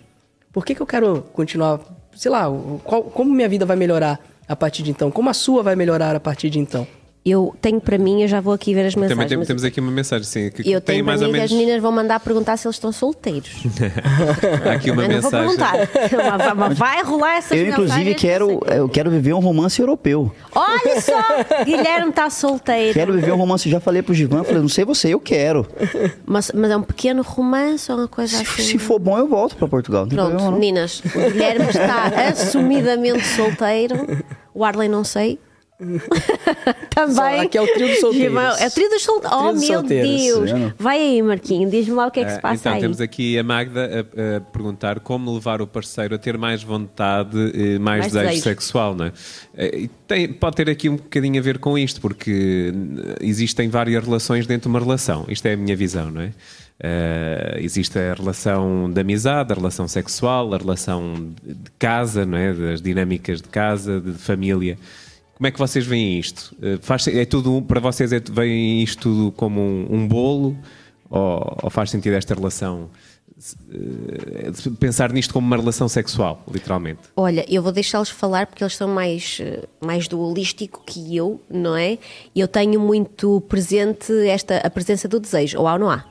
Por 0.53 0.65
que, 0.65 0.75
que 0.75 0.83
eu 0.83 0.87
quero 0.87 1.23
continuar, 1.33 1.81
sei 2.15 2.31
lá, 2.31 2.45
qual- 2.85 3.05
como 3.05 3.33
minha 3.33 3.49
vida 3.49 3.65
vai 3.65 3.77
melhorar 3.77 4.21
a 4.47 4.55
partir 4.57 4.83
de 4.83 4.91
então? 4.91 5.11
Como 5.11 5.31
a 5.31 5.35
sua 5.35 5.63
vai 5.63 5.75
melhorar 5.77 6.15
a 6.15 6.21
partir 6.21 6.51
de 6.51 6.59
então? 6.59 6.87
Eu 7.25 7.55
tenho 7.63 7.81
para 7.81 7.97
mim, 7.99 8.23
eu 8.23 8.27
já 8.29 8.41
vou 8.41 8.53
aqui 8.53 8.75
ver 8.75 8.85
as 8.85 8.97
mensagens. 8.97 9.31
Também 9.31 9.47
temos 9.47 9.63
aqui 9.63 9.79
uma 9.79 9.93
mensagem, 9.93 10.25
sim, 10.27 10.51
que 10.51 10.63
eu 10.69 10.81
tem 10.81 10.95
tenho 10.97 11.05
para 11.05 11.13
mais 11.13 11.21
mim 11.21 11.27
ou 11.29 11.33
que 11.33 11.39
menos. 11.39 11.53
as 11.53 11.57
meninas 11.57 11.81
vão 11.81 11.93
mandar 11.93 12.19
perguntar 12.19 12.57
se 12.57 12.67
eles 12.67 12.75
estão 12.75 12.91
solteiros. 12.91 13.63
Há 14.69 14.73
aqui 14.73 14.91
uma 14.91 15.05
eu 15.05 15.09
não 15.09 15.31
vou 15.31 15.31
mensagem. 15.31 15.87
perguntar. 15.87 16.55
Mas- 16.57 16.77
vai 16.77 17.03
rolar 17.05 17.37
essas 17.37 17.57
Eu, 17.57 17.69
inclusive, 17.69 18.15
quero, 18.17 18.61
eu 18.67 18.89
quero 18.89 19.09
viver 19.09 19.35
um 19.35 19.39
romance 19.39 19.81
europeu. 19.81 20.33
Olha 20.53 21.01
só! 21.01 21.65
Guilherme 21.65 22.11
está 22.11 22.29
solteiro. 22.29 22.93
Quero 22.93 23.13
viver 23.13 23.33
um 23.33 23.37
romance. 23.37 23.71
Já 23.71 23.79
falei 23.79 24.03
pro 24.03 24.13
Givan, 24.13 24.43
falei, 24.43 24.61
não 24.61 24.69
sei 24.69 24.85
você, 24.85 25.15
eu 25.15 25.21
quero. 25.21 25.65
Mas, 26.27 26.51
mas 26.53 26.73
é 26.73 26.77
um 26.77 26.83
pequeno 26.83 27.23
romance 27.23 27.91
ou 27.93 27.99
uma 27.99 28.09
coisa 28.09 28.37
Se, 28.39 28.43
assim? 28.43 28.63
se 28.63 28.79
for 28.79 28.99
bom, 28.99 29.17
eu 29.17 29.29
volto 29.29 29.55
pra 29.55 29.69
Portugal. 29.69 30.09
Pronto, 30.09 30.23
problema, 30.29 30.51
não. 30.51 30.59
meninas, 30.59 31.01
o 31.05 31.31
Guilherme 31.31 31.67
está 31.69 32.07
assumidamente 32.31 33.25
solteiro. 33.29 33.95
O 34.53 34.65
Arley 34.65 34.89
não 34.89 35.05
sei. 35.05 35.39
Também. 36.91 37.15
Só- 37.15 37.41
aqui 37.43 37.59
é 37.59 37.63
o 37.63 37.67
trio 37.73 37.89
dos 37.89 38.01
solteiros. 38.01 38.61
É 38.61 38.67
o 38.67 38.71
trio 38.71 38.89
dos 38.89 39.03
solteiros. 39.03 39.39
Oh, 39.41 39.53
dos 39.53 39.61
meu 39.69 39.73
solteiros. 39.81 40.51
Deus. 40.51 40.73
Vai 40.79 40.99
aí, 41.01 41.23
Marquinho, 41.23 41.71
diz-me 41.71 41.95
lá 41.95 42.07
o 42.07 42.11
que 42.11 42.21
é 42.21 42.25
que 42.25 42.31
se 42.31 42.39
Ah, 42.39 42.41
passa 42.41 42.55
então, 42.61 42.73
aí. 42.75 42.81
temos 42.81 43.01
aqui 43.01 43.39
a 43.39 43.43
Magda 43.43 44.07
a, 44.15 44.37
a 44.37 44.41
perguntar 44.41 45.01
como 45.01 45.33
levar 45.35 45.61
o 45.63 45.67
parceiro 45.67 46.15
a 46.15 46.19
ter 46.19 46.37
mais 46.39 46.63
vontade, 46.63 47.37
eh, 47.55 47.79
mais, 47.79 48.01
Mais 48.01 48.13
desejo, 48.13 48.27
desejo. 48.29 48.43
sexual, 48.43 48.95
não 48.95 49.07
é? 49.07 49.13
Eh, 49.57 49.79
e 49.83 49.89
tem- 50.07 50.33
pode 50.33 50.57
ter 50.57 50.71
aqui 50.71 50.89
um 50.89 50.97
bocadinho 50.97 51.39
a 51.39 51.43
ver 51.43 51.59
com 51.59 51.77
isto, 51.77 52.01
porque 52.01 52.73
eh, 52.73 53.17
existem 53.21 53.69
várias 53.69 54.05
relações 54.05 54.47
dentro 54.47 54.63
de 54.71 54.77
uma 54.77 54.81
relação. 54.81 55.25
Isto 55.29 55.47
é 55.47 55.55
a 55.55 55.57
minha 55.57 55.77
visão, 55.77 56.11
não 56.11 56.21
é? 56.23 56.31
Eh, 56.85 57.59
existe 57.61 57.97
a 57.99 58.15
relação 58.15 58.91
de 58.91 59.01
amizade, 59.01 59.53
a 59.53 59.55
relação 59.55 59.87
sexual, 59.87 60.53
a 60.55 60.59
relação 60.59 61.15
de 61.45 61.53
de 61.55 61.71
casa, 61.79 62.25
não 62.27 62.37
é? 62.37 62.53
Das 62.53 62.81
dinâmicas 62.83 63.41
de 63.41 63.49
casa, 63.49 64.01
de 64.01 64.13
família. 64.15 64.77
Como 65.43 65.49
é 65.49 65.51
que 65.51 65.59
vocês 65.59 65.85
veem 65.85 66.21
isto? 66.21 66.55
Eh, 66.63 66.79
faz- 66.81 67.09
é 67.09 67.25
tudo 67.25 67.61
para 67.63 67.81
vocês 67.81 68.13
é, 68.13 68.21
veem 68.21 68.81
isto 68.81 69.01
tudo 69.11 69.33
como 69.33 69.61
um, 69.61 69.89
um 69.91 70.07
bolo 70.07 70.57
ou, 71.11 71.59
ou 71.65 71.69
faz 71.69 71.91
sentido 71.91 72.13
esta 72.13 72.33
relação 72.33 72.89
eh, 73.75 74.53
pensar 74.79 75.13
nisto 75.13 75.33
como 75.35 75.45
uma 75.45 75.57
relação 75.57 75.89
sexual, 75.89 76.45
literalmente? 76.49 77.01
Olha, 77.17 77.45
eu 77.53 77.61
vou 77.61 77.73
deixá-los 77.73 78.09
falar 78.09 78.47
porque 78.47 78.63
eles 78.63 78.77
são 78.77 78.87
mais, 78.87 79.39
eh, 79.43 79.65
mais 79.85 80.07
do 80.07 80.21
holístico 80.21 80.81
que 80.87 81.17
eu, 81.17 81.41
não 81.51 81.75
é? 81.75 81.99
E 82.33 82.39
eu 82.39 82.47
tenho 82.47 82.79
muito 82.79 83.41
presente 83.49 84.13
esta, 84.29 84.59
a 84.59 84.71
presença 84.71 85.09
do 85.09 85.19
desejo, 85.19 85.59
ou 85.59 85.67
há 85.67 85.73
ou 85.73 85.79
não 85.81 85.91
há. 85.91 86.05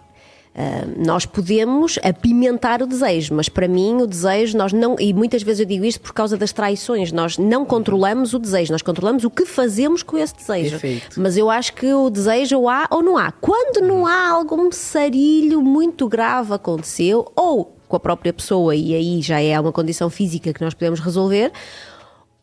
Ah, 0.53 0.85
nós 0.97 1.25
podemos 1.25 1.97
apimentar 2.03 2.81
o 2.81 2.87
desejo, 2.87 3.33
mas 3.33 3.47
para 3.47 3.69
mim 3.69 4.01
o 4.01 4.07
desejo, 4.07 4.57
nós 4.57 4.73
não, 4.73 4.97
e 4.99 5.13
muitas 5.13 5.43
vezes 5.43 5.61
eu 5.61 5.65
digo 5.65 5.85
isto 5.85 6.01
por 6.01 6.13
causa 6.13 6.35
das 6.35 6.51
traições, 6.51 7.11
nós 7.11 7.37
não 7.37 7.65
controlamos 7.65 8.33
o 8.33 8.39
desejo, 8.39 8.73
nós 8.73 8.81
controlamos 8.81 9.23
o 9.23 9.29
que 9.29 9.45
fazemos 9.45 10.03
com 10.03 10.17
esse 10.17 10.35
desejo. 10.35 10.71
Perfeito. 10.71 11.21
Mas 11.21 11.37
eu 11.37 11.49
acho 11.49 11.73
que 11.73 11.93
o 11.93 12.09
desejo 12.09 12.67
há 12.67 12.85
ou 12.91 13.01
não 13.01 13.17
há. 13.17 13.31
Quando 13.31 13.81
não 13.81 14.05
há 14.05 14.29
algum 14.29 14.69
sarilho 14.71 15.61
muito 15.61 16.07
grave 16.09 16.53
aconteceu, 16.53 17.31
ou 17.33 17.77
com 17.87 17.95
a 17.95 17.99
própria 17.99 18.33
pessoa, 18.33 18.75
e 18.75 18.93
aí 18.93 19.21
já 19.21 19.41
é 19.41 19.57
uma 19.59 19.71
condição 19.71 20.09
física 20.09 20.53
que 20.53 20.61
nós 20.61 20.73
podemos 20.73 20.99
resolver, 20.99 21.51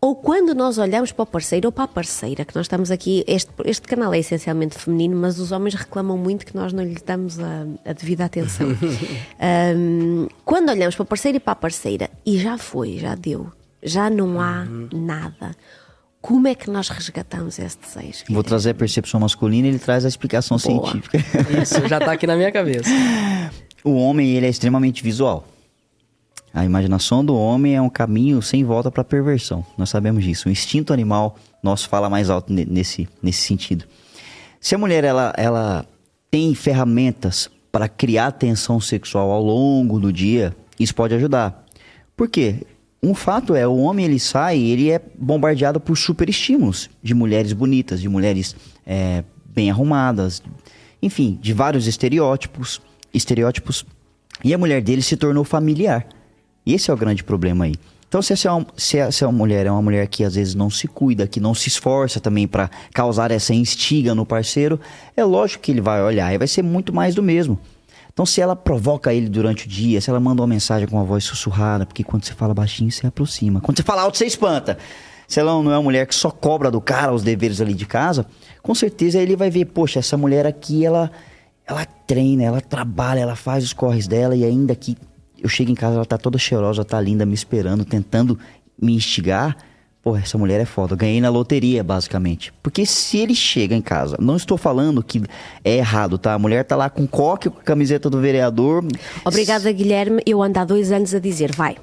ou 0.01 0.15
quando 0.15 0.55
nós 0.55 0.79
olhamos 0.79 1.11
para 1.11 1.25
o 1.25 1.27
parceiro 1.27 1.69
ou 1.69 1.73
para 1.73 1.85
a 1.85 1.89
parceira, 1.89 2.45
que 2.45 2.55
nós 2.55 2.67
estamos 2.67 2.91
aqui, 2.91 3.25
este, 3.27 3.51
este 3.65 3.87
canal 3.87 4.15
é 4.15 4.19
essencialmente 4.19 4.79
feminino, 4.79 5.17
mas 5.17 5.41
os 5.41 5.51
homens 5.51 5.75
reclamam 5.75 6.17
muito 6.17 6.47
que 6.47 6.55
nós 6.55 6.73
não 6.73 6.85
lhe 6.85 6.97
damos 7.05 7.39
a, 7.41 7.67
a 7.85 7.93
devida 7.93 8.25
atenção. 8.25 8.69
Ahm, 9.41 10.29
quando 10.45 10.71
olhamos 10.71 10.95
para 10.95 11.03
o 11.03 11.07
parceiro 11.07 11.37
e 11.37 11.41
para 11.41 11.53
a 11.53 11.57
parceira, 11.57 12.11
e 12.25 12.39
já 12.39 12.57
foi, 12.57 12.99
já 12.99 13.17
deu, 13.17 13.51
já 13.83 14.09
não 14.09 14.41
há 14.41 14.65
nada, 14.93 15.57
como 16.21 16.47
é 16.47 16.55
que 16.55 16.71
nós 16.71 16.89
resgatamos 16.89 17.59
esse 17.59 17.79
desejo? 17.79 18.25
Vou 18.31 18.45
trazer 18.45 18.71
a 18.71 18.75
percepção 18.75 19.19
masculina 19.19 19.67
e 19.67 19.71
ele 19.71 19.79
traz 19.79 20.05
a 20.05 20.09
explicação 20.09 20.59
Boa. 20.59 20.93
científica. 20.93 21.19
Isso 21.61 21.89
já 21.89 21.99
tá 21.99 22.13
aqui 22.13 22.27
na 22.27 22.37
minha 22.37 22.53
cabeça. 22.53 22.91
O 23.85 23.95
homem, 23.95 24.37
ele 24.37 24.45
é 24.45 24.49
extremamente 24.49 25.05
visual. 25.05 25.47
A 26.53 26.65
imaginação 26.65 27.25
do 27.25 27.37
homem 27.37 27.75
é 27.77 27.83
um 27.83 27.89
caminho 27.89 28.41
sem 28.41 28.65
volta 28.65 28.91
para 28.91 29.03
a 29.03 29.05
perversão. 29.05 29.65
Nós 29.77 29.91
sabemos 29.91 30.25
disso. 30.25 30.49
O 30.49 30.53
instinto 30.53 30.93
animal 30.93 31.37
nosso 31.63 31.89
fala 31.89 32.09
mais 32.09 32.31
alto 32.31 32.53
ne- 32.53 32.65
nesse, 32.65 33.09
nesse 33.23 33.41
sentido. 33.43 33.85
Se 34.61 34.75
a 34.75 34.79
mulher 34.79 35.05
ela, 35.05 35.33
ela 35.37 35.87
tem 36.31 36.55
ferramentas 36.55 37.51
para 37.71 37.89
criar 37.89 38.33
tensão 38.33 38.81
sexual 38.81 39.31
ao 39.31 39.43
longo 39.43 40.01
do 40.01 40.13
dia, 40.13 40.57
isso 40.81 40.95
pode 40.95 41.15
ajudar. 41.15 41.65
Por 42.17 42.29
quê? 42.29 42.67
Um 43.01 43.15
fato 43.15 43.55
é, 43.55 43.67
o 43.67 43.77
homem 43.77 44.05
ele 44.07 44.19
sai, 44.19 44.59
ele 44.59 44.91
é 44.91 45.01
bombardeado 45.17 45.79
por 45.79 45.97
superestímulos 45.97 46.91
de 47.01 47.15
mulheres 47.15 47.53
bonitas, 47.53 48.01
de 48.01 48.09
mulheres 48.09 48.57
é, 48.85 49.23
bem 49.45 49.71
arrumadas, 49.71 50.43
enfim, 51.01 51.39
de 51.41 51.53
vários 51.53 51.87
estereótipos, 51.87 52.81
estereótipos. 53.15 53.87
E 54.43 54.53
a 54.53 54.59
mulher 54.59 54.83
dele 54.83 55.03
se 55.03 55.17
tornou 55.17 55.45
familiar. 55.45 56.07
Esse 56.73 56.91
é 56.91 56.95
o 56.95 56.97
grande 56.97 57.25
problema 57.25 57.65
aí. 57.65 57.75
Então, 58.09 58.23
se 58.23 58.33
essa, 58.33 58.49
é 58.49 58.53
uma, 58.53 58.67
se 58.77 58.99
essa 58.99 59.25
é 59.25 59.29
mulher 59.29 59.67
é 59.67 59.71
uma 59.71 59.83
mulher 59.83 60.07
que 60.07 60.25
às 60.25 60.35
vezes 60.35 60.55
não 60.55 60.71
se 60.71 60.89
cuida, 60.89 61.27
que 61.27 61.39
não 61.39 61.55
se 61.55 61.69
esforça 61.69 62.19
também 62.19 62.49
para 62.49 62.71
causar 62.95 63.31
essa 63.31 63.53
instiga 63.53 64.15
no 64.15 64.25
parceiro, 64.25 64.81
é 65.15 65.23
lógico 65.23 65.65
que 65.65 65.73
ele 65.73 65.83
vai 65.83 66.03
olhar 66.03 66.33
e 66.33 66.39
vai 66.39 66.49
ser 66.49 66.63
muito 66.63 66.93
mais 66.93 67.15
do 67.15 67.23
mesmo. 67.23 67.59
Então, 68.11 68.25
se 68.25 68.41
ela 68.41 68.57
provoca 68.57 69.13
ele 69.13 69.29
durante 69.29 69.67
o 69.67 69.69
dia, 69.69 70.01
se 70.01 70.09
ela 70.09 70.19
manda 70.19 70.41
uma 70.41 70.49
mensagem 70.49 70.89
com 70.89 70.97
uma 70.97 71.05
voz 71.05 71.23
sussurrada, 71.23 71.85
porque 71.85 72.03
quando 72.03 72.25
você 72.25 72.33
fala 72.33 72.55
baixinho, 72.55 72.91
você 72.91 73.07
aproxima. 73.07 73.61
Quando 73.61 73.77
você 73.77 73.83
fala 73.83 74.03
alto, 74.03 74.17
você 74.17 74.27
espanta. 74.27 74.79
Se 75.29 75.39
ela 75.39 75.53
não 75.63 75.71
é 75.71 75.77
uma 75.77 75.83
mulher 75.83 76.07
que 76.07 76.15
só 76.15 76.31
cobra 76.31 76.71
do 76.71 76.81
cara 76.81 77.13
os 77.13 77.23
deveres 77.23 77.61
ali 77.61 77.75
de 77.75 77.85
casa, 77.85 78.27
com 78.63 78.75
certeza 78.75 79.19
ele 79.19 79.37
vai 79.37 79.51
ver, 79.51 79.67
poxa, 79.67 79.99
essa 79.99 80.17
mulher 80.17 80.47
aqui, 80.47 80.85
ela, 80.85 81.13
ela 81.67 81.85
treina, 81.85 82.43
ela 82.43 82.61
trabalha, 82.63 83.21
ela 83.21 83.37
faz 83.37 83.63
os 83.63 83.75
corres 83.75 84.09
dela 84.09 84.35
e 84.35 84.45
ainda 84.45 84.75
que 84.75 84.97
eu 85.43 85.49
chego 85.49 85.71
em 85.71 85.75
casa, 85.75 85.97
ela 85.97 86.05
tá 86.05 86.19
toda 86.19 86.39
cheirosa, 86.39 86.85
tá 86.85 87.01
linda, 87.01 87.25
me 87.25 87.35
esperando, 87.35 87.85
tentando 87.85 88.39
me 88.81 88.95
instigar. 88.95 89.57
Pô, 90.03 90.17
essa 90.17 90.39
mulher 90.39 90.61
é 90.61 90.65
foda. 90.65 90.95
Ganhei 90.95 91.21
na 91.21 91.29
loteria, 91.29 91.83
basicamente. 91.83 92.53
Porque 92.63 92.87
se 92.87 93.19
ele 93.19 93.35
chega 93.35 93.75
em 93.75 93.83
casa, 93.83 94.17
não 94.21 94.37
estou 94.37 94.57
falando 94.57 95.03
que 95.03 95.23
é 95.65 95.77
errado, 95.77 96.17
tá? 96.17 96.35
A 96.35 96.39
mulher 96.39 96.65
tá 96.65 96.77
lá 96.77 96.89
com 96.89 97.07
coque, 97.07 97.51
com 97.51 97.59
a 97.59 97.63
camiseta 97.63 98.09
do 98.09 98.21
vereador. 98.21 98.85
Obrigada, 99.25 99.71
Guilherme. 99.73 100.23
Eu 100.25 100.43
ando 100.43 100.59
há 100.59 100.65
dois 100.65 100.93
anos 100.93 101.15
a 101.15 101.19
dizer, 101.19 101.53
vai. 101.53 101.77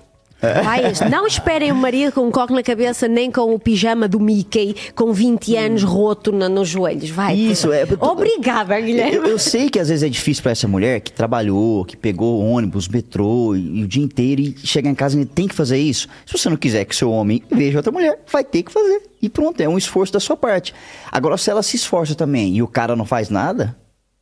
Vai, 0.63 0.93
não 1.09 1.25
esperem 1.27 1.71
o 1.71 1.75
marido 1.75 2.11
com 2.11 2.21
um 2.21 2.31
coque 2.31 2.53
na 2.53 2.63
cabeça, 2.63 3.07
nem 3.07 3.31
com 3.31 3.53
o 3.53 3.59
pijama 3.59 4.07
do 4.07 4.19
Mickey, 4.19 4.75
com 4.95 5.11
20 5.13 5.55
anos 5.55 5.83
roto 5.83 6.31
na- 6.31 6.49
nos 6.49 6.67
joelhos. 6.69 7.09
Vai. 7.09 7.35
Isso, 7.35 7.71
é- 7.71 7.85
Obrigada, 7.99 8.79
Guilherme. 8.79 9.15
Eu, 9.15 9.25
eu 9.25 9.39
sei 9.39 9.69
que 9.69 9.79
às 9.79 9.89
vezes 9.89 10.03
é 10.03 10.09
difícil 10.09 10.41
pra 10.43 10.51
essa 10.51 10.67
mulher 10.67 10.99
que 11.01 11.11
trabalhou, 11.11 11.83
que 11.85 11.95
pegou 11.97 12.41
ônibus, 12.43 12.87
metrô 12.87 13.55
e, 13.55 13.79
e 13.79 13.83
o 13.83 13.87
dia 13.87 14.03
inteiro 14.03 14.41
e 14.41 14.55
chegar 14.63 14.89
em 14.89 14.95
casa 14.95 15.19
e 15.19 15.25
tem 15.25 15.47
que 15.47 15.55
fazer 15.55 15.77
isso. 15.77 16.07
Se 16.25 16.37
você 16.37 16.49
não 16.49 16.57
quiser 16.57 16.85
que 16.85 16.95
seu 16.95 17.11
homem 17.11 17.41
veja 17.51 17.77
outra 17.79 17.91
mulher, 17.91 18.19
vai 18.31 18.43
ter 18.43 18.63
que 18.63 18.71
fazer. 18.71 19.01
E 19.21 19.29
pronto, 19.29 19.59
é 19.61 19.67
um 19.67 19.77
esforço 19.77 20.13
da 20.13 20.19
sua 20.19 20.37
parte. 20.37 20.73
Agora, 21.11 21.37
se 21.37 21.49
ela 21.49 21.63
se 21.63 21.75
esforça 21.75 22.13
também 22.15 22.55
e 22.57 22.61
o 22.61 22.67
cara 22.67 22.95
não 22.95 23.05
faz 23.05 23.29
nada, 23.29 23.75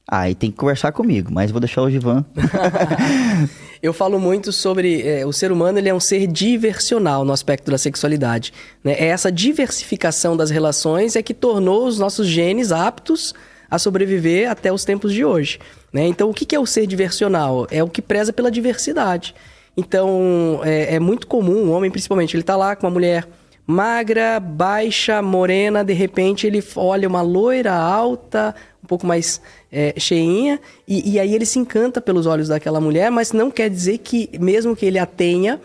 aí 0.07 0.35
tem 0.35 0.51
que 0.51 0.57
conversar 0.57 0.91
comigo. 0.91 1.31
Mas 1.31 1.51
vou 1.51 1.59
deixar 1.59 1.81
o 1.81 1.89
Givan. 1.89 2.25
Eu 3.81 3.91
falo 3.91 4.17
muito 4.17 4.53
sobre 4.53 5.01
é, 5.01 5.25
o 5.25 5.33
ser 5.33 5.51
humano, 5.51 5.77
ele 5.77 5.89
é 5.89 5.93
um 5.93 5.99
ser 5.99 6.25
diversional 6.25 7.25
no 7.25 7.33
aspecto 7.33 7.69
da 7.69 7.77
sexualidade. 7.77 8.53
Né? 8.81 8.93
É 8.93 9.07
essa 9.07 9.29
diversificação 9.29 10.37
das 10.37 10.49
relações 10.49 11.17
é 11.17 11.21
que 11.21 11.33
tornou 11.33 11.85
os 11.85 11.99
nossos 11.99 12.25
genes 12.25 12.71
aptos 12.71 13.33
a 13.69 13.77
sobreviver 13.77 14.49
até 14.49 14.71
os 14.71 14.85
tempos 14.85 15.11
de 15.11 15.25
hoje. 15.25 15.59
Né? 15.91 16.07
Então, 16.07 16.29
o 16.29 16.33
que 16.33 16.55
é 16.55 16.59
o 16.59 16.65
ser 16.65 16.87
diversional? 16.87 17.67
É 17.69 17.83
o 17.83 17.89
que 17.89 18.01
preza 18.01 18.31
pela 18.31 18.49
diversidade. 18.49 19.35
Então, 19.75 20.61
é, 20.63 20.95
é 20.95 20.99
muito 20.99 21.27
comum, 21.27 21.65
o 21.65 21.71
homem 21.71 21.91
principalmente, 21.91 22.37
ele 22.37 22.43
tá 22.43 22.55
lá 22.55 22.77
com 22.77 22.85
uma 22.85 22.93
mulher 22.93 23.27
magra, 23.65 24.39
baixa, 24.39 25.21
morena, 25.21 25.83
de 25.83 25.93
repente 25.93 26.45
ele 26.45 26.63
olha 26.75 27.07
uma 27.07 27.21
loira 27.21 27.73
alta, 27.73 28.53
um 28.83 28.87
pouco 28.87 29.07
mais 29.07 29.39
é, 29.71 29.93
cheinha, 29.97 30.59
e, 30.87 31.13
e 31.13 31.19
aí 31.19 31.33
ele 31.33 31.45
se 31.45 31.57
encanta 31.57 32.01
pelos 32.01 32.25
olhos 32.25 32.49
daquela 32.49 32.81
mulher, 32.81 33.09
mas 33.09 33.31
não 33.31 33.49
quer 33.49 33.69
dizer 33.69 33.99
que, 33.99 34.29
mesmo 34.39 34.75
que 34.75 34.85
ele 34.85 34.99
a 34.99 35.05
tenha, 35.05 35.59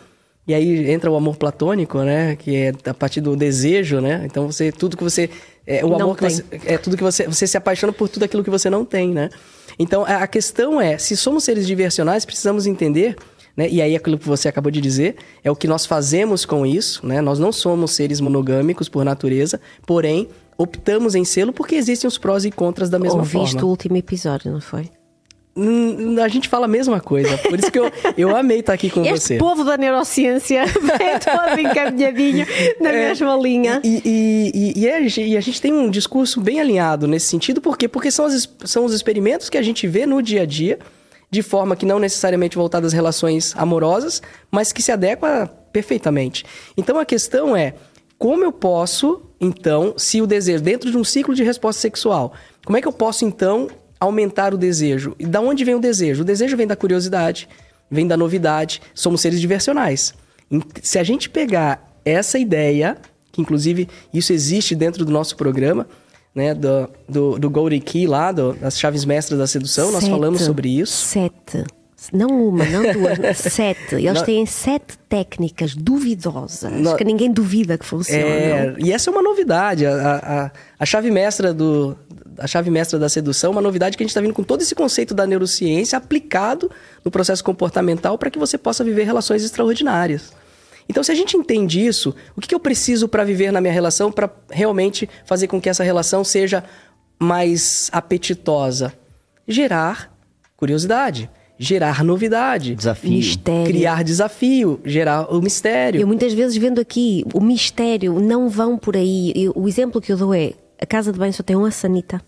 e 0.48 0.54
aí 0.54 0.90
entra 0.90 1.10
o 1.10 1.14
amor 1.14 1.36
platônico, 1.36 1.98
né? 1.98 2.34
Que 2.34 2.56
é 2.56 2.72
a 2.86 2.94
partir 2.94 3.20
do 3.20 3.36
desejo, 3.36 4.00
né? 4.00 4.22
Então 4.24 4.50
você, 4.50 4.72
tudo 4.72 4.96
que 4.96 5.04
você. 5.04 5.28
É, 5.66 5.84
o 5.84 5.90
Não 5.90 6.00
amor 6.00 6.16
que 6.16 6.24
você. 6.24 6.42
É 6.64 6.78
tudo 6.78 6.96
que 6.96 7.02
você. 7.02 7.26
Você 7.26 7.46
se 7.46 7.58
apaixona 7.58 7.92
por 7.92 8.08
tudo 8.08 8.22
aquilo 8.22 8.42
que 8.42 8.48
você 8.48 8.70
não 8.70 8.82
tem, 8.82 9.10
né? 9.10 9.28
Então 9.78 10.06
a 10.06 10.22
a 10.22 10.26
questão 10.26 10.80
é: 10.80 10.96
se 10.96 11.14
somos 11.18 11.44
seres 11.44 11.66
diversionais, 11.66 12.24
precisamos 12.24 12.66
entender. 12.66 13.14
Né? 13.54 13.68
E 13.68 13.82
aí 13.82 13.94
aquilo 13.94 14.16
que 14.16 14.26
você 14.26 14.48
acabou 14.48 14.70
de 14.70 14.80
dizer 14.80 15.16
é 15.44 15.50
o 15.50 15.56
que 15.56 15.66
nós 15.66 15.84
fazemos 15.84 16.46
com 16.46 16.64
isso, 16.64 17.06
né? 17.06 17.20
Nós 17.20 17.38
não 17.38 17.52
somos 17.52 17.90
seres 17.90 18.18
monogâmicos 18.18 18.88
por 18.88 19.04
natureza, 19.04 19.60
porém 19.84 20.28
optamos 20.58 21.14
em 21.14 21.24
sê-lo 21.24 21.52
porque 21.52 21.76
existem 21.76 22.06
os 22.08 22.18
prós 22.18 22.44
e 22.44 22.50
contras 22.50 22.90
da 22.90 22.98
mesma 22.98 23.20
Ouviste 23.20 23.52
forma. 23.52 23.66
o 23.66 23.70
último 23.70 23.96
episódio, 23.96 24.52
não 24.52 24.60
foi? 24.60 24.90
Hum, 25.56 26.16
A 26.22 26.28
gente 26.28 26.48
fala 26.48 26.66
a 26.66 26.68
mesma 26.68 27.00
coisa. 27.00 27.36
Por 27.38 27.58
isso 27.58 27.70
que 27.72 27.78
eu, 27.78 27.90
eu 28.16 28.36
amei 28.36 28.60
estar 28.60 28.74
aqui 28.74 28.88
com 28.90 29.00
Este 29.04 29.18
você. 29.20 29.38
povo 29.38 29.64
da 29.64 29.76
neurociência 29.76 30.62
é 31.00 31.18
todo 31.18 31.60
encaminhadinho 31.60 32.46
na 32.80 32.92
mesma 32.92 33.36
linha. 33.36 33.80
E, 33.82 34.00
e- 34.04 34.78
e- 34.78 34.80
e 34.84 34.88
a, 35.36 35.40
gente- 35.40 35.60
tem 35.60 35.72
um 35.72 35.90
discurso 35.90 36.40
bem 36.40 36.60
alinhado 36.60 37.08
nesse 37.08 37.26
sentido, 37.26 37.60
por 37.60 37.76
quê? 37.76 37.88
Porque 37.88 38.10
são, 38.10 38.24
as 38.26 38.48
são 38.64 38.84
os 38.84 38.92
experimentos 38.92 39.48
que 39.50 39.58
a 39.58 39.62
gente 39.62 39.86
vê 39.88 40.06
no 40.06 40.22
dia 40.22 40.42
a 40.42 40.46
dia, 40.46 40.78
de 41.28 41.42
forma 41.42 41.74
que 41.74 41.84
não 41.84 41.98
necessariamente 41.98 42.56
voltada 42.56 42.86
às 42.86 42.92
relações 42.92 43.52
amorosas, 43.56 44.22
mas 44.52 44.72
que 44.72 44.80
se 44.80 44.92
adequa 44.92 45.50
perfeitamente. 45.72 46.44
Então 46.76 46.98
a 47.00 47.04
questão 47.04 47.56
é, 47.56 47.74
como 48.16 48.44
eu 48.44 48.52
posso, 48.52 49.22
então, 49.40 49.94
se 49.96 50.20
o 50.20 50.26
desejo, 50.26 50.62
dentro 50.62 50.90
de 50.90 50.96
um 50.98 51.04
ciclo 51.04 51.34
de 51.34 51.42
resposta 51.44 51.80
sexual, 51.80 52.32
como 52.64 52.76
é 52.76 52.80
que 52.82 52.88
eu 52.88 52.92
posso, 52.92 53.24
então, 53.24 53.68
aumentar 54.00 54.52
o 54.52 54.58
desejo? 54.58 55.14
E 55.18 55.26
da 55.26 55.40
onde 55.40 55.64
vem 55.64 55.74
o 55.74 55.80
desejo? 55.80 56.22
O 56.22 56.24
desejo 56.24 56.56
vem 56.56 56.66
da 56.66 56.76
curiosidade, 56.76 57.48
vem 57.90 58.06
da 58.06 58.16
novidade, 58.16 58.80
somos 58.94 59.20
seres 59.20 59.40
diversionais. 59.40 60.12
Se 60.82 60.98
a 60.98 61.04
gente 61.04 61.28
pegar 61.30 61.88
essa 62.04 62.38
ideia, 62.38 62.96
que 63.32 63.40
inclusive 63.40 63.88
isso 64.12 64.32
existe 64.32 64.74
dentro 64.74 65.04
do 65.04 65.12
nosso 65.12 65.36
programa, 65.36 65.86
né, 66.34 66.54
do, 66.54 66.88
do, 67.08 67.38
do 67.38 67.50
Golden 67.50 67.80
Key 67.80 68.06
lá, 68.06 68.30
do- 68.32 68.52
das 68.54 68.78
chaves 68.78 69.04
mestras 69.04 69.38
da 69.38 69.46
sedução, 69.46 69.90
nós 69.90 70.06
falamos 70.06 70.40
sobre 70.42 70.68
isso. 70.68 71.06
Sete. 71.06 71.64
Não 72.12 72.28
uma, 72.48 72.64
não 72.64 72.92
duas, 72.92 73.38
sete. 73.38 73.96
Eles 73.96 74.14
Não- 74.14 74.24
têm 74.24 74.46
sete 74.46 74.96
técnicas 75.08 75.74
duvidosas 75.74 76.70
Não- 76.72 76.96
que 76.96 77.04
ninguém 77.04 77.30
duvida 77.32 77.76
que 77.76 77.84
funcionam. 77.84 78.24
É, 78.24 78.74
e 78.78 78.92
essa 78.92 79.10
é 79.10 79.12
uma 79.12 79.20
novidade. 79.22 79.84
A, 79.84 79.92
a, 80.16 80.50
a- 80.78 80.86
chave 80.86 81.10
mestra 81.10 81.52
do. 81.52 81.96
A 82.38 82.46
chave 82.46 82.70
mestra 82.70 83.00
da 83.00 83.08
sedução 83.08 83.48
é 83.48 83.52
uma 83.52 83.60
novidade 83.60 83.96
que 83.96 84.02
a 84.02 84.04
gente 84.04 84.10
está 84.10 84.20
vindo 84.20 84.32
com 84.32 84.44
todo 84.44 84.62
esse 84.62 84.74
conceito 84.76 85.12
da 85.12 85.26
neurociência 85.26 85.96
aplicado 85.98 86.70
no 87.04 87.10
processo 87.10 87.42
comportamental 87.42 88.16
para 88.16 88.30
que 88.30 88.38
você 88.38 88.56
possa 88.56 88.84
viver 88.84 89.02
relações 89.02 89.42
extraordinárias. 89.42 90.32
Então, 90.88 91.02
se 91.02 91.10
a 91.10 91.14
gente 91.16 91.36
entende 91.36 91.84
isso, 91.84 92.14
o 92.36 92.40
que, 92.40 92.46
que 92.48 92.54
eu 92.54 92.60
preciso 92.60 93.08
para 93.08 93.24
viver 93.24 93.50
na 93.52 93.60
minha 93.60 93.72
relação 93.72 94.12
para 94.12 94.30
realmente 94.50 95.10
fazer 95.26 95.48
com 95.48 95.60
que 95.60 95.68
essa 95.68 95.82
relação 95.82 96.22
seja 96.22 96.62
mais 97.18 97.90
apetitosa? 97.92 98.92
Gerar 99.46 100.16
curiosidade, 100.56 101.28
gerar 101.58 102.04
novidade, 102.04 102.74
Desafio. 102.74 103.10
Mistério. 103.10 103.66
criar 103.66 104.04
desafio, 104.04 104.80
gerar 104.84 105.32
o 105.34 105.40
mistério. 105.42 106.00
Eu 106.00 106.06
muitas 106.06 106.32
vezes 106.32 106.56
vendo 106.56 106.80
aqui 106.80 107.24
o 107.34 107.40
mistério, 107.40 108.20
não 108.20 108.48
vão 108.48 108.78
por 108.78 108.96
aí. 108.96 109.32
Eu- 109.34 109.52
o 109.56 109.66
exemplo 109.68 110.00
que 110.00 110.12
eu 110.12 110.16
dou 110.16 110.32
é: 110.32 110.52
a 110.80 110.86
casa 110.86 111.12
de 111.12 111.18
banho 111.18 111.32
só 111.32 111.42
tem 111.42 111.56
uma 111.56 111.70
sanita. 111.70 112.20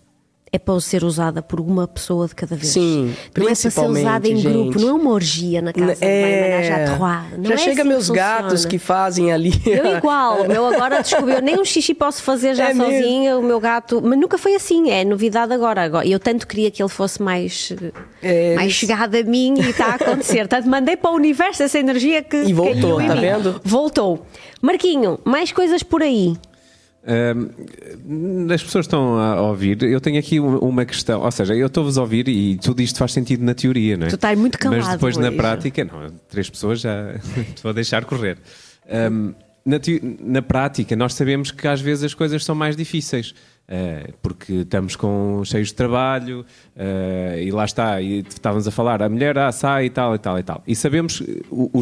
É 0.53 0.59
para 0.59 0.81
ser 0.81 1.05
usada 1.05 1.41
por 1.43 1.61
uma 1.61 1.87
pessoa 1.87 2.27
de 2.27 2.35
cada 2.35 2.57
vez. 2.57 2.73
Sim, 2.73 3.15
não 3.37 3.43
é 3.45 3.47
para 3.47 3.55
ser 3.55 3.69
usada 3.81 4.27
em 4.27 4.35
gente. 4.35 4.53
grupo, 4.53 4.81
não 4.81 4.89
é 4.89 4.93
uma 4.95 5.11
orgia 5.13 5.63
na 5.63 5.73
casa 5.73 5.95
de 5.95 6.01
banho, 6.01 6.11
menage 6.43 6.71
à 6.73 6.85
trois. 6.97 7.39
Não 7.39 7.45
já 7.45 7.55
é 7.55 7.57
chega 7.59 7.83
assim 7.83 7.89
meus 7.89 8.11
que 8.11 8.17
gatos 8.17 8.65
que 8.67 8.77
fazem 8.79 9.33
ali. 9.33 9.53
Eu 9.65 9.97
igual, 9.97 10.43
o 10.43 10.49
meu 10.49 10.67
agora 10.67 11.03
descobriu, 11.03 11.41
nem 11.41 11.57
um 11.61 11.65
xixi 11.65 11.95
posso 11.95 12.21
fazer 12.25 12.55
já 12.57 12.71
É 12.71 12.75
mesmo? 12.75 12.83
sozinha, 12.93 13.39
o 13.39 13.43
meu 13.45 13.61
gato, 13.61 14.03
mas 14.05 14.19
nunca 14.19 14.37
foi 14.37 14.57
assim, 14.57 14.91
é 14.91 15.05
novidade 15.05 15.53
agora. 15.53 15.85
agora. 15.85 16.05
Eu 16.05 16.19
tanto 16.19 16.49
queria 16.49 16.69
que 16.69 16.83
ele 16.83 16.89
fosse 16.89 17.23
mais, 17.23 17.73
É, 18.21 18.57
mais 18.57 18.73
chegado 18.73 19.15
a 19.15 19.23
mim 19.23 19.55
e 19.57 19.71
está 19.71 19.87
a 19.87 19.95
acontecer. 19.95 20.49
Tanto 20.49 20.69
mandei 20.69 20.97
para 20.97 21.13
o 21.13 21.15
universo 21.15 21.63
essa 21.63 21.79
energia 21.79 22.25
que 22.25 22.37
E 22.43 22.53
voltou, 22.53 22.97
tá 22.99 23.15
vendo? 23.15 23.61
Voltou. 23.63 24.27
Marquinho, 24.61 25.17
mais 25.25 25.53
coisas 25.53 25.85
por 25.85 26.03
aí. 26.03 26.35
Ahm, 27.07 28.51
as 28.53 28.63
pessoas 28.63 28.85
estão 28.85 29.17
a 29.17 29.41
ouvir. 29.43 29.83
Eu 29.83 30.01
tenho 30.01 30.19
aqui 30.19 30.39
uma 30.39 30.85
questão, 30.85 31.23
ou 31.23 31.31
seja, 31.31 31.55
eu 31.55 31.67
estou-vos 31.67 31.97
a 31.97 32.03
ouvir 32.03 32.29
e 32.29 32.59
tudo 32.59 32.83
isto 32.83 32.99
faz 32.99 33.13
sentido 33.13 33.45
na 33.45 33.55
teoria, 33.55 33.97
não 33.97 34.07
é? 34.07 34.11
Tu 34.11 34.17
estás 34.17 34.39
muito 34.39 34.59
calado 34.59 34.83
Mas 34.83 34.93
depois 34.93 35.17
na 35.17 35.33
prática, 35.33 35.85
não, 35.85 36.11
três 36.29 36.51
pessoas 36.51 36.81
já 36.81 37.15
te 37.55 37.63
vou 37.63 37.73
deixar 37.73 38.05
correr. 38.05 38.37
Ahm, 38.89 39.33
na, 39.65 39.79
na 40.21 40.43
prática, 40.43 40.95
nós 40.97 41.15
sabemos 41.15 41.51
que 41.51 41.67
às 41.67 41.81
vezes 41.81 42.05
as 42.05 42.15
coisas 42.15 42.45
são 42.45 42.55
mais 42.55 42.77
difíceis. 42.77 43.35
Eh, 43.73 44.11
porque 44.21 44.53
estamos 44.53 44.97
com 44.97 45.43
cheios 45.45 45.69
de 45.69 45.75
trabalho 45.75 46.45
eh, 46.77 47.45
e 47.47 47.51
lá 47.53 47.65
está, 47.65 48.01
e 48.03 48.19
estávamos 48.29 48.67
a 48.67 48.71
falar, 48.73 49.01
a 49.01 49.09
mulher 49.09 49.39
ah, 49.39 49.53
sai 49.53 49.87
e 49.87 49.91
tal 49.91 50.15
e 50.15 50.19
tal 50.19 50.39
e 50.39 50.43
tal. 50.43 50.63
E 50.67 50.75
sabemos, 50.75 51.21
o, 51.49 51.71
o 51.73 51.81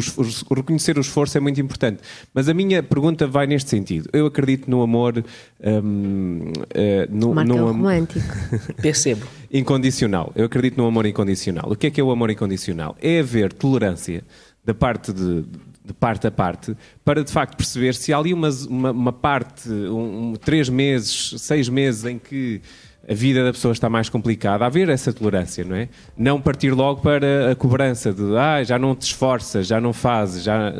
o 0.49 0.53
reconhecer 0.53 0.97
o 0.97 1.01
esforço 1.01 1.35
é 1.37 1.41
muito 1.41 1.59
importante. 1.59 1.99
Mas 2.33 2.47
a 2.47 2.53
minha 2.53 2.83
pergunta 2.83 3.25
vai 3.25 3.47
neste 3.47 3.71
sentido. 3.71 4.07
Eu 4.13 4.27
acredito 4.27 4.69
no 4.69 4.83
amor. 4.83 5.23
hum, 5.61 6.51
eh, 6.73 7.07
no, 7.09 7.31
um 7.31 7.39
am- 7.39 7.59
romântico. 7.59 8.35
Percebo. 8.81 9.25
Incondicional. 9.51 10.31
Eu 10.35 10.45
acredito 10.45 10.77
no 10.77 10.85
amor 10.85 11.05
incondicional. 11.07 11.71
O 11.71 11.75
que 11.75 11.87
é 11.87 11.89
que 11.89 11.99
é 11.99 12.03
o 12.03 12.11
amor 12.11 12.29
incondicional? 12.29 12.95
É 13.01 13.19
haver 13.19 13.51
tolerância 13.51 14.23
da 14.63 14.73
parte 14.75 15.11
de, 15.11 15.43
de 15.89 15.93
parte 15.93 16.27
a 16.27 16.31
parte 16.31 16.77
para 17.03 17.23
de 17.23 17.31
facto 17.31 17.57
perceber 17.57 17.95
se 17.95 18.13
há 18.13 18.17
ali 18.17 18.33
uma, 18.33 18.49
uma, 18.69 18.91
uma 18.91 19.13
parte, 19.13 19.69
um, 19.69 20.33
três 20.39 20.69
meses, 20.69 21.33
seis 21.37 21.67
meses 21.67 22.05
em 22.05 22.19
que 22.19 22.61
a 23.09 23.13
vida 23.13 23.43
da 23.43 23.51
pessoa 23.51 23.71
está 23.71 23.89
mais 23.89 24.07
complicada, 24.07 24.65
haver 24.65 24.87
essa 24.87 25.11
tolerância, 25.11 25.63
não 25.63 25.75
é? 25.75 25.89
Não 26.15 26.39
partir 26.39 26.71
logo 26.71 27.01
para 27.01 27.51
a 27.51 27.55
cobrança 27.55 28.13
de 28.13 28.37
ah, 28.37 28.63
já 28.63 28.77
não 28.77 28.95
te 28.95 29.01
esforças, 29.01 29.65
já 29.65 29.81
não 29.81 29.93
fazes, 29.93 30.43
já. 30.43 30.71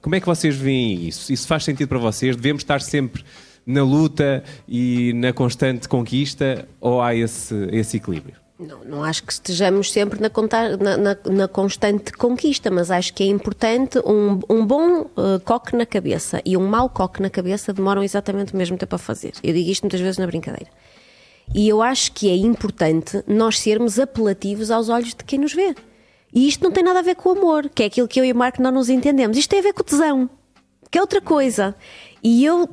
Como 0.00 0.16
é 0.16 0.20
que 0.20 0.26
vocês 0.26 0.56
veem 0.56 1.06
isso? 1.06 1.32
Isso 1.32 1.46
faz 1.46 1.62
sentido 1.62 1.88
para 1.88 1.98
vocês? 1.98 2.34
Devemos 2.34 2.62
estar 2.62 2.80
sempre 2.80 3.24
na 3.64 3.84
luta 3.84 4.42
e 4.66 5.12
na 5.14 5.32
constante 5.32 5.88
conquista 5.88 6.66
ou 6.80 7.00
há 7.00 7.14
esse, 7.14 7.54
esse 7.70 7.96
equilíbrio? 7.96 8.41
Não, 8.66 8.84
não 8.84 9.04
acho 9.04 9.24
que 9.24 9.32
estejamos 9.32 9.90
sempre 9.90 10.20
na, 10.20 10.30
conta- 10.30 10.76
na- 10.76 10.96
na- 10.96 11.16
na 11.30 11.48
constante 11.48 12.12
conquista, 12.12 12.70
mas 12.70 12.90
acho 12.90 13.12
que 13.14 13.22
é 13.22 13.26
importante 13.26 13.98
um, 14.00 14.38
um 14.48 14.64
bom 14.64 15.02
eh, 15.16 15.38
coque 15.44 15.74
na 15.76 15.84
cabeça 15.84 16.40
e 16.44 16.56
um 16.56 16.66
mau 16.66 16.88
coque 16.88 17.20
na 17.20 17.28
cabeça 17.30 17.72
demoram 17.72 18.02
exatamente 18.02 18.54
o 18.54 18.56
mesmo 18.56 18.76
tempo 18.78 18.94
a 18.94 18.98
fazer. 18.98 19.32
Eu 19.42 19.52
digo 19.52 19.68
isto 19.70 19.82
muitas 19.82 20.00
vezes 20.00 20.18
na 20.18 20.26
brincadeira. 20.26 20.70
E 21.54 21.68
eu 21.68 21.82
acho 21.82 22.12
que 22.12 22.30
é 22.30 22.36
importante 22.36 23.22
nós 23.26 23.58
sermos 23.58 23.98
apelativos 23.98 24.70
aos 24.70 24.88
olhos 24.88 25.08
de 25.14 25.24
quem 25.24 25.38
nos 25.40 25.52
vê. 25.52 25.74
E 26.32 26.48
isto 26.48 26.62
não 26.62 26.70
tem 26.70 26.82
nada 26.84 27.00
a 27.00 27.02
ver 27.02 27.16
com 27.16 27.28
o 27.30 27.32
amor, 27.32 27.68
que 27.68 27.82
é 27.82 27.86
aquilo 27.86 28.08
que 28.08 28.18
eu 28.20 28.24
e 28.24 28.32
o 28.32 28.36
Marco 28.36 28.62
não 28.62 28.70
nos 28.70 28.88
entendemos. 28.88 29.36
Isto 29.36 29.50
tem 29.50 29.58
a 29.58 29.62
ver 29.62 29.72
com 29.74 29.82
o 29.82 29.84
tesão, 29.84 30.30
que 30.90 30.96
é 30.96 31.00
outra 31.00 31.20
coisa. 31.20 31.74
E 32.22 32.44
eu 32.44 32.68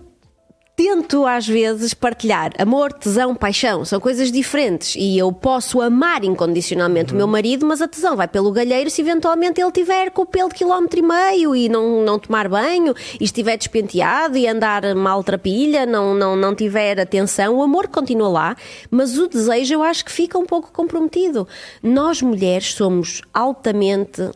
tento 0.79 1.25
às 1.25 1.45
vezes 1.45 1.93
partilhar 1.93 2.53
amor, 2.57 2.93
tesão, 2.93 3.35
paixão, 3.35 3.83
são 3.83 3.99
coisas 3.99 4.31
diferentes. 4.31 4.95
E 4.95 5.17
eu 5.17 5.29
posso 5.29 5.81
amar 5.81 6.23
incondicionalmente 6.23 7.11
o 7.11 7.17
meu 7.17 7.27
marido, 7.27 7.65
mas 7.65 7.81
a 7.81 7.87
tesão 7.87 8.15
vai 8.15 8.29
pelo 8.29 8.49
galheiro 8.49 8.89
se 8.89 9.01
eventualmente 9.01 9.59
ele 9.59 9.73
tiver 9.73 10.09
com 10.09 10.21
o 10.21 10.25
pelo 10.25 10.47
de 10.47 10.55
quilómetro 10.55 10.97
e 10.97 11.01
meio 11.01 11.53
e 11.53 11.67
não, 11.67 12.01
não 12.01 12.17
tomar 12.17 12.47
banho 12.47 12.95
e 13.19 13.25
estiver 13.25 13.57
despenteado 13.57 14.37
e 14.37 14.47
andar 14.47 14.95
maltrapilha, 14.95 15.85
não, 15.85 16.13
não, 16.13 16.37
não 16.37 16.55
tiver 16.55 16.97
atenção, 16.97 17.57
o 17.57 17.61
amor 17.61 17.89
continua 17.89 18.29
lá, 18.29 18.55
mas 18.89 19.17
o 19.17 19.27
desejo 19.27 19.73
eu 19.73 19.83
acho 19.83 20.05
que 20.05 20.11
fica 20.13 20.39
um 20.39 20.45
pouco 20.45 20.71
comprometido. 20.71 21.45
Nós 21.83 22.21
mulheres 22.21 22.73
somos 22.73 23.21
altamente 23.33 24.31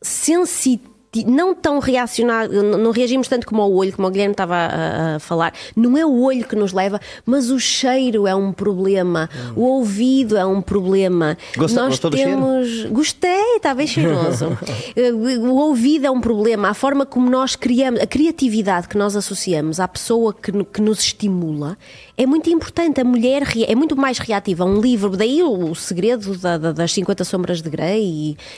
sensitivos 0.00 0.91
não 1.26 1.54
tão 1.54 1.78
reacionado, 1.78 2.62
não 2.62 2.90
reagimos 2.90 3.28
tanto 3.28 3.46
como 3.46 3.62
o 3.62 3.74
olho, 3.76 3.92
como 3.92 4.08
o 4.08 4.10
Guilherme 4.10 4.32
estava 4.32 4.54
a, 4.56 5.16
a 5.16 5.18
falar. 5.18 5.52
Não 5.76 5.96
é 5.96 6.06
o 6.06 6.20
olho 6.22 6.46
que 6.46 6.56
nos 6.56 6.72
leva, 6.72 7.00
mas 7.26 7.50
o 7.50 7.58
cheiro 7.60 8.26
é 8.26 8.34
um 8.34 8.50
problema, 8.52 9.28
o 9.54 9.62
ouvido 9.62 10.36
é 10.38 10.46
um 10.46 10.62
problema. 10.62 11.36
Gosta- 11.56 11.80
Nós 11.80 11.88
gostou 11.90 12.10
do 12.10 12.16
cheiro? 12.16 12.30
temos. 12.32 12.84
Gostei, 12.90 13.56
está 13.56 13.74
bem 13.74 13.86
cheiroso. 13.86 14.56
Eh, 14.96 15.12
o 15.12 15.54
ouvido 15.56 16.06
é 16.06 16.10
um 16.10 16.20
problema, 16.20 16.68
a 16.70 16.74
forma 16.74 17.06
como 17.06 17.28
nós 17.30 17.56
criamos, 17.56 18.00
a 18.00 18.06
criatividade 18.06 18.88
que 18.88 18.96
nós 18.98 19.14
associamos 19.16 19.80
à 19.80 19.86
pessoa 19.88 20.34
que, 20.34 20.52
que 20.64 20.80
nos 20.82 21.00
estimula 21.00 21.76
é 22.16 22.26
muito 22.26 22.50
importante. 22.50 23.00
A 23.00 23.04
mulher 23.04 23.42
é 23.66 23.74
muito 23.74 23.96
mais 23.96 24.18
reativa 24.18 24.64
a 24.64 24.66
um 24.66 24.80
livro, 24.80 25.16
daí 25.16 25.42
o, 25.42 25.74
segredo 25.74 26.36
da- 26.36 26.58
da- 26.58 26.72
das 26.72 26.92
50 26.92 27.24
Sombras 27.24 27.62
de 27.62 27.70
Grey 27.70 28.02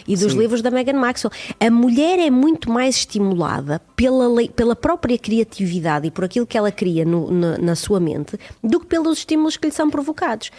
e, 0.06 0.12
e 0.12 0.16
dos 0.16 0.32
livros 0.32 0.60
da 0.62 0.70
Meghan 0.70 0.94
Maxwell. 0.98 1.32
A 1.60 1.70
mulher 1.70 2.18
é 2.18 2.30
muito 2.30 2.70
mais 2.70 2.96
estimulada 2.96 3.80
pela, 3.96 4.26
lei- 4.28 4.48
pela 4.48 4.74
própria 4.74 5.16
criatividade 5.18 6.08
e 6.08 6.10
por 6.10 6.24
aquilo 6.24 6.46
que 6.46 6.58
ela 6.58 6.72
cria 6.72 7.04
no- 7.04 7.30
na, 7.30 7.58
na 7.58 7.74
sua 7.74 8.00
mente 8.00 8.38
do 8.62 8.80
que 8.80 8.86
pelos 8.86 9.18
estímulos 9.18 9.56
que 9.56 9.66
lhe 9.68 9.72
são 9.72 9.88
provocados. 9.90 10.50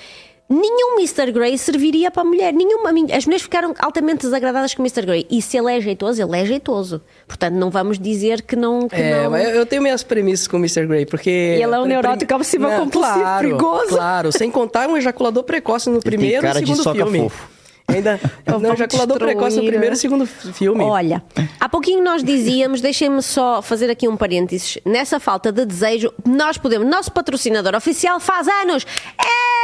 Nenhum 0.47 0.95
Mr. 0.99 1.31
Grey 1.31 1.57
serviria 1.57 2.11
para 2.11 2.21
a 2.21 2.25
mulher. 2.25 2.53
Nenhuma, 2.53 2.89
as 3.15 3.25
mulheres 3.25 3.41
ficaram 3.41 3.73
altamente 3.79 4.21
desagradadas 4.21 4.75
com 4.75 4.83
o 4.83 4.85
Mr. 4.85 5.03
Grey. 5.03 5.25
E 5.29 5.41
se 5.41 5.57
ele 5.57 5.75
é 5.75 5.81
jeitoso, 5.81 6.21
ele 6.21 6.37
é 6.39 6.45
jeitoso. 6.45 7.01
Portanto, 7.27 7.55
não 7.55 7.71
vamos 7.71 7.97
dizer 7.97 8.43
que 8.43 8.55
não. 8.55 8.87
Que 8.87 8.95
É, 8.95 9.23
não... 9.23 9.35
eu- 9.35 9.55
eu 9.55 9.65
tenho 9.65 9.81
minhas 9.81 10.03
premissas 10.03 10.47
com 10.47 10.57
o 10.57 10.59
Mr. 10.59 10.85
Grey, 10.85 11.05
porque... 11.07 11.29
E 11.31 11.63
ele 11.63 11.73
é 11.73 11.79
um 11.79 11.85
neurótico 11.85 12.33
obsessivo 12.35 12.67
compulsivo, 12.69 13.15
claro, 13.19 13.47
perigoso. 13.47 13.87
Claro, 13.87 14.31
sem 14.31 14.51
contar 14.51 14.87
um 14.87 14.95
ejaculador 14.95 15.43
precoce 15.43 15.89
no 15.89 15.99
primeiro 15.99 16.43
cara 16.43 16.59
e 16.59 16.63
de 16.63 16.75
segundo 16.75 16.93
filme. 16.95 17.19
fofo. 17.21 17.54
Ainda, 17.87 18.19
não, 18.45 18.59
Vamos 18.59 18.71
ejaculador 18.71 19.17
precoce 19.17 19.57
no 19.57 19.65
primeiro 19.65 19.95
e 19.95 19.97
segundo 19.97 20.25
filme. 20.25 20.83
Olha, 20.83 21.23
há 21.59 21.69
pouquinho 21.69 22.03
nós 22.03 22.23
dizíamos, 22.23 22.81
deixem-me 22.81 23.21
só 23.21 23.61
fazer 23.61 23.89
aqui 23.89 24.07
um 24.07 24.17
parênteses, 24.17 24.77
nessa 24.85 25.19
falta 25.19 25.51
de 25.51 25.65
desejo, 25.65 26.11
nós 26.25 26.57
podemos, 26.57 26.87
nosso 26.87 27.11
patrocinador 27.11 27.75
oficial 27.75 28.19
faz 28.19 28.47
anos! 28.47 28.85
É! 29.19 29.55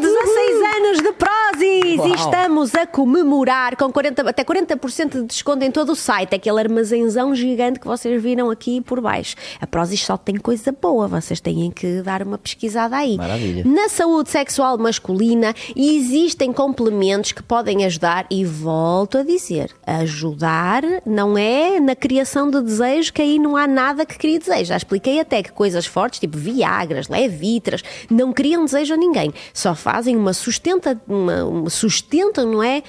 16 0.00 0.76
anos 0.76 0.98
de 1.02 1.12
Prozis! 1.12 1.98
Uau. 1.98 2.08
E 2.08 2.14
estamos 2.14 2.74
a 2.74 2.86
comemorar 2.86 3.76
com 3.76 3.92
40, 3.92 4.28
até 4.28 4.42
40% 4.42 5.20
de 5.20 5.26
desconto 5.26 5.64
em 5.64 5.70
todo 5.70 5.92
o 5.92 5.96
site. 5.96 6.34
Aquele 6.34 6.58
armazenzão 6.58 7.34
gigante 7.34 7.78
que 7.78 7.86
vocês 7.86 8.20
viram 8.20 8.50
aqui 8.50 8.80
por 8.80 9.00
baixo. 9.00 9.36
A 9.60 9.66
Prozis 9.66 10.04
só 10.04 10.16
tem 10.16 10.36
coisa 10.36 10.72
boa, 10.72 11.06
vocês 11.06 11.40
têm 11.40 11.70
que 11.70 12.02
dar 12.02 12.22
uma 12.22 12.36
pesquisada 12.36 12.96
aí. 12.96 13.16
Maravilha. 13.16 13.64
Na 13.64 13.88
saúde 13.88 14.30
sexual 14.30 14.76
masculina 14.78 15.54
existem 15.76 16.52
complementos 16.52 17.32
que 17.34 17.42
podem 17.42 17.84
ajudar 17.84 18.26
e 18.30 18.44
volto 18.44 19.18
a 19.18 19.22
dizer, 19.22 19.70
ajudar 19.86 20.82
não 21.04 21.36
é 21.36 21.80
na 21.80 21.94
criação 21.94 22.50
de 22.50 22.62
desejo 22.62 23.12
que 23.12 23.20
aí 23.20 23.38
não 23.38 23.56
há 23.56 23.66
nada 23.66 24.06
que 24.06 24.16
crie 24.16 24.38
desejo. 24.38 24.66
Já 24.66 24.76
expliquei 24.76 25.20
até 25.20 25.42
que 25.42 25.52
coisas 25.52 25.84
fortes, 25.86 26.20
tipo 26.20 26.38
Viagras, 26.38 27.08
Levitras, 27.08 27.82
não 28.10 28.32
criam 28.32 28.64
desejo 28.64 28.94
a 28.94 28.96
ninguém. 28.96 29.32
Só 29.52 29.74
fazem 29.74 30.16
uma 30.16 30.32
sustenta, 30.32 31.00
uma, 31.06 31.44
uma 31.44 31.70
sustentam, 31.70 32.50
não 32.50 32.62
é? 32.62 32.82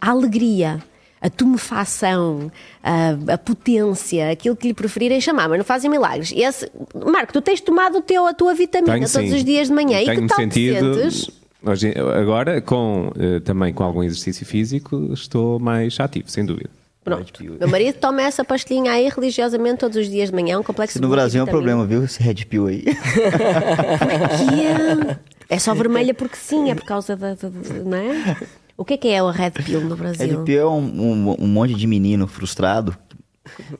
A 0.00 0.10
alegria. 0.10 0.82
A 1.18 1.30
tumefação, 1.30 2.52
a, 2.84 3.32
a 3.32 3.38
potência, 3.38 4.30
aquilo 4.30 4.54
que 4.54 4.68
lhe 4.68 4.74
preferirem 4.74 5.20
chamar, 5.20 5.48
mas 5.48 5.58
não 5.58 5.64
fazem 5.64 5.90
milagres. 5.90 6.32
Esse, 6.36 6.70
Marco, 6.94 7.32
tu 7.32 7.40
tens 7.40 7.60
tomado 7.60 7.98
o 7.98 8.02
teu, 8.02 8.26
a 8.26 8.34
tua 8.34 8.54
vitamina 8.54 8.92
Tenho, 8.92 9.10
todos 9.10 9.30
sim. 9.30 9.34
os 9.34 9.42
dias 9.42 9.68
de 9.68 9.74
manhã 9.74 10.00
e 10.02 10.04
Tenho 10.04 10.22
que 10.22 10.28
tal 10.28 10.36
sentido, 10.36 10.92
te 10.92 11.10
sentes? 11.10 11.45
Hoje- 11.64 11.94
agora, 12.20 12.60
com, 12.60 13.12
eh, 13.18 13.40
também 13.40 13.72
com 13.72 13.84
algum 13.84 14.02
exercício 14.02 14.44
físico, 14.46 15.10
estou 15.12 15.58
mais 15.58 15.98
ativo, 16.00 16.28
sem 16.30 16.44
dúvida. 16.44 16.70
Pronto. 17.04 17.44
Meu 17.60 17.68
marido 17.68 17.96
toma 18.00 18.20
essa 18.22 18.44
pastilhinha 18.44 18.90
aí 18.90 19.08
religiosamente 19.08 19.78
todos 19.78 19.96
os 19.96 20.08
dias 20.10 20.28
de 20.30 20.34
manhã, 20.34 20.58
um 20.58 20.62
complexo 20.64 21.00
no 21.00 21.06
de 21.06 21.14
Brasil 21.14 21.40
é 21.40 21.44
um 21.44 21.46
problema, 21.46 21.86
viu? 21.86 22.02
Esse 22.04 22.20
Red 22.20 22.44
Pill 22.46 22.66
aí. 22.66 22.82
Que 22.82 24.60
é, 24.60 25.16
é 25.54 25.58
só 25.58 25.72
vermelha 25.74 26.12
porque 26.14 26.36
sim, 26.36 26.70
é 26.70 26.74
por 26.74 26.84
causa 26.84 27.14
da. 27.16 27.34
da- 27.34 27.48
da- 27.48 27.74
não 27.84 27.96
é? 27.96 28.36
O 28.76 28.84
que 28.84 28.94
é 28.94 28.96
que 28.96 29.08
é 29.08 29.22
o 29.22 29.30
Red 29.30 29.52
Pill 29.52 29.80
no 29.82 29.96
Brasil? 29.96 30.38
Red 30.38 30.44
Pill 30.44 30.60
é 30.60 30.66
um, 30.66 30.78
um, 30.80 31.36
um 31.44 31.46
monte 31.46 31.74
de 31.74 31.86
menino 31.86 32.26
frustrado. 32.26 32.96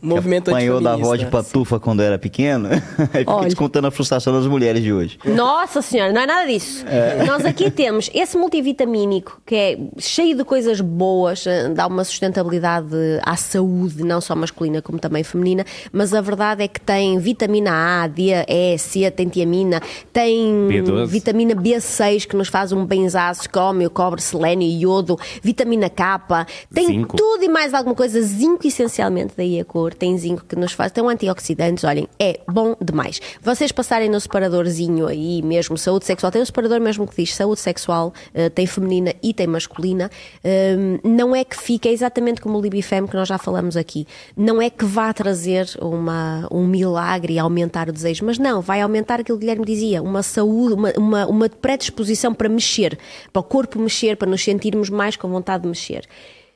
Movimento 0.01 0.51
apanhou 0.51 0.81
da 0.81 0.95
avó 0.95 1.17
de 1.17 1.27
patufa 1.27 1.79
quando 1.79 2.01
era 2.03 2.19
pequeno. 2.19 2.69
Aí 3.13 3.21
fica 3.21 3.33
Olha. 3.33 3.45
descontando 3.47 3.87
a 3.87 3.91
frustração 3.91 4.33
das 4.33 4.47
mulheres 4.47 4.83
de 4.83 4.93
hoje. 4.93 5.19
Nossa 5.25 5.83
senhora, 5.83 6.13
não 6.13 6.21
é 6.21 6.27
nada 6.27 6.47
disso. 6.47 6.85
Nós 7.27 7.45
aqui 7.45 7.71
temos 7.71 8.11
esse 8.15 8.37
multivitamínico 8.37 9.41
que 9.45 9.55
é 9.55 9.79
cheio 9.99 10.37
de 10.37 10.45
coisas 10.45 10.81
boas, 10.81 11.47
eh, 11.47 11.69
dá 11.69 11.87
uma 11.87 12.05
sustentabilidade 12.05 12.87
à 13.23 13.37
saúde, 13.37 14.03
não 14.03 14.21
só 14.21 14.35
masculina 14.35 14.81
como 14.83 14.99
também 14.99 15.23
feminina, 15.23 15.65
mas 15.93 16.15
a 16.15 16.21
verdade 16.21 16.63
é 16.63 16.69
que 16.69 16.81
tem 16.81 17.19
vitamina 17.19 18.03
A, 18.03 18.07
D, 18.07 18.31
E, 18.49 18.79
C, 18.79 19.11
tem 19.11 19.29
tiamina, 19.29 19.81
tem 20.13 20.69
B12. 20.69 21.07
vitamina 21.07 21.55
B6 21.55 22.27
que 22.27 22.37
nos 22.37 22.49
faz 22.49 22.73
um 22.73 22.85
benzaço, 22.85 23.49
crômio, 23.49 23.91
cobre, 23.91 24.21
selênio, 24.21 24.69
iodo, 24.69 25.19
vitamina 25.43 25.89
K, 25.91 26.47
tem 26.73 26.87
Zinco. 26.87 27.17
tudo 27.17 27.45
e 27.45 27.49
mais 27.49 27.75
alguma 27.75 27.95
coisa, 27.95 28.21
zinco 28.23 28.67
essencialmente, 28.67 29.35
daí 29.37 29.56
a 29.61 29.65
cor, 29.65 29.95
tem 29.95 30.17
zinco 30.17 30.45
que 30.45 30.57
nos 30.57 30.73
faz, 30.73 30.93
tem 30.93 31.07
antioxidantes, 31.07 31.85
olhem, 31.85 32.09
é 32.19 32.41
bom 32.49 32.77
demais. 32.81 33.21
Vocês 33.43 33.73
passarem 33.73 34.09
no 34.09 34.21
separadorzinho 34.21 35.07
aí 35.07 35.43
mesmo, 35.43 35.77
saúde 35.77 36.05
sexual, 36.05 36.33
tem 36.33 36.43
um 36.43 36.47
separador 36.47 36.81
mesmo 36.81 37.07
que 37.07 37.17
diz 37.17 37.35
saúde 37.35 37.61
sexual, 37.61 38.13
eh, 38.35 38.49
tem 38.49 38.67
feminina 38.67 39.15
e 39.23 39.33
tem 39.33 39.47
masculina, 39.47 40.11
Hum, 40.45 40.99
não 41.03 41.35
é 41.35 41.45
que 41.45 41.57
fica 41.57 41.89
exatamente 41.89 42.41
como 42.41 42.59
o 42.59 42.63
Libifem 42.63 43.07
que 43.07 43.17
nós 43.17 43.29
já 43.29 43.39
falamos 43.39 43.77
aqui, 43.77 44.07
não 44.37 44.61
é 44.61 44.71
que 44.71 44.85
vá 44.85 45.13
trazer 45.13 45.69
uma, 45.81 46.47
um 46.51 46.67
milagre 46.67 47.35
e 47.35 47.39
aumentar 47.39 47.89
o 47.89 47.93
desejo, 47.93 48.25
mas 48.25 48.39
não, 48.39 48.61
vai 48.61 48.81
aumentar 48.81 49.21
aquilo 49.21 49.27
que 49.27 49.33
o 49.33 49.39
Guilherme 49.39 49.65
dizia, 49.65 50.03
uma 50.03 50.23
saúde, 50.23 50.75
uma, 50.75 50.93
uma, 50.97 51.27
uma 51.27 51.49
predisposição 51.49 52.33
para 52.33 52.49
mexer, 52.49 52.99
para 53.33 53.41
o 53.41 53.43
corpo 53.43 53.79
mexer, 53.79 54.17
para 54.17 54.29
nos 54.29 54.43
sentirmos 54.43 54.89
mais 54.89 55.17
com 55.17 55.29
vontade 55.29 55.63
de 55.63 55.69
mexer. 55.69 56.07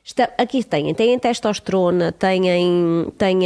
Está- 0.03 0.33
aqui 0.37 0.63
têm, 0.63 0.93
têm 0.93 1.19
testosterona, 1.19 2.11
têm, 2.11 2.43
têm 3.17 3.39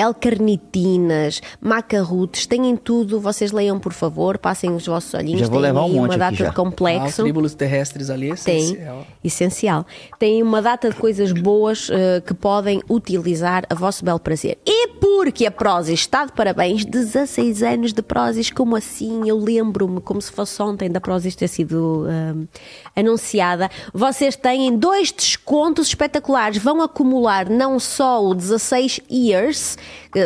L-carnitinas, 0.00 1.40
macarrutes, 1.60 2.46
têm 2.46 2.76
tudo. 2.76 3.20
Vocês 3.20 3.52
leiam, 3.52 3.78
por 3.78 3.92
favor, 3.92 4.38
passem 4.38 4.70
os 4.74 4.86
vossos 4.86 5.12
olhinhos. 5.14 5.40
Já 5.40 5.46
vou 5.46 5.58
levar 5.58 5.84
um 5.84 5.88
monte 5.88 5.98
uma 5.98 6.06
aqui 6.06 6.18
data 6.18 6.36
já. 6.36 6.48
de 6.48 6.54
complexo. 6.54 7.20
Ah, 7.20 7.24
tríbulos 7.24 7.54
terrestres 7.54 8.10
ali, 8.10 8.34
Tem, 8.36 8.58
essencial. 8.58 9.06
essencial. 9.22 9.86
Tem 10.18 10.42
uma 10.42 10.62
data 10.62 10.90
de 10.90 10.96
coisas 10.96 11.32
boas 11.32 11.88
eh, 11.90 12.22
que 12.24 12.34
podem 12.34 12.82
utilizar 12.88 13.64
a 13.68 13.74
vosso 13.74 14.04
belo 14.04 14.18
prazer. 14.18 14.58
E 14.66 14.88
porque 15.00 15.46
a 15.46 15.50
Prozis 15.50 16.00
está 16.00 16.24
de 16.24 16.32
parabéns, 16.32 16.84
16 16.84 17.62
anos 17.62 17.92
de 17.92 18.02
Prozis, 18.02 18.50
como 18.50 18.76
assim? 18.76 19.28
Eu 19.28 19.38
lembro-me, 19.38 20.00
como 20.00 20.20
se 20.20 20.30
fosse 20.30 20.60
ontem, 20.62 20.90
da 20.90 21.00
Prozis 21.00 21.34
ter 21.34 21.48
sido 21.48 22.06
ahm, 22.08 22.44
anunciada. 22.96 23.70
Vocês 23.92 24.36
têm 24.36 24.76
dois 24.76 25.12
descontos 25.12 25.88
espetaculares. 25.88 26.62
Vão 26.62 26.80
acumular 26.82 27.48
não 27.48 27.78
só 27.78 28.24
o 28.24 28.34
16 28.34 29.00
Years, 29.10 29.76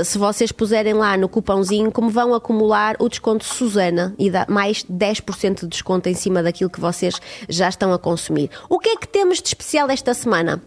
se 0.05 0.19
vocês 0.19 0.53
puserem 0.53 0.95
lá 0.95 1.17
no 1.17 1.29
cupãozinho, 1.29 1.93
como 1.93 2.11
vão 2.11 2.35
acumular 2.35 2.97
o 2.99 3.09
desconto 3.09 3.45
Susana 3.45 4.15
e 4.19 4.31
dá 4.31 4.47
mais 4.49 4.85
10% 4.85 5.61
de 5.61 5.69
desconto 5.69 6.09
em 6.09 6.15
cima 6.15 6.43
daquilo 6.43 6.71
que 6.71 6.81
vocês 6.81 7.21
já 7.49 7.69
estão 7.69 7.93
a 7.93 7.99
consumir. 7.99 8.51
O 8.69 8.79
que 8.79 8.91
é 8.91 8.97
que 8.97 9.09
temos 9.09 9.41
de 9.41 9.49
especial 9.49 9.89
esta 9.91 10.15
semana? 10.15 10.63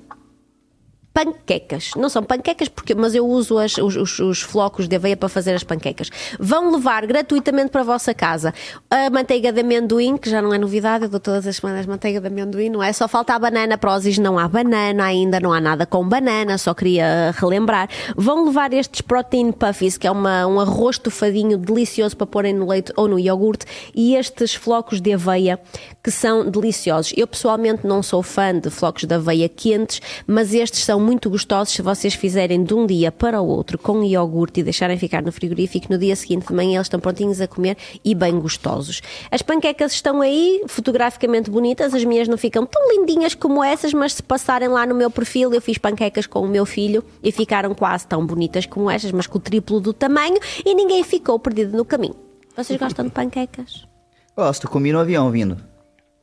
Panquecas. 1.21 1.91
Não 1.97 2.09
são 2.09 2.21
panquecas, 2.23 2.67
porque, 2.69 2.93
mas 2.93 3.15
eu 3.15 3.25
uso 3.25 3.57
as- 3.57 3.79
os, 3.79 3.95
os- 3.95 4.19
os 4.19 4.41
flocos 4.43 4.87
de 4.87 4.95
aveia 4.95 5.17
para 5.17 5.27
fazer 5.27 5.55
as 5.55 5.63
panquecas. 5.63 6.11
Vão 6.39 6.71
levar 6.71 7.07
gratuitamente 7.07 7.71
para 7.71 7.81
a 7.81 7.83
vossa 7.83 8.13
casa 8.13 8.53
a 8.87 9.09
manteiga 9.09 9.51
de 9.51 9.61
amendoim, 9.61 10.15
que 10.15 10.29
já 10.29 10.43
não 10.43 10.53
é 10.53 10.59
novidade, 10.59 11.05
eu 11.05 11.09
dou 11.09 11.19
todas 11.19 11.47
as 11.47 11.55
semanas 11.55 11.87
manteiga 11.87 12.21
de 12.21 12.27
amendoim, 12.27 12.69
não 12.69 12.83
é? 12.83 12.93
Só 12.93 13.07
falta 13.07 13.33
a 13.33 13.39
banana, 13.39 13.79
Prozis 13.79 14.19
não 14.19 14.37
há 14.37 14.47
banana 14.47 15.05
ainda, 15.05 15.39
não 15.39 15.51
há 15.51 15.59
nada 15.59 15.87
com 15.87 16.07
banana, 16.07 16.55
só 16.59 16.71
queria 16.75 17.33
relembrar. 17.35 17.89
Vão 18.15 18.45
levar 18.45 18.71
estes 18.71 19.01
protein 19.01 19.51
puffies, 19.51 19.97
que 19.97 20.05
é 20.05 20.11
uma, 20.11 20.45
um 20.45 20.59
arroz 20.59 20.99
tufadinho 20.99 21.57
delicioso 21.57 22.15
para 22.15 22.27
porem 22.27 22.53
no 22.53 22.67
leite 22.67 22.93
ou 22.95 23.07
no 23.07 23.17
iogurte, 23.17 23.65
e 23.95 24.15
estes 24.15 24.53
flocos 24.53 25.01
de 25.01 25.13
aveia, 25.13 25.59
que 26.03 26.11
são 26.11 26.47
deliciosos. 26.47 27.11
Eu 27.17 27.25
pessoalmente 27.25 27.87
não 27.87 28.03
sou 28.03 28.21
fã 28.21 28.53
de 28.57 28.69
flocos 28.69 29.03
de 29.05 29.15
aveia 29.15 29.49
quentes, 29.49 29.99
mas 30.27 30.53
estes 30.53 30.83
são 30.83 31.06
muito 31.07 31.29
gostosos 31.29 31.73
se 31.73 31.81
vocês 31.81 32.13
fizerem 32.15 32.65
de 32.65 32.73
um 32.73 32.85
dia 32.85 33.13
para 33.13 33.41
o 33.41 33.47
outro 33.47 33.77
com 33.77 34.03
iogurte 34.03 34.59
e 34.59 34.63
deixarem 34.63 34.97
ficar 34.97 35.21
no 35.21 35.31
frigorífico. 35.31 35.87
No 35.89 35.97
dia 35.97 36.13
seguinte 36.17 36.47
de 36.47 36.53
manhã 36.53 36.75
eles 36.75 36.87
estão 36.87 36.99
prontinhos 36.99 37.39
a 37.39 37.47
comer 37.47 37.77
e 38.03 38.13
bem 38.13 38.37
gostosos. 38.37 39.01
As 39.31 39.41
panquecas 39.41 39.93
estão 39.93 40.19
aí, 40.19 40.61
fotograficamente 40.67 41.49
bonitas. 41.49 41.93
As 41.93 42.03
minhas 42.03 42.27
não 42.27 42.37
ficam 42.37 42.65
tão 42.65 42.91
lindinhas 42.91 43.33
como 43.33 43.63
essas, 43.63 43.93
mas 43.93 44.15
se 44.15 44.21
passarem 44.21 44.67
lá 44.67 44.85
no 44.85 44.93
meu 44.93 45.09
perfil, 45.09 45.53
eu 45.53 45.61
fiz 45.61 45.77
panquecas 45.77 46.27
com 46.27 46.41
o 46.41 46.47
meu 46.47 46.65
filho 46.65 47.01
e 47.23 47.31
ficaram 47.31 47.73
quase 47.73 48.05
tão 48.05 48.25
bonitas 48.25 48.65
como 48.65 48.91
estas, 48.91 49.13
mas 49.13 49.27
com 49.27 49.37
o 49.37 49.41
triplo 49.41 49.79
do 49.79 49.93
tamanho 49.93 50.39
e 50.65 50.75
ninguém 50.75 51.05
ficou 51.05 51.39
perdido 51.39 51.77
no 51.77 51.85
caminho. 51.85 52.17
Vocês 52.53 52.77
gostam 52.77 53.05
de 53.05 53.11
panquecas? 53.11 53.87
Gosto, 54.35 54.67
comi 54.67 54.91
no 54.91 54.99
avião 54.99 55.31
vindo. 55.31 55.57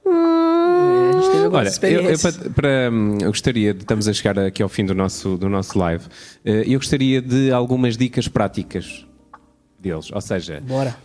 É, 0.06 0.10
a 0.10 1.12
gente 1.12 1.30
teve 1.30 1.44
algumas 1.44 1.78
Olha, 1.78 1.92
eu, 1.92 2.10
eu, 2.10 2.18
para, 2.18 2.50
para, 2.50 2.90
hum, 2.92 3.18
eu 3.20 3.28
gostaria, 3.28 3.72
de, 3.72 3.80
estamos 3.80 4.06
a 4.08 4.12
chegar 4.12 4.38
aqui 4.38 4.62
ao 4.62 4.68
fim 4.68 4.84
do 4.84 4.94
nosso, 4.94 5.36
do 5.36 5.48
nosso 5.48 5.78
live, 5.78 6.04
eh, 6.44 6.64
eu 6.66 6.78
gostaria 6.78 7.22
de 7.22 7.50
algumas 7.50 7.96
dicas 7.96 8.28
práticas 8.28 9.06
deles, 9.84 10.10
ou 10.12 10.20
seja... 10.20 10.60
Bora. 10.66 10.96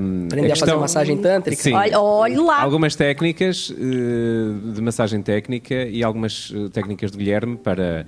hum, 0.00 0.26
Aprender 0.26 0.52
a 0.52 0.56
fazer 0.56 0.74
massagem 0.76 1.16
tântrica? 1.18 1.62
Sim. 1.62 1.74
Olha, 1.74 2.00
olhe 2.00 2.36
lá. 2.36 2.62
Algumas 2.62 2.96
técnicas 2.96 3.72
eh, 3.76 4.72
de 4.74 4.80
massagem 4.80 5.22
técnica 5.22 5.74
e 5.74 6.02
algumas 6.02 6.52
eh, 6.54 6.68
técnicas 6.72 7.10
de 7.12 7.18
Guilherme 7.18 7.56
para... 7.56 8.06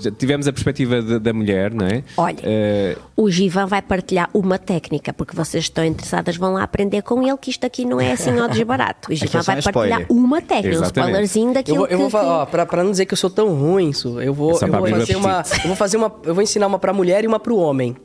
já 0.00 0.10
tivemos 0.10 0.46
a 0.46 0.52
perspectiva 0.52 1.00
de- 1.02 1.18
da 1.18 1.32
mulher, 1.32 1.72
não 1.72 1.86
é? 1.86 2.04
Olha. 2.16 2.36
Eh, 2.42 2.96
O 3.16 3.30
Givan 3.30 3.66
vai 3.66 3.80
partilhar 3.82 4.28
uma 4.34 4.58
técnica, 4.58 5.12
porque 5.12 5.34
vocês 5.34 5.64
estão 5.64 5.84
interessadas, 5.84 6.36
vão 6.36 6.52
lá 6.54 6.62
aprender 6.62 7.02
com 7.02 7.22
ele, 7.26 7.36
que 7.38 7.50
isto 7.50 7.64
aqui 7.64 7.84
não 7.84 8.00
é 8.00 8.12
assim 8.12 8.38
ao 8.38 8.48
desbarato. 8.48 9.10
O 9.10 9.14
Givan 9.16 9.38
é 9.38 9.42
vai 9.42 9.58
um 9.58 9.62
partilhar 9.62 10.00
spoiler. 10.02 10.06
uma 10.24 10.40
técnica, 10.42 10.68
um 10.68 10.82
Exatamente. 10.82 11.06
spoilerzinho 11.08 11.48
Eu 11.48 11.54
daquilo 11.54 11.76
vou, 11.78 11.86
eu 11.86 11.98
vou 11.98 12.06
que... 12.06 12.12
falar, 12.12 12.42
ó, 12.42 12.46
pra, 12.46 12.66
pra 12.66 12.84
não 12.84 12.90
dizer 12.90 13.06
que 13.06 13.14
eu 13.14 13.18
sou 13.18 13.30
tão 13.30 13.54
ruim, 13.54 13.88
isso, 13.90 14.20
eu 14.20 14.34
vou, 14.34 14.52
É 14.52 14.64
eu 14.64 14.68
vou 14.72 14.82
o 14.82 14.88
fazer 14.90 15.16
uma, 15.16 15.42
eu 15.62 15.66
vou 15.68 15.76
fazer 15.76 15.96
uma, 15.96 16.12
eu 16.24 16.34
vou 16.34 16.42
ensinar 16.42 16.66
uma 16.66 16.78
pra 16.78 16.92
mulher 16.92 17.24
e 17.24 17.26
uma 17.26 17.38
pro 17.40 17.56
homem. 17.56 17.96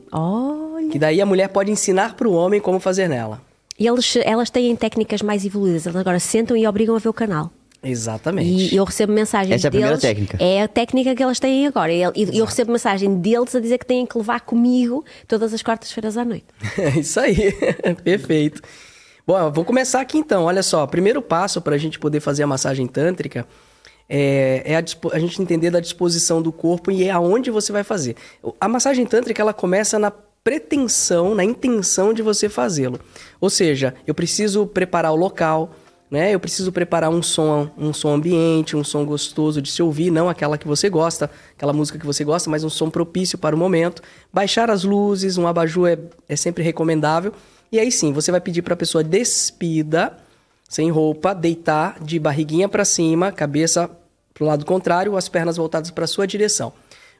Olha... 0.72 0.88
Que 0.88 0.98
daí 0.98 1.20
a 1.20 1.26
mulher 1.26 1.48
pode 1.48 1.70
ensinar 1.70 2.14
pro 2.14 2.32
homem 2.32 2.60
como 2.60 2.78
fazer 2.80 3.08
nela. 3.08 3.40
E 3.78 3.86
eles, 3.86 4.16
elas 4.24 4.50
têm 4.50 4.74
técnicas 4.76 5.22
mais 5.22 5.44
evoluídas, 5.44 5.86
elas 5.86 6.00
agora 6.00 6.20
sentam 6.20 6.56
e 6.56 6.66
obrigam 6.66 6.94
a 6.94 6.98
ver 6.98 7.08
o 7.08 7.12
canal. 7.12 7.50
Exatamente. 7.84 8.72
E 8.72 8.76
eu 8.76 8.84
recebo 8.84 9.12
mensagens 9.12 9.56
Essa 9.56 9.66
é 9.66 9.68
a 9.68 9.70
primeira 9.72 9.96
deles. 9.96 10.02
técnica. 10.02 10.36
É 10.44 10.62
a 10.62 10.68
técnica 10.68 11.14
que 11.16 11.22
elas 11.22 11.40
têm 11.40 11.66
agora. 11.66 11.92
E 11.92 12.00
eu- 12.00 12.12
eu 12.14 12.44
recebo 12.44 12.70
mensagem 12.70 13.16
deles 13.18 13.54
a 13.56 13.60
dizer 13.60 13.78
que 13.78 13.86
têm 13.86 14.06
que 14.06 14.16
levar 14.16 14.40
comigo 14.42 15.04
todas 15.26 15.52
as 15.52 15.62
quartas-feiras 15.62 16.16
à 16.16 16.24
noite. 16.24 16.44
É 16.78 16.90
isso 17.00 17.18
aí, 17.18 17.52
perfeito. 18.04 18.62
Bom, 19.26 19.36
eu 19.38 19.50
vou 19.52 19.64
começar 19.64 20.00
aqui 20.00 20.16
então. 20.16 20.44
Olha 20.44 20.62
só, 20.62 20.86
primeiro 20.86 21.20
passo 21.20 21.60
para 21.60 21.74
a 21.74 21.78
gente 21.78 21.98
poder 21.98 22.20
fazer 22.20 22.44
a 22.44 22.46
massagem 22.46 22.86
tântrica 22.86 23.46
é, 24.08 24.62
é 24.64 24.76
a, 24.76 24.84
a 25.12 25.18
gente 25.18 25.42
entender 25.42 25.70
da 25.70 25.80
disposição 25.80 26.40
do 26.40 26.52
corpo 26.52 26.90
e 26.90 27.02
é 27.04 27.10
aonde 27.10 27.50
você 27.50 27.72
vai 27.72 27.82
fazer. 27.82 28.14
A 28.60 28.68
massagem 28.68 29.04
tântrica 29.06 29.42
ela 29.42 29.52
começa 29.52 29.98
na 29.98 30.12
pretensão, 30.44 31.34
na 31.34 31.44
intenção 31.44 32.12
de 32.12 32.22
você 32.22 32.48
fazê-lo. 32.48 32.98
Ou 33.40 33.48
seja, 33.48 33.94
eu 34.06 34.14
preciso 34.14 34.66
preparar 34.66 35.12
o 35.12 35.16
local, 35.16 35.74
né? 36.10 36.34
Eu 36.34 36.38
preciso 36.38 36.70
preparar 36.70 37.10
um 37.10 37.22
som, 37.22 37.70
um 37.78 37.92
som 37.92 38.14
ambiente, 38.14 38.76
um 38.76 38.84
som 38.84 39.04
gostoso 39.04 39.62
de 39.62 39.70
se 39.70 39.82
ouvir, 39.82 40.10
não 40.10 40.28
aquela 40.28 40.58
que 40.58 40.66
você 40.66 40.90
gosta, 40.90 41.30
aquela 41.56 41.72
música 41.72 41.98
que 41.98 42.04
você 42.04 42.22
gosta, 42.22 42.50
mas 42.50 42.64
um 42.64 42.68
som 42.68 42.90
propício 42.90 43.38
para 43.38 43.56
o 43.56 43.58
momento. 43.58 44.02
Baixar 44.32 44.70
as 44.70 44.84
luzes, 44.84 45.38
um 45.38 45.46
abajur 45.46 45.88
é, 45.88 45.98
é 46.28 46.36
sempre 46.36 46.62
recomendável. 46.62 47.32
E 47.70 47.78
aí 47.78 47.90
sim, 47.90 48.12
você 48.12 48.30
vai 48.30 48.40
pedir 48.40 48.60
para 48.60 48.74
a 48.74 48.76
pessoa 48.76 49.02
despida, 49.02 50.18
sem 50.68 50.90
roupa, 50.90 51.34
deitar 51.34 51.98
de 52.02 52.18
barriguinha 52.18 52.68
para 52.68 52.84
cima, 52.84 53.32
cabeça 53.32 53.88
para 54.34 54.44
o 54.44 54.46
lado 54.46 54.66
contrário, 54.66 55.16
as 55.16 55.28
pernas 55.28 55.56
voltadas 55.56 55.90
para 55.90 56.04
a 56.04 56.08
sua 56.08 56.26
direção. 56.26 56.72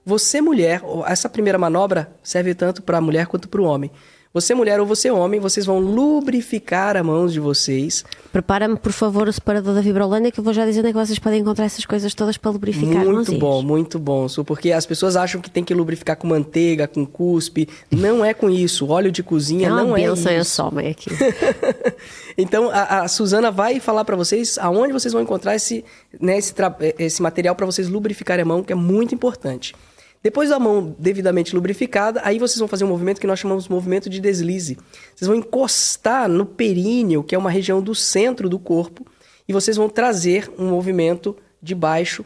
Você, 0.05 0.41
mulher, 0.41 0.83
essa 1.07 1.29
primeira 1.29 1.59
manobra 1.59 2.13
serve 2.23 2.55
tanto 2.55 2.83
para 2.83 2.99
a 2.99 3.01
mulher 3.01 3.27
quanto 3.27 3.49
para 3.49 3.61
o 3.61 3.65
homem. 3.65 3.91
Você, 4.35 4.55
mulher 4.55 4.81
ou 4.81 4.87
você, 4.87 5.11
homem, 5.11 5.39
vocês 5.39 5.67
vão 5.67 5.79
lubrificar 5.79 6.97
as 6.97 7.05
mãos 7.05 7.35
de 7.35 7.39
vocês. 7.39 8.03
Prepara-me, 8.33 8.77
por 8.79 8.91
favor, 8.91 9.29
o 9.29 9.33
separador 9.33 9.75
da 9.75 9.83
Vibrolândia, 9.83 10.33
que 10.33 10.41
eu 10.41 10.45
vou 10.45 10.55
já 10.55 10.65
dizendo 10.65 10.87
que 10.87 10.95
vocês 10.95 11.19
podem 11.19 11.41
encontrar 11.41 11.67
essas 11.67 11.85
coisas 11.85 12.15
todas 12.15 12.39
para 12.39 12.51
lubrificar 12.51 13.05
Muito 13.05 13.37
bom, 13.37 13.63
muito 13.63 13.99
bom. 13.99 14.27
Porque 14.47 14.73
as 14.73 14.87
pessoas 14.87 15.17
acham 15.17 15.39
que 15.39 15.51
tem 15.51 15.63
que 15.63 15.75
lubrificar 15.75 16.17
com 16.17 16.27
manteiga, 16.27 16.89
com 16.89 17.05
cuspe. 17.05 17.69
Não 17.91 18.25
é 18.25 18.33
com 18.33 18.49
isso. 18.49 18.89
Óleo 18.89 19.13
de 19.13 19.23
cozinha 19.23 19.67
é 19.67 19.71
não 19.71 19.95
é 19.95 20.05
isso. 20.05 20.27
É 20.27 20.43
só, 20.43 20.71
mãe, 20.71 20.89
aqui. 20.89 21.11
então, 22.39 22.71
a, 22.71 23.03
a, 23.03 23.09
Suzana 23.09 23.51
vai 23.51 23.81
falar 23.81 24.03
para 24.03 24.17
vocês 24.17 24.57
aonde 24.57 24.95
vocês 24.95 25.13
vão 25.13 25.21
encontrar 25.21 25.57
esse, 25.57 25.85
né, 26.19 26.39
esse, 26.39 26.55
esse 26.99 27.21
material 27.21 27.55
para 27.55 27.67
vocês 27.67 27.87
lubrificarem 27.87 28.45
a 28.45 28.47
mão, 28.47 28.63
que 28.63 28.73
é 28.73 28.77
muito 28.77 29.15
importante. 29.15 29.75
Depois 30.23 30.51
da 30.51 30.59
mão 30.59 30.95
devidamente 30.99 31.55
lubrificada, 31.55 32.21
aí 32.25 32.39
vocês 32.39 32.59
vão 32.59 32.69
fazer 32.69 32.85
um 32.85 32.89
movimento 32.89 33.21
que 33.21 33.27
nós 33.27 33.41
chamamos 33.41 33.65
de 33.65 33.71
movimento 33.71 34.09
de 34.09 34.21
deslize. 34.21 34.79
Vocês 35.15 35.27
vão 35.27 35.37
encostar 35.37 36.29
no 36.29 36.47
períneo, 36.47 37.25
que 37.25 37.35
é 37.35 37.39
uma 37.39 37.51
região 37.51 37.83
do 37.83 37.95
centro 37.95 38.49
do 38.49 38.59
corpo, 38.59 39.05
e 39.49 39.53
vocês 39.53 39.77
vão 39.77 39.89
trazer 39.89 40.51
um 40.57 40.69
movimento 40.69 41.37
de 41.61 41.75
baixo 41.75 42.25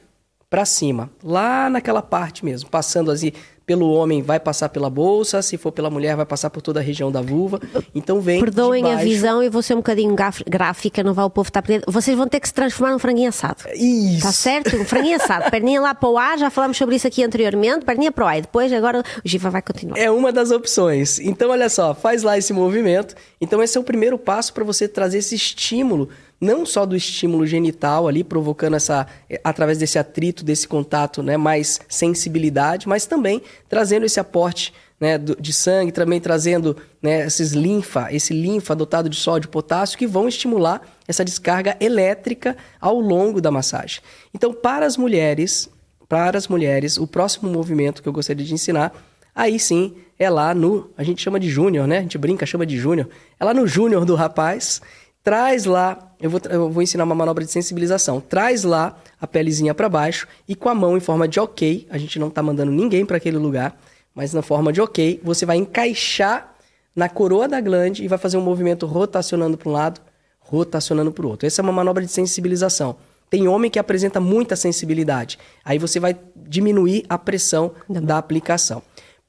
para 0.48 0.64
cima, 0.64 1.10
lá 1.24 1.68
naquela 1.68 2.00
parte 2.00 2.44
mesmo, 2.44 2.70
passando 2.70 3.10
assim 3.10 3.32
pelo 3.66 3.90
homem 3.90 4.22
vai 4.22 4.38
passar 4.38 4.68
pela 4.68 4.88
bolsa, 4.88 5.42
se 5.42 5.58
for 5.58 5.72
pela 5.72 5.90
mulher 5.90 6.14
vai 6.14 6.24
passar 6.24 6.48
por 6.50 6.62
toda 6.62 6.78
a 6.78 6.82
região 6.82 7.10
da 7.10 7.20
vulva. 7.20 7.60
Então 7.92 8.20
vem 8.20 8.40
Perdoem 8.40 8.92
a 8.92 8.96
visão 8.96 9.42
e 9.42 9.48
vou 9.48 9.60
ser 9.60 9.74
um 9.74 9.78
bocadinho 9.78 10.14
gráfica, 10.46 11.02
não 11.02 11.12
vai 11.12 11.24
o 11.24 11.30
povo 11.30 11.48
estar 11.48 11.62
perdendo. 11.62 11.90
Vocês 11.90 12.16
vão 12.16 12.28
ter 12.28 12.38
que 12.38 12.46
se 12.46 12.54
transformar 12.54 12.92
num 12.92 12.98
franguinho 12.98 13.28
assado. 13.28 13.64
Isso. 13.74 14.18
Está 14.18 14.32
certo? 14.32 14.76
Um 14.76 14.84
franguinho 14.84 15.16
assado. 15.16 15.50
Perninha 15.50 15.80
lá 15.80 15.94
para 15.94 16.08
o 16.08 16.16
ar, 16.16 16.38
já 16.38 16.48
falámos 16.48 16.76
sobre 16.76 16.94
isso 16.94 17.08
aqui 17.08 17.24
anteriormente, 17.24 17.84
perninha 17.84 18.12
para 18.12 18.24
o 18.24 18.28
ar. 18.28 18.40
Depois 18.40 18.72
agora 18.72 19.00
o 19.00 19.02
Giva 19.24 19.50
vai 19.50 19.62
continuar. 19.62 19.98
É 19.98 20.10
uma 20.10 20.32
das 20.32 20.52
opções. 20.52 21.18
Então 21.18 21.50
olha 21.50 21.68
só, 21.68 21.92
faz 21.92 22.22
lá 22.22 22.38
esse 22.38 22.52
movimento. 22.52 23.16
Então 23.40 23.60
esse 23.60 23.76
é 23.76 23.80
o 23.80 23.84
primeiro 23.84 24.16
passo 24.16 24.54
para 24.54 24.62
você 24.62 24.86
trazer 24.86 25.18
esse 25.18 25.34
estímulo 25.34 26.08
não 26.40 26.66
só 26.66 26.84
do 26.84 26.94
estímulo 26.94 27.46
genital 27.46 28.06
ali, 28.06 28.22
provocando 28.22 28.74
essa, 28.74 29.06
através 29.42 29.78
desse 29.78 29.98
atrito, 29.98 30.44
desse 30.44 30.68
contato, 30.68 31.22
né, 31.22 31.36
mais 31.36 31.80
sensibilidade, 31.88 32.88
mas 32.88 33.06
também 33.06 33.42
trazendo 33.68 34.04
esse 34.04 34.20
aporte 34.20 34.72
né, 35.00 35.18
de 35.18 35.52
sangue, 35.52 35.92
também 35.92 36.20
trazendo 36.20 36.76
né, 37.02 37.26
esses 37.26 37.52
linfa, 37.52 38.08
esse 38.10 38.32
linfa 38.32 38.74
dotado 38.74 39.08
de 39.08 39.16
sódio 39.16 39.46
e 39.46 39.50
potássio 39.50 39.98
que 39.98 40.06
vão 40.06 40.26
estimular 40.26 40.80
essa 41.06 41.24
descarga 41.24 41.76
elétrica 41.80 42.56
ao 42.80 42.98
longo 43.00 43.40
da 43.40 43.50
massagem. 43.50 44.00
Então, 44.34 44.52
para 44.52 44.86
as 44.86 44.96
mulheres, 44.96 45.68
para 46.08 46.38
as 46.38 46.48
mulheres, 46.48 46.96
o 46.96 47.06
próximo 47.06 47.50
movimento 47.50 48.02
que 48.02 48.08
eu 48.08 48.12
gostaria 48.12 48.44
de 48.44 48.54
ensinar, 48.54 48.92
aí 49.34 49.58
sim 49.58 49.94
é 50.18 50.30
lá 50.30 50.54
no, 50.54 50.90
a 50.96 51.02
gente 51.02 51.22
chama 51.22 51.38
de 51.38 51.50
júnior, 51.50 51.86
né? 51.86 51.98
A 51.98 52.02
gente 52.02 52.16
brinca, 52.16 52.46
chama 52.46 52.64
de 52.64 52.78
júnior. 52.78 53.08
É 53.38 53.44
lá 53.44 53.52
no 53.52 53.66
júnior 53.66 54.06
do 54.06 54.14
rapaz, 54.14 54.80
traz 55.26 55.64
lá, 55.64 56.14
eu 56.20 56.30
vou, 56.30 56.40
eu 56.48 56.70
vou 56.70 56.80
ensinar 56.80 57.02
uma 57.02 57.12
manobra 57.12 57.44
de 57.44 57.50
sensibilização, 57.50 58.20
traz 58.20 58.62
lá 58.62 58.96
a 59.20 59.26
pelezinha 59.26 59.74
para 59.74 59.88
baixo 59.88 60.28
e 60.46 60.54
com 60.54 60.68
a 60.68 60.74
mão 60.74 60.96
em 60.96 61.00
forma 61.00 61.26
de 61.26 61.40
ok, 61.40 61.84
a 61.90 61.98
gente 61.98 62.16
não 62.20 62.28
está 62.28 62.40
mandando 62.44 62.70
ninguém 62.70 63.04
para 63.04 63.16
aquele 63.16 63.36
lugar, 63.36 63.76
mas 64.14 64.32
na 64.32 64.40
forma 64.40 64.72
de 64.72 64.80
ok, 64.80 65.20
você 65.24 65.44
vai 65.44 65.56
encaixar 65.56 66.54
na 66.94 67.08
coroa 67.08 67.48
da 67.48 67.60
glande 67.60 68.04
e 68.04 68.08
vai 68.08 68.18
fazer 68.18 68.36
um 68.36 68.40
movimento 68.40 68.86
rotacionando 68.86 69.58
para 69.58 69.68
um 69.68 69.72
lado, 69.72 70.00
rotacionando 70.38 71.10
para 71.10 71.26
o 71.26 71.28
outro. 71.28 71.44
Essa 71.44 71.60
é 71.60 71.64
uma 71.64 71.72
manobra 71.72 72.04
de 72.04 72.12
sensibilização. 72.12 72.94
Tem 73.28 73.48
homem 73.48 73.68
que 73.68 73.80
apresenta 73.80 74.20
muita 74.20 74.54
sensibilidade. 74.54 75.40
Aí 75.64 75.76
você 75.76 75.98
vai 75.98 76.16
diminuir 76.36 77.04
a 77.08 77.18
pressão 77.18 77.72
da 77.88 78.16
aplicação. 78.16 78.80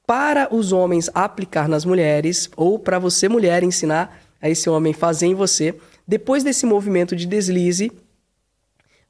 Para 0.06 0.48
os 0.54 0.72
homens 0.72 1.10
aplicar 1.16 1.68
nas 1.68 1.84
mulheres, 1.86 2.52
ou 2.56 2.78
para 2.78 3.00
você, 3.00 3.28
mulher, 3.28 3.64
ensinar 3.64 4.27
a 4.42 4.50
esse 4.50 4.70
homem 4.70 4.94
fazer 4.94 5.28
em 5.28 5.36
você, 5.36 5.76
depois 6.08 6.44
desse 6.44 6.66
movimento 6.66 7.16
de 7.16 7.26
deslize, 7.26 7.92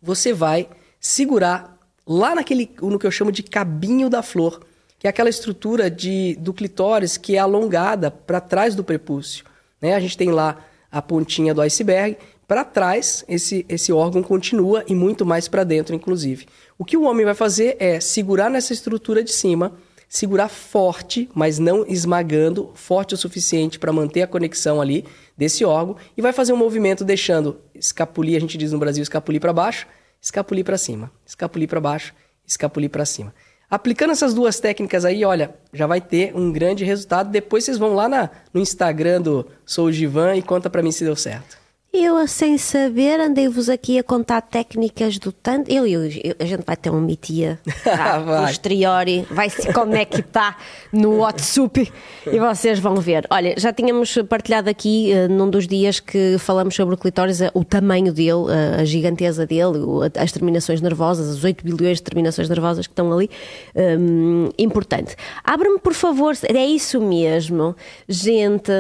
você 0.02 0.34
vai 0.34 0.70
segurar 0.99 1.78
lá 2.06 2.34
naquele, 2.34 2.72
no 2.82 2.98
que 2.98 3.06
eu 3.06 3.12
chamo 3.12 3.32
de 3.32 3.44
cabinho 3.44 4.10
da 4.10 4.24
flor, 4.24 4.66
que 4.98 5.08
é 5.08 5.10
aquela 5.10 5.30
estrutura 5.30 5.91
de, 5.91 6.36
do 6.40 6.54
clitóris 6.54 7.18
que 7.18 7.36
é 7.36 7.40
alongada 7.40 8.10
para 8.10 8.40
trás 8.40 8.74
do 8.74 8.84
prepúcio. 8.84 9.45
Né? 9.82 9.94
A 9.94 9.99
gente 9.99 10.18
tem 10.18 10.32
lá 10.32 10.66
a 10.91 11.02
pontinha 11.02 11.54
do 11.54 11.62
iceberg, 11.62 12.18
para 12.48 12.64
trás 12.64 13.26
esse, 13.28 13.66
esse 13.68 13.91
órgão 13.91 14.24
continua 14.24 14.84
e 14.88 14.95
muito 14.95 15.26
mais 15.26 15.48
para 15.48 15.66
dentro, 15.66 15.94
inclusive. 15.94 16.48
O 16.78 16.86
que 16.86 16.95
o 16.95 17.04
homem 17.04 17.26
vai 17.26 17.36
fazer 17.36 17.76
é 17.78 17.99
segurar 17.99 18.49
nessa 18.49 18.72
estrutura 18.72 19.22
de 19.22 19.34
cima, 19.34 19.74
segurar 20.08 20.48
forte, 20.48 21.30
mas 21.34 21.60
não 21.60 21.86
esmagando, 21.86 22.72
forte 22.74 23.14
o 23.14 23.18
suficiente 23.18 23.78
para 23.78 23.92
manter 23.92 24.22
a 24.22 24.28
conexão 24.28 24.80
ali 24.80 25.06
desse 25.38 25.66
órgão 25.66 25.98
e 26.16 26.22
vai 26.22 26.32
fazer 26.32 26.54
um 26.54 26.58
movimento 26.58 27.04
deixando 27.04 27.60
escapulir, 27.76 28.38
a 28.38 28.40
gente 28.40 28.58
diz 28.58 28.72
no 28.72 28.80
Brasil 28.80 29.04
escapulir 29.04 29.42
para 29.42 29.52
baixo, 29.52 29.86
escapulir 30.22 30.64
para 30.64 30.78
cima, 30.78 31.12
escapulir 31.26 31.68
para 31.68 31.82
baixo, 31.82 32.14
escapulir 32.46 32.90
para 32.90 33.06
cima. 33.06 33.34
Aplicando 33.70 34.12
essas 34.12 34.34
duas 34.34 34.62
técnicas 34.62 35.04
aí, 35.04 35.26
olha, 35.26 35.54
já 35.74 35.86
vai 35.86 36.00
ter 36.00 36.34
um 36.34 36.54
grande 36.54 36.86
resultado. 36.86 37.30
Depois 37.30 37.66
vocês 37.66 37.78
vão 37.78 37.94
lá 37.94 38.08
na, 38.08 38.30
no 38.54 38.62
Instagram 38.62 39.22
do 39.22 39.46
Sou 39.66 39.92
Givan 39.92 40.38
e 40.38 40.42
conta 40.42 40.70
para 40.70 40.82
mim 40.82 40.92
se 40.92 41.04
deu 41.04 41.18
certo. 41.18 41.58
Eu, 41.99 42.28
sem 42.28 42.60
saber, 42.60 43.19
andei-vos 43.19 43.69
aqui 43.69 43.98
a 43.98 44.03
contar 44.03 44.40
técnicas 44.41 45.18
do 45.18 45.32
tanto. 45.32 45.72
Eu, 45.72 45.88
eu, 45.88 46.03
eu, 46.03 46.36
a 46.40 46.45
gente 46.45 46.64
vai 46.64 46.78
ter 46.78 46.91
uma 46.91 47.02
mitia 47.02 47.60
tá? 47.84 48.24
posteriori, 48.45 49.26
vai 49.32 49.49
se 49.49 49.74
conectar 49.74 50.60
no 50.94 51.18
WhatsApp 51.18 51.91
e 52.28 52.40
vocês 52.40 52.78
vão 52.78 52.98
ver. 52.98 53.26
Olha, 53.32 53.56
já 53.57 53.74
tínhamos 53.74 54.15
partilhado 54.30 54.69
aqui 54.69 55.11
uh, 55.11 55.28
num 55.28 55.49
dos 55.49 55.68
dias 55.68 55.99
que 55.99 56.38
falamos 56.38 56.76
sobre 56.76 56.94
o 56.94 56.98
clitóris, 56.99 57.41
uh, 57.41 57.49
o 57.56 57.64
tamanho 57.64 58.14
dele, 58.14 58.32
uh, 58.32 58.80
a 58.80 58.86
giganteza 58.86 59.48
dele, 59.48 59.80
as 60.19 60.32
terminações 60.32 60.80
nervosas, 60.80 61.28
as 61.28 61.44
8 61.44 61.65
bilhões 61.65 61.98
de 61.98 62.03
terminações 62.03 62.48
nervosas 62.48 62.86
que 62.86 62.94
estão 62.94 63.11
ali. 63.11 63.28
Um, 63.76 64.49
importante. 64.60 65.15
Abra-me, 65.44 65.80
por 65.80 65.95
favor, 65.95 66.36
é 66.44 66.64
isso 66.64 67.02
mesmo, 67.02 67.76
gente. 68.07 68.72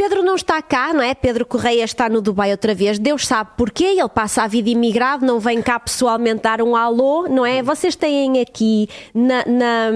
Pedro 0.00 0.22
não 0.22 0.34
está 0.34 0.62
cá, 0.62 0.94
não 0.94 1.02
é? 1.02 1.14
Pedro 1.14 1.44
Correia 1.44 1.84
está 1.84 2.08
no 2.08 2.22
Dubai 2.22 2.52
outra 2.52 2.74
vez. 2.74 2.98
Deus 2.98 3.26
sabe 3.26 3.50
porquê. 3.54 3.84
Ele 3.84 4.08
passa 4.08 4.42
a 4.42 4.46
vida 4.46 4.70
imigrado, 4.70 5.26
não 5.26 5.38
vem 5.38 5.60
cá 5.60 5.78
pessoalmente 5.78 6.44
dar 6.44 6.62
um 6.62 6.74
alô, 6.74 7.28
não 7.28 7.44
é? 7.44 7.62
Vocês 7.62 7.94
têm 7.94 8.40
aqui 8.40 8.88
na, 9.12 9.44
na, 9.44 9.90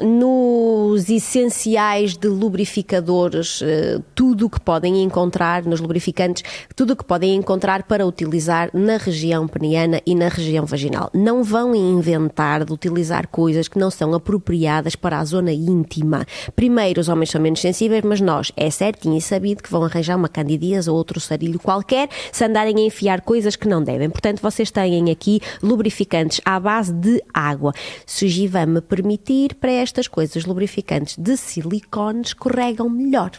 nos 0.00 1.10
essenciais 1.10 2.16
de 2.16 2.28
lubrificadores 2.28 3.60
uh, 3.60 4.00
tudo 4.14 4.46
o 4.46 4.50
que 4.50 4.60
podem 4.60 5.02
encontrar 5.02 5.64
nos 5.64 5.80
lubrificantes, 5.80 6.44
tudo 6.76 6.92
o 6.92 6.96
que 6.96 7.04
podem 7.04 7.34
encontrar 7.34 7.82
para 7.82 8.06
utilizar 8.06 8.70
na 8.72 8.96
região 8.96 9.48
peniana 9.48 10.00
e 10.06 10.14
na 10.14 10.28
região 10.28 10.66
vaginal. 10.66 11.10
Não 11.12 11.42
vão 11.42 11.74
inventar 11.74 12.64
de 12.64 12.72
utilizar 12.72 13.26
coisas 13.26 13.66
que 13.66 13.76
não 13.76 13.90
são 13.90 14.14
apropriadas 14.14 14.94
para 14.94 15.18
a 15.18 15.24
zona 15.24 15.50
íntima. 15.50 16.24
Primeiro, 16.54 17.00
os 17.00 17.08
homens 17.08 17.30
são 17.30 17.40
menos 17.40 17.60
sensíveis, 17.60 18.04
mas 18.04 18.20
nós, 18.20 18.52
é 18.56 18.70
certinho 18.70 19.16
e 19.16 19.20
sabido 19.48 19.62
que 19.62 19.70
vão 19.70 19.84
arranjar 19.84 20.16
uma 20.16 20.28
candidíase 20.28 20.90
ou 20.90 20.96
outro 20.96 21.18
sarilho 21.20 21.58
qualquer 21.58 22.08
se 22.30 22.44
andarem 22.44 22.76
a 22.76 22.80
enfiar 22.80 23.20
coisas 23.22 23.56
que 23.56 23.68
não 23.68 23.82
devem. 23.82 24.10
Portanto, 24.10 24.40
vocês 24.40 24.70
têm 24.70 25.10
aqui 25.10 25.40
lubrificantes 25.62 26.40
à 26.44 26.60
base 26.60 26.92
de 26.92 27.22
água. 27.32 27.72
Se 28.04 28.28
Giva 28.28 28.66
me 28.66 28.80
permitir, 28.80 29.54
para 29.54 29.70
estas 29.70 30.06
coisas, 30.06 30.44
lubrificantes 30.44 31.16
de 31.16 31.36
silicone 31.36 32.22
escorregam 32.22 32.88
melhor 32.88 33.30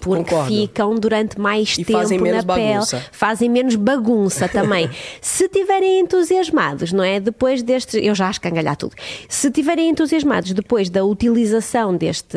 porque 0.00 0.30
Concordo. 0.30 0.54
ficam 0.54 0.94
durante 0.96 1.40
mais 1.40 1.78
e 1.78 1.84
tempo 1.84 2.24
na 2.26 2.42
bagunça. 2.42 2.96
pele, 2.98 3.08
fazem 3.10 3.48
menos 3.48 3.74
bagunça 3.74 4.46
também. 4.46 4.90
Se 5.20 5.48
tiverem 5.48 6.00
entusiasmados, 6.00 6.92
não 6.92 7.02
é? 7.02 7.18
Depois 7.18 7.62
deste, 7.62 8.04
eu 8.04 8.14
já 8.14 8.30
escangalhar 8.30 8.76
tudo. 8.76 8.94
Se 9.28 9.50
tiverem 9.50 9.88
entusiasmados 9.88 10.52
depois 10.52 10.90
da 10.90 11.04
utilização 11.04 11.96
deste 11.96 12.36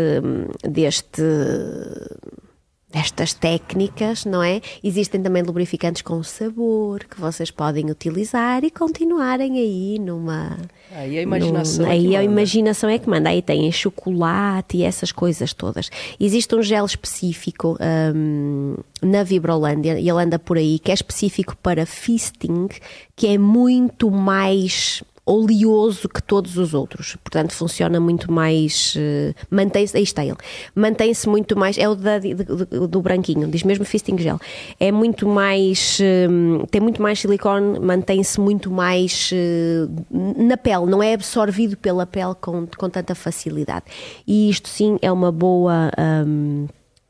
deste 0.64 1.22
estas 3.07 3.34
técnicas, 3.34 4.25
não 4.25 4.43
é? 4.43 4.61
Existem 4.84 5.21
também 5.21 5.41
lubrificantes 5.43 6.01
com 6.01 6.21
sabor 6.23 7.03
que 7.05 7.19
vocês 7.19 7.49
podem 7.51 7.89
utilizar 7.89 8.63
e 8.63 8.69
continuarem 8.69 9.57
aí 9.57 9.99
numa. 9.99 10.57
Aí 10.91 11.17
a 11.17 11.21
imaginação. 11.21 11.85
num- 11.85 11.91
é 11.91 11.95
que 11.95 11.99
aí 12.07 12.15
a 12.15 12.19
manda. 12.19 12.31
imaginação 12.31 12.89
é 12.89 12.97
que 12.99 13.09
manda. 13.09 13.29
Aí 13.29 13.41
tem 13.41 13.71
chocolate 13.71 14.77
e 14.77 14.84
essas 14.84 15.11
coisas 15.11 15.53
todas. 15.53 15.89
Existe 16.19 16.53
um 16.55 16.61
gel 16.61 16.85
específico 16.85 17.77
hum, 18.15 18.75
na 19.01 19.23
Vibrolândia 19.23 19.99
e 19.99 20.09
ele 20.09 20.21
anda 20.21 20.38
por 20.39 20.57
aí 20.57 20.79
que 20.79 20.91
é 20.91 20.93
específico 20.93 21.55
para 21.57 21.85
fisting, 21.85 22.67
que 23.15 23.27
é 23.27 23.38
muito 23.38 24.09
mais 24.11 25.03
oleoso 25.27 26.07
que 26.07 26.23
todos 26.23 26.57
os 26.57 26.73
outros. 26.73 27.17
Portanto, 27.23 27.51
funciona 27.53 27.99
muito 27.99 28.31
mais. 28.31 28.93
eh, 28.97 29.33
mantém-se. 29.51 29.95
Aí 29.97 30.03
está 30.03 30.23
ele. 30.25 30.37
Mantém-se 30.73 31.27
muito 31.27 31.57
mais. 31.57 31.77
É 31.77 31.87
o 31.89 31.95
da- 31.95 32.17
de- 32.19 32.33
de- 32.33 32.87
do 32.87 33.01
branquinho, 33.01 33.47
diz 33.47 33.63
mesmo 33.63 33.83
fisting 33.85 34.17
gel. 34.17 34.39
É 34.79 34.91
muito 34.91 35.27
mais. 35.27 35.99
hum, 36.29 36.65
tem 36.71 36.79
muito 36.81 37.01
mais 37.01 37.19
silicone, 37.19 37.79
mantém-se 37.79 38.39
muito 38.39 38.71
mais 38.71 39.29
eh, 39.33 39.87
na 40.11 40.55
pele, 40.57 40.85
não 40.85 41.03
é 41.03 41.13
absorvido 41.13 41.75
pela 41.77 42.05
pele 42.05 42.33
com, 42.39 42.65
com 42.77 42.89
tanta 42.89 43.13
facilidade. 43.13 43.85
E 44.25 44.49
isto 44.49 44.69
sim 44.69 44.97
é 45.01 45.11
uma 45.11 45.31
boa. 45.31 45.91
hum, 46.25 46.67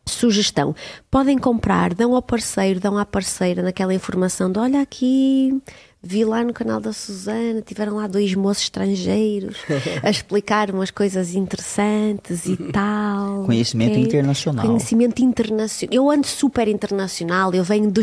Sugestão. 0.10 0.73
Podem 1.11 1.38
comprar, 1.38 1.94
dão 1.94 2.15
ao 2.15 2.22
parceiro, 2.22 2.80
dão 2.80 2.98
à 2.98 3.06
parceira 3.06 3.61
naquela 3.61 3.94
informação 3.94 4.49
de 4.49 4.57
olha 4.57 4.81
aqui, 4.81 5.61
vi 6.02 6.24
lá 6.24 6.44
no 6.44 6.53
canal 6.53 6.80
da 6.80 6.94
Susana, 6.94 7.61
tiveram 7.61 7.95
lá 7.95 8.07
dois 8.07 8.34
moços 8.36 8.64
estrangeiros 8.64 9.57
a 10.03 10.10
explicar 10.10 10.69
umas 10.72 10.90
coisas 10.91 11.34
interessantes 11.36 12.45
e 12.45 12.56
tal. 12.72 13.44
Conhecimento 13.44 13.91
ok? 13.94 14.03
internacional. 14.03 14.65
Conhecimento 14.68 15.22
internacional. 15.22 15.94
Eu 15.94 16.10
ando 16.10 16.28
super 16.28 16.68
internacional, 16.68 17.53
eu 17.53 17.64
venho 17.64 17.91
do, 17.91 18.02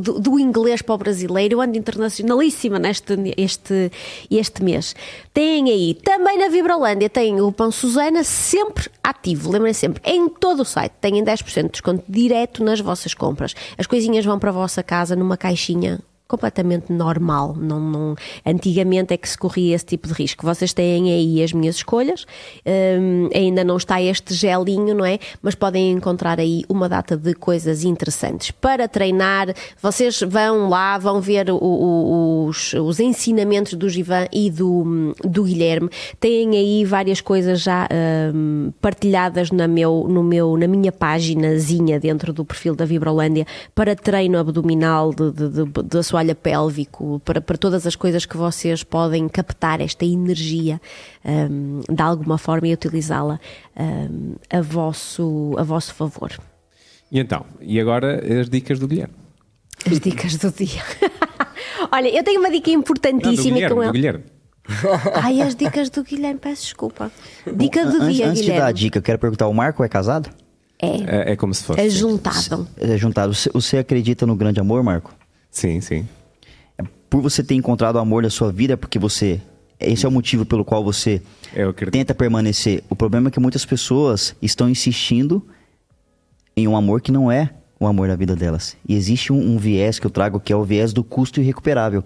do- 0.00 0.20
do 0.20 0.38
inglês 0.38 0.82
para 0.82 0.94
o 0.94 0.98
brasileiro, 0.98 1.54
eu 1.56 1.60
ando 1.60 1.76
internacionalíssima 1.76 2.78
neste 2.78 3.14
este, 3.36 3.90
este 4.30 4.62
mês. 4.62 4.94
Tem 5.32 5.70
aí, 5.70 5.94
também 5.94 6.38
na 6.38 6.48
Vibrolândia, 6.48 7.08
tem 7.08 7.40
o 7.40 7.50
Pão 7.50 7.70
Susana 7.72 8.22
sempre 8.22 8.88
ativo, 9.02 9.50
lembrem 9.50 9.72
sempre, 9.72 10.00
em 10.04 10.28
todo 10.28 10.60
o 10.60 10.64
site, 10.64 10.92
têm 11.00 11.24
10% 11.24 11.62
de 11.64 11.68
desconto 11.70 12.04
direto 12.08 12.62
nas 12.62 12.80
vossas 12.80 13.14
compras. 13.14 13.54
As 13.76 13.86
coisinhas 13.86 14.24
vão 14.24 14.38
para 14.38 14.50
a 14.50 14.52
vossa 14.52 14.82
casa 14.82 15.16
numa 15.16 15.36
caixinha 15.36 15.98
completamente 16.30 16.92
normal. 16.92 17.54
Não, 17.58 17.80
não- 17.80 18.14
antigamente 18.46 19.12
é 19.12 19.16
que 19.16 19.28
se 19.28 19.36
corria 19.36 19.74
esse 19.74 19.84
tipo 19.84 20.06
de 20.08 20.14
risco. 20.14 20.46
Vocês 20.46 20.72
têm 20.72 21.12
aí 21.12 21.42
as 21.42 21.52
minhas 21.52 21.76
escolhas, 21.76 22.24
hum, 22.64 23.28
ainda 23.34 23.64
não 23.64 23.76
está 23.76 24.00
este 24.00 24.32
gelinho, 24.34 24.94
não 24.94 25.04
é? 25.04 25.18
Mas 25.42 25.54
podem 25.54 25.90
encontrar 25.92 26.38
aí 26.38 26.64
uma 26.68 26.88
data 26.88 27.16
de 27.16 27.34
coisas 27.34 27.82
interessantes. 27.84 28.50
Para 28.52 28.86
treinar, 28.86 29.48
vocês 29.82 30.20
vão 30.26 30.68
lá, 30.68 30.96
vão 30.98 31.20
ver 31.20 31.50
o- 31.50 31.56
o- 31.56 32.46
os, 32.46 32.72
os 32.74 33.00
ensinamentos 33.00 33.74
do 33.74 33.88
Givan 33.88 34.26
e 34.32 34.50
do, 34.50 35.14
do 35.24 35.42
Guilherme. 35.44 35.88
Têm 36.20 36.50
aí 36.56 36.84
várias 36.84 37.20
coisas 37.20 37.60
já 37.60 37.88
hum, 38.34 38.72
partilhadas 38.80 39.50
na, 39.50 39.66
meu, 39.66 40.06
no 40.08 40.22
meu, 40.22 40.56
na 40.56 40.68
minha 40.68 40.92
paginazinha 40.92 41.98
dentro 41.98 42.32
do 42.32 42.44
perfil 42.44 42.74
da 42.76 42.84
Vibrolândia 42.84 43.46
para 43.74 43.96
treino 43.96 44.38
abdominal 44.38 45.12
de, 45.12 45.30
de, 45.32 45.48
assoalho 46.20 46.34
pélvico, 46.36 47.20
para, 47.24 47.40
para 47.40 47.56
todas 47.56 47.86
as 47.86 47.96
coisas 47.96 48.26
que 48.26 48.36
vocês 48.36 48.82
podem 48.84 49.28
captar 49.28 49.80
esta 49.80 50.04
energia 50.04 50.80
hum, 51.24 51.80
de 51.88 52.02
alguma 52.02 52.38
forma 52.38 52.68
e 52.68 52.72
utilizá-la 52.74 53.40
hum, 53.78 54.34
a, 54.50 54.60
vosso, 54.60 55.54
a 55.58 55.62
vosso 55.62 55.94
favor. 55.94 56.32
E 57.10 57.18
então, 57.18 57.44
e 57.60 57.80
agora 57.80 58.20
as 58.40 58.48
dicas 58.48 58.78
do 58.78 58.86
Guilherme. 58.86 59.14
As 59.90 59.98
dicas 59.98 60.36
do 60.36 60.50
dia. 60.52 60.82
Olha, 61.90 62.08
eu 62.08 62.22
tenho 62.22 62.40
uma 62.40 62.50
dica 62.50 62.70
Não, 62.70 62.76
do 62.76 62.80
importantíssima 62.80 63.54
Guilherme, 63.54 63.68
com 63.74 63.80
do 63.80 63.82
ele. 63.84 63.92
Guilherme. 63.92 64.24
Ai, 65.14 65.40
as 65.40 65.54
dicas 65.56 65.90
do 65.90 66.04
Guilherme, 66.04 66.38
peço 66.38 66.62
desculpa. 66.62 67.10
Dica 67.56 67.84
do 67.86 68.02
Antes, 68.02 68.14
dia, 68.16 68.28
antes 68.28 68.42
de 68.42 68.48
dar 68.48 68.52
a 68.54 68.56
Guilherme. 68.58 68.78
dica, 68.78 69.00
quero 69.02 69.18
perguntar: 69.18 69.48
o 69.48 69.54
Marco 69.54 69.82
é 69.82 69.88
casado? 69.88 70.30
É, 70.80 71.30
É, 71.30 71.32
é 71.32 71.36
como 71.36 71.52
se 71.54 71.64
fosse. 71.64 71.80
é 71.80 71.88
juntado. 71.88 72.68
É 72.76 72.96
juntado. 72.96 73.34
Você, 73.34 73.50
você 73.52 73.78
acredita 73.78 74.26
no 74.26 74.36
grande 74.36 74.60
amor, 74.60 74.82
Marco? 74.82 75.14
Sim, 75.50 75.80
sim. 75.80 76.06
Por 77.08 77.20
você 77.20 77.42
ter 77.42 77.54
encontrado 77.54 77.96
o 77.96 77.98
amor 77.98 78.22
da 78.22 78.30
sua 78.30 78.52
vida, 78.52 78.74
é 78.74 78.76
porque 78.76 78.98
você. 78.98 79.40
Esse 79.78 80.04
é 80.04 80.08
o 80.08 80.12
motivo 80.12 80.44
pelo 80.44 80.64
qual 80.64 80.84
você 80.84 81.22
Eu 81.54 81.70
acredito. 81.70 81.92
tenta 81.92 82.14
permanecer. 82.14 82.84
O 82.88 82.94
problema 82.94 83.28
é 83.28 83.30
que 83.30 83.40
muitas 83.40 83.64
pessoas 83.64 84.36
estão 84.40 84.68
insistindo 84.68 85.44
em 86.56 86.68
um 86.68 86.76
amor 86.76 87.00
que 87.00 87.10
não 87.10 87.32
é 87.32 87.50
o 87.80 87.86
amor 87.86 88.06
da 88.08 88.14
vida 88.14 88.36
delas. 88.36 88.76
E 88.86 88.94
existe 88.94 89.32
um, 89.32 89.54
um 89.54 89.56
viés 89.56 89.98
que 89.98 90.06
eu 90.06 90.10
trago 90.10 90.38
que 90.38 90.52
é 90.52 90.56
o 90.56 90.62
viés 90.62 90.92
do 90.92 91.02
custo 91.02 91.40
irrecuperável. 91.40 92.04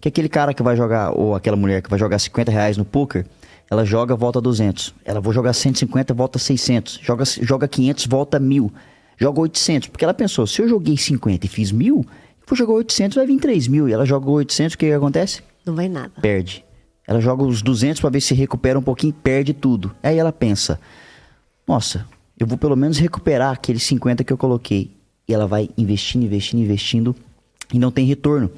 Que 0.00 0.06
é 0.06 0.10
aquele 0.10 0.28
cara 0.28 0.54
que 0.54 0.62
vai 0.62 0.76
jogar, 0.76 1.10
ou 1.10 1.34
aquela 1.34 1.56
mulher 1.56 1.82
que 1.82 1.90
vai 1.90 1.98
jogar 1.98 2.18
50 2.18 2.50
reais 2.52 2.76
no 2.76 2.84
poker, 2.84 3.26
ela 3.68 3.84
joga, 3.84 4.14
volta 4.14 4.40
200. 4.40 4.94
Ela 5.04 5.20
vou 5.20 5.32
jogar 5.32 5.52
150, 5.52 6.14
volta 6.14 6.38
600. 6.38 7.00
Joga, 7.02 7.24
joga 7.42 7.66
500, 7.66 8.06
volta 8.06 8.38
1000. 8.38 8.72
Joga 9.18 9.40
800. 9.40 9.88
Porque 9.88 10.04
ela 10.04 10.14
pensou, 10.14 10.46
se 10.46 10.62
eu 10.62 10.68
joguei 10.68 10.96
50 10.96 11.44
e 11.44 11.48
fiz 11.48 11.72
1000, 11.72 12.06
eu 12.46 12.50
vou 12.50 12.56
jogar 12.56 12.74
800, 12.74 13.16
vai 13.16 13.26
vir 13.26 13.38
3 13.38 13.66
mil. 13.66 13.88
E 13.88 13.92
ela 13.92 14.06
joga 14.06 14.30
800, 14.30 14.74
o 14.74 14.78
que, 14.78 14.86
que 14.86 14.92
acontece? 14.92 15.42
Não 15.64 15.74
vem 15.74 15.88
nada. 15.88 16.12
perde. 16.20 16.64
Ela 17.06 17.20
joga 17.20 17.44
os 17.44 17.62
200 17.62 18.00
para 18.00 18.10
ver 18.10 18.20
se 18.20 18.34
recupera 18.34 18.78
um 18.78 18.82
pouquinho, 18.82 19.12
perde 19.12 19.52
tudo. 19.52 19.94
Aí 20.02 20.18
ela 20.18 20.32
pensa: 20.32 20.80
"Nossa, 21.66 22.06
eu 22.38 22.46
vou 22.46 22.58
pelo 22.58 22.76
menos 22.76 22.98
recuperar 22.98 23.52
aqueles 23.52 23.82
50 23.84 24.24
que 24.24 24.32
eu 24.32 24.36
coloquei". 24.36 24.90
E 25.28 25.34
ela 25.34 25.46
vai 25.46 25.68
investindo, 25.76 26.24
investindo, 26.24 26.60
investindo 26.62 27.14
e 27.72 27.78
não 27.78 27.90
tem 27.90 28.06
retorno. 28.06 28.50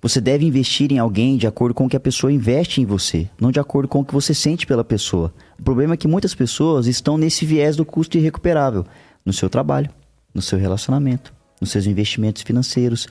Você 0.00 0.20
deve 0.20 0.44
investir 0.44 0.92
em 0.92 0.98
alguém 0.98 1.36
de 1.36 1.46
acordo 1.46 1.74
com 1.74 1.86
o 1.86 1.88
que 1.88 1.96
a 1.96 2.00
pessoa 2.00 2.32
investe 2.32 2.80
em 2.80 2.84
você, 2.84 3.28
não 3.40 3.50
de 3.50 3.58
acordo 3.58 3.88
com 3.88 4.00
o 4.00 4.04
que 4.04 4.12
você 4.12 4.34
sente 4.34 4.66
pela 4.66 4.84
pessoa. 4.84 5.32
O 5.58 5.62
problema 5.62 5.94
é 5.94 5.96
que 5.96 6.06
muitas 6.06 6.34
pessoas 6.34 6.86
estão 6.86 7.16
nesse 7.16 7.44
viés 7.46 7.76
do 7.76 7.84
custo 7.84 8.16
irrecuperável 8.18 8.84
no 9.24 9.32
seu 9.32 9.48
trabalho, 9.48 9.90
no 10.34 10.42
seu 10.42 10.58
relacionamento, 10.58 11.32
nos 11.60 11.70
seus 11.70 11.86
investimentos 11.86 12.42
financeiros. 12.42 13.08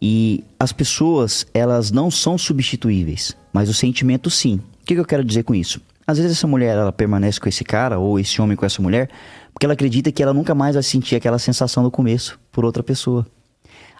E 0.00 0.44
as 0.58 0.72
pessoas, 0.72 1.46
elas 1.52 1.90
não 1.90 2.10
são 2.10 2.36
substituíveis, 2.36 3.36
mas 3.52 3.68
o 3.68 3.74
sentimento 3.74 4.30
sim. 4.30 4.60
O 4.82 4.86
que 4.86 4.94
eu 4.94 5.04
quero 5.04 5.24
dizer 5.24 5.42
com 5.42 5.54
isso? 5.54 5.80
Às 6.06 6.16
vezes 6.16 6.38
essa 6.38 6.46
mulher 6.46 6.76
ela 6.76 6.92
permanece 6.92 7.38
com 7.38 7.48
esse 7.48 7.62
cara 7.62 7.98
ou 7.98 8.18
esse 8.18 8.40
homem 8.40 8.56
com 8.56 8.64
essa 8.64 8.80
mulher 8.80 9.10
porque 9.58 9.66
ela 9.66 9.72
acredita 9.72 10.12
que 10.12 10.22
ela 10.22 10.32
nunca 10.32 10.54
mais 10.54 10.74
vai 10.74 10.82
sentir 10.84 11.16
aquela 11.16 11.36
sensação 11.36 11.82
do 11.82 11.90
começo 11.90 12.38
por 12.52 12.64
outra 12.64 12.80
pessoa. 12.80 13.26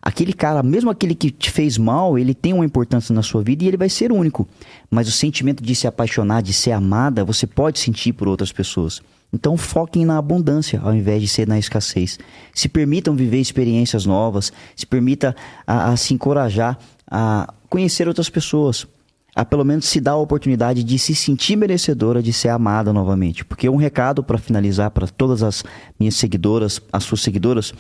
Aquele 0.01 0.32
cara, 0.32 0.62
mesmo 0.62 0.89
aquele 0.89 1.16
que 1.16 1.32
te 1.32 1.51
fez 1.51 1.77
mal, 1.77 2.16
ele 2.16 2.32
tem 2.32 2.52
uma 2.52 2.65
importância 2.65 3.12
na 3.12 3.24
sua 3.24 3.43
vida 3.43 3.65
e 3.65 3.66
ele 3.66 3.77
vai 3.77 3.89
ser 3.89 4.12
único. 4.12 4.47
Mas 4.89 5.09
o 5.09 5.10
sentimento 5.10 5.60
de 5.60 5.74
se 5.74 5.89
apaixonar, 5.89 6.43
de 6.43 6.52
ser 6.52 6.70
amada, 6.70 7.24
você 7.24 7.44
pode 7.44 7.81
sentir 7.81 8.12
por 8.12 8.28
outras 8.28 8.52
pessoas. 8.52 9.02
Então 9.32 9.56
foquem 9.56 10.05
na 10.05 10.16
abundância 10.16 10.80
ao 10.82 10.94
invés 10.94 11.20
de 11.20 11.28
ser 11.28 11.46
na 11.46 11.59
escassez. 11.59 12.18
Se 12.55 12.68
permitam 12.68 13.14
viver 13.14 13.38
experiências 13.38 14.06
novas, 14.06 14.52
se 14.74 14.86
permita 14.86 15.36
a, 15.66 15.90
a 15.90 15.96
se 15.96 16.14
encorajar 16.14 16.78
a 17.10 17.52
conhecer 17.68 18.06
outras 18.06 18.28
pessoas, 18.28 18.86
a 19.34 19.44
pelo 19.44 19.64
menos 19.64 19.86
se 19.86 20.00
dar 20.00 20.12
a 20.12 20.16
oportunidade 20.16 20.82
de 20.82 20.98
se 20.98 21.14
sentir 21.14 21.56
merecedora 21.56 22.22
de 22.22 22.32
ser 22.32 22.48
amada 22.48 22.92
novamente. 22.92 23.44
Porque 23.44 23.68
um 23.68 23.76
recado 23.76 24.22
para 24.22 24.38
finalizar 24.38 24.90
para 24.90 25.06
todas 25.06 25.42
as 25.42 25.64
minhas 25.98 26.16
seguidoras, 26.16 26.80
as 26.92 27.05
suas 27.05 27.22
seguidoras, 27.22 27.72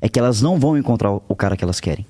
é 0.00 0.08
que 0.08 0.18
elas 0.18 0.40
não 0.40 0.58
vão 0.58 0.76
encontrar 0.76 1.12
o 1.12 1.36
cara 1.36 1.56
que 1.56 1.64
elas 1.64 1.80
querem. 1.80 2.06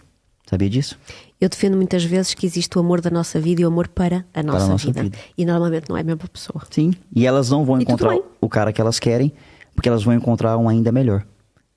Sabia 0.49 0.69
disso? 0.69 0.99
Eu 1.45 1.49
defendo 1.49 1.77
muitas 1.77 2.05
vezes 2.05 2.35
que 2.35 2.47
existe 2.47 2.77
o 2.77 2.81
amor 2.81 3.01
da 3.01 3.11
nossa 3.11 3.41
vida 3.41 3.61
e 3.61 3.65
o 3.65 3.69
amor 3.69 3.89
para 3.89 4.25
a 4.33 4.43
nossa, 4.45 4.69
nossa 4.69 4.87
vida. 4.87 5.03
vida. 5.03 5.19
E 5.37 5.45
normalmente 5.45 5.89
não 5.89 5.97
é 5.97 6.01
a 6.01 6.05
mesma 6.05 6.29
pessoa. 6.29 6.63
Sim. 6.71 6.93
E 7.15 7.27
elas 7.27 7.51
não 7.51 7.65
vão 7.65 7.81
E 7.81 7.83
encontrar 7.83 8.17
o 8.41 8.49
cara 8.49 8.73
que 8.73 8.81
elas 8.81 9.01
querem, 9.01 9.33
porque 9.75 9.89
elas 9.89 10.05
vão 10.05 10.15
encontrar 10.15 10.57
um 10.57 10.69
ainda 10.69 10.93
melhor. 10.93 11.27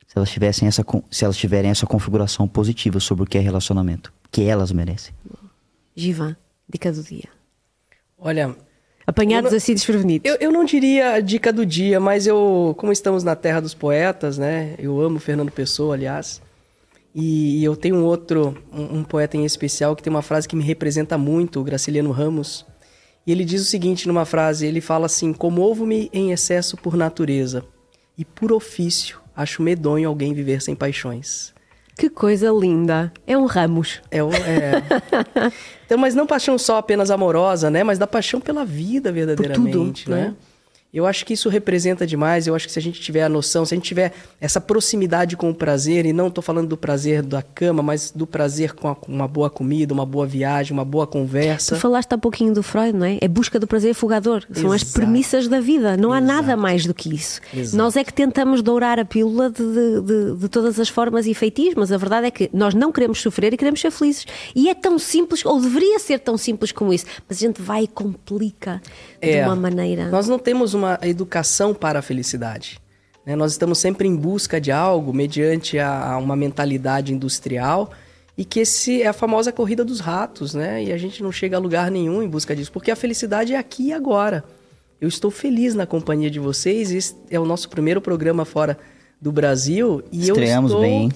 Se 0.07 0.15
elas 0.17 0.29
tivessem 0.29 0.67
essa 0.67 0.85
se 1.09 1.23
elas 1.25 1.35
tiverem 1.35 1.71
essa 1.71 1.87
configuração 1.87 2.47
positiva 2.47 2.99
sobre 2.99 3.23
o 3.23 3.27
que 3.27 3.37
é 3.39 3.41
relacionamento, 3.41 4.13
que 4.31 4.43
elas 4.43 4.71
merecem. 4.71 5.15
Givan, 5.95 6.35
dica 6.69 6.91
do 6.91 7.01
dia. 7.01 7.29
Olha, 8.19 8.55
Apanhados 9.07 9.49
Eu 9.49 9.51
não- 9.51 9.57
assim 9.57 9.73
desprevenidos. 9.73 10.29
eu, 10.29 10.37
eu 10.39 10.51
não 10.51 10.63
diria 10.65 11.13
a 11.13 11.19
dica 11.19 11.51
do 11.53 11.63
dia, 11.65 11.99
mas 11.99 12.25
eu, 12.25 12.73
como 12.77 12.91
estamos 12.91 13.23
na 13.23 13.35
terra 13.35 13.59
dos 13.59 13.73
poetas, 13.75 14.37
né? 14.37 14.73
Eu 14.79 14.99
amo 14.99 15.19
Fernando 15.19 15.51
Pessoa, 15.51 15.93
aliás. 15.95 16.41
E, 17.15 17.63
eu 17.63 17.77
tenho 17.77 17.95
um 17.95 18.03
outro, 18.03 18.57
um, 18.73 18.99
um 18.99 19.03
poeta 19.03 19.37
em 19.37 19.45
especial 19.45 19.95
que 19.95 20.03
tem 20.03 20.11
uma 20.11 20.21
frase 20.21 20.49
que 20.49 20.55
me 20.55 20.63
representa 20.63 21.17
muito, 21.17 21.61
o 21.61 21.63
Graciliano 21.63 22.11
Ramos. 22.11 22.65
E 23.25 23.31
ele 23.31 23.45
diz 23.45 23.61
o 23.61 23.65
seguinte 23.65 24.05
numa 24.07 24.25
frase, 24.25 24.67
ele 24.67 24.81
fala 24.81 25.05
assim: 25.05 25.31
"Comovo-me 25.31 26.09
em 26.11 26.31
excesso 26.31 26.75
por 26.75 26.97
natureza 26.97 27.63
e 28.17 28.25
por 28.25 28.51
ofício 28.51 29.19
acho 29.35 29.63
medonho 29.63 30.09
alguém 30.09 30.33
viver 30.33 30.61
sem 30.61 30.75
paixões." 30.75 31.55
Que 31.97 32.09
coisa 32.09 32.51
linda. 32.51 33.11
É 33.25 33.37
um 33.37 33.45
Ramos. 33.45 34.01
É, 34.11 34.17
é. 34.19 35.51
Então, 35.85 35.99
mas 35.99 36.15
não 36.15 36.25
paixão 36.25 36.57
só 36.57 36.77
apenas 36.77 37.11
amorosa, 37.11 37.69
né? 37.69 37.83
Mas 37.83 37.99
da 37.99 38.07
paixão 38.07 38.41
pela 38.41 38.65
vida 38.65 39.11
verdadeiramente, 39.11 40.09
né? 40.09 40.15
né? 40.29 40.35
Eu 40.95 41.05
acho 41.05 41.25
que 41.25 41.33
isso 41.33 41.49
representa 41.49 42.07
demais. 42.07 42.47
Eu 42.47 42.55
acho 42.55 42.67
que 42.67 42.71
se 42.71 42.79
a 42.79 42.81
gente 42.81 43.01
tiver 43.01 43.23
a 43.23 43.27
noção, 43.27 43.65
se 43.65 43.73
a 43.73 43.77
gente 43.77 43.85
tiver 43.85 44.13
essa 44.39 44.61
proximidade 44.61 45.35
com 45.35 45.49
o 45.49 45.53
prazer, 45.53 46.05
e 46.05 46.13
não 46.13 46.27
estou 46.27 46.41
falando 46.41 46.69
do 46.69 46.77
prazer 46.77 47.21
da 47.21 47.41
cama, 47.41 47.83
mas 47.83 48.11
do 48.11 48.25
prazer 48.25 48.71
com, 48.71 48.87
a, 48.87 48.95
uma 49.05 49.27
boa 49.27 49.49
comida, 49.49 49.93
uma 49.93 50.05
boa 50.05 50.25
viagem, 50.25 50.71
uma 50.71 50.85
boa 50.85 51.05
conversa. 51.05 51.75
Tu 51.75 51.81
falaste 51.81 52.13
há 52.13 52.17
pouquinho 52.17 52.53
do 52.53 52.63
Freud, 52.63 52.97
não 52.97 53.05
é? 53.05 53.17
É 53.19 53.27
busca 53.27 53.59
do 53.59 53.67
prazer 53.67 53.93
fugador. 53.93 54.45
São 54.53 54.73
Exato. 54.73 54.75
as 54.75 54.83
premissas 54.93 55.49
da 55.49 55.59
vida. 55.59 55.97
Não 55.97 56.13
há 56.13 56.19
Exato. 56.19 56.33
nada 56.33 56.55
mais 56.55 56.85
do 56.85 56.93
que 56.93 57.13
isso. 57.13 57.41
Exato. 57.53 57.75
Nós 57.75 57.97
é 57.97 58.03
que 58.05 58.13
tentamos 58.13 58.61
dourar 58.61 58.97
a 58.97 59.03
pílula 59.03 59.49
de, 59.49 59.57
de, 59.57 60.01
de, 60.01 60.35
de 60.37 60.47
todas 60.47 60.79
as 60.79 60.87
formas 60.87 61.27
e 61.27 61.33
feitios, 61.33 61.75
mas 61.75 61.91
a 61.91 61.97
verdade 61.97 62.27
é 62.27 62.31
que 62.31 62.49
nós 62.53 62.73
não 62.73 62.93
queremos 62.93 63.19
sofrer 63.21 63.53
e 63.53 63.57
queremos 63.57 63.81
ser 63.81 63.91
felizes. 63.91 64.25
E 64.55 64.69
é 64.69 64.73
tão 64.73 64.97
simples, 64.97 65.45
ou 65.45 65.59
deveria 65.59 65.99
ser 65.99 66.19
tão 66.19 66.37
simples 66.37 66.71
como 66.71 66.93
isso, 66.93 67.05
mas 67.27 67.37
a 67.37 67.41
gente 67.41 67.61
vai 67.61 67.83
e 67.83 67.87
complica 67.87 68.81
é, 69.21 69.41
de 69.41 69.45
uma 69.45 69.57
maneira. 69.57 70.09
Nós 70.09 70.29
não 70.29 70.39
temos 70.39 70.73
uma 70.73 70.84
educação 71.01 71.73
para 71.73 71.99
a 71.99 72.01
felicidade. 72.01 72.79
Né? 73.25 73.35
Nós 73.35 73.51
estamos 73.51 73.77
sempre 73.77 74.07
em 74.07 74.15
busca 74.15 74.61
de 74.61 74.71
algo 74.71 75.13
mediante 75.13 75.79
a, 75.79 76.13
a 76.13 76.17
uma 76.17 76.35
mentalidade 76.35 77.13
industrial 77.13 77.91
e 78.37 78.43
que 78.43 78.59
esse 78.59 79.01
é 79.01 79.07
a 79.07 79.13
famosa 79.13 79.51
corrida 79.51 79.83
dos 79.83 79.99
ratos, 79.99 80.53
né? 80.53 80.83
E 80.83 80.91
a 80.91 80.97
gente 80.97 81.23
não 81.23 81.31
chega 81.31 81.55
a 81.55 81.59
lugar 81.59 81.89
nenhum 81.89 82.21
em 82.21 82.27
busca 82.27 82.53
disso, 82.53 82.71
porque 82.71 82.91
a 82.91 82.95
felicidade 82.95 83.53
é 83.53 83.57
aqui 83.57 83.87
e 83.87 83.93
agora. 83.93 84.43
Eu 84.99 85.07
estou 85.07 85.31
feliz 85.31 85.73
na 85.73 85.85
companhia 85.85 86.29
de 86.29 86.39
vocês. 86.39 86.91
Esse 86.91 87.15
é 87.29 87.39
o 87.39 87.45
nosso 87.45 87.69
primeiro 87.69 88.01
programa 88.01 88.43
fora 88.43 88.77
do 89.21 89.31
Brasil 89.31 90.03
e 90.11 90.27
Estreamos 90.27 90.71
eu 90.71 90.77
estou 90.77 90.81
bem. 90.81 91.11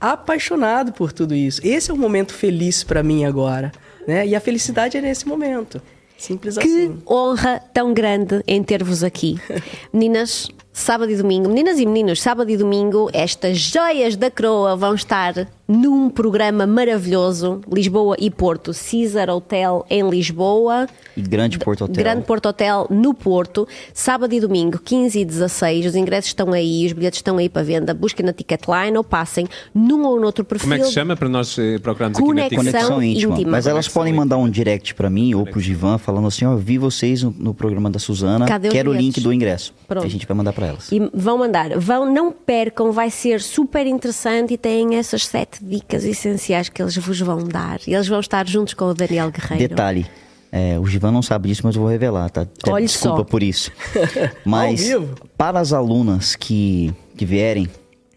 apaixonado 0.00 0.92
por 0.92 1.12
tudo 1.12 1.34
isso. 1.34 1.60
Esse 1.64 1.90
é 1.90 1.94
o 1.94 1.96
momento 1.96 2.34
feliz 2.34 2.82
para 2.82 3.02
mim 3.02 3.24
agora, 3.24 3.70
né? 4.06 4.26
E 4.26 4.34
a 4.34 4.40
felicidade 4.40 4.96
é 4.96 5.00
nesse 5.00 5.26
momento. 5.26 5.80
Simples 6.16 6.56
que 6.56 6.66
assim. 6.66 7.02
Honra 7.08 7.60
tão 7.72 7.92
grande 7.92 8.42
em 8.46 8.62
ter-vos 8.62 9.04
aqui. 9.04 9.38
Meninas, 9.92 10.48
sábado 10.72 11.10
e 11.10 11.16
domingo, 11.16 11.48
meninas 11.48 11.78
e 11.78 11.86
meninos, 11.86 12.20
sábado 12.20 12.50
e 12.50 12.56
domingo, 12.56 13.10
estas 13.12 13.58
joias 13.58 14.16
da 14.16 14.30
coroa 14.30 14.76
vão 14.76 14.94
estar 14.94 15.46
num 15.68 16.08
programa 16.08 16.66
maravilhoso, 16.66 17.60
Lisboa 17.70 18.16
e 18.18 18.30
Porto, 18.30 18.72
Caesar 18.72 19.28
Hotel 19.28 19.84
em 19.90 20.08
Lisboa. 20.08 20.88
E 21.16 21.22
Grande 21.22 21.58
Porto 21.58 21.84
Hotel. 21.84 22.04
Grande 22.04 22.24
Porto 22.24 22.46
Hotel 22.46 22.86
no 22.88 23.12
Porto, 23.12 23.66
sábado 23.92 24.32
e 24.32 24.40
domingo, 24.40 24.78
15 24.78 25.20
e 25.20 25.24
16. 25.24 25.86
Os 25.86 25.96
ingressos 25.96 26.28
estão 26.28 26.52
aí, 26.52 26.86
os 26.86 26.92
bilhetes 26.92 27.18
estão 27.18 27.38
aí 27.38 27.48
para 27.48 27.62
venda. 27.62 27.92
Busquem 27.92 28.24
na 28.24 28.32
Ticketline 28.32 28.96
ou 28.96 29.02
passem 29.02 29.46
num 29.74 30.04
ou 30.04 30.20
noutro 30.20 30.44
perfil. 30.44 30.68
Como 30.68 30.74
é 30.74 30.78
que 30.78 30.84
se 30.84 30.92
chama 30.92 31.16
para 31.16 31.28
nós 31.28 31.58
eh, 31.58 31.78
procurarmos 31.78 32.18
Conexão 32.18 32.46
aqui 32.46 32.56
na 32.56 32.72
Conexão 32.72 33.02
íntima. 33.02 33.34
íntima. 33.34 33.50
Mas 33.50 33.66
elas 33.66 33.88
podem 33.88 34.12
mandar 34.12 34.36
um 34.36 34.48
direct 34.48 34.94
para 34.94 35.10
mim 35.10 35.34
ou 35.34 35.44
pro 35.44 35.58
Givan 35.58 35.98
falando 35.98 36.28
assim, 36.28 36.44
ó, 36.44 36.54
oh, 36.54 36.56
vi 36.56 36.78
vocês 36.78 37.22
no, 37.22 37.34
no, 37.36 37.54
programa 37.54 37.90
da 37.90 37.98
Suzana, 37.98 38.46
Cadê 38.46 38.68
quero 38.68 38.90
o 38.90 38.94
link 38.94 39.20
do 39.20 39.32
ingresso. 39.32 39.74
Pronto. 39.88 40.06
a 40.06 40.08
gente 40.08 40.26
vai 40.26 40.36
mandar 40.36 40.52
para 40.52 40.66
elas. 40.66 40.92
E 40.92 41.00
vão 41.12 41.38
mandar. 41.38 41.78
Vão, 41.78 42.12
não 42.12 42.30
percam, 42.30 42.92
vai 42.92 43.10
ser 43.10 43.40
super 43.40 43.86
interessante 43.86 44.54
e 44.54 44.58
têm 44.58 44.96
essas 44.96 45.26
sete 45.26 45.55
dicas 45.60 46.04
essenciais 46.04 46.68
que 46.68 46.80
eles 46.82 46.96
vos 46.96 47.20
vão 47.20 47.44
dar. 47.44 47.80
E 47.86 47.94
eles 47.94 48.08
vão 48.08 48.20
estar 48.20 48.46
juntos 48.46 48.74
com 48.74 48.86
o 48.86 48.94
Daniel 48.94 49.30
Guerreiro. 49.30 49.68
Detalhe. 49.68 50.06
É, 50.50 50.78
o 50.78 50.86
Givan 50.86 51.10
não 51.10 51.22
sabe 51.22 51.48
disso, 51.48 51.62
mas 51.64 51.74
eu 51.74 51.82
vou 51.82 51.90
revelar, 51.90 52.30
tá? 52.30 52.46
Olha 52.68 52.86
Desculpa 52.86 53.18
só. 53.18 53.24
por 53.24 53.42
isso. 53.42 53.70
Mas 54.44 54.88
para 55.36 55.58
as 55.58 55.72
alunas 55.72 56.36
que, 56.36 56.94
que 57.16 57.26
vierem 57.26 57.68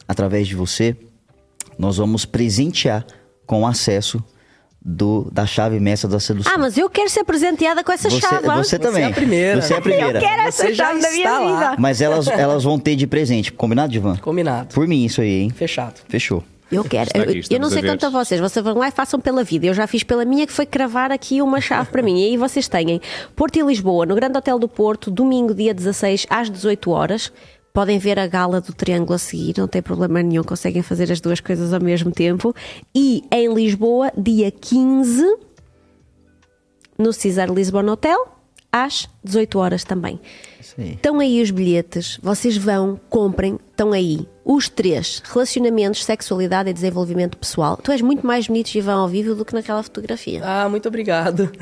através 0.08 0.48
de 0.48 0.56
você, 0.56 0.96
nós 1.78 1.98
vamos 1.98 2.26
presentear 2.26 3.06
com 3.46 3.66
acesso 3.66 4.24
do, 4.82 5.28
da 5.32 5.46
chave 5.46 5.80
mestra 5.80 6.10
da 6.10 6.20
sedução. 6.20 6.52
Ah, 6.54 6.58
mas 6.58 6.78
eu 6.78 6.90
quero 6.90 7.10
ser 7.10 7.24
presenteada 7.24 7.84
com 7.84 7.92
essa 7.92 8.10
você, 8.10 8.22
chave. 8.22 8.48
Você 8.48 8.80
também. 8.80 9.02
Você 9.02 9.08
é 9.08 9.12
a 9.12 9.14
primeira. 9.14 9.62
Você 9.62 9.74
é 9.74 9.78
a 9.78 9.82
primeira. 9.82 10.18
Eu 10.18 10.22
quero 10.22 10.42
essa 10.44 10.64
você 10.68 10.76
chave 10.76 11.02
da 11.02 11.12
minha 11.12 11.32
lá. 11.32 11.40
vida. 11.70 11.76
Mas 11.78 12.02
elas, 12.02 12.28
elas 12.28 12.64
vão 12.64 12.80
ter 12.80 12.96
de 12.96 13.06
presente. 13.06 13.52
Combinado, 13.52 13.92
Divan? 13.92 14.16
Combinado. 14.18 14.74
Por 14.74 14.88
mim, 14.88 15.04
isso 15.04 15.20
aí, 15.22 15.42
hein? 15.42 15.50
Fechado. 15.50 16.00
Fechou. 16.08 16.44
Eu 16.72 16.84
quero. 16.84 17.10
Aqui, 17.10 17.54
eu, 17.54 17.60
não 17.60 17.70
sei 17.70 17.82
quanto 17.82 18.06
a 18.06 18.10
vocês. 18.10 18.40
Vocês 18.40 18.64
vão 18.64 18.78
lá 18.78 18.88
e 18.88 18.92
façam 18.92 19.20
pela 19.20 19.44
vida. 19.44 19.66
Eu 19.66 19.74
já 19.74 19.88
fiz 19.88 20.04
pela 20.04 20.24
minha, 20.24 20.46
que 20.46 20.54
foi 20.54 20.66
cravar 20.66 21.12
aqui 21.12 21.42
uma 21.42 21.60
chave 21.60 21.90
para 21.90 22.02
mim. 22.02 22.22
E 22.22 22.26
aí 22.26 22.38
vocês 22.38 22.68
têm 22.68 23.02
Porto 23.36 23.58
e 23.58 23.62
Lisboa, 23.62 24.06
no 24.06 24.16
Grande 24.16 24.38
Hotel 24.38 24.60
do 24.60 24.68
Porto, 24.68 25.10
domingo, 25.10 25.54
dia 25.54 25.74
16, 25.74 26.28
às 26.30 26.50
18 26.50 26.92
horas. 26.92 27.32
Podem 27.74 28.00
ver 28.00 28.20
a 28.20 28.28
gala 28.28 28.60
do 28.60 28.74
Triângulo 28.74 29.14
a 29.14 29.18
seguir, 29.18 29.56
não 29.58 29.68
tem 29.68 29.82
problema 29.82 30.22
nenhum, 30.24 30.44
conseguem 30.44 30.82
fazer 30.82 31.12
as 31.12 31.22
duas 31.22 31.40
coisas 31.40 31.72
ao 31.72 31.82
mesmo 31.82 32.12
tempo. 32.12 32.54
E 32.96 33.24
em 33.32 33.54
Lisboa, 33.54 34.12
dia 34.18 34.52
15, 34.52 35.24
no 36.98 37.14
Cesar 37.14 37.50
Lisbon 37.52 37.88
Hotel, 37.88 38.28
às 38.72 39.08
18 39.24 39.60
horas 39.60 39.84
também. 39.84 40.20
Estão 40.78 41.20
aí 41.20 41.42
os 41.42 41.52
bilhetes, 41.52 42.20
vocês 42.22 42.58
vão, 42.58 43.00
comprem, 43.10 43.60
estão 43.70 43.92
aí 43.92 44.28
os 44.50 44.68
três: 44.68 45.22
relacionamentos, 45.32 46.04
sexualidade 46.04 46.72
e 46.72 46.74
desenvolvimento 46.74 47.38
pessoal. 47.38 47.78
Tu 47.78 47.92
és 47.92 48.02
muito 48.02 48.26
mais 48.26 48.48
bonito, 48.48 48.70
Givão, 48.70 49.02
ao 49.02 49.08
vivo 49.08 49.36
do 49.36 49.46
que 49.46 49.54
naquela 49.54 49.84
fotografia. 49.84 50.42
Ah, 50.44 50.68
muito 50.68 50.88
obrigado. 50.88 51.50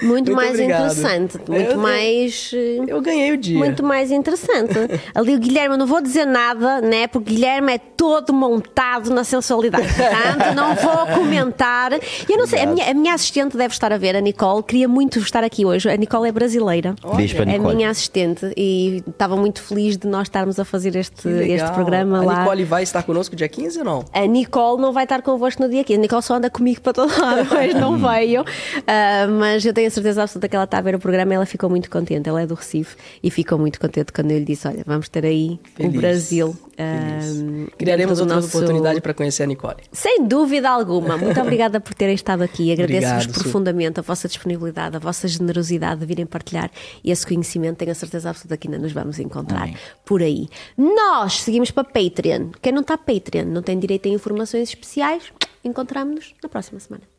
Muito, 0.00 0.30
muito 0.30 0.32
mais 0.32 0.50
obrigado. 0.50 0.92
interessante. 0.92 1.38
Muito 1.48 1.70
eu, 1.72 1.78
mais. 1.78 2.50
Eh, 2.54 2.84
eu 2.86 3.00
ganhei 3.00 3.32
o 3.32 3.36
dia. 3.36 3.58
Muito 3.58 3.82
mais 3.82 4.10
interessante. 4.10 4.74
Ali 5.14 5.34
o 5.34 5.38
Guilherme, 5.38 5.74
eu 5.74 5.78
não 5.78 5.86
vou 5.86 6.00
dizer 6.00 6.24
nada, 6.24 6.80
né? 6.80 7.06
Porque 7.06 7.32
o 7.32 7.34
Guilherme 7.34 7.74
é 7.74 7.78
todo 7.78 8.32
montado 8.32 9.10
na 9.10 9.24
sensualidade. 9.24 9.86
Portanto, 9.88 10.54
não 10.54 10.74
vou 10.74 11.06
comentar. 11.14 11.92
Eu 11.92 12.38
não 12.38 12.46
sei, 12.46 12.60
a 12.60 12.66
minha, 12.66 12.90
a 12.90 12.94
minha, 12.94 13.14
assistente 13.14 13.56
deve 13.56 13.72
estar 13.72 13.92
a 13.92 13.98
ver, 13.98 14.16
a 14.16 14.20
Nicole. 14.20 14.62
Queria 14.62 14.88
muito 14.88 15.18
estar 15.18 15.42
aqui 15.42 15.64
hoje. 15.64 15.90
A 15.90 15.96
Nicole 15.96 16.28
é 16.28 16.32
brasileira. 16.32 16.94
Beijo 17.16 17.34
para 17.34 17.44
a 17.44 17.46
Nicole. 17.46 17.72
É 17.72 17.76
minha 17.76 17.90
assistente 17.90 18.52
e 18.56 19.02
estava 19.06 19.36
muito 19.36 19.60
feliz 19.62 19.96
de 19.96 20.06
nós 20.06 20.28
estarmos 20.28 20.58
a 20.58 20.64
fazer 20.64 20.94
este, 20.96 21.28
este 21.28 21.67
programa 21.70 22.18
a 22.18 22.24
lá. 22.24 22.34
A 22.34 22.38
Nicole 22.40 22.64
vai 22.64 22.82
estar 22.82 23.02
connosco 23.02 23.36
dia 23.36 23.48
15 23.48 23.78
ou 23.80 23.84
não? 23.84 24.04
A 24.12 24.26
Nicole 24.26 24.80
não 24.80 24.92
vai 24.92 25.04
estar 25.04 25.22
convosco 25.22 25.62
no 25.62 25.68
dia 25.68 25.84
15. 25.84 25.98
A 25.98 26.02
Nicole 26.02 26.22
só 26.22 26.34
anda 26.34 26.50
comigo 26.50 26.80
para 26.80 26.92
todo 26.92 27.10
lado, 27.20 27.46
mas 27.52 27.74
não 27.74 27.96
veio. 27.98 28.42
Uh, 28.42 29.30
mas 29.38 29.64
eu 29.64 29.72
tenho 29.72 29.88
a 29.88 29.90
certeza 29.90 30.22
absoluta 30.22 30.48
que 30.48 30.56
ela 30.56 30.64
está 30.64 30.78
a 30.78 30.82
ver 30.82 30.94
o 30.94 30.98
programa 30.98 31.32
e 31.32 31.36
ela 31.36 31.46
ficou 31.46 31.68
muito 31.68 31.90
contente. 31.90 32.28
Ela 32.28 32.42
é 32.42 32.46
do 32.46 32.54
Recife 32.54 32.96
e 33.22 33.30
ficou 33.30 33.58
muito 33.58 33.80
contente 33.80 34.12
quando 34.12 34.30
eu 34.30 34.38
lhe 34.38 34.44
disse: 34.44 34.66
Olha, 34.68 34.82
vamos 34.86 35.08
ter 35.08 35.24
aí 35.24 35.58
Feliz. 35.74 35.94
o 35.94 35.98
Brasil. 35.98 36.56
Uh, 36.78 37.68
Criaremos 37.76 38.20
outra 38.20 38.36
nosso... 38.36 38.56
oportunidade 38.56 39.00
para 39.00 39.12
conhecer 39.12 39.42
a 39.42 39.46
Nicole. 39.46 39.78
Sem 39.90 40.24
dúvida 40.26 40.70
alguma. 40.70 41.16
Muito 41.16 41.38
obrigada 41.42 41.80
por 41.80 41.92
terem 41.92 42.14
estado 42.14 42.42
aqui. 42.42 42.70
Agradeço-vos 42.70 43.26
profundamente 43.26 43.98
a 43.98 44.02
vossa 44.02 44.28
disponibilidade, 44.28 44.96
a 44.96 45.00
vossa 45.00 45.26
generosidade 45.26 46.00
de 46.00 46.06
virem 46.06 46.24
partilhar 46.24 46.70
esse 47.04 47.26
conhecimento. 47.26 47.78
Tenho 47.78 47.90
a 47.90 47.94
certeza 47.94 48.30
absoluta 48.30 48.56
que 48.56 48.68
ainda 48.68 48.78
nos 48.78 48.92
vamos 48.92 49.18
encontrar 49.18 49.64
Amém. 49.64 49.76
por 50.04 50.22
aí. 50.22 50.48
Nós 50.76 51.40
seguimos 51.40 51.72
para 51.72 51.82
Patreon. 51.82 52.50
Quem 52.62 52.72
não 52.72 52.82
está 52.82 52.96
Patreon 52.96 53.46
não 53.46 53.62
tem 53.62 53.76
direito 53.76 54.08
a 54.08 54.12
informações 54.12 54.68
especiais. 54.68 55.24
Encontramos-nos 55.64 56.34
na 56.40 56.48
próxima 56.48 56.78
semana. 56.78 57.17